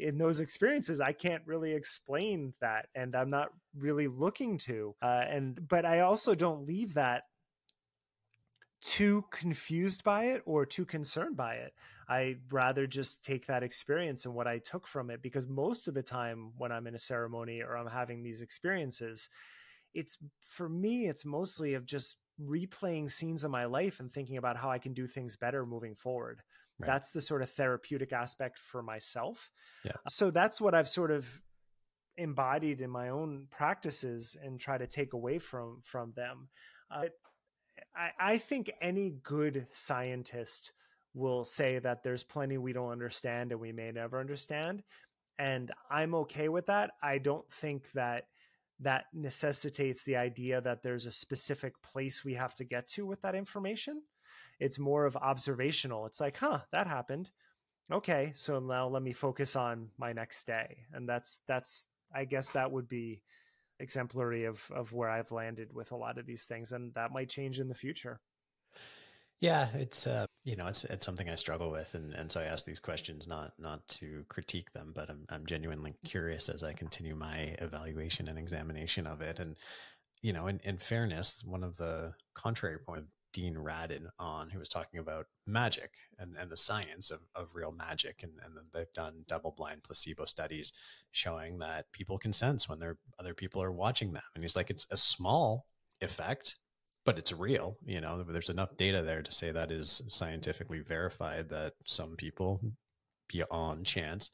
in 0.00 0.18
those 0.18 0.40
experiences 0.40 1.00
i 1.00 1.12
can't 1.12 1.42
really 1.46 1.72
explain 1.72 2.54
that 2.60 2.88
and 2.94 3.14
i'm 3.14 3.30
not 3.30 3.50
really 3.76 4.08
looking 4.08 4.58
to 4.58 4.94
uh, 5.02 5.24
and 5.28 5.68
but 5.68 5.84
i 5.84 6.00
also 6.00 6.34
don't 6.34 6.66
leave 6.66 6.94
that 6.94 7.24
too 8.82 9.24
confused 9.30 10.02
by 10.02 10.24
it 10.24 10.42
or 10.46 10.64
too 10.64 10.86
concerned 10.86 11.36
by 11.36 11.54
it 11.54 11.74
i 12.08 12.36
rather 12.50 12.86
just 12.86 13.22
take 13.22 13.46
that 13.46 13.62
experience 13.62 14.24
and 14.24 14.34
what 14.34 14.46
i 14.46 14.58
took 14.58 14.86
from 14.86 15.10
it 15.10 15.20
because 15.22 15.46
most 15.46 15.86
of 15.86 15.94
the 15.94 16.02
time 16.02 16.52
when 16.56 16.72
i'm 16.72 16.86
in 16.86 16.94
a 16.94 16.98
ceremony 16.98 17.60
or 17.60 17.76
i'm 17.76 17.86
having 17.86 18.22
these 18.22 18.40
experiences 18.40 19.28
it's 19.92 20.16
for 20.40 20.68
me 20.68 21.08
it's 21.08 21.24
mostly 21.26 21.74
of 21.74 21.84
just 21.84 22.16
replaying 22.40 23.10
scenes 23.10 23.44
of 23.44 23.50
my 23.50 23.64
life 23.64 24.00
and 24.00 24.12
thinking 24.12 24.36
about 24.36 24.56
how 24.56 24.70
I 24.70 24.78
can 24.78 24.92
do 24.92 25.06
things 25.06 25.36
better 25.36 25.66
moving 25.66 25.94
forward. 25.94 26.42
Right. 26.80 26.86
That's 26.86 27.10
the 27.12 27.20
sort 27.20 27.42
of 27.42 27.50
therapeutic 27.50 28.12
aspect 28.12 28.58
for 28.58 28.82
myself. 28.82 29.50
Yeah. 29.84 29.92
So 30.08 30.30
that's 30.30 30.60
what 30.60 30.74
I've 30.74 30.88
sort 30.88 31.10
of 31.10 31.40
embodied 32.16 32.80
in 32.80 32.90
my 32.90 33.08
own 33.08 33.46
practices 33.50 34.36
and 34.42 34.60
try 34.60 34.78
to 34.78 34.86
take 34.86 35.12
away 35.12 35.38
from 35.38 35.80
from 35.84 36.12
them. 36.16 36.48
Uh, 36.90 37.04
I, 37.94 38.10
I 38.18 38.38
think 38.38 38.70
any 38.80 39.14
good 39.22 39.66
scientist 39.72 40.72
will 41.14 41.44
say 41.44 41.78
that 41.78 42.02
there's 42.02 42.22
plenty 42.22 42.58
we 42.58 42.72
don't 42.72 42.90
understand 42.90 43.52
and 43.52 43.60
we 43.60 43.72
may 43.72 43.90
never 43.90 44.20
understand. 44.20 44.82
And 45.38 45.72
I'm 45.90 46.14
okay 46.14 46.48
with 46.48 46.66
that. 46.66 46.90
I 47.02 47.18
don't 47.18 47.50
think 47.50 47.90
that 47.92 48.24
that 48.80 49.04
necessitates 49.12 50.04
the 50.04 50.16
idea 50.16 50.60
that 50.60 50.82
there's 50.82 51.06
a 51.06 51.12
specific 51.12 51.80
place 51.82 52.24
we 52.24 52.34
have 52.34 52.54
to 52.54 52.64
get 52.64 52.88
to 52.88 53.06
with 53.06 53.22
that 53.22 53.34
information. 53.34 54.02
It's 54.60 54.78
more 54.78 55.06
of 55.06 55.16
observational. 55.16 56.06
It's 56.06 56.20
like, 56.20 56.36
huh, 56.36 56.60
that 56.70 56.86
happened. 56.86 57.30
Okay, 57.90 58.32
so 58.36 58.60
now 58.60 58.86
let 58.86 59.02
me 59.02 59.12
focus 59.12 59.56
on 59.56 59.88
my 59.98 60.12
next 60.12 60.46
day. 60.46 60.78
And 60.92 61.08
that's 61.08 61.40
that's 61.48 61.86
I 62.14 62.24
guess 62.24 62.50
that 62.50 62.70
would 62.70 62.88
be 62.88 63.22
exemplary 63.80 64.44
of 64.44 64.70
of 64.72 64.92
where 64.92 65.10
I've 65.10 65.32
landed 65.32 65.72
with 65.74 65.90
a 65.90 65.96
lot 65.96 66.18
of 66.18 66.26
these 66.26 66.44
things 66.44 66.72
and 66.72 66.94
that 66.94 67.12
might 67.12 67.30
change 67.30 67.58
in 67.58 67.68
the 67.68 67.74
future. 67.74 68.20
Yeah, 69.40 69.68
it's 69.72 70.06
uh, 70.06 70.26
you 70.44 70.54
know, 70.54 70.66
it's 70.66 70.84
it's 70.84 71.06
something 71.06 71.30
I 71.30 71.34
struggle 71.34 71.70
with, 71.70 71.94
and 71.94 72.12
and 72.12 72.30
so 72.30 72.40
I 72.40 72.44
ask 72.44 72.66
these 72.66 72.80
questions 72.80 73.26
not 73.26 73.52
not 73.58 73.86
to 73.88 74.24
critique 74.28 74.70
them, 74.72 74.92
but 74.94 75.08
I'm 75.08 75.24
I'm 75.30 75.46
genuinely 75.46 75.94
curious 76.04 76.50
as 76.50 76.62
I 76.62 76.74
continue 76.74 77.14
my 77.14 77.56
evaluation 77.58 78.28
and 78.28 78.38
examination 78.38 79.06
of 79.06 79.22
it, 79.22 79.38
and 79.38 79.56
you 80.20 80.34
know, 80.34 80.46
in 80.46 80.60
in 80.62 80.76
fairness, 80.76 81.42
one 81.42 81.64
of 81.64 81.78
the 81.78 82.12
contrary 82.34 82.78
point 82.78 83.06
Dean 83.32 83.54
Radin 83.54 84.06
on, 84.18 84.50
who 84.50 84.58
was 84.58 84.68
talking 84.68 85.00
about 85.00 85.26
magic 85.46 85.92
and, 86.18 86.36
and 86.36 86.50
the 86.50 86.56
science 86.56 87.10
of, 87.10 87.20
of 87.34 87.48
real 87.54 87.72
magic. 87.72 88.22
And, 88.22 88.32
and 88.44 88.56
they've 88.72 88.92
done 88.94 89.24
double 89.28 89.54
blind 89.56 89.82
placebo 89.84 90.24
studies 90.24 90.72
showing 91.12 91.58
that 91.58 91.92
people 91.92 92.18
can 92.18 92.32
sense 92.32 92.68
when 92.68 92.78
they're, 92.78 92.98
other 93.18 93.34
people 93.34 93.62
are 93.62 93.72
watching 93.72 94.12
them. 94.12 94.22
And 94.34 94.42
he's 94.42 94.56
like, 94.56 94.70
it's 94.70 94.86
a 94.90 94.96
small 94.96 95.66
effect, 96.00 96.56
but 97.04 97.18
it's 97.18 97.32
real. 97.32 97.76
You 97.84 98.00
know, 98.00 98.22
there's 98.22 98.50
enough 98.50 98.76
data 98.76 99.02
there 99.02 99.22
to 99.22 99.32
say 99.32 99.52
that 99.52 99.70
is 99.70 100.02
scientifically 100.08 100.80
verified 100.80 101.48
that 101.50 101.74
some 101.84 102.16
people 102.16 102.60
beyond 103.28 103.86
chance 103.86 104.30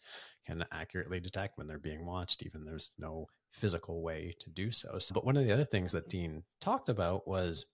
can 0.46 0.64
accurately 0.72 1.20
detect 1.20 1.58
when 1.58 1.66
they're 1.66 1.78
being 1.78 2.06
watched, 2.06 2.44
even 2.44 2.64
there's 2.64 2.92
no 2.98 3.26
physical 3.52 4.02
way 4.02 4.34
to 4.40 4.50
do 4.50 4.70
so. 4.70 4.98
so. 4.98 5.12
But 5.12 5.24
one 5.24 5.36
of 5.36 5.44
the 5.44 5.52
other 5.52 5.64
things 5.64 5.92
that 5.92 6.08
Dean 6.08 6.44
talked 6.60 6.88
about 6.88 7.26
was, 7.26 7.66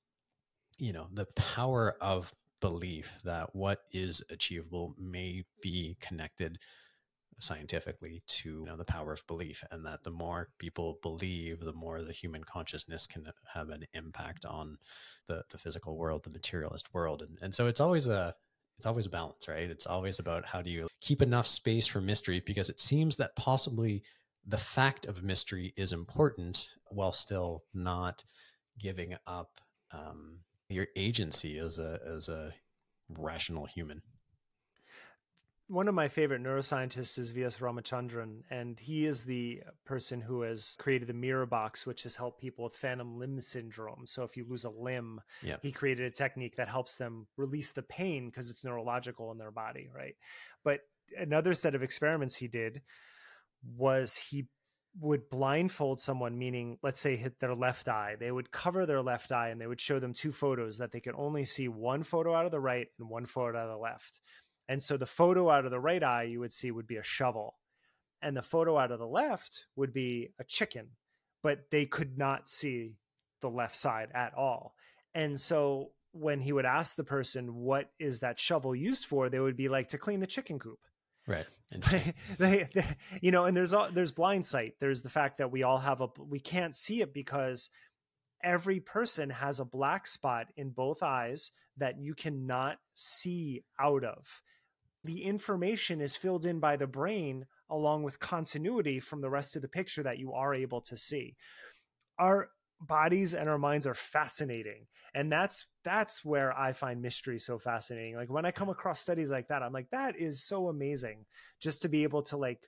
you 0.78 0.92
know, 0.92 1.06
the 1.12 1.26
power 1.36 1.96
of 2.00 2.32
belief 2.60 3.18
that 3.24 3.54
what 3.54 3.80
is 3.92 4.22
achievable 4.30 4.94
may 4.98 5.44
be 5.60 5.96
connected 6.00 6.58
scientifically 7.38 8.22
to 8.28 8.48
you 8.48 8.64
know, 8.66 8.76
the 8.76 8.84
power 8.84 9.12
of 9.12 9.26
belief 9.26 9.64
and 9.70 9.84
that 9.84 10.04
the 10.04 10.10
more 10.10 10.48
people 10.58 10.98
believe 11.02 11.60
the 11.60 11.72
more 11.72 12.02
the 12.02 12.12
human 12.12 12.44
consciousness 12.44 13.06
can 13.06 13.26
have 13.52 13.68
an 13.70 13.84
impact 13.94 14.44
on 14.44 14.78
the, 15.26 15.42
the 15.50 15.58
physical 15.58 15.96
world 15.96 16.22
the 16.22 16.30
materialist 16.30 16.94
world. 16.94 17.20
And, 17.22 17.38
and 17.42 17.54
so 17.54 17.66
it's 17.66 17.80
always 17.80 18.06
a 18.06 18.34
it's 18.78 18.86
always 18.86 19.06
a 19.06 19.10
balance 19.10 19.48
right? 19.48 19.68
It's 19.70 19.86
always 19.86 20.18
about 20.18 20.46
how 20.46 20.62
do 20.62 20.70
you 20.70 20.86
keep 21.00 21.20
enough 21.20 21.46
space 21.46 21.86
for 21.86 22.00
mystery 22.00 22.42
because 22.44 22.70
it 22.70 22.80
seems 22.80 23.16
that 23.16 23.36
possibly 23.36 24.02
the 24.46 24.58
fact 24.58 25.06
of 25.06 25.22
mystery 25.22 25.72
is 25.76 25.92
important 25.92 26.68
while 26.90 27.12
still 27.12 27.64
not 27.74 28.24
giving 28.78 29.14
up 29.26 29.60
um, 29.92 30.38
your 30.72 30.88
agency 30.96 31.58
as 31.58 31.78
a 31.78 32.00
as 32.06 32.28
a 32.28 32.52
rational 33.08 33.66
human 33.66 34.02
one 35.72 35.88
of 35.88 35.94
my 35.94 36.08
favorite 36.08 36.42
neuroscientists 36.42 37.18
is 37.18 37.30
V.S. 37.30 37.56
Ramachandran, 37.56 38.42
and 38.50 38.78
he 38.78 39.06
is 39.06 39.24
the 39.24 39.62
person 39.86 40.20
who 40.20 40.42
has 40.42 40.76
created 40.78 41.08
the 41.08 41.14
mirror 41.14 41.46
box, 41.46 41.86
which 41.86 42.02
has 42.02 42.14
helped 42.14 42.42
people 42.42 42.64
with 42.64 42.76
phantom 42.76 43.18
limb 43.18 43.40
syndrome. 43.40 44.06
So 44.06 44.22
if 44.22 44.36
you 44.36 44.44
lose 44.46 44.64
a 44.64 44.70
limb, 44.70 45.22
yeah. 45.42 45.56
he 45.62 45.72
created 45.72 46.04
a 46.04 46.10
technique 46.10 46.56
that 46.56 46.68
helps 46.68 46.96
them 46.96 47.26
release 47.38 47.72
the 47.72 47.82
pain 47.82 48.26
because 48.26 48.50
it's 48.50 48.64
neurological 48.64 49.32
in 49.32 49.38
their 49.38 49.50
body, 49.50 49.88
right? 49.94 50.14
But 50.62 50.80
another 51.16 51.54
set 51.54 51.74
of 51.74 51.82
experiments 51.82 52.36
he 52.36 52.48
did 52.48 52.82
was 53.76 54.16
he 54.16 54.48
would 55.00 55.30
blindfold 55.30 56.00
someone, 56.00 56.38
meaning, 56.38 56.78
let's 56.82 57.00
say, 57.00 57.16
hit 57.16 57.40
their 57.40 57.54
left 57.54 57.88
eye. 57.88 58.16
They 58.18 58.30
would 58.30 58.50
cover 58.50 58.84
their 58.84 59.02
left 59.02 59.32
eye 59.32 59.48
and 59.48 59.60
they 59.60 59.66
would 59.66 59.80
show 59.80 59.98
them 59.98 60.12
two 60.12 60.32
photos 60.32 60.78
that 60.78 60.92
they 60.92 61.00
could 61.00 61.14
only 61.16 61.44
see 61.44 61.68
one 61.68 62.02
photo 62.02 62.34
out 62.34 62.44
of 62.44 62.50
the 62.50 62.60
right 62.60 62.88
and 62.98 63.08
one 63.08 63.26
photo 63.26 63.58
out 63.58 63.68
of 63.68 63.70
the 63.70 63.82
left. 63.82 64.20
And 64.68 64.82
so 64.82 64.96
the 64.96 65.06
photo 65.06 65.50
out 65.50 65.64
of 65.64 65.70
the 65.70 65.80
right 65.80 66.02
eye 66.02 66.24
you 66.24 66.40
would 66.40 66.52
see 66.52 66.70
would 66.70 66.86
be 66.86 66.96
a 66.96 67.02
shovel. 67.02 67.56
And 68.20 68.36
the 68.36 68.42
photo 68.42 68.78
out 68.78 68.92
of 68.92 68.98
the 68.98 69.06
left 69.06 69.66
would 69.76 69.92
be 69.92 70.30
a 70.38 70.44
chicken, 70.44 70.90
but 71.42 71.70
they 71.70 71.86
could 71.86 72.18
not 72.18 72.48
see 72.48 72.96
the 73.40 73.50
left 73.50 73.76
side 73.76 74.10
at 74.14 74.34
all. 74.34 74.74
And 75.14 75.40
so 75.40 75.90
when 76.12 76.40
he 76.40 76.52
would 76.52 76.66
ask 76.66 76.96
the 76.96 77.04
person, 77.04 77.54
what 77.54 77.90
is 77.98 78.20
that 78.20 78.38
shovel 78.38 78.74
used 78.74 79.06
for? 79.06 79.28
They 79.28 79.40
would 79.40 79.56
be 79.56 79.68
like 79.68 79.88
to 79.88 79.98
clean 79.98 80.20
the 80.20 80.26
chicken 80.26 80.58
coop. 80.58 80.78
Right. 81.26 81.46
they, 82.38 82.68
they, 82.74 82.96
you 83.20 83.30
know, 83.30 83.44
and 83.44 83.56
there's 83.56 83.72
all, 83.72 83.88
there's 83.90 84.12
blind 84.12 84.44
sight. 84.44 84.74
There's 84.80 85.02
the 85.02 85.08
fact 85.08 85.38
that 85.38 85.50
we 85.50 85.62
all 85.62 85.78
have 85.78 86.00
a, 86.00 86.08
we 86.18 86.40
can't 86.40 86.76
see 86.76 87.00
it 87.00 87.14
because 87.14 87.70
every 88.44 88.80
person 88.80 89.30
has 89.30 89.60
a 89.60 89.64
black 89.64 90.06
spot 90.06 90.48
in 90.56 90.70
both 90.70 91.02
eyes 91.02 91.52
that 91.78 91.98
you 91.98 92.14
cannot 92.14 92.78
see 92.94 93.62
out 93.80 94.04
of 94.04 94.42
the 95.04 95.24
information 95.24 96.00
is 96.00 96.16
filled 96.16 96.46
in 96.46 96.60
by 96.60 96.76
the 96.76 96.86
brain 96.86 97.46
along 97.68 98.02
with 98.02 98.20
continuity 98.20 99.00
from 99.00 99.20
the 99.20 99.30
rest 99.30 99.56
of 99.56 99.62
the 99.62 99.68
picture 99.68 100.02
that 100.02 100.18
you 100.18 100.32
are 100.32 100.54
able 100.54 100.80
to 100.80 100.96
see. 100.96 101.36
Our 102.18 102.50
bodies 102.86 103.34
and 103.34 103.48
our 103.48 103.58
minds 103.58 103.86
are 103.86 103.94
fascinating. 103.94 104.86
And 105.14 105.30
that's 105.30 105.66
that's 105.84 106.24
where 106.24 106.56
i 106.56 106.72
find 106.72 107.02
mystery 107.02 107.38
so 107.38 107.58
fascinating. 107.58 108.16
Like 108.16 108.30
when 108.30 108.44
i 108.44 108.50
come 108.50 108.68
across 108.68 109.00
studies 109.00 109.30
like 109.30 109.48
that 109.48 109.62
i'm 109.62 109.72
like 109.72 109.90
that 109.90 110.16
is 110.16 110.42
so 110.42 110.68
amazing 110.68 111.24
just 111.60 111.82
to 111.82 111.88
be 111.88 112.02
able 112.02 112.22
to 112.22 112.36
like 112.36 112.60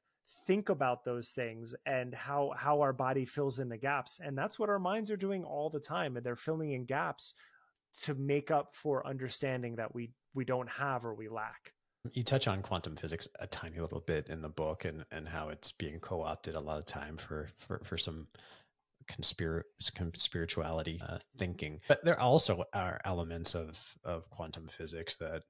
think 0.47 0.69
about 0.69 1.05
those 1.05 1.31
things 1.31 1.75
and 1.87 2.15
how 2.15 2.53
how 2.57 2.81
our 2.81 2.93
body 2.93 3.25
fills 3.25 3.59
in 3.59 3.69
the 3.69 3.79
gaps. 3.79 4.21
And 4.23 4.37
that's 4.37 4.59
what 4.59 4.69
our 4.69 4.79
minds 4.79 5.11
are 5.11 5.17
doing 5.17 5.45
all 5.45 5.71
the 5.71 5.81
time 5.81 6.17
and 6.17 6.25
they're 6.25 6.37
filling 6.37 6.73
in 6.73 6.85
gaps 6.85 7.35
to 8.03 8.15
make 8.15 8.51
up 8.51 8.75
for 8.75 9.07
understanding 9.07 9.77
that 9.77 9.95
we 9.95 10.11
we 10.35 10.45
don't 10.45 10.69
have 10.69 11.05
or 11.05 11.15
we 11.15 11.29
lack. 11.29 11.73
You 12.12 12.23
touch 12.23 12.49
on 12.49 12.61
quantum 12.61 12.97
physics 12.97 13.29
a 13.41 13.47
tiny 13.47 13.81
little 13.81 14.01
bit 14.01 14.29
in 14.29 14.43
the 14.43 14.49
book 14.49 14.85
and, 14.85 15.07
and 15.11 15.27
how 15.27 15.49
it's 15.49 15.73
being 15.73 16.01
co-opted 16.01 16.55
a 16.55 16.61
lot 16.61 16.79
of 16.79 16.85
time 16.85 17.17
for, 17.17 17.49
for, 17.57 17.81
for 17.83 17.97
some 17.97 18.27
conspir- 19.07 19.63
spirituality 20.15 21.01
uh, 21.07 21.19
thinking. 21.37 21.81
But 21.89 22.05
there 22.05 22.19
also 22.19 22.65
are 22.73 23.01
elements 23.05 23.55
of, 23.55 23.97
of 24.05 24.29
quantum 24.31 24.69
physics 24.69 25.17
that 25.17 25.43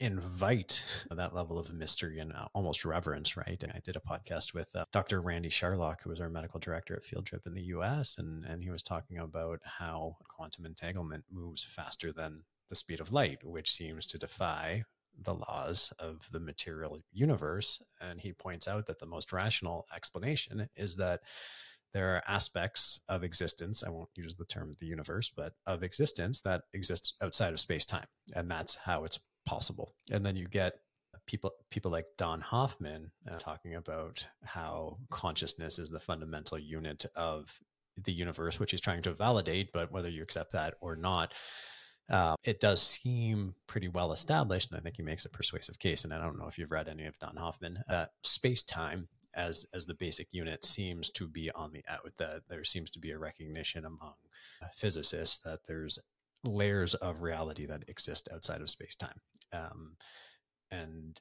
invite 0.00 0.84
that 1.10 1.34
level 1.34 1.58
of 1.58 1.72
mystery 1.72 2.18
and 2.18 2.32
uh, 2.32 2.46
almost 2.52 2.84
reverence, 2.84 3.36
right? 3.36 3.62
And 3.62 3.72
I 3.72 3.80
did 3.84 3.96
a 3.96 4.00
podcast 4.00 4.52
with 4.52 4.74
uh, 4.74 4.84
Dr. 4.92 5.20
Randy 5.20 5.48
Sharlock, 5.48 6.02
who 6.02 6.10
was 6.10 6.20
our 6.20 6.28
medical 6.28 6.58
director 6.60 6.96
at 6.96 7.04
Field 7.04 7.26
Trip 7.26 7.46
in 7.46 7.54
the 7.54 7.62
US, 7.62 8.18
and, 8.18 8.44
and 8.44 8.62
he 8.62 8.70
was 8.70 8.82
talking 8.82 9.18
about 9.18 9.60
how 9.64 10.16
quantum 10.28 10.66
entanglement 10.66 11.24
moves 11.30 11.62
faster 11.62 12.12
than 12.12 12.42
the 12.68 12.74
speed 12.74 13.00
of 13.00 13.12
light, 13.12 13.38
which 13.44 13.72
seems 13.72 14.06
to 14.06 14.18
defy 14.18 14.84
the 15.22 15.34
laws 15.34 15.92
of 15.98 16.28
the 16.32 16.40
material 16.40 17.00
universe. 17.12 17.82
And 18.00 18.20
he 18.20 18.32
points 18.32 18.66
out 18.66 18.86
that 18.86 18.98
the 18.98 19.06
most 19.06 19.32
rational 19.32 19.86
explanation 19.94 20.68
is 20.76 20.96
that 20.96 21.20
there 21.94 22.16
are 22.16 22.22
aspects 22.26 23.00
of 23.08 23.22
existence, 23.22 23.84
I 23.84 23.90
won't 23.90 24.10
use 24.14 24.36
the 24.36 24.44
term 24.44 24.74
the 24.80 24.86
universe, 24.86 25.30
but 25.34 25.54
of 25.66 25.82
existence 25.82 26.40
that 26.40 26.62
exists 26.74 27.14
outside 27.22 27.52
of 27.52 27.60
space 27.60 27.84
time. 27.84 28.06
And 28.34 28.50
that's 28.50 28.74
how 28.74 29.04
it's 29.04 29.20
possible. 29.46 29.94
And 30.10 30.26
then 30.26 30.36
you 30.36 30.46
get 30.48 30.74
people 31.26 31.52
people 31.70 31.90
like 31.90 32.06
Don 32.18 32.40
Hoffman 32.40 33.10
uh, 33.30 33.38
talking 33.38 33.76
about 33.76 34.26
how 34.42 34.98
consciousness 35.10 35.78
is 35.78 35.88
the 35.88 36.00
fundamental 36.00 36.58
unit 36.58 37.06
of 37.16 37.58
the 37.96 38.12
universe, 38.12 38.58
which 38.58 38.72
he's 38.72 38.80
trying 38.80 39.02
to 39.02 39.14
validate, 39.14 39.72
but 39.72 39.92
whether 39.92 40.10
you 40.10 40.22
accept 40.22 40.52
that 40.52 40.74
or 40.80 40.96
not, 40.96 41.32
uh, 42.10 42.34
it 42.44 42.60
does 42.60 42.82
seem 42.82 43.54
pretty 43.66 43.88
well 43.88 44.12
established, 44.12 44.70
and 44.70 44.78
I 44.78 44.82
think 44.82 44.96
he 44.96 45.02
makes 45.02 45.24
a 45.24 45.30
persuasive 45.30 45.78
case. 45.78 46.04
And 46.04 46.12
I 46.12 46.18
don't 46.18 46.38
know 46.38 46.48
if 46.48 46.58
you've 46.58 46.72
read 46.72 46.88
any 46.88 47.06
of 47.06 47.18
Don 47.18 47.36
Hoffman. 47.36 47.78
Uh, 47.88 48.06
Space 48.24 48.62
time 48.62 49.08
as 49.36 49.66
as 49.74 49.86
the 49.86 49.94
basic 49.94 50.28
unit 50.32 50.64
seems 50.64 51.10
to 51.10 51.26
be 51.26 51.50
on 51.52 51.72
the 51.72 51.84
out. 51.88 52.10
That 52.18 52.42
there 52.48 52.64
seems 52.64 52.90
to 52.90 52.98
be 52.98 53.10
a 53.10 53.18
recognition 53.18 53.84
among 53.84 54.14
physicists 54.74 55.38
that 55.38 55.60
there's 55.66 55.98
layers 56.44 56.94
of 56.94 57.22
reality 57.22 57.66
that 57.66 57.84
exist 57.88 58.28
outside 58.32 58.60
of 58.60 58.70
space 58.70 58.94
time. 58.94 59.20
Um, 59.52 59.96
and 60.70 61.20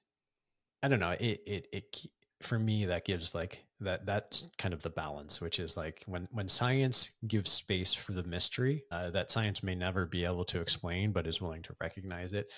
I 0.81 0.87
don't 0.87 0.99
know. 0.99 1.11
It 1.11 1.41
it 1.45 1.67
it 1.71 2.07
for 2.43 2.59
me 2.59 2.85
that 2.85 3.05
gives 3.05 3.33
like 3.33 3.63
that 3.79 4.05
that's 4.05 4.49
kind 4.57 4.73
of 4.73 4.81
the 4.83 4.89
balance 4.89 5.41
which 5.41 5.59
is 5.59 5.77
like 5.77 6.03
when 6.07 6.27
when 6.31 6.47
science 6.47 7.11
gives 7.27 7.49
space 7.51 7.93
for 7.93 8.11
the 8.11 8.23
mystery 8.23 8.83
uh, 8.91 9.09
that 9.09 9.31
science 9.31 9.63
may 9.63 9.73
never 9.73 10.05
be 10.05 10.25
able 10.25 10.43
to 10.43 10.59
explain 10.59 11.11
but 11.11 11.25
is 11.25 11.41
willing 11.41 11.63
to 11.63 11.75
recognize 11.79 12.33
it 12.33 12.51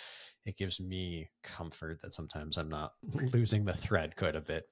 it 0.45 0.57
gives 0.57 0.79
me 0.79 1.29
comfort 1.43 1.99
that 2.01 2.13
sometimes 2.13 2.57
i'm 2.57 2.69
not 2.69 2.93
losing 3.33 3.63
the 3.63 3.73
thread 3.73 4.15
quite 4.15 4.35
a 4.35 4.41
bit 4.41 4.65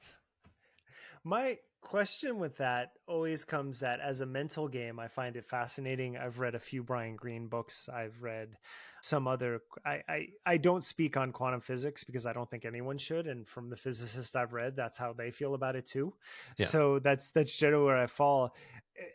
my 1.23 1.57
question 1.83 2.39
with 2.39 2.57
that 2.57 2.93
always 3.07 3.43
comes 3.43 3.81
that 3.81 3.99
as 3.99 4.21
a 4.21 4.25
mental 4.25 4.69
game 4.69 4.99
i 4.99 5.07
find 5.07 5.35
it 5.35 5.45
fascinating. 5.45 6.17
I've 6.17 6.39
read 6.39 6.55
a 6.55 6.59
few 6.59 6.81
brian 6.81 7.15
greene 7.15 7.47
books. 7.47 7.89
I've 7.93 8.21
read 8.21 8.57
some 9.01 9.27
other 9.27 9.61
I, 9.85 10.01
I 10.07 10.27
i 10.45 10.57
don't 10.57 10.83
speak 10.83 11.17
on 11.17 11.33
quantum 11.33 11.59
physics 11.59 12.05
because 12.05 12.25
i 12.25 12.31
don't 12.31 12.49
think 12.49 12.63
anyone 12.63 12.97
should 12.97 13.27
and 13.27 13.45
from 13.45 13.69
the 13.69 13.75
physicists 13.75 14.33
i've 14.33 14.53
read 14.53 14.77
that's 14.77 14.97
how 14.97 15.11
they 15.11 15.29
feel 15.29 15.55
about 15.55 15.75
it 15.75 15.85
too. 15.85 16.13
Yeah. 16.57 16.65
so 16.67 16.99
that's 16.99 17.31
that's 17.31 17.55
generally 17.55 17.85
where 17.85 17.97
i 17.97 18.07
fall. 18.07 18.55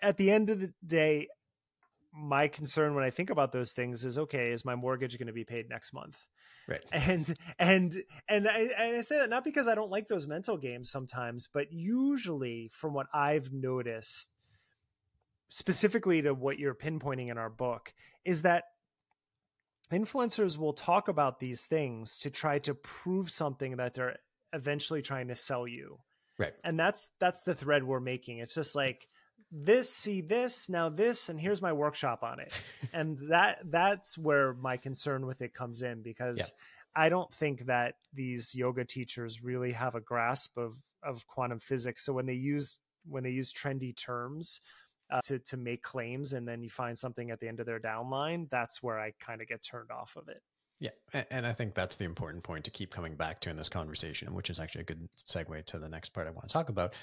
At 0.03 0.19
the 0.19 0.31
end 0.31 0.51
of 0.51 0.61
the 0.61 0.73
day 0.87 1.29
my 2.13 2.49
concern 2.49 2.95
when 2.95 3.05
i 3.05 3.11
think 3.11 3.31
about 3.31 3.53
those 3.53 3.73
things 3.73 4.05
is 4.05 4.19
okay 4.19 4.51
is 4.51 4.65
my 4.65 4.75
mortgage 4.75 5.17
going 5.19 5.27
to 5.29 5.33
be 5.33 5.45
paid 5.45 5.69
next 5.69 5.93
month 5.93 6.19
right. 6.69 6.85
And 6.93 7.37
and 7.59 8.03
and 8.29 8.49
I, 8.49 8.71
and 8.77 8.97
I 8.97 9.01
say 9.01 9.19
that 9.19 9.31
not 9.31 9.45
because 9.45 9.67
i 9.67 9.75
don't 9.75 9.91
like 9.91 10.09
those 10.09 10.27
mental 10.27 10.57
games 10.57 10.91
sometimes 10.91 11.49
but 11.53 11.73
usually 11.73 12.71
from 12.73 12.95
what 12.95 13.07
i've 13.13 13.53
noticed 13.53 14.31
specifically 15.49 16.23
to 16.23 16.35
what 16.35 16.59
you're 16.59 16.75
pinpointing 16.75 17.31
in 17.31 17.39
our 17.39 17.51
book 17.51 17.93
is 18.25 18.43
that 18.43 18.65
influencers 19.93 20.59
will 20.59 20.73
talk 20.73 21.09
about 21.09 21.41
these 21.41 21.65
things 21.65 22.19
to 22.19 22.31
try 22.31 22.59
to 22.59 22.75
prove 22.75 23.31
something 23.31 23.77
that 23.77 23.95
they're 23.95 24.19
eventually 24.53 25.03
trying 25.03 25.29
to 25.29 25.35
sell 25.35 25.67
you. 25.67 25.99
Right. 26.39 26.53
And 26.63 26.79
that's 26.79 27.11
that's 27.19 27.43
the 27.43 27.55
thread 27.55 27.85
we're 27.85 28.01
making. 28.01 28.39
It's 28.39 28.55
just 28.55 28.77
like 28.77 29.09
this 29.51 29.91
see 29.91 30.21
this 30.21 30.69
now 30.69 30.89
this 30.89 31.29
and 31.29 31.41
here's 31.41 31.63
my 31.63 31.73
workshop 31.73 32.23
on 32.23 32.41
it. 32.41 32.53
And 32.93 33.19
that 33.31 33.59
that's 33.65 34.17
where 34.17 34.55
my 34.55 34.77
concern 34.77 35.27
with 35.27 35.43
it 35.43 35.55
comes 35.55 35.83
in 35.83 36.03
because 36.03 36.39
yeah. 36.39 36.45
i 37.05 37.09
don't 37.09 37.33
think 37.33 37.67
that 37.67 37.95
these 38.15 38.55
yoga 38.55 38.85
teachers 38.85 39.43
really 39.43 39.73
have 39.73 39.95
a 39.95 40.01
grasp 40.01 40.57
of 40.57 40.77
of 41.03 41.27
quantum 41.27 41.61
physics. 41.61 42.05
So 42.05 42.13
when 42.13 42.27
they 42.27 42.35
use 42.35 42.79
when 43.07 43.25
they 43.25 43.31
use 43.31 43.53
trendy 43.53 43.97
terms 43.97 44.61
uh, 45.11 45.21
to 45.27 45.39
to 45.39 45.57
make 45.57 45.83
claims 45.83 46.33
and 46.33 46.47
then 46.47 46.63
you 46.63 46.71
find 46.71 46.99
something 46.99 47.31
at 47.31 47.41
the 47.41 47.49
end 47.49 47.61
of 47.61 47.67
their 47.67 47.81
downline 47.81 48.49
that's 48.51 48.83
where 48.83 48.99
i 48.99 49.13
kind 49.21 49.41
of 49.41 49.49
get 49.49 49.63
turned 49.63 49.91
off 49.91 50.17
of 50.17 50.29
it. 50.29 50.43
Yeah 50.81 50.91
and 51.31 51.47
i 51.47 51.53
think 51.53 51.75
that's 51.75 51.97
the 51.97 52.05
important 52.05 52.45
point 52.45 52.65
to 52.67 52.71
keep 52.71 52.91
coming 52.91 53.15
back 53.15 53.41
to 53.41 53.51
in 53.51 53.57
this 53.57 53.69
conversation 53.69 54.35
which 54.35 54.51
is 54.51 54.61
actually 54.61 54.83
a 54.83 54.85
good 54.85 55.09
segue 55.17 55.65
to 55.67 55.79
the 55.79 55.89
next 55.89 56.11
part 56.11 56.27
i 56.27 56.31
want 56.31 56.49
to 56.49 56.53
talk 56.53 56.69
about 56.69 56.95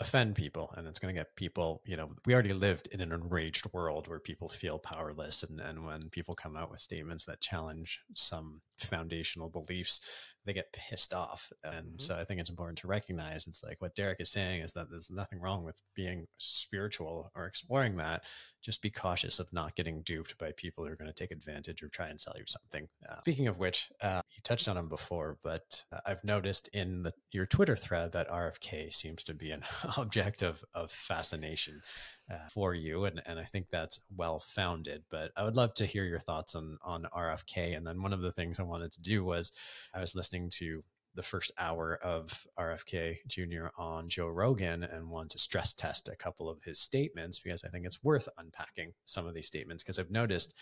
offend 0.00 0.34
people 0.34 0.72
and 0.76 0.86
it's 0.86 0.98
going 0.98 1.14
to 1.14 1.18
get 1.18 1.36
people 1.36 1.82
you 1.84 1.94
know 1.94 2.10
we 2.24 2.32
already 2.32 2.54
lived 2.54 2.88
in 2.90 3.02
an 3.02 3.12
enraged 3.12 3.66
world 3.74 4.08
where 4.08 4.18
people 4.18 4.48
feel 4.48 4.78
powerless 4.78 5.42
and, 5.42 5.60
and 5.60 5.84
when 5.84 6.08
people 6.08 6.34
come 6.34 6.56
out 6.56 6.70
with 6.70 6.80
statements 6.80 7.26
that 7.26 7.40
challenge 7.42 8.00
some 8.14 8.62
foundational 8.78 9.50
beliefs 9.50 10.00
they 10.44 10.52
get 10.52 10.72
pissed 10.72 11.12
off. 11.12 11.52
And 11.62 11.86
mm-hmm. 11.86 12.00
so 12.00 12.16
I 12.16 12.24
think 12.24 12.40
it's 12.40 12.50
important 12.50 12.78
to 12.78 12.86
recognize 12.86 13.46
it's 13.46 13.62
like 13.62 13.80
what 13.80 13.94
Derek 13.94 14.20
is 14.20 14.30
saying 14.30 14.62
is 14.62 14.72
that 14.72 14.90
there's 14.90 15.10
nothing 15.10 15.40
wrong 15.40 15.64
with 15.64 15.80
being 15.94 16.26
spiritual 16.38 17.30
or 17.34 17.46
exploring 17.46 17.96
that. 17.96 18.24
Just 18.62 18.82
be 18.82 18.90
cautious 18.90 19.38
of 19.38 19.52
not 19.52 19.74
getting 19.74 20.02
duped 20.02 20.36
by 20.38 20.52
people 20.52 20.84
who 20.84 20.92
are 20.92 20.96
going 20.96 21.10
to 21.10 21.14
take 21.14 21.30
advantage 21.30 21.82
or 21.82 21.88
try 21.88 22.08
and 22.08 22.20
sell 22.20 22.34
you 22.36 22.44
something. 22.46 22.88
Uh, 23.08 23.20
speaking 23.22 23.48
of 23.48 23.58
which, 23.58 23.90
uh, 24.02 24.20
you 24.30 24.40
touched 24.44 24.68
on 24.68 24.76
them 24.76 24.88
before, 24.88 25.38
but 25.42 25.84
uh, 25.92 26.00
I've 26.04 26.24
noticed 26.24 26.68
in 26.72 27.02
the, 27.02 27.12
your 27.32 27.46
Twitter 27.46 27.76
thread 27.76 28.12
that 28.12 28.30
RFK 28.30 28.92
seems 28.92 29.22
to 29.24 29.34
be 29.34 29.50
an 29.50 29.62
object 29.96 30.42
of, 30.42 30.62
of 30.74 30.90
fascination 30.90 31.82
uh, 32.30 32.36
for 32.52 32.74
you, 32.74 33.04
and 33.04 33.22
and 33.26 33.38
I 33.38 33.44
think 33.44 33.66
that's 33.70 34.00
well 34.16 34.38
founded. 34.38 35.02
But 35.10 35.32
I 35.36 35.44
would 35.44 35.56
love 35.56 35.74
to 35.74 35.86
hear 35.86 36.04
your 36.04 36.20
thoughts 36.20 36.54
on 36.54 36.78
on 36.82 37.06
RFK. 37.14 37.76
And 37.76 37.86
then 37.86 38.02
one 38.02 38.12
of 38.12 38.20
the 38.20 38.32
things 38.32 38.60
I 38.60 38.64
wanted 38.64 38.92
to 38.92 39.00
do 39.00 39.24
was 39.24 39.52
I 39.94 40.00
was 40.00 40.14
listening 40.14 40.50
to 40.54 40.84
the 41.14 41.22
first 41.22 41.50
hour 41.58 41.98
of 42.04 42.46
RFK 42.58 43.16
Jr. 43.26 43.66
on 43.76 44.08
Joe 44.08 44.28
Rogan 44.28 44.84
and 44.84 45.10
want 45.10 45.30
to 45.30 45.38
stress 45.38 45.72
test 45.72 46.08
a 46.08 46.14
couple 46.14 46.48
of 46.48 46.62
his 46.62 46.78
statements 46.78 47.40
because 47.40 47.64
I 47.64 47.68
think 47.68 47.84
it's 47.84 48.04
worth 48.04 48.28
unpacking 48.38 48.92
some 49.06 49.26
of 49.26 49.34
these 49.34 49.48
statements 49.48 49.82
because 49.82 49.98
I've 49.98 50.10
noticed 50.10 50.54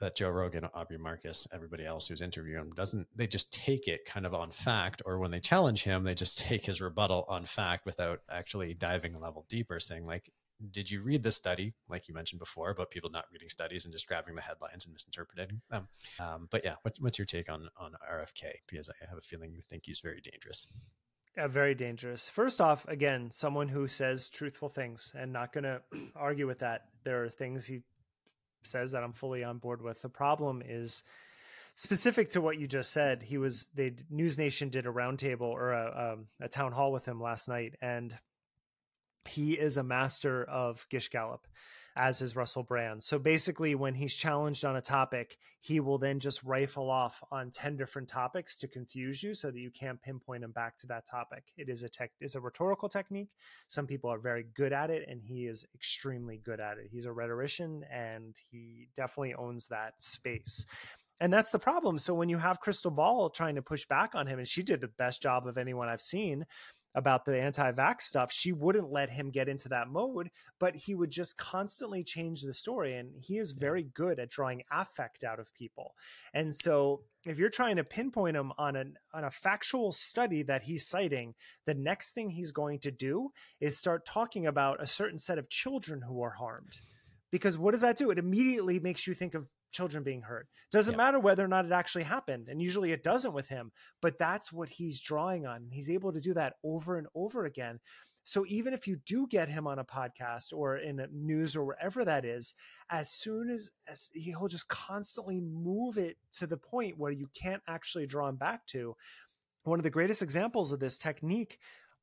that 0.00 0.16
Joe 0.16 0.30
Rogan, 0.30 0.64
Aubrey 0.72 0.98
Marcus, 0.98 1.46
everybody 1.52 1.84
else 1.84 2.08
who's 2.08 2.22
interviewing 2.22 2.62
him 2.62 2.72
doesn't 2.72 3.06
they 3.14 3.26
just 3.26 3.52
take 3.52 3.86
it 3.86 4.06
kind 4.06 4.24
of 4.24 4.34
on 4.34 4.50
fact, 4.50 5.02
or 5.04 5.18
when 5.18 5.30
they 5.30 5.40
challenge 5.40 5.84
him, 5.84 6.04
they 6.04 6.14
just 6.14 6.38
take 6.46 6.64
his 6.64 6.80
rebuttal 6.80 7.24
on 7.28 7.44
fact 7.44 7.86
without 7.86 8.20
actually 8.30 8.74
diving 8.74 9.14
a 9.14 9.18
level 9.18 9.46
deeper, 9.48 9.78
saying 9.78 10.06
like, 10.06 10.30
did 10.70 10.90
you 10.90 11.02
read 11.02 11.22
the 11.22 11.32
study, 11.32 11.74
like 11.88 12.08
you 12.08 12.14
mentioned 12.14 12.38
before, 12.38 12.70
about 12.70 12.90
people 12.90 13.10
not 13.10 13.26
reading 13.32 13.48
studies 13.48 13.84
and 13.84 13.92
just 13.92 14.06
grabbing 14.06 14.34
the 14.34 14.42
headlines 14.42 14.84
and 14.84 14.92
misinterpreting 14.92 15.60
them? 15.70 15.88
Um, 16.18 16.48
but 16.50 16.64
yeah, 16.64 16.74
what, 16.82 16.96
what's 17.00 17.18
your 17.18 17.26
take 17.26 17.50
on 17.50 17.68
on 17.78 17.92
RFK? 18.12 18.52
Because 18.68 18.88
I 18.88 18.92
have 19.08 19.18
a 19.18 19.22
feeling 19.22 19.52
you 19.52 19.62
think 19.62 19.84
he's 19.86 20.00
very 20.00 20.20
dangerous. 20.20 20.66
Yeah, 21.36 21.46
very 21.46 21.74
dangerous. 21.74 22.28
First 22.28 22.60
off, 22.60 22.86
again, 22.88 23.30
someone 23.30 23.68
who 23.68 23.86
says 23.86 24.28
truthful 24.28 24.68
things 24.68 25.12
and 25.16 25.32
not 25.32 25.52
going 25.52 25.64
to 25.64 25.80
argue 26.16 26.46
with 26.46 26.58
that. 26.58 26.86
There 27.04 27.24
are 27.24 27.30
things 27.30 27.66
he 27.66 27.82
says 28.62 28.92
that 28.92 29.02
I'm 29.02 29.12
fully 29.12 29.44
on 29.44 29.58
board 29.58 29.80
with. 29.80 30.02
The 30.02 30.08
problem 30.08 30.62
is 30.66 31.04
specific 31.76 32.28
to 32.30 32.40
what 32.40 32.58
you 32.58 32.66
just 32.66 32.92
said. 32.92 33.22
He 33.22 33.38
was 33.38 33.68
they 33.74 33.94
News 34.10 34.38
Nation 34.38 34.68
did 34.68 34.86
a 34.86 34.90
roundtable 34.90 35.42
or 35.42 35.72
a, 35.72 36.12
um, 36.12 36.26
a 36.40 36.48
town 36.48 36.72
hall 36.72 36.92
with 36.92 37.06
him 37.06 37.20
last 37.20 37.48
night, 37.48 37.74
and 37.80 38.14
he 39.30 39.54
is 39.54 39.76
a 39.76 39.82
master 39.82 40.44
of 40.44 40.86
Gish 40.90 41.08
Gallop, 41.08 41.46
as 41.96 42.22
is 42.22 42.36
Russell 42.36 42.62
Brand. 42.62 43.02
So 43.02 43.18
basically, 43.18 43.74
when 43.74 43.94
he's 43.94 44.14
challenged 44.14 44.64
on 44.64 44.76
a 44.76 44.80
topic, 44.80 45.38
he 45.60 45.80
will 45.80 45.98
then 45.98 46.20
just 46.20 46.42
rifle 46.42 46.90
off 46.90 47.22
on 47.30 47.50
10 47.50 47.76
different 47.76 48.08
topics 48.08 48.58
to 48.58 48.68
confuse 48.68 49.22
you 49.22 49.34
so 49.34 49.50
that 49.50 49.58
you 49.58 49.70
can't 49.70 50.00
pinpoint 50.00 50.44
him 50.44 50.52
back 50.52 50.76
to 50.78 50.86
that 50.88 51.06
topic. 51.06 51.44
It 51.56 51.68
is 51.68 51.82
a 51.82 51.88
tech 51.88 52.12
is 52.20 52.34
a 52.34 52.40
rhetorical 52.40 52.88
technique. 52.88 53.30
Some 53.68 53.86
people 53.86 54.10
are 54.10 54.18
very 54.18 54.46
good 54.54 54.72
at 54.72 54.90
it, 54.90 55.06
and 55.08 55.20
he 55.22 55.46
is 55.46 55.64
extremely 55.74 56.38
good 56.38 56.60
at 56.60 56.78
it. 56.78 56.88
He's 56.90 57.04
a 57.04 57.12
rhetorician 57.12 57.84
and 57.92 58.36
he 58.50 58.88
definitely 58.96 59.34
owns 59.34 59.66
that 59.68 59.94
space. 59.98 60.64
And 61.20 61.30
that's 61.30 61.50
the 61.50 61.58
problem. 61.58 61.98
So 61.98 62.14
when 62.14 62.30
you 62.30 62.38
have 62.38 62.62
Krystal 62.62 62.94
Ball 62.94 63.28
trying 63.28 63.56
to 63.56 63.62
push 63.62 63.84
back 63.84 64.14
on 64.14 64.26
him, 64.26 64.38
and 64.38 64.48
she 64.48 64.62
did 64.62 64.80
the 64.80 64.88
best 64.88 65.20
job 65.20 65.46
of 65.46 65.58
anyone 65.58 65.88
I've 65.88 66.00
seen, 66.00 66.46
about 66.94 67.24
the 67.24 67.40
anti-vax 67.40 68.02
stuff 68.02 68.32
she 68.32 68.52
wouldn't 68.52 68.90
let 68.90 69.10
him 69.10 69.30
get 69.30 69.48
into 69.48 69.68
that 69.68 69.88
mode 69.88 70.30
but 70.58 70.76
he 70.76 70.94
would 70.94 71.10
just 71.10 71.36
constantly 71.36 72.04
change 72.04 72.42
the 72.42 72.52
story 72.54 72.94
and 72.94 73.10
he 73.18 73.38
is 73.38 73.52
very 73.52 73.82
good 73.82 74.18
at 74.18 74.30
drawing 74.30 74.62
affect 74.70 75.24
out 75.24 75.40
of 75.40 75.52
people. 75.54 75.94
And 76.32 76.54
so 76.54 77.02
if 77.24 77.38
you're 77.38 77.50
trying 77.50 77.76
to 77.76 77.84
pinpoint 77.84 78.36
him 78.36 78.52
on 78.58 78.76
an 78.76 78.94
on 79.12 79.24
a 79.24 79.30
factual 79.30 79.90
study 79.92 80.42
that 80.44 80.62
he's 80.62 80.86
citing 80.86 81.34
the 81.66 81.74
next 81.74 82.12
thing 82.12 82.30
he's 82.30 82.52
going 82.52 82.78
to 82.80 82.90
do 82.90 83.32
is 83.60 83.76
start 83.76 84.06
talking 84.06 84.46
about 84.46 84.82
a 84.82 84.86
certain 84.86 85.18
set 85.18 85.38
of 85.38 85.48
children 85.48 86.02
who 86.06 86.22
are 86.22 86.36
harmed. 86.38 86.80
Because 87.30 87.56
what 87.56 87.72
does 87.72 87.82
that 87.82 87.96
do? 87.96 88.10
It 88.10 88.18
immediately 88.18 88.80
makes 88.80 89.06
you 89.06 89.14
think 89.14 89.34
of 89.34 89.46
children 89.72 90.02
being 90.02 90.22
hurt. 90.22 90.48
Doesn't 90.70 90.94
yeah. 90.94 90.98
matter 90.98 91.18
whether 91.20 91.44
or 91.44 91.48
not 91.48 91.66
it 91.66 91.72
actually 91.72 92.04
happened. 92.04 92.48
And 92.48 92.60
usually 92.60 92.92
it 92.92 93.02
doesn't 93.02 93.34
with 93.34 93.48
him, 93.48 93.72
but 94.00 94.18
that's 94.18 94.52
what 94.52 94.70
he's 94.70 95.00
drawing 95.00 95.46
on. 95.46 95.68
He's 95.70 95.90
able 95.90 96.12
to 96.12 96.20
do 96.20 96.34
that 96.34 96.54
over 96.64 96.98
and 96.98 97.06
over 97.14 97.44
again. 97.44 97.80
So 98.22 98.44
even 98.48 98.74
if 98.74 98.86
you 98.86 98.96
do 99.06 99.26
get 99.26 99.48
him 99.48 99.66
on 99.66 99.78
a 99.78 99.84
podcast 99.84 100.52
or 100.52 100.76
in 100.76 101.04
news 101.12 101.56
or 101.56 101.64
wherever 101.64 102.04
that 102.04 102.24
is, 102.24 102.54
as 102.90 103.10
soon 103.10 103.48
as, 103.48 103.70
as 103.88 104.10
he'll 104.12 104.48
just 104.48 104.68
constantly 104.68 105.40
move 105.40 105.96
it 105.96 106.16
to 106.34 106.46
the 106.46 106.56
point 106.56 106.98
where 106.98 107.12
you 107.12 107.28
can't 107.34 107.62
actually 107.66 108.06
draw 108.06 108.28
him 108.28 108.36
back 108.36 108.66
to. 108.66 108.94
One 109.64 109.78
of 109.78 109.84
the 109.84 109.90
greatest 109.90 110.22
examples 110.22 110.72
of 110.72 110.80
this 110.80 110.96
technique 110.98 111.58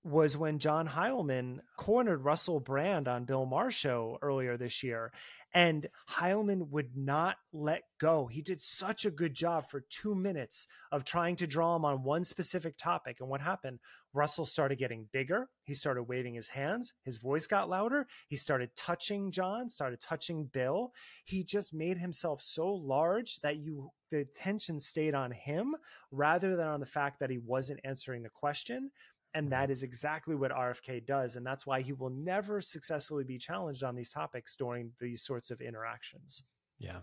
was 0.08 0.38
when 0.38 0.60
John 0.60 0.88
Heilemann 0.88 1.60
cornered 1.76 2.24
Russell 2.24 2.60
Brand 2.60 3.08
on 3.08 3.26
Bill 3.26 3.46
Maher's 3.46 3.76
show 3.76 4.18
earlier 4.22 4.58
this 4.58 4.84
year. 4.84 5.12
And 5.54 5.88
Heilemann 6.10 6.70
would 6.70 6.96
not 6.96 7.38
let 7.54 7.84
go. 8.00 8.28
He 8.28 8.42
did 8.42 8.62
such 8.62 9.06
a 9.06 9.12
good 9.12 9.34
job 9.34 9.70
for 9.70 9.86
two 9.90 10.14
minutes 10.14 10.68
of 10.92 11.04
trying 11.04 11.36
to 11.38 11.48
draw 11.48 11.76
him 11.76 11.86
on 11.86 12.04
one 12.04 12.26
specific 12.26 12.78
topic. 12.78 13.18
And 13.20 13.30
what 13.30 13.42
happened? 13.42 13.80
Russell 14.14 14.46
started 14.46 14.78
getting 14.78 15.08
bigger. 15.12 15.50
He 15.64 15.74
started 15.74 16.04
waving 16.04 16.36
his 16.36 16.50
hands. 16.50 16.94
His 17.04 17.18
voice 17.18 17.48
got 17.48 17.70
louder. 17.70 18.08
He 18.28 18.36
started 18.36 18.76
touching 18.76 19.32
John, 19.32 19.70
started 19.70 20.02
touching 20.02 20.46
Bill. 20.46 20.92
He 21.24 21.44
just 21.44 21.74
made 21.74 21.98
himself 21.98 22.42
so 22.42 22.74
large 22.74 23.40
that 23.42 23.58
you 23.58 23.92
the 24.10 24.20
attention 24.20 24.80
stayed 24.80 25.14
on 25.14 25.32
him 25.32 25.76
rather 26.12 26.56
than 26.56 26.68
on 26.68 26.80
the 26.80 26.86
fact 26.86 27.20
that 27.20 27.30
he 27.30 27.38
wasn't 27.38 27.82
answering 27.84 28.24
the 28.24 28.30
question 28.30 28.92
and 29.34 29.52
that 29.52 29.64
mm-hmm. 29.64 29.72
is 29.72 29.84
exactly 29.84 30.36
what 30.36 30.52
RFK 30.52 31.06
does. 31.06 31.36
And 31.36 31.46
that's 31.46 31.66
why 31.66 31.82
he 31.82 31.94
will 31.94 32.10
never 32.10 32.62
successfully 32.62 33.24
be 33.24 33.38
challenged 33.38 33.84
on 33.84 33.96
these 33.96 34.12
topics 34.12 34.56
during 34.56 34.92
these 35.00 35.24
sorts 35.24 35.52
of 35.52 35.62
interactions. 35.62 36.44
Yeah. 36.80 37.00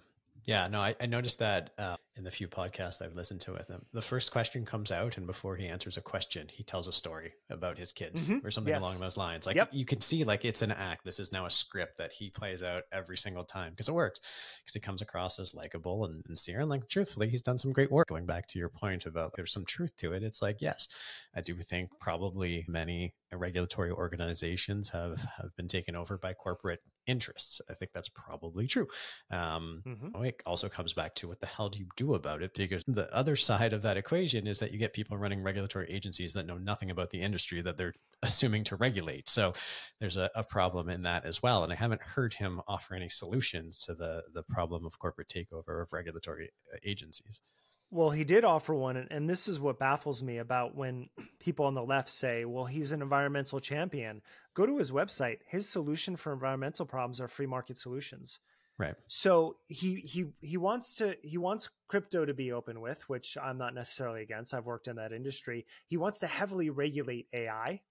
Yeah, 0.47 0.69
no, 0.69 0.81
I, 0.81 0.95
I 1.01 1.07
noticed 1.07 1.39
that 1.39 1.71
uh, 1.79 1.97
in 2.17 2.25
the 2.25 2.31
few 2.31 2.49
podcasts 2.49 3.01
I've 3.01 3.15
listened 3.15 3.41
to 3.43 3.53
with 3.53 3.69
him. 3.69 3.85
The 3.93 4.03
first 4.03 4.31
question 4.31 4.65
comes 4.65 4.93
out, 4.93 5.17
and 5.17 5.27
before 5.27 5.57
he 5.57 5.67
answers 5.67 5.97
a 5.97 6.03
question, 6.03 6.49
he 6.49 6.63
tells 6.63 6.87
a 6.87 6.93
story 6.93 7.33
about 7.51 7.79
his 7.79 7.93
kids 7.93 8.29
mm-hmm. 8.29 8.47
or 8.47 8.51
something 8.51 8.73
yes. 8.73 8.83
along 8.83 8.99
those 8.99 9.17
lines. 9.17 9.47
Like 9.47 9.57
yep. 9.57 9.71
you 9.73 9.85
can 9.85 10.01
see, 10.01 10.23
like 10.25 10.45
it's 10.45 10.63
an 10.63 10.71
act. 10.71 11.05
This 11.05 11.19
is 11.19 11.33
now 11.33 11.47
a 11.47 11.51
script 11.51 11.97
that 11.99 12.13
he 12.13 12.31
plays 12.31 12.63
out 12.63 12.83
every 12.93 13.17
single 13.17 13.45
time 13.45 13.71
because 13.71 13.89
it 13.89 13.95
works. 13.95 14.21
Because 14.63 14.75
he 14.75 14.81
comes 14.81 15.03
across 15.03 15.39
as 15.39 15.55
likable 15.55 16.05
and, 16.05 16.23
sincere, 16.27 16.61
and 16.61 16.69
like 16.69 16.89
truthfully, 16.89 17.29
he's 17.29 17.43
done 17.43 17.59
some 17.59 17.73
great 17.73 17.91
work. 17.91 18.09
Going 18.09 18.27
back 18.27 18.47
to 18.49 18.59
your 18.59 18.69
point 18.69 19.07
about 19.07 19.33
there's 19.37 19.53
some 19.53 19.65
truth 19.65 19.97
to 19.97 20.13
it. 20.13 20.23
It's 20.23 20.43
like 20.43 20.61
yes, 20.61 20.89
I 21.35 21.41
do 21.41 21.57
think 21.63 21.91
probably 22.01 22.65
many 22.69 23.15
regulatory 23.33 23.91
organizations 23.91 24.91
have 24.91 25.27
have 25.39 25.57
been 25.57 25.69
taken 25.69 25.97
over 25.97 26.19
by 26.19 26.35
corporate 26.35 26.81
interests. 27.07 27.61
I 27.69 27.75
think 27.75 27.93
that's 27.93 28.09
probably 28.09 28.67
true. 28.67 28.89
Um, 29.31 29.83
mm-hmm. 29.87 30.25
It 30.25 30.43
also 30.47 30.69
comes 30.69 30.93
back 30.93 31.15
to 31.17 31.29
what 31.29 31.41
the 31.41 31.47
hell 31.47 31.69
do 31.69 31.79
you 31.79 31.89
do 31.97 32.15
about 32.15 32.43
it? 32.43 32.55
Because 32.55 32.85
the 32.87 33.13
other 33.15 33.37
side 33.37 33.73
of 33.73 33.83
that 33.83 33.97
equation 33.97 34.47
is 34.47 34.59
that 34.59 34.73
you 34.73 34.79
get 34.79 34.93
people 34.93 35.17
running 35.17 35.43
regulatory 35.43 35.91
agencies 35.91 36.33
that 36.35 36.47
know 36.47 36.59
nothing 36.59 36.91
about 36.91 37.11
the 37.11 37.21
industry 37.21 37.61
that 37.63 37.77
they're 37.77 37.95
assuming 38.23 38.65
to 38.65 38.77
regulate. 38.77 39.29
So 39.29 39.53
there's 40.01 40.17
a, 40.17 40.31
a 40.35 40.43
problem 40.43 40.89
in 40.89 41.03
that 41.03 41.25
as 41.25 41.43
well. 41.43 41.63
And 41.65 41.73
I 41.73 41.77
haven't 41.77 42.03
heard 42.03 42.35
him 42.35 42.61
offer 42.67 42.95
any 42.95 43.09
solutions 43.09 43.79
to 43.85 43.95
the 43.95 44.25
the 44.33 44.43
problem 44.43 44.87
of 44.87 44.99
corporate 44.99 45.29
takeover 45.29 45.83
of 45.83 45.93
regulatory 45.93 46.51
uh, 46.73 46.79
agencies. 46.85 47.41
Well, 47.91 48.11
he 48.11 48.25
did 48.25 48.45
offer 48.45 48.75
one, 48.75 48.97
and 48.97 49.31
this 49.31 49.47
is 49.47 49.61
what 49.61 49.79
baffles 49.79 50.23
me 50.23 50.39
about 50.39 50.75
when 50.75 51.09
people 51.39 51.67
on 51.67 51.75
the 51.75 51.83
left 51.83 52.11
say, 52.11 52.45
"Well, 52.45 52.65
he's 52.65 52.93
an 52.93 53.03
environmental 53.03 53.61
champion." 53.61 54.23
Go 54.55 54.67
to 54.67 54.79
his 54.79 54.91
website. 54.91 55.39
His 55.47 55.69
solution 55.69 56.17
for 56.17 56.33
environmental 56.33 56.87
problems 56.87 57.21
are 57.21 57.29
free 57.29 57.47
market 57.47 57.77
solutions. 57.77 58.41
Right. 58.77 58.95
So 59.07 59.57
he 59.67 59.97
he 59.97 60.27
he 60.41 60.57
wants 60.57 60.97
to 60.97 61.17
he 61.23 61.39
wants 61.39 61.71
crypto 61.87 62.25
to 62.25 62.35
be 62.35 62.51
open 62.51 62.81
with, 62.81 63.09
which 63.09 63.39
I'm 63.41 63.57
not 63.57 63.75
necessarily 63.75 64.23
against. 64.23 64.53
I've 64.53 64.67
worked 64.67 64.89
in 64.89 64.97
that 64.97 65.13
industry. 65.13 65.65
He 65.87 65.97
wants 65.97 66.19
to 66.21 66.27
heavily 66.27 66.71
regulate 66.71 67.29
AI. 67.33 67.83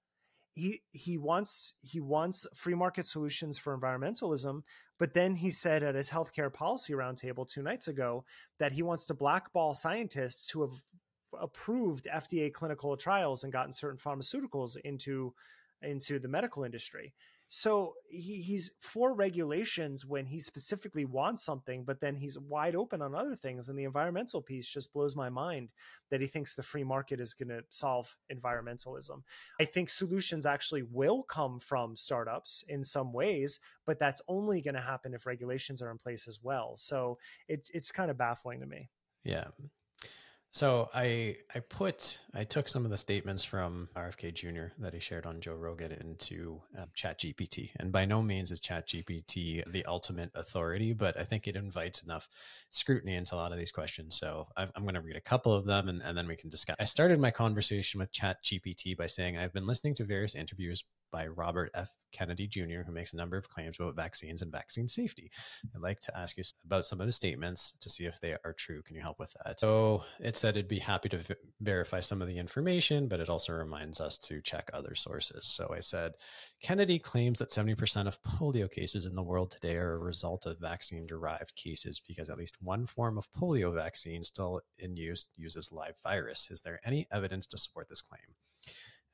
He 0.55 0.81
he 0.91 1.17
wants 1.17 1.75
he 1.81 2.01
wants 2.01 2.45
free 2.53 2.75
market 2.75 3.07
solutions 3.07 3.57
for 3.57 3.77
environmentalism, 3.77 4.63
but 4.99 5.13
then 5.13 5.35
he 5.35 5.51
said 5.51 5.83
at 5.83 5.95
his 5.95 6.09
healthcare 6.09 6.53
policy 6.53 6.93
roundtable 6.93 7.47
two 7.47 7.61
nights 7.61 7.87
ago 7.87 8.23
that 8.59 8.71
he 8.71 8.83
wants 8.83 9.05
to 9.07 9.13
blackball 9.13 9.73
scientists 9.73 10.49
who 10.49 10.61
have 10.61 10.81
approved 11.39 12.07
FDA 12.13 12.53
clinical 12.53 12.95
trials 12.95 13.43
and 13.43 13.51
gotten 13.51 13.73
certain 13.73 13.97
pharmaceuticals 13.97 14.77
into 14.83 15.33
into 15.81 16.19
the 16.19 16.27
medical 16.27 16.63
industry. 16.63 17.13
So 17.55 17.93
he, 18.09 18.41
he's 18.41 18.71
for 18.81 19.13
regulations 19.13 20.07
when 20.07 20.25
he 20.25 20.39
specifically 20.39 21.05
wants 21.05 21.43
something, 21.43 21.83
but 21.83 22.01
then 22.01 22.15
he's 22.15 22.39
wide 22.39 22.75
open 22.75 22.99
on 22.99 23.13
other 23.13 23.35
things. 23.35 23.69
And 23.69 23.77
the 23.77 23.83
environmental 23.83 24.41
piece 24.41 24.67
just 24.67 24.91
blows 24.91 25.15
my 25.15 25.29
mind 25.29 25.69
that 26.09 26.19
he 26.19 26.25
thinks 26.25 26.55
the 26.55 26.63
free 26.63 26.83
market 26.83 27.19
is 27.19 27.35
going 27.35 27.49
to 27.49 27.63
solve 27.69 28.17
environmentalism. 28.33 29.21
I 29.59 29.65
think 29.65 29.91
solutions 29.91 30.47
actually 30.47 30.81
will 30.81 31.21
come 31.21 31.59
from 31.59 31.95
startups 31.95 32.63
in 32.67 32.83
some 32.83 33.13
ways, 33.13 33.59
but 33.85 33.99
that's 33.99 34.23
only 34.27 34.59
going 34.59 34.73
to 34.73 34.81
happen 34.81 35.13
if 35.13 35.27
regulations 35.27 35.79
are 35.83 35.91
in 35.91 35.99
place 35.99 36.27
as 36.27 36.39
well. 36.41 36.73
So 36.75 37.19
it, 37.47 37.69
it's 37.71 37.91
kind 37.91 38.09
of 38.09 38.17
baffling 38.17 38.61
to 38.61 38.65
me. 38.65 38.89
Yeah. 39.23 39.49
So 40.53 40.87
I 40.93 41.37
I 41.55 41.61
put 41.61 42.21
I 42.31 42.43
took 42.43 42.67
some 42.67 42.85
of 42.85 42.91
the 42.91 42.97
statements 42.97 43.43
from 43.43 43.89
RFK 43.95 44.35
Jr. 44.35 44.75
that 44.83 44.93
he 44.93 44.99
shared 44.99 45.25
on 45.25 45.41
Joe 45.41 45.55
Rogan 45.55 45.91
into 45.91 46.61
um, 46.77 46.89
Chat 46.93 47.19
GPT, 47.21 47.71
and 47.77 47.91
by 47.91 48.05
no 48.05 48.21
means 48.21 48.51
is 48.51 48.59
Chat 48.59 48.87
GPT 48.87 49.63
the 49.71 49.83
ultimate 49.85 50.29
authority, 50.35 50.93
but 50.93 51.19
I 51.19 51.23
think 51.23 51.47
it 51.47 51.55
invites 51.55 52.03
enough 52.03 52.29
scrutiny 52.69 53.15
into 53.15 53.33
a 53.33 53.37
lot 53.37 53.51
of 53.51 53.57
these 53.57 53.71
questions. 53.71 54.15
So 54.15 54.45
i 54.55 54.61
am 54.61 54.83
going 54.83 54.93
to 54.93 55.01
read 55.01 55.15
a 55.15 55.21
couple 55.21 55.55
of 55.55 55.65
them, 55.65 55.89
and, 55.89 56.03
and 56.03 56.15
then 56.15 56.27
we 56.27 56.35
can 56.35 56.51
discuss. 56.51 56.75
I 56.79 56.85
started 56.85 57.19
my 57.19 57.31
conversation 57.31 57.99
with 57.99 58.11
Chat 58.11 58.43
GPT 58.43 58.95
by 58.95 59.07
saying 59.07 59.35
I've 59.35 59.53
been 59.53 59.65
listening 59.65 59.95
to 59.95 60.03
various 60.03 60.35
interviews 60.35 60.83
by 61.13 61.27
Robert 61.27 61.69
F. 61.75 61.93
Kennedy 62.11 62.47
Jr., 62.47 62.81
who 62.85 62.91
makes 62.91 63.13
a 63.13 63.15
number 63.17 63.37
of 63.37 63.47
claims 63.47 63.77
about 63.79 63.95
vaccines 63.95 64.41
and 64.41 64.51
vaccine 64.51 64.87
safety. 64.87 65.31
I'd 65.75 65.81
like 65.81 66.01
to 66.01 66.17
ask 66.17 66.37
you 66.37 66.43
about 66.65 66.85
some 66.85 66.99
of 66.99 67.05
his 67.05 67.15
statements 67.15 67.73
to 67.81 67.89
see 67.89 68.05
if 68.05 68.19
they 68.19 68.33
are 68.33 68.55
true. 68.57 68.81
Can 68.81 68.95
you 68.95 69.01
help 69.01 69.19
with 69.19 69.33
that? 69.45 69.59
So 69.59 70.03
it 70.19 70.37
said 70.37 70.57
it'd 70.57 70.67
be 70.67 70.79
happy 70.79 71.09
to 71.09 71.19
v- 71.19 71.35
verify 71.61 71.99
some 71.99 72.21
of 72.21 72.27
the 72.27 72.37
information, 72.37 73.07
but 73.07 73.19
it 73.19 73.29
also 73.29 73.53
reminds 73.53 74.01
us 74.01 74.17
to 74.19 74.41
check 74.41 74.69
other 74.73 74.95
sources. 74.95 75.45
So 75.45 75.71
I 75.75 75.79
said 75.79 76.13
Kennedy 76.61 76.97
claims 76.97 77.39
that 77.39 77.49
70% 77.49 78.07
of 78.07 78.21
polio 78.23 78.71
cases 78.71 79.05
in 79.05 79.15
the 79.15 79.23
world 79.23 79.51
today 79.51 79.75
are 79.77 79.93
a 79.93 79.99
result 79.99 80.45
of 80.45 80.59
vaccine 80.59 81.05
derived 81.05 81.55
cases 81.55 82.01
because 82.05 82.29
at 82.29 82.37
least 82.37 82.57
one 82.61 82.87
form 82.87 83.17
of 83.17 83.31
polio 83.33 83.73
vaccine 83.73 84.23
still 84.23 84.61
in 84.79 84.95
use 84.95 85.29
uses 85.35 85.71
live 85.71 85.95
virus. 86.03 86.49
Is 86.49 86.61
there 86.61 86.79
any 86.83 87.07
evidence 87.11 87.45
to 87.47 87.57
support 87.57 87.87
this 87.89 88.01
claim? 88.01 88.35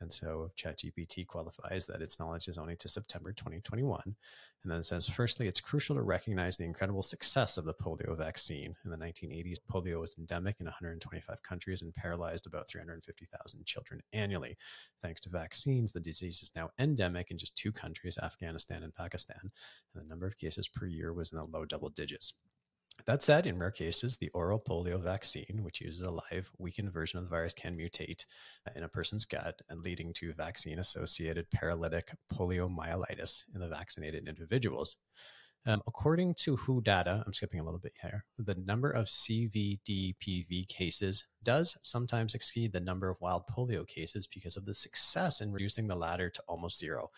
And 0.01 0.11
so 0.11 0.51
ChatGPT 0.57 1.27
qualifies 1.27 1.85
that 1.87 2.01
its 2.01 2.19
knowledge 2.19 2.47
is 2.47 2.57
only 2.57 2.75
to 2.77 2.87
September 2.87 3.33
2021. 3.33 4.01
And 4.05 4.71
then 4.71 4.79
it 4.79 4.85
says, 4.85 5.07
firstly, 5.07 5.47
it's 5.47 5.59
crucial 5.59 5.95
to 5.95 6.01
recognize 6.01 6.57
the 6.57 6.65
incredible 6.65 7.03
success 7.03 7.57
of 7.57 7.65
the 7.65 7.73
polio 7.73 8.17
vaccine. 8.17 8.75
In 8.85 8.91
the 8.91 8.97
1980s, 8.97 9.57
polio 9.71 9.99
was 9.99 10.15
endemic 10.17 10.59
in 10.59 10.65
125 10.65 11.43
countries 11.43 11.81
and 11.81 11.93
paralyzed 11.95 12.47
about 12.47 12.69
350,000 12.69 13.65
children 13.65 14.01
annually. 14.13 14.57
Thanks 15.01 15.21
to 15.21 15.29
vaccines, 15.29 15.91
the 15.91 15.99
disease 15.99 16.41
is 16.43 16.51
now 16.55 16.69
endemic 16.79 17.31
in 17.31 17.37
just 17.37 17.57
two 17.57 17.71
countries, 17.71 18.17
Afghanistan 18.21 18.83
and 18.83 18.95
Pakistan, 18.95 19.39
and 19.41 20.03
the 20.03 20.07
number 20.07 20.27
of 20.27 20.37
cases 20.37 20.67
per 20.67 20.85
year 20.85 21.13
was 21.13 21.31
in 21.31 21.37
the 21.37 21.45
low 21.45 21.65
double 21.65 21.89
digits. 21.89 22.33
That 23.05 23.23
said, 23.23 23.47
in 23.47 23.57
rare 23.57 23.71
cases, 23.71 24.17
the 24.17 24.29
oral 24.29 24.59
polio 24.59 25.01
vaccine, 25.01 25.61
which 25.63 25.81
uses 25.81 26.01
a 26.01 26.11
live 26.11 26.51
weakened 26.57 26.91
version 26.91 27.17
of 27.17 27.25
the 27.25 27.29
virus, 27.29 27.53
can 27.53 27.77
mutate 27.77 28.25
in 28.75 28.83
a 28.83 28.89
person's 28.89 29.25
gut 29.25 29.61
and 29.69 29.81
leading 29.81 30.13
to 30.13 30.33
vaccine 30.33 30.79
associated 30.79 31.49
paralytic 31.49 32.11
poliomyelitis 32.33 33.45
in 33.53 33.61
the 33.61 33.67
vaccinated 33.67 34.27
individuals. 34.27 34.97
Um, 35.65 35.81
according 35.87 36.35
to 36.35 36.55
WHO 36.55 36.81
data, 36.81 37.21
I'm 37.25 37.33
skipping 37.33 37.59
a 37.59 37.63
little 37.63 37.79
bit 37.79 37.93
here, 38.01 38.25
the 38.37 38.55
number 38.55 38.91
of 38.91 39.07
CVDPV 39.07 40.67
cases 40.69 41.25
does 41.43 41.77
sometimes 41.83 42.33
exceed 42.33 42.71
the 42.71 42.79
number 42.79 43.09
of 43.09 43.19
wild 43.19 43.43
polio 43.45 43.85
cases 43.85 44.25
because 44.25 44.55
of 44.55 44.65
the 44.65 44.73
success 44.73 45.41
in 45.41 45.51
reducing 45.51 45.87
the 45.87 45.95
latter 45.95 46.29
to 46.29 46.41
almost 46.47 46.79
zero. 46.79 47.09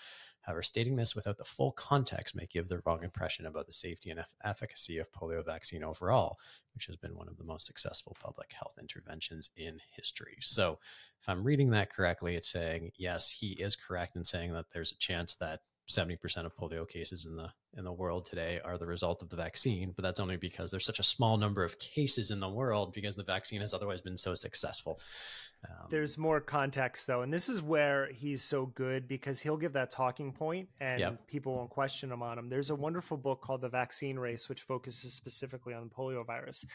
However, 0.42 0.64
stating 0.64 0.96
this 0.96 1.16
without 1.16 1.38
the 1.38 1.44
full 1.44 1.72
context 1.72 2.36
may 2.36 2.46
give 2.46 2.68
the 2.68 2.82
wrong 2.86 3.04
impression 3.04 3.46
about 3.46 3.68
the 3.68 3.74
safety 3.74 4.10
and 4.10 4.24
efficacy 4.44 4.98
of 4.98 5.12
polio 5.12 5.46
vaccine 5.46 5.84
overall, 5.84 6.40
which 6.74 6.88
has 6.88 6.96
been 6.96 7.16
one 7.16 7.28
of 7.28 7.38
the 7.38 7.44
most 7.44 7.68
successful 7.68 8.18
public 8.20 8.52
health 8.54 8.74
interventions 8.80 9.50
in 9.56 9.80
history. 9.96 10.38
So, 10.42 10.80
if 11.22 11.30
I'm 11.30 11.44
reading 11.44 11.70
that 11.72 11.92
correctly, 11.92 12.36
it's 12.36 12.50
saying 12.50 12.92
yes, 12.98 13.30
he 13.30 13.52
is 13.52 13.76
correct 13.76 14.16
in 14.16 14.26
saying 14.26 14.54
that 14.54 14.66
there's 14.74 14.92
a 14.92 14.98
chance 14.98 15.36
that 15.36 15.62
70% 15.90 16.46
of 16.46 16.56
polio 16.56 16.88
cases 16.88 17.26
in 17.26 17.36
the 17.36 17.50
in 17.78 17.84
the 17.84 17.92
world 17.92 18.26
today 18.26 18.60
are 18.64 18.78
the 18.78 18.86
result 18.86 19.22
of 19.22 19.30
the 19.30 19.36
vaccine 19.36 19.92
but 19.96 20.04
that's 20.04 20.20
only 20.20 20.38
because 20.38 20.72
there's 20.72 20.86
such 20.86 21.00
a 21.00 21.04
small 21.04 21.38
number 21.38 21.64
of 21.64 21.78
cases 21.80 22.32
in 22.32 22.40
the 22.40 22.50
world 22.50 22.94
because 22.94 23.16
the 23.16 23.24
vaccine 23.24 23.62
has 23.62 23.74
otherwise 23.74 24.02
been 24.02 24.18
so 24.18 24.34
successful 24.34 25.00
um, 25.64 25.88
There's 25.90 26.18
more 26.18 26.40
context 26.40 27.06
though, 27.06 27.22
and 27.22 27.32
this 27.32 27.48
is 27.48 27.62
where 27.62 28.08
he's 28.12 28.44
so 28.44 28.66
good 28.66 29.08
because 29.08 29.42
he'll 29.42 29.58
give 29.58 29.74
that 29.74 29.92
talking 29.92 30.32
point, 30.32 30.70
and 30.80 31.00
yep. 31.00 31.28
people 31.28 31.56
won't 31.56 31.70
question 31.70 32.12
him 32.12 32.24
on 32.24 32.40
him. 32.40 32.50
There's 32.50 32.72
a 32.72 32.76
wonderful 32.76 33.16
book 33.16 33.42
called 33.42 33.62
The 33.62 33.70
Vaccine 33.70 34.18
Race, 34.18 34.50
which 34.50 34.64
focuses 34.64 35.14
specifically 35.14 35.74
on 35.76 35.84
the 35.84 35.90
polio 35.90 36.26
virus. 36.26 36.66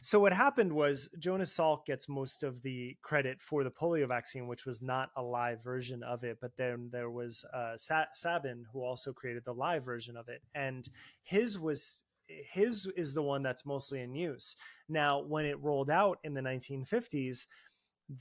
So 0.00 0.20
what 0.20 0.32
happened 0.32 0.72
was 0.72 1.10
Jonas 1.18 1.54
Salk 1.54 1.84
gets 1.84 2.08
most 2.08 2.42
of 2.42 2.62
the 2.62 2.96
credit 3.02 3.42
for 3.42 3.62
the 3.62 3.70
polio 3.70 4.08
vaccine, 4.08 4.46
which 4.46 4.64
was 4.64 4.80
not 4.80 5.10
a 5.16 5.22
live 5.22 5.62
version 5.62 6.02
of 6.02 6.24
it, 6.24 6.38
but 6.40 6.56
then 6.56 6.88
there 6.90 7.10
was 7.10 7.44
uh, 7.52 7.76
Sa- 7.76 8.06
Sabin 8.14 8.64
who 8.72 8.82
also 8.82 9.12
created 9.12 9.44
the 9.44 9.52
live 9.52 9.84
version 9.84 10.16
of 10.16 10.28
it, 10.28 10.39
and 10.54 10.88
his 11.22 11.58
was 11.58 12.02
his 12.26 12.86
is 12.96 13.12
the 13.12 13.22
one 13.22 13.42
that's 13.42 13.66
mostly 13.66 14.00
in 14.00 14.14
use 14.14 14.56
now. 14.88 15.20
When 15.20 15.46
it 15.46 15.60
rolled 15.60 15.90
out 15.90 16.18
in 16.22 16.34
the 16.34 16.40
1950s 16.40 17.46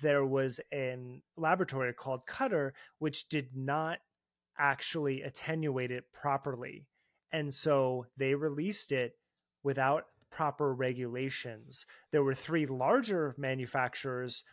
there 0.01 0.25
was 0.25 0.59
a 0.71 0.95
laboratory 1.35 1.93
called 1.93 2.27
Cutter, 2.27 2.73
which 2.99 3.27
did 3.27 3.55
not 3.55 3.99
actually 4.57 5.23
attenuate 5.23 5.89
it 5.91 6.11
properly. 6.13 6.85
And 7.31 7.53
so 7.53 8.05
they 8.15 8.35
released 8.35 8.91
it 8.91 9.17
without 9.63 10.05
proper 10.29 10.73
regulations. 10.73 11.85
There 12.11 12.23
were 12.23 12.35
three 12.35 12.67
larger 12.67 13.33
manufacturers 13.37 14.43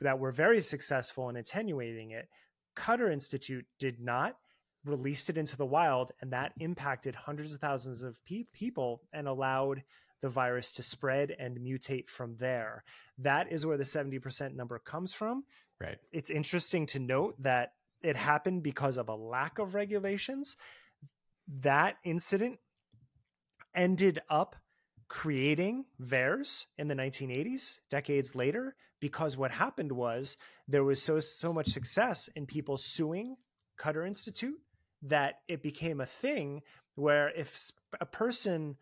that 0.00 0.18
were 0.18 0.32
very 0.32 0.60
successful 0.60 1.28
in 1.30 1.36
attenuating 1.36 2.10
it. 2.10 2.28
Cutter 2.74 3.10
Institute 3.10 3.66
did 3.78 4.00
not 4.00 4.36
released 4.84 5.30
it 5.30 5.38
into 5.38 5.56
the 5.56 5.66
wild 5.66 6.12
and 6.20 6.32
that 6.32 6.52
impacted 6.58 7.14
hundreds 7.14 7.54
of 7.54 7.60
thousands 7.60 8.02
of 8.02 8.16
pe- 8.24 8.46
people 8.52 9.02
and 9.12 9.28
allowed 9.28 9.82
the 10.20 10.28
virus 10.28 10.72
to 10.72 10.82
spread 10.82 11.34
and 11.38 11.58
mutate 11.58 12.08
from 12.08 12.36
there. 12.36 12.84
That 13.18 13.50
is 13.50 13.66
where 13.66 13.76
the 13.76 13.84
70% 13.84 14.54
number 14.54 14.78
comes 14.78 15.12
from. 15.12 15.44
Right. 15.80 15.98
It's 16.12 16.30
interesting 16.30 16.86
to 16.86 16.98
note 16.98 17.34
that 17.42 17.72
it 18.02 18.16
happened 18.16 18.62
because 18.62 18.96
of 18.96 19.08
a 19.08 19.14
lack 19.14 19.58
of 19.58 19.74
regulations. 19.74 20.56
That 21.60 21.96
incident 22.04 22.58
ended 23.74 24.20
up 24.30 24.56
creating 25.08 25.84
VAERS 26.00 26.66
in 26.78 26.88
the 26.88 26.94
1980s, 26.94 27.80
decades 27.90 28.34
later, 28.34 28.76
because 29.00 29.36
what 29.36 29.50
happened 29.50 29.92
was 29.92 30.36
there 30.68 30.84
was 30.84 31.02
so 31.02 31.18
so 31.20 31.52
much 31.52 31.68
success 31.68 32.28
in 32.36 32.46
people 32.46 32.76
suing 32.76 33.36
Cutter 33.76 34.06
Institute 34.06 34.60
that 35.02 35.40
it 35.48 35.62
became 35.62 36.00
a 36.00 36.06
thing 36.06 36.62
where 36.94 37.30
if 37.30 37.72
a 38.00 38.06
person 38.06 38.76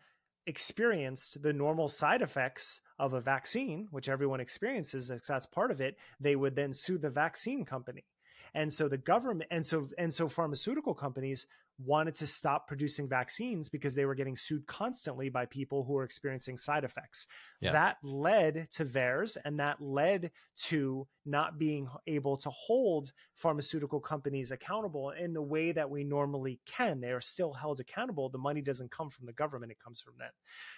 experienced 0.45 1.41
the 1.41 1.53
normal 1.53 1.87
side 1.87 2.21
effects 2.21 2.81
of 2.97 3.13
a 3.13 3.21
vaccine, 3.21 3.87
which 3.91 4.09
everyone 4.09 4.39
experiences, 4.39 5.11
that's 5.27 5.45
part 5.45 5.71
of 5.71 5.81
it, 5.81 5.97
they 6.19 6.35
would 6.35 6.55
then 6.55 6.73
sue 6.73 6.97
the 6.97 7.09
vaccine 7.09 7.65
company. 7.65 8.05
And 8.53 8.73
so 8.73 8.87
the 8.87 8.97
government 8.97 9.49
and 9.49 9.65
so 9.65 9.87
and 9.97 10.13
so 10.13 10.27
pharmaceutical 10.27 10.93
companies 10.93 11.47
wanted 11.85 12.15
to 12.15 12.27
stop 12.27 12.67
producing 12.67 13.07
vaccines 13.07 13.69
because 13.69 13.95
they 13.95 14.05
were 14.05 14.15
getting 14.15 14.35
sued 14.35 14.65
constantly 14.67 15.29
by 15.29 15.45
people 15.45 15.83
who 15.83 15.93
were 15.93 16.03
experiencing 16.03 16.57
side 16.57 16.83
effects. 16.83 17.27
Yeah. 17.59 17.71
That 17.73 17.97
led 18.03 18.67
to 18.71 18.85
VAERS 18.85 19.37
and 19.43 19.59
that 19.59 19.81
led 19.81 20.31
to 20.63 21.07
not 21.25 21.57
being 21.57 21.87
able 22.07 22.37
to 22.37 22.49
hold 22.49 23.11
pharmaceutical 23.33 23.99
companies 23.99 24.51
accountable 24.51 25.11
in 25.11 25.33
the 25.33 25.41
way 25.41 25.71
that 25.71 25.89
we 25.89 26.03
normally 26.03 26.59
can. 26.65 27.01
They 27.01 27.11
are 27.11 27.21
still 27.21 27.53
held 27.53 27.79
accountable. 27.79 28.29
The 28.29 28.37
money 28.37 28.61
doesn't 28.61 28.91
come 28.91 29.09
from 29.09 29.25
the 29.25 29.33
government, 29.33 29.71
it 29.71 29.79
comes 29.79 30.01
from 30.01 30.13
them. 30.17 30.31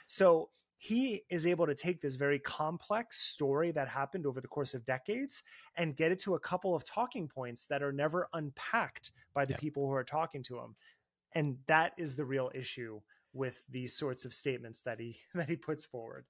So 0.07 0.49
he 0.83 1.23
is 1.29 1.47
able 1.47 1.65
to 1.65 1.73
take 1.73 2.01
this 2.01 2.15
very 2.15 2.39
complex 2.39 3.17
story 3.17 3.71
that 3.71 3.87
happened 3.87 4.25
over 4.25 4.41
the 4.41 4.49
course 4.49 4.73
of 4.73 4.83
decades 4.83 5.41
and 5.77 5.95
get 5.95 6.11
it 6.11 6.19
to 6.19 6.35
a 6.35 6.39
couple 6.39 6.75
of 6.75 6.83
talking 6.83 7.25
points 7.25 7.65
that 7.67 7.81
are 7.81 7.93
never 7.93 8.27
unpacked 8.33 9.11
by 9.33 9.45
the 9.45 9.53
yeah. 9.53 9.59
people 9.59 9.87
who 9.87 9.93
are 9.93 10.03
talking 10.03 10.43
to 10.43 10.57
him 10.57 10.75
and 11.35 11.57
that 11.67 11.93
is 11.97 12.15
the 12.15 12.25
real 12.25 12.51
issue 12.53 13.01
with 13.33 13.63
these 13.69 13.95
sorts 13.95 14.25
of 14.25 14.33
statements 14.33 14.81
that 14.83 14.99
he 14.99 15.17
that 15.33 15.49
he 15.49 15.55
puts 15.55 15.85
forward 15.85 16.25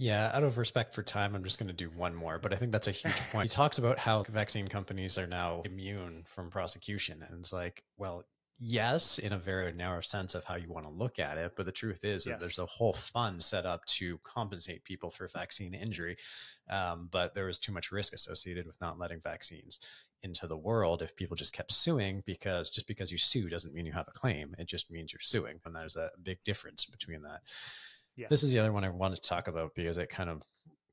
yeah, 0.00 0.30
out 0.32 0.44
of 0.44 0.56
respect 0.56 0.94
for 0.94 1.02
time, 1.02 1.34
I'm 1.34 1.44
just 1.44 1.58
going 1.58 1.68
to 1.68 1.74
do 1.74 1.90
one 1.90 2.14
more, 2.14 2.38
but 2.38 2.54
I 2.54 2.56
think 2.56 2.72
that's 2.72 2.88
a 2.88 2.90
huge 2.90 3.20
point. 3.32 3.50
he 3.50 3.54
talks 3.54 3.76
about 3.76 3.98
how 3.98 4.22
vaccine 4.22 4.66
companies 4.66 5.18
are 5.18 5.26
now 5.26 5.60
immune 5.66 6.22
from 6.24 6.48
prosecution. 6.48 7.22
And 7.28 7.40
it's 7.40 7.52
like, 7.52 7.84
well, 7.98 8.24
yes, 8.58 9.18
in 9.18 9.34
a 9.34 9.36
very 9.36 9.70
narrow 9.72 10.00
sense 10.00 10.34
of 10.34 10.44
how 10.44 10.56
you 10.56 10.70
want 10.70 10.86
to 10.86 10.90
look 10.90 11.18
at 11.18 11.36
it. 11.36 11.52
But 11.54 11.66
the 11.66 11.72
truth 11.72 12.02
is 12.02 12.24
yes. 12.24 12.40
there's 12.40 12.58
a 12.58 12.64
whole 12.64 12.94
fund 12.94 13.42
set 13.42 13.66
up 13.66 13.84
to 13.86 14.18
compensate 14.24 14.84
people 14.84 15.10
for 15.10 15.28
vaccine 15.28 15.74
injury. 15.74 16.16
Um, 16.70 17.10
but 17.12 17.34
there 17.34 17.44
was 17.44 17.58
too 17.58 17.72
much 17.72 17.92
risk 17.92 18.14
associated 18.14 18.66
with 18.66 18.80
not 18.80 18.98
letting 18.98 19.20
vaccines 19.20 19.80
into 20.22 20.46
the 20.46 20.56
world 20.56 21.02
if 21.02 21.16
people 21.16 21.36
just 21.36 21.52
kept 21.52 21.72
suing 21.72 22.22
because 22.26 22.70
just 22.70 22.86
because 22.86 23.10
you 23.10 23.18
sue 23.18 23.48
doesn't 23.48 23.74
mean 23.74 23.86
you 23.86 23.92
have 23.92 24.08
a 24.08 24.18
claim. 24.18 24.54
It 24.58 24.66
just 24.66 24.90
means 24.90 25.12
you're 25.12 25.20
suing 25.20 25.60
and 25.64 25.74
there's 25.74 25.96
a 25.96 26.10
big 26.22 26.42
difference 26.44 26.86
between 26.86 27.22
that. 27.22 27.40
Yes. 28.16 28.28
this 28.28 28.42
is 28.42 28.50
the 28.50 28.58
other 28.58 28.72
one 28.72 28.84
i 28.84 28.90
wanted 28.90 29.22
to 29.22 29.28
talk 29.28 29.48
about 29.48 29.74
because 29.74 29.96
it 29.96 30.10
kind 30.10 30.28
of 30.28 30.42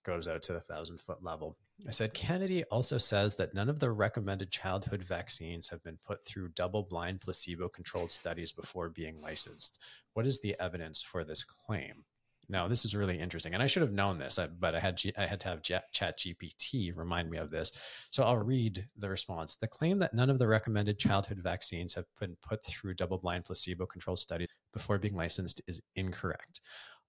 goes 0.05 0.27
out 0.27 0.41
to 0.43 0.53
the 0.53 0.61
thousand 0.61 1.01
foot 1.01 1.21
level. 1.21 1.57
I 1.85 1.91
said 1.91 2.13
kennedy 2.13 2.63
also 2.65 2.97
says 2.97 3.35
that 3.35 3.53
none 3.53 3.69
of 3.69 3.79
the 3.79 3.91
recommended 3.91 4.51
childhood 4.51 5.03
vaccines 5.03 5.67
have 5.69 5.83
been 5.83 5.97
put 6.05 6.25
through 6.25 6.49
double 6.49 6.83
blind 6.83 7.19
placebo 7.19 7.67
controlled 7.67 8.11
studies 8.11 8.53
before 8.53 8.87
being 8.89 9.19
licensed. 9.19 9.79
What 10.13 10.25
is 10.25 10.39
the 10.39 10.55
evidence 10.59 11.01
for 11.01 11.25
this 11.25 11.43
claim 11.43 12.05
no, 12.49 12.69
this 12.69 12.86
is 12.86 12.95
really 12.95 13.19
interesting, 13.19 13.53
and 13.53 13.61
I 13.61 13.68
should 13.68 13.82
have 13.82 13.91
known 13.91 14.18
this, 14.18 14.40
uh, 14.40 14.48
but 14.60 14.74
I 14.74 14.80
had 14.80 14.98
G- 14.98 15.14
I 15.18 15.26
had 15.26 15.40
to 15.41 15.49
have 15.49 15.61
Chat 15.61 16.18
GPT 16.18 16.95
remind 16.95 17.30
me 17.30 17.38
of 17.38 17.52
this. 17.52 17.72
So 18.11 18.24
I'll 18.24 18.38
read 18.38 18.88
the 18.98 19.10
response. 19.10 19.56
The 19.56 19.68
claim 19.68 19.99
that 19.99 20.14
none 20.14 20.30
of 20.30 20.40
the 20.40 20.48
recommended 20.48 20.98
childhood 20.98 21.40
vaccines 21.40 21.94
have 21.95 22.06
been 22.19 22.38
put 22.41 22.65
through 22.65 22.94
double-blind 22.94 23.45
placebo-controlled 23.45 24.19
studies 24.19 24.48
before 24.72 24.98
being 24.98 25.15
licensed 25.15 25.61
is 25.68 25.82
incorrect. 25.95 26.61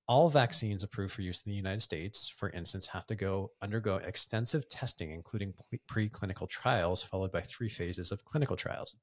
All 0.08 0.28
vaccines 0.30 0.82
approved 0.82 1.12
for 1.12 1.22
use 1.22 1.42
in 1.44 1.50
the 1.50 1.56
United 1.56 1.82
States, 1.82 2.28
for 2.28 2.50
instance, 2.50 2.86
have 2.88 3.06
to 3.06 3.14
go 3.14 3.52
undergo 3.60 3.96
extensive 3.96 4.68
testing, 4.68 5.12
including 5.12 5.52
preclinical 5.88 6.48
trials, 6.48 7.02
followed 7.02 7.30
by 7.30 7.42
three 7.42 7.68
phases 7.68 8.10
of 8.10 8.24
clinical 8.24 8.56
trials. 8.56 8.96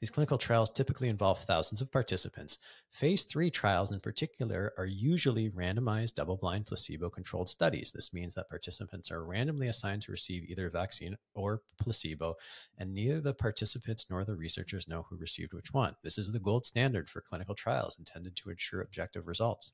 These 0.00 0.10
clinical 0.10 0.38
trials 0.38 0.70
typically 0.70 1.08
involve 1.08 1.40
thousands 1.40 1.80
of 1.80 1.92
participants. 1.92 2.58
Phase 2.90 3.24
three 3.24 3.50
trials, 3.50 3.92
in 3.92 4.00
particular, 4.00 4.72
are 4.76 4.86
usually 4.86 5.50
randomized, 5.50 6.14
double 6.14 6.36
blind, 6.36 6.66
placebo 6.66 7.08
controlled 7.10 7.48
studies. 7.48 7.92
This 7.92 8.12
means 8.12 8.34
that 8.34 8.48
participants 8.48 9.10
are 9.10 9.24
randomly 9.24 9.68
assigned 9.68 10.02
to 10.02 10.12
receive 10.12 10.44
either 10.44 10.68
vaccine 10.70 11.16
or 11.34 11.62
placebo, 11.78 12.34
and 12.78 12.92
neither 12.92 13.20
the 13.20 13.34
participants 13.34 14.06
nor 14.10 14.24
the 14.24 14.36
researchers 14.36 14.88
know 14.88 15.06
who 15.08 15.16
received 15.16 15.54
which 15.54 15.72
one. 15.72 15.96
This 16.02 16.18
is 16.18 16.32
the 16.32 16.38
gold 16.38 16.66
standard 16.66 17.08
for 17.08 17.20
clinical 17.20 17.54
trials 17.54 17.96
intended 17.98 18.36
to 18.36 18.50
ensure 18.50 18.82
objective 18.82 19.26
results. 19.26 19.72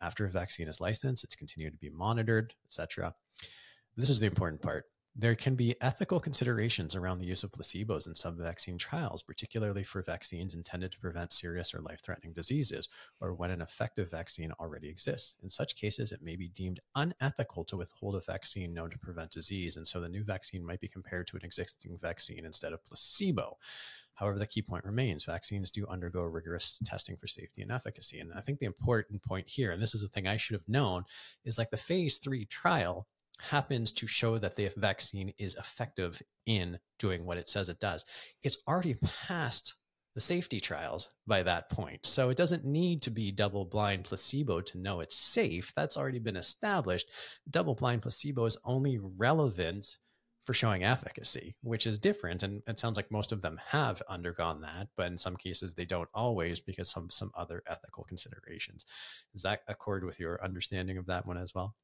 After 0.00 0.26
a 0.26 0.30
vaccine 0.30 0.68
is 0.68 0.80
licensed, 0.80 1.24
it's 1.24 1.36
continued 1.36 1.72
to 1.72 1.78
be 1.78 1.90
monitored, 1.90 2.54
etc. 2.66 3.14
This 3.96 4.10
is 4.10 4.20
the 4.20 4.26
important 4.26 4.60
part. 4.60 4.86
There 5.16 5.36
can 5.36 5.54
be 5.54 5.80
ethical 5.80 6.18
considerations 6.18 6.96
around 6.96 7.20
the 7.20 7.26
use 7.26 7.44
of 7.44 7.52
placebos 7.52 8.08
in 8.08 8.16
some 8.16 8.36
vaccine 8.36 8.76
trials, 8.78 9.22
particularly 9.22 9.84
for 9.84 10.02
vaccines 10.02 10.54
intended 10.54 10.90
to 10.90 10.98
prevent 10.98 11.32
serious 11.32 11.72
or 11.72 11.80
life 11.80 12.00
threatening 12.02 12.32
diseases, 12.32 12.88
or 13.20 13.32
when 13.32 13.52
an 13.52 13.60
effective 13.60 14.10
vaccine 14.10 14.50
already 14.58 14.88
exists. 14.88 15.36
In 15.40 15.50
such 15.50 15.76
cases, 15.76 16.10
it 16.10 16.20
may 16.20 16.34
be 16.34 16.48
deemed 16.48 16.80
unethical 16.96 17.64
to 17.66 17.76
withhold 17.76 18.16
a 18.16 18.20
vaccine 18.20 18.74
known 18.74 18.90
to 18.90 18.98
prevent 18.98 19.30
disease, 19.30 19.76
and 19.76 19.86
so 19.86 20.00
the 20.00 20.08
new 20.08 20.24
vaccine 20.24 20.66
might 20.66 20.80
be 20.80 20.88
compared 20.88 21.28
to 21.28 21.36
an 21.36 21.44
existing 21.44 21.96
vaccine 22.02 22.44
instead 22.44 22.72
of 22.72 22.84
placebo. 22.84 23.56
However, 24.14 24.36
the 24.36 24.46
key 24.46 24.62
point 24.62 24.84
remains 24.84 25.24
vaccines 25.24 25.70
do 25.70 25.86
undergo 25.86 26.22
rigorous 26.22 26.80
testing 26.84 27.16
for 27.16 27.28
safety 27.28 27.62
and 27.62 27.70
efficacy. 27.70 28.18
And 28.18 28.32
I 28.34 28.40
think 28.40 28.58
the 28.58 28.66
important 28.66 29.22
point 29.22 29.48
here, 29.48 29.70
and 29.70 29.80
this 29.80 29.94
is 29.94 30.00
the 30.02 30.08
thing 30.08 30.26
I 30.26 30.38
should 30.38 30.54
have 30.54 30.68
known, 30.68 31.04
is 31.44 31.56
like 31.56 31.70
the 31.70 31.76
phase 31.76 32.18
three 32.18 32.46
trial 32.46 33.06
happens 33.40 33.92
to 33.92 34.06
show 34.06 34.38
that 34.38 34.56
the 34.56 34.70
vaccine 34.76 35.32
is 35.38 35.54
effective 35.56 36.22
in 36.46 36.78
doing 36.98 37.24
what 37.24 37.38
it 37.38 37.48
says 37.48 37.68
it 37.68 37.80
does, 37.80 38.04
it's 38.42 38.58
already 38.68 38.94
passed 38.94 39.74
the 40.14 40.20
safety 40.20 40.60
trials 40.60 41.08
by 41.26 41.42
that 41.42 41.68
point. 41.68 42.06
So 42.06 42.30
it 42.30 42.36
doesn't 42.36 42.64
need 42.64 43.02
to 43.02 43.10
be 43.10 43.32
double 43.32 43.64
blind 43.64 44.04
placebo 44.04 44.60
to 44.60 44.78
know 44.78 45.00
it's 45.00 45.16
safe. 45.16 45.72
That's 45.74 45.96
already 45.96 46.20
been 46.20 46.36
established. 46.36 47.10
Double 47.50 47.74
blind 47.74 48.02
placebo 48.02 48.44
is 48.46 48.56
only 48.64 48.98
relevant 48.98 49.96
for 50.44 50.54
showing 50.54 50.84
efficacy, 50.84 51.56
which 51.62 51.86
is 51.86 51.98
different. 51.98 52.42
And 52.42 52.62
it 52.66 52.78
sounds 52.78 52.96
like 52.96 53.10
most 53.10 53.32
of 53.32 53.42
them 53.42 53.58
have 53.68 54.02
undergone 54.08 54.60
that, 54.60 54.88
but 54.96 55.06
in 55.06 55.18
some 55.18 55.36
cases 55.36 55.74
they 55.74 55.86
don't 55.86 56.08
always 56.14 56.60
because 56.60 56.90
some 56.90 57.10
some 57.10 57.32
other 57.34 57.62
ethical 57.66 58.04
considerations. 58.04 58.84
Does 59.32 59.42
that 59.42 59.62
accord 59.68 60.04
with 60.04 60.20
your 60.20 60.42
understanding 60.44 60.98
of 60.98 61.06
that 61.06 61.26
one 61.26 61.38
as 61.38 61.54
well? 61.54 61.74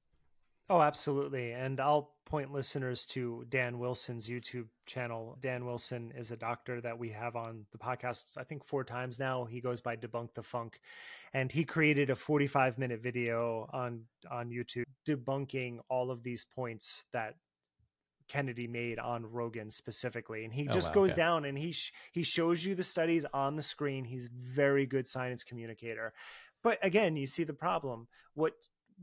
Oh, 0.71 0.81
absolutely. 0.81 1.51
And 1.51 1.81
I'll 1.81 2.13
point 2.27 2.53
listeners 2.53 3.05
to 3.07 3.45
Dan 3.49 3.81
Wilson's 3.81 4.29
YouTube 4.29 4.69
channel. 4.87 5.37
Dan 5.41 5.67
Wilson 5.67 6.13
is 6.17 6.31
a 6.31 6.37
doctor 6.37 6.81
that 6.81 6.97
we 6.97 7.09
have 7.09 7.35
on 7.35 7.67
the 7.73 7.79
podcast, 7.79 8.25
I 8.37 8.45
think 8.45 8.65
four 8.65 8.85
times 8.85 9.19
now. 9.19 9.47
He 9.47 9.61
goes 9.61 9.81
by 9.81 9.97
Debunk 9.97 10.35
the 10.35 10.45
Funk. 10.45 10.79
And 11.35 11.51
he 11.51 11.65
created 11.65 12.09
a 12.09 12.15
45 12.15 12.79
minute 12.79 13.03
video 13.03 13.69
on, 13.73 14.03
on 14.31 14.51
YouTube 14.51 14.85
debunking 15.09 15.81
all 15.89 16.13
of 16.13 16.23
these 16.23 16.45
points 16.45 17.05
that 17.13 17.35
Kennedy 18.29 18.69
made 18.69 19.01
on 19.01 19.27
Rogan 19.27 19.73
specifically, 19.73 20.45
and 20.45 20.55
he 20.55 20.69
oh, 20.69 20.73
just 20.73 20.91
wow, 20.91 20.95
goes 20.95 21.13
okay. 21.13 21.21
down 21.21 21.45
and 21.45 21.59
he 21.59 21.73
sh- 21.73 21.93
he 22.13 22.23
shows 22.23 22.65
you 22.65 22.77
the 22.77 22.85
studies 22.85 23.27
on 23.35 23.57
the 23.57 23.63
screen. 23.63 24.05
He's 24.05 24.29
very 24.33 24.87
good 24.87 25.09
science 25.09 25.43
communicator, 25.43 26.13
but 26.63 26.79
again, 26.81 27.17
you 27.17 27.27
see 27.27 27.43
the 27.43 27.55
problem. 27.55 28.07
What 28.35 28.53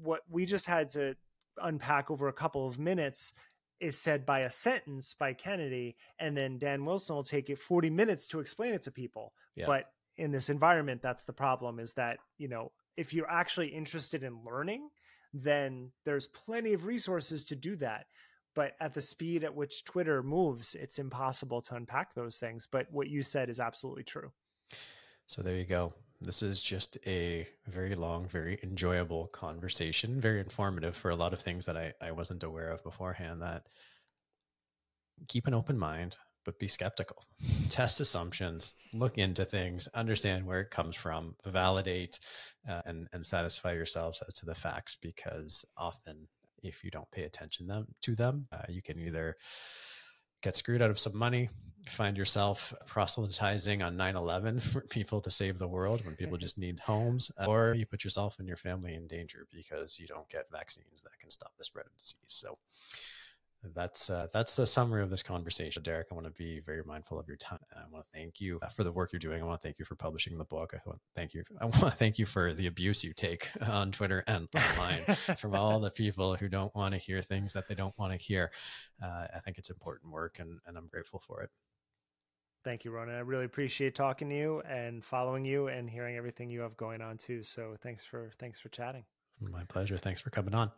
what 0.01 0.21
we 0.29 0.45
just 0.45 0.65
had 0.65 0.89
to 0.91 1.17
unpack 1.61 2.09
over 2.11 2.27
a 2.27 2.33
couple 2.33 2.67
of 2.67 2.79
minutes 2.79 3.33
is 3.79 3.97
said 3.97 4.25
by 4.25 4.39
a 4.39 4.49
sentence 4.49 5.13
by 5.13 5.33
Kennedy, 5.33 5.95
and 6.19 6.35
then 6.35 6.57
Dan 6.57 6.83
Wilson 6.85 7.15
will 7.15 7.23
take 7.23 7.49
it 7.49 7.59
40 7.59 7.89
minutes 7.89 8.27
to 8.27 8.39
explain 8.39 8.73
it 8.73 8.81
to 8.83 8.91
people. 8.91 9.33
Yeah. 9.55 9.67
But 9.67 9.91
in 10.17 10.31
this 10.31 10.49
environment, 10.49 11.01
that's 11.01 11.25
the 11.25 11.33
problem 11.33 11.79
is 11.79 11.93
that, 11.93 12.17
you 12.37 12.47
know, 12.47 12.71
if 12.95 13.13
you're 13.13 13.29
actually 13.29 13.67
interested 13.67 14.23
in 14.23 14.43
learning, 14.43 14.89
then 15.33 15.91
there's 16.05 16.27
plenty 16.27 16.73
of 16.73 16.85
resources 16.85 17.43
to 17.45 17.55
do 17.55 17.75
that. 17.75 18.07
But 18.55 18.73
at 18.79 18.95
the 18.95 19.01
speed 19.01 19.43
at 19.43 19.53
which 19.53 19.83
Twitter 19.83 20.23
moves, 20.23 20.73
it's 20.73 20.97
impossible 20.97 21.61
to 21.63 21.75
unpack 21.75 22.15
those 22.15 22.37
things. 22.37 22.67
But 22.69 22.87
what 22.89 23.07
you 23.07 23.21
said 23.21 23.49
is 23.49 23.59
absolutely 23.59 24.03
true. 24.03 24.31
So 25.27 25.43
there 25.43 25.55
you 25.55 25.65
go. 25.65 25.93
This 26.19 26.41
is 26.41 26.63
just 26.63 26.97
a 27.05 27.47
very 27.67 27.93
long, 27.93 28.27
very 28.27 28.59
enjoyable 28.63 29.27
conversation, 29.27 30.19
very 30.19 30.39
informative 30.39 30.95
for 30.95 31.11
a 31.11 31.15
lot 31.15 31.31
of 31.31 31.39
things 31.39 31.65
that 31.65 31.77
I, 31.77 31.93
I 32.01 32.11
wasn't 32.11 32.43
aware 32.43 32.71
of 32.71 32.83
beforehand. 32.83 33.41
That 33.41 33.67
keep 35.27 35.45
an 35.45 35.53
open 35.53 35.77
mind, 35.77 36.17
but 36.43 36.57
be 36.57 36.67
skeptical. 36.67 37.23
Test 37.69 37.99
assumptions, 37.99 38.73
look 38.93 39.19
into 39.19 39.45
things, 39.45 39.87
understand 39.93 40.45
where 40.45 40.61
it 40.61 40.71
comes 40.71 40.95
from, 40.95 41.35
validate, 41.45 42.19
uh, 42.67 42.81
and 42.85 43.07
and 43.13 43.23
satisfy 43.23 43.73
yourselves 43.73 44.21
as 44.27 44.33
to 44.35 44.45
the 44.47 44.55
facts. 44.55 44.97
Because 44.99 45.63
often, 45.77 46.27
if 46.63 46.83
you 46.83 46.89
don't 46.89 47.11
pay 47.11 47.23
attention 47.23 47.67
them 47.67 47.85
to 48.01 48.15
them, 48.15 48.47
uh, 48.51 48.63
you 48.69 48.81
can 48.81 48.97
either 48.99 49.35
get 50.41 50.55
screwed 50.55 50.81
out 50.81 50.89
of 50.89 50.99
some 50.99 51.17
money, 51.17 51.49
find 51.89 52.17
yourself 52.17 52.73
proselytizing 52.85 53.81
on 53.81 53.97
9-11 53.97 54.61
for 54.71 54.81
people 54.81 55.21
to 55.21 55.29
save 55.29 55.57
the 55.57 55.67
world 55.67 56.05
when 56.05 56.15
people 56.15 56.37
just 56.37 56.57
need 56.57 56.79
homes 56.79 57.31
or 57.45 57.73
you 57.73 57.85
put 57.85 58.03
yourself 58.03 58.39
and 58.39 58.47
your 58.47 58.57
family 58.57 58.93
in 58.93 59.07
danger 59.07 59.47
because 59.53 59.99
you 59.99 60.07
don't 60.07 60.29
get 60.29 60.45
vaccines 60.51 61.01
that 61.01 61.17
can 61.19 61.29
stop 61.29 61.51
the 61.57 61.63
spread 61.63 61.85
of 61.85 61.97
disease. 61.97 62.17
So 62.27 62.57
that's 63.73 64.09
uh, 64.09 64.27
that's 64.31 64.55
the 64.55 64.65
summary 64.65 65.03
of 65.03 65.09
this 65.09 65.23
conversation. 65.23 65.83
Derek 65.83 66.07
i 66.11 66.15
want 66.15 66.25
to 66.27 66.31
be 66.31 66.59
very 66.59 66.83
mindful 66.85 67.19
of 67.19 67.27
your 67.27 67.37
time. 67.37 67.59
I 67.75 67.81
want 67.91 68.05
to 68.05 68.17
thank 68.17 68.39
you 68.39 68.59
for 68.75 68.83
the 68.83 68.91
work 68.91 69.11
you're 69.11 69.19
doing. 69.19 69.41
I 69.41 69.45
want 69.45 69.61
to 69.61 69.67
thank 69.67 69.79
you 69.79 69.85
for 69.85 69.95
publishing 69.95 70.37
the 70.37 70.45
book. 70.45 70.73
I 70.73 70.79
want 70.85 70.99
to 70.99 71.05
thank 71.15 71.33
you 71.33 71.43
i 71.59 71.65
want 71.65 71.79
to 71.79 71.91
thank 71.91 72.19
you 72.19 72.25
for 72.25 72.53
the 72.53 72.67
abuse 72.67 73.03
you 73.03 73.13
take 73.13 73.49
on 73.61 73.91
twitter 73.91 74.23
and 74.27 74.47
online 74.55 75.03
from 75.37 75.55
all 75.55 75.79
the 75.79 75.91
people 75.91 76.35
who 76.35 76.47
don't 76.47 76.73
want 76.75 76.93
to 76.93 76.99
hear 76.99 77.21
things 77.21 77.53
that 77.53 77.67
they 77.67 77.75
don't 77.75 77.97
want 77.97 78.11
to 78.11 78.17
hear. 78.17 78.51
Uh, 79.03 79.27
i 79.35 79.39
think 79.43 79.57
it's 79.57 79.69
important 79.69 80.11
work 80.11 80.37
and, 80.39 80.59
and 80.65 80.77
i'm 80.77 80.87
grateful 80.87 81.19
for 81.19 81.41
it 81.41 81.49
Thank 82.67 82.83
you, 82.83 82.91
Ronan. 82.91 83.15
I 83.15 83.19
really 83.19 83.45
appreciate 83.45 83.95
talking 83.95 84.27
to 84.27 84.35
you 84.35 84.61
and 84.69 85.01
following 85.01 85.45
you 85.45 85.69
and 85.69 85.89
hearing 85.89 86.17
everything 86.17 86.49
you 86.49 86.59
have 86.59 86.75
going 86.75 87.01
on 87.01 87.17
too. 87.17 87.41
So 87.41 87.77
thanks 87.81 88.03
for 88.03 88.31
thanks 88.39 88.59
for 88.59 88.67
chatting. 88.67 89.05
My 89.39 89.63
pleasure. 89.63 89.95
Thanks 89.95 90.19
for 90.19 90.31
coming 90.31 90.53
on. 90.53 90.69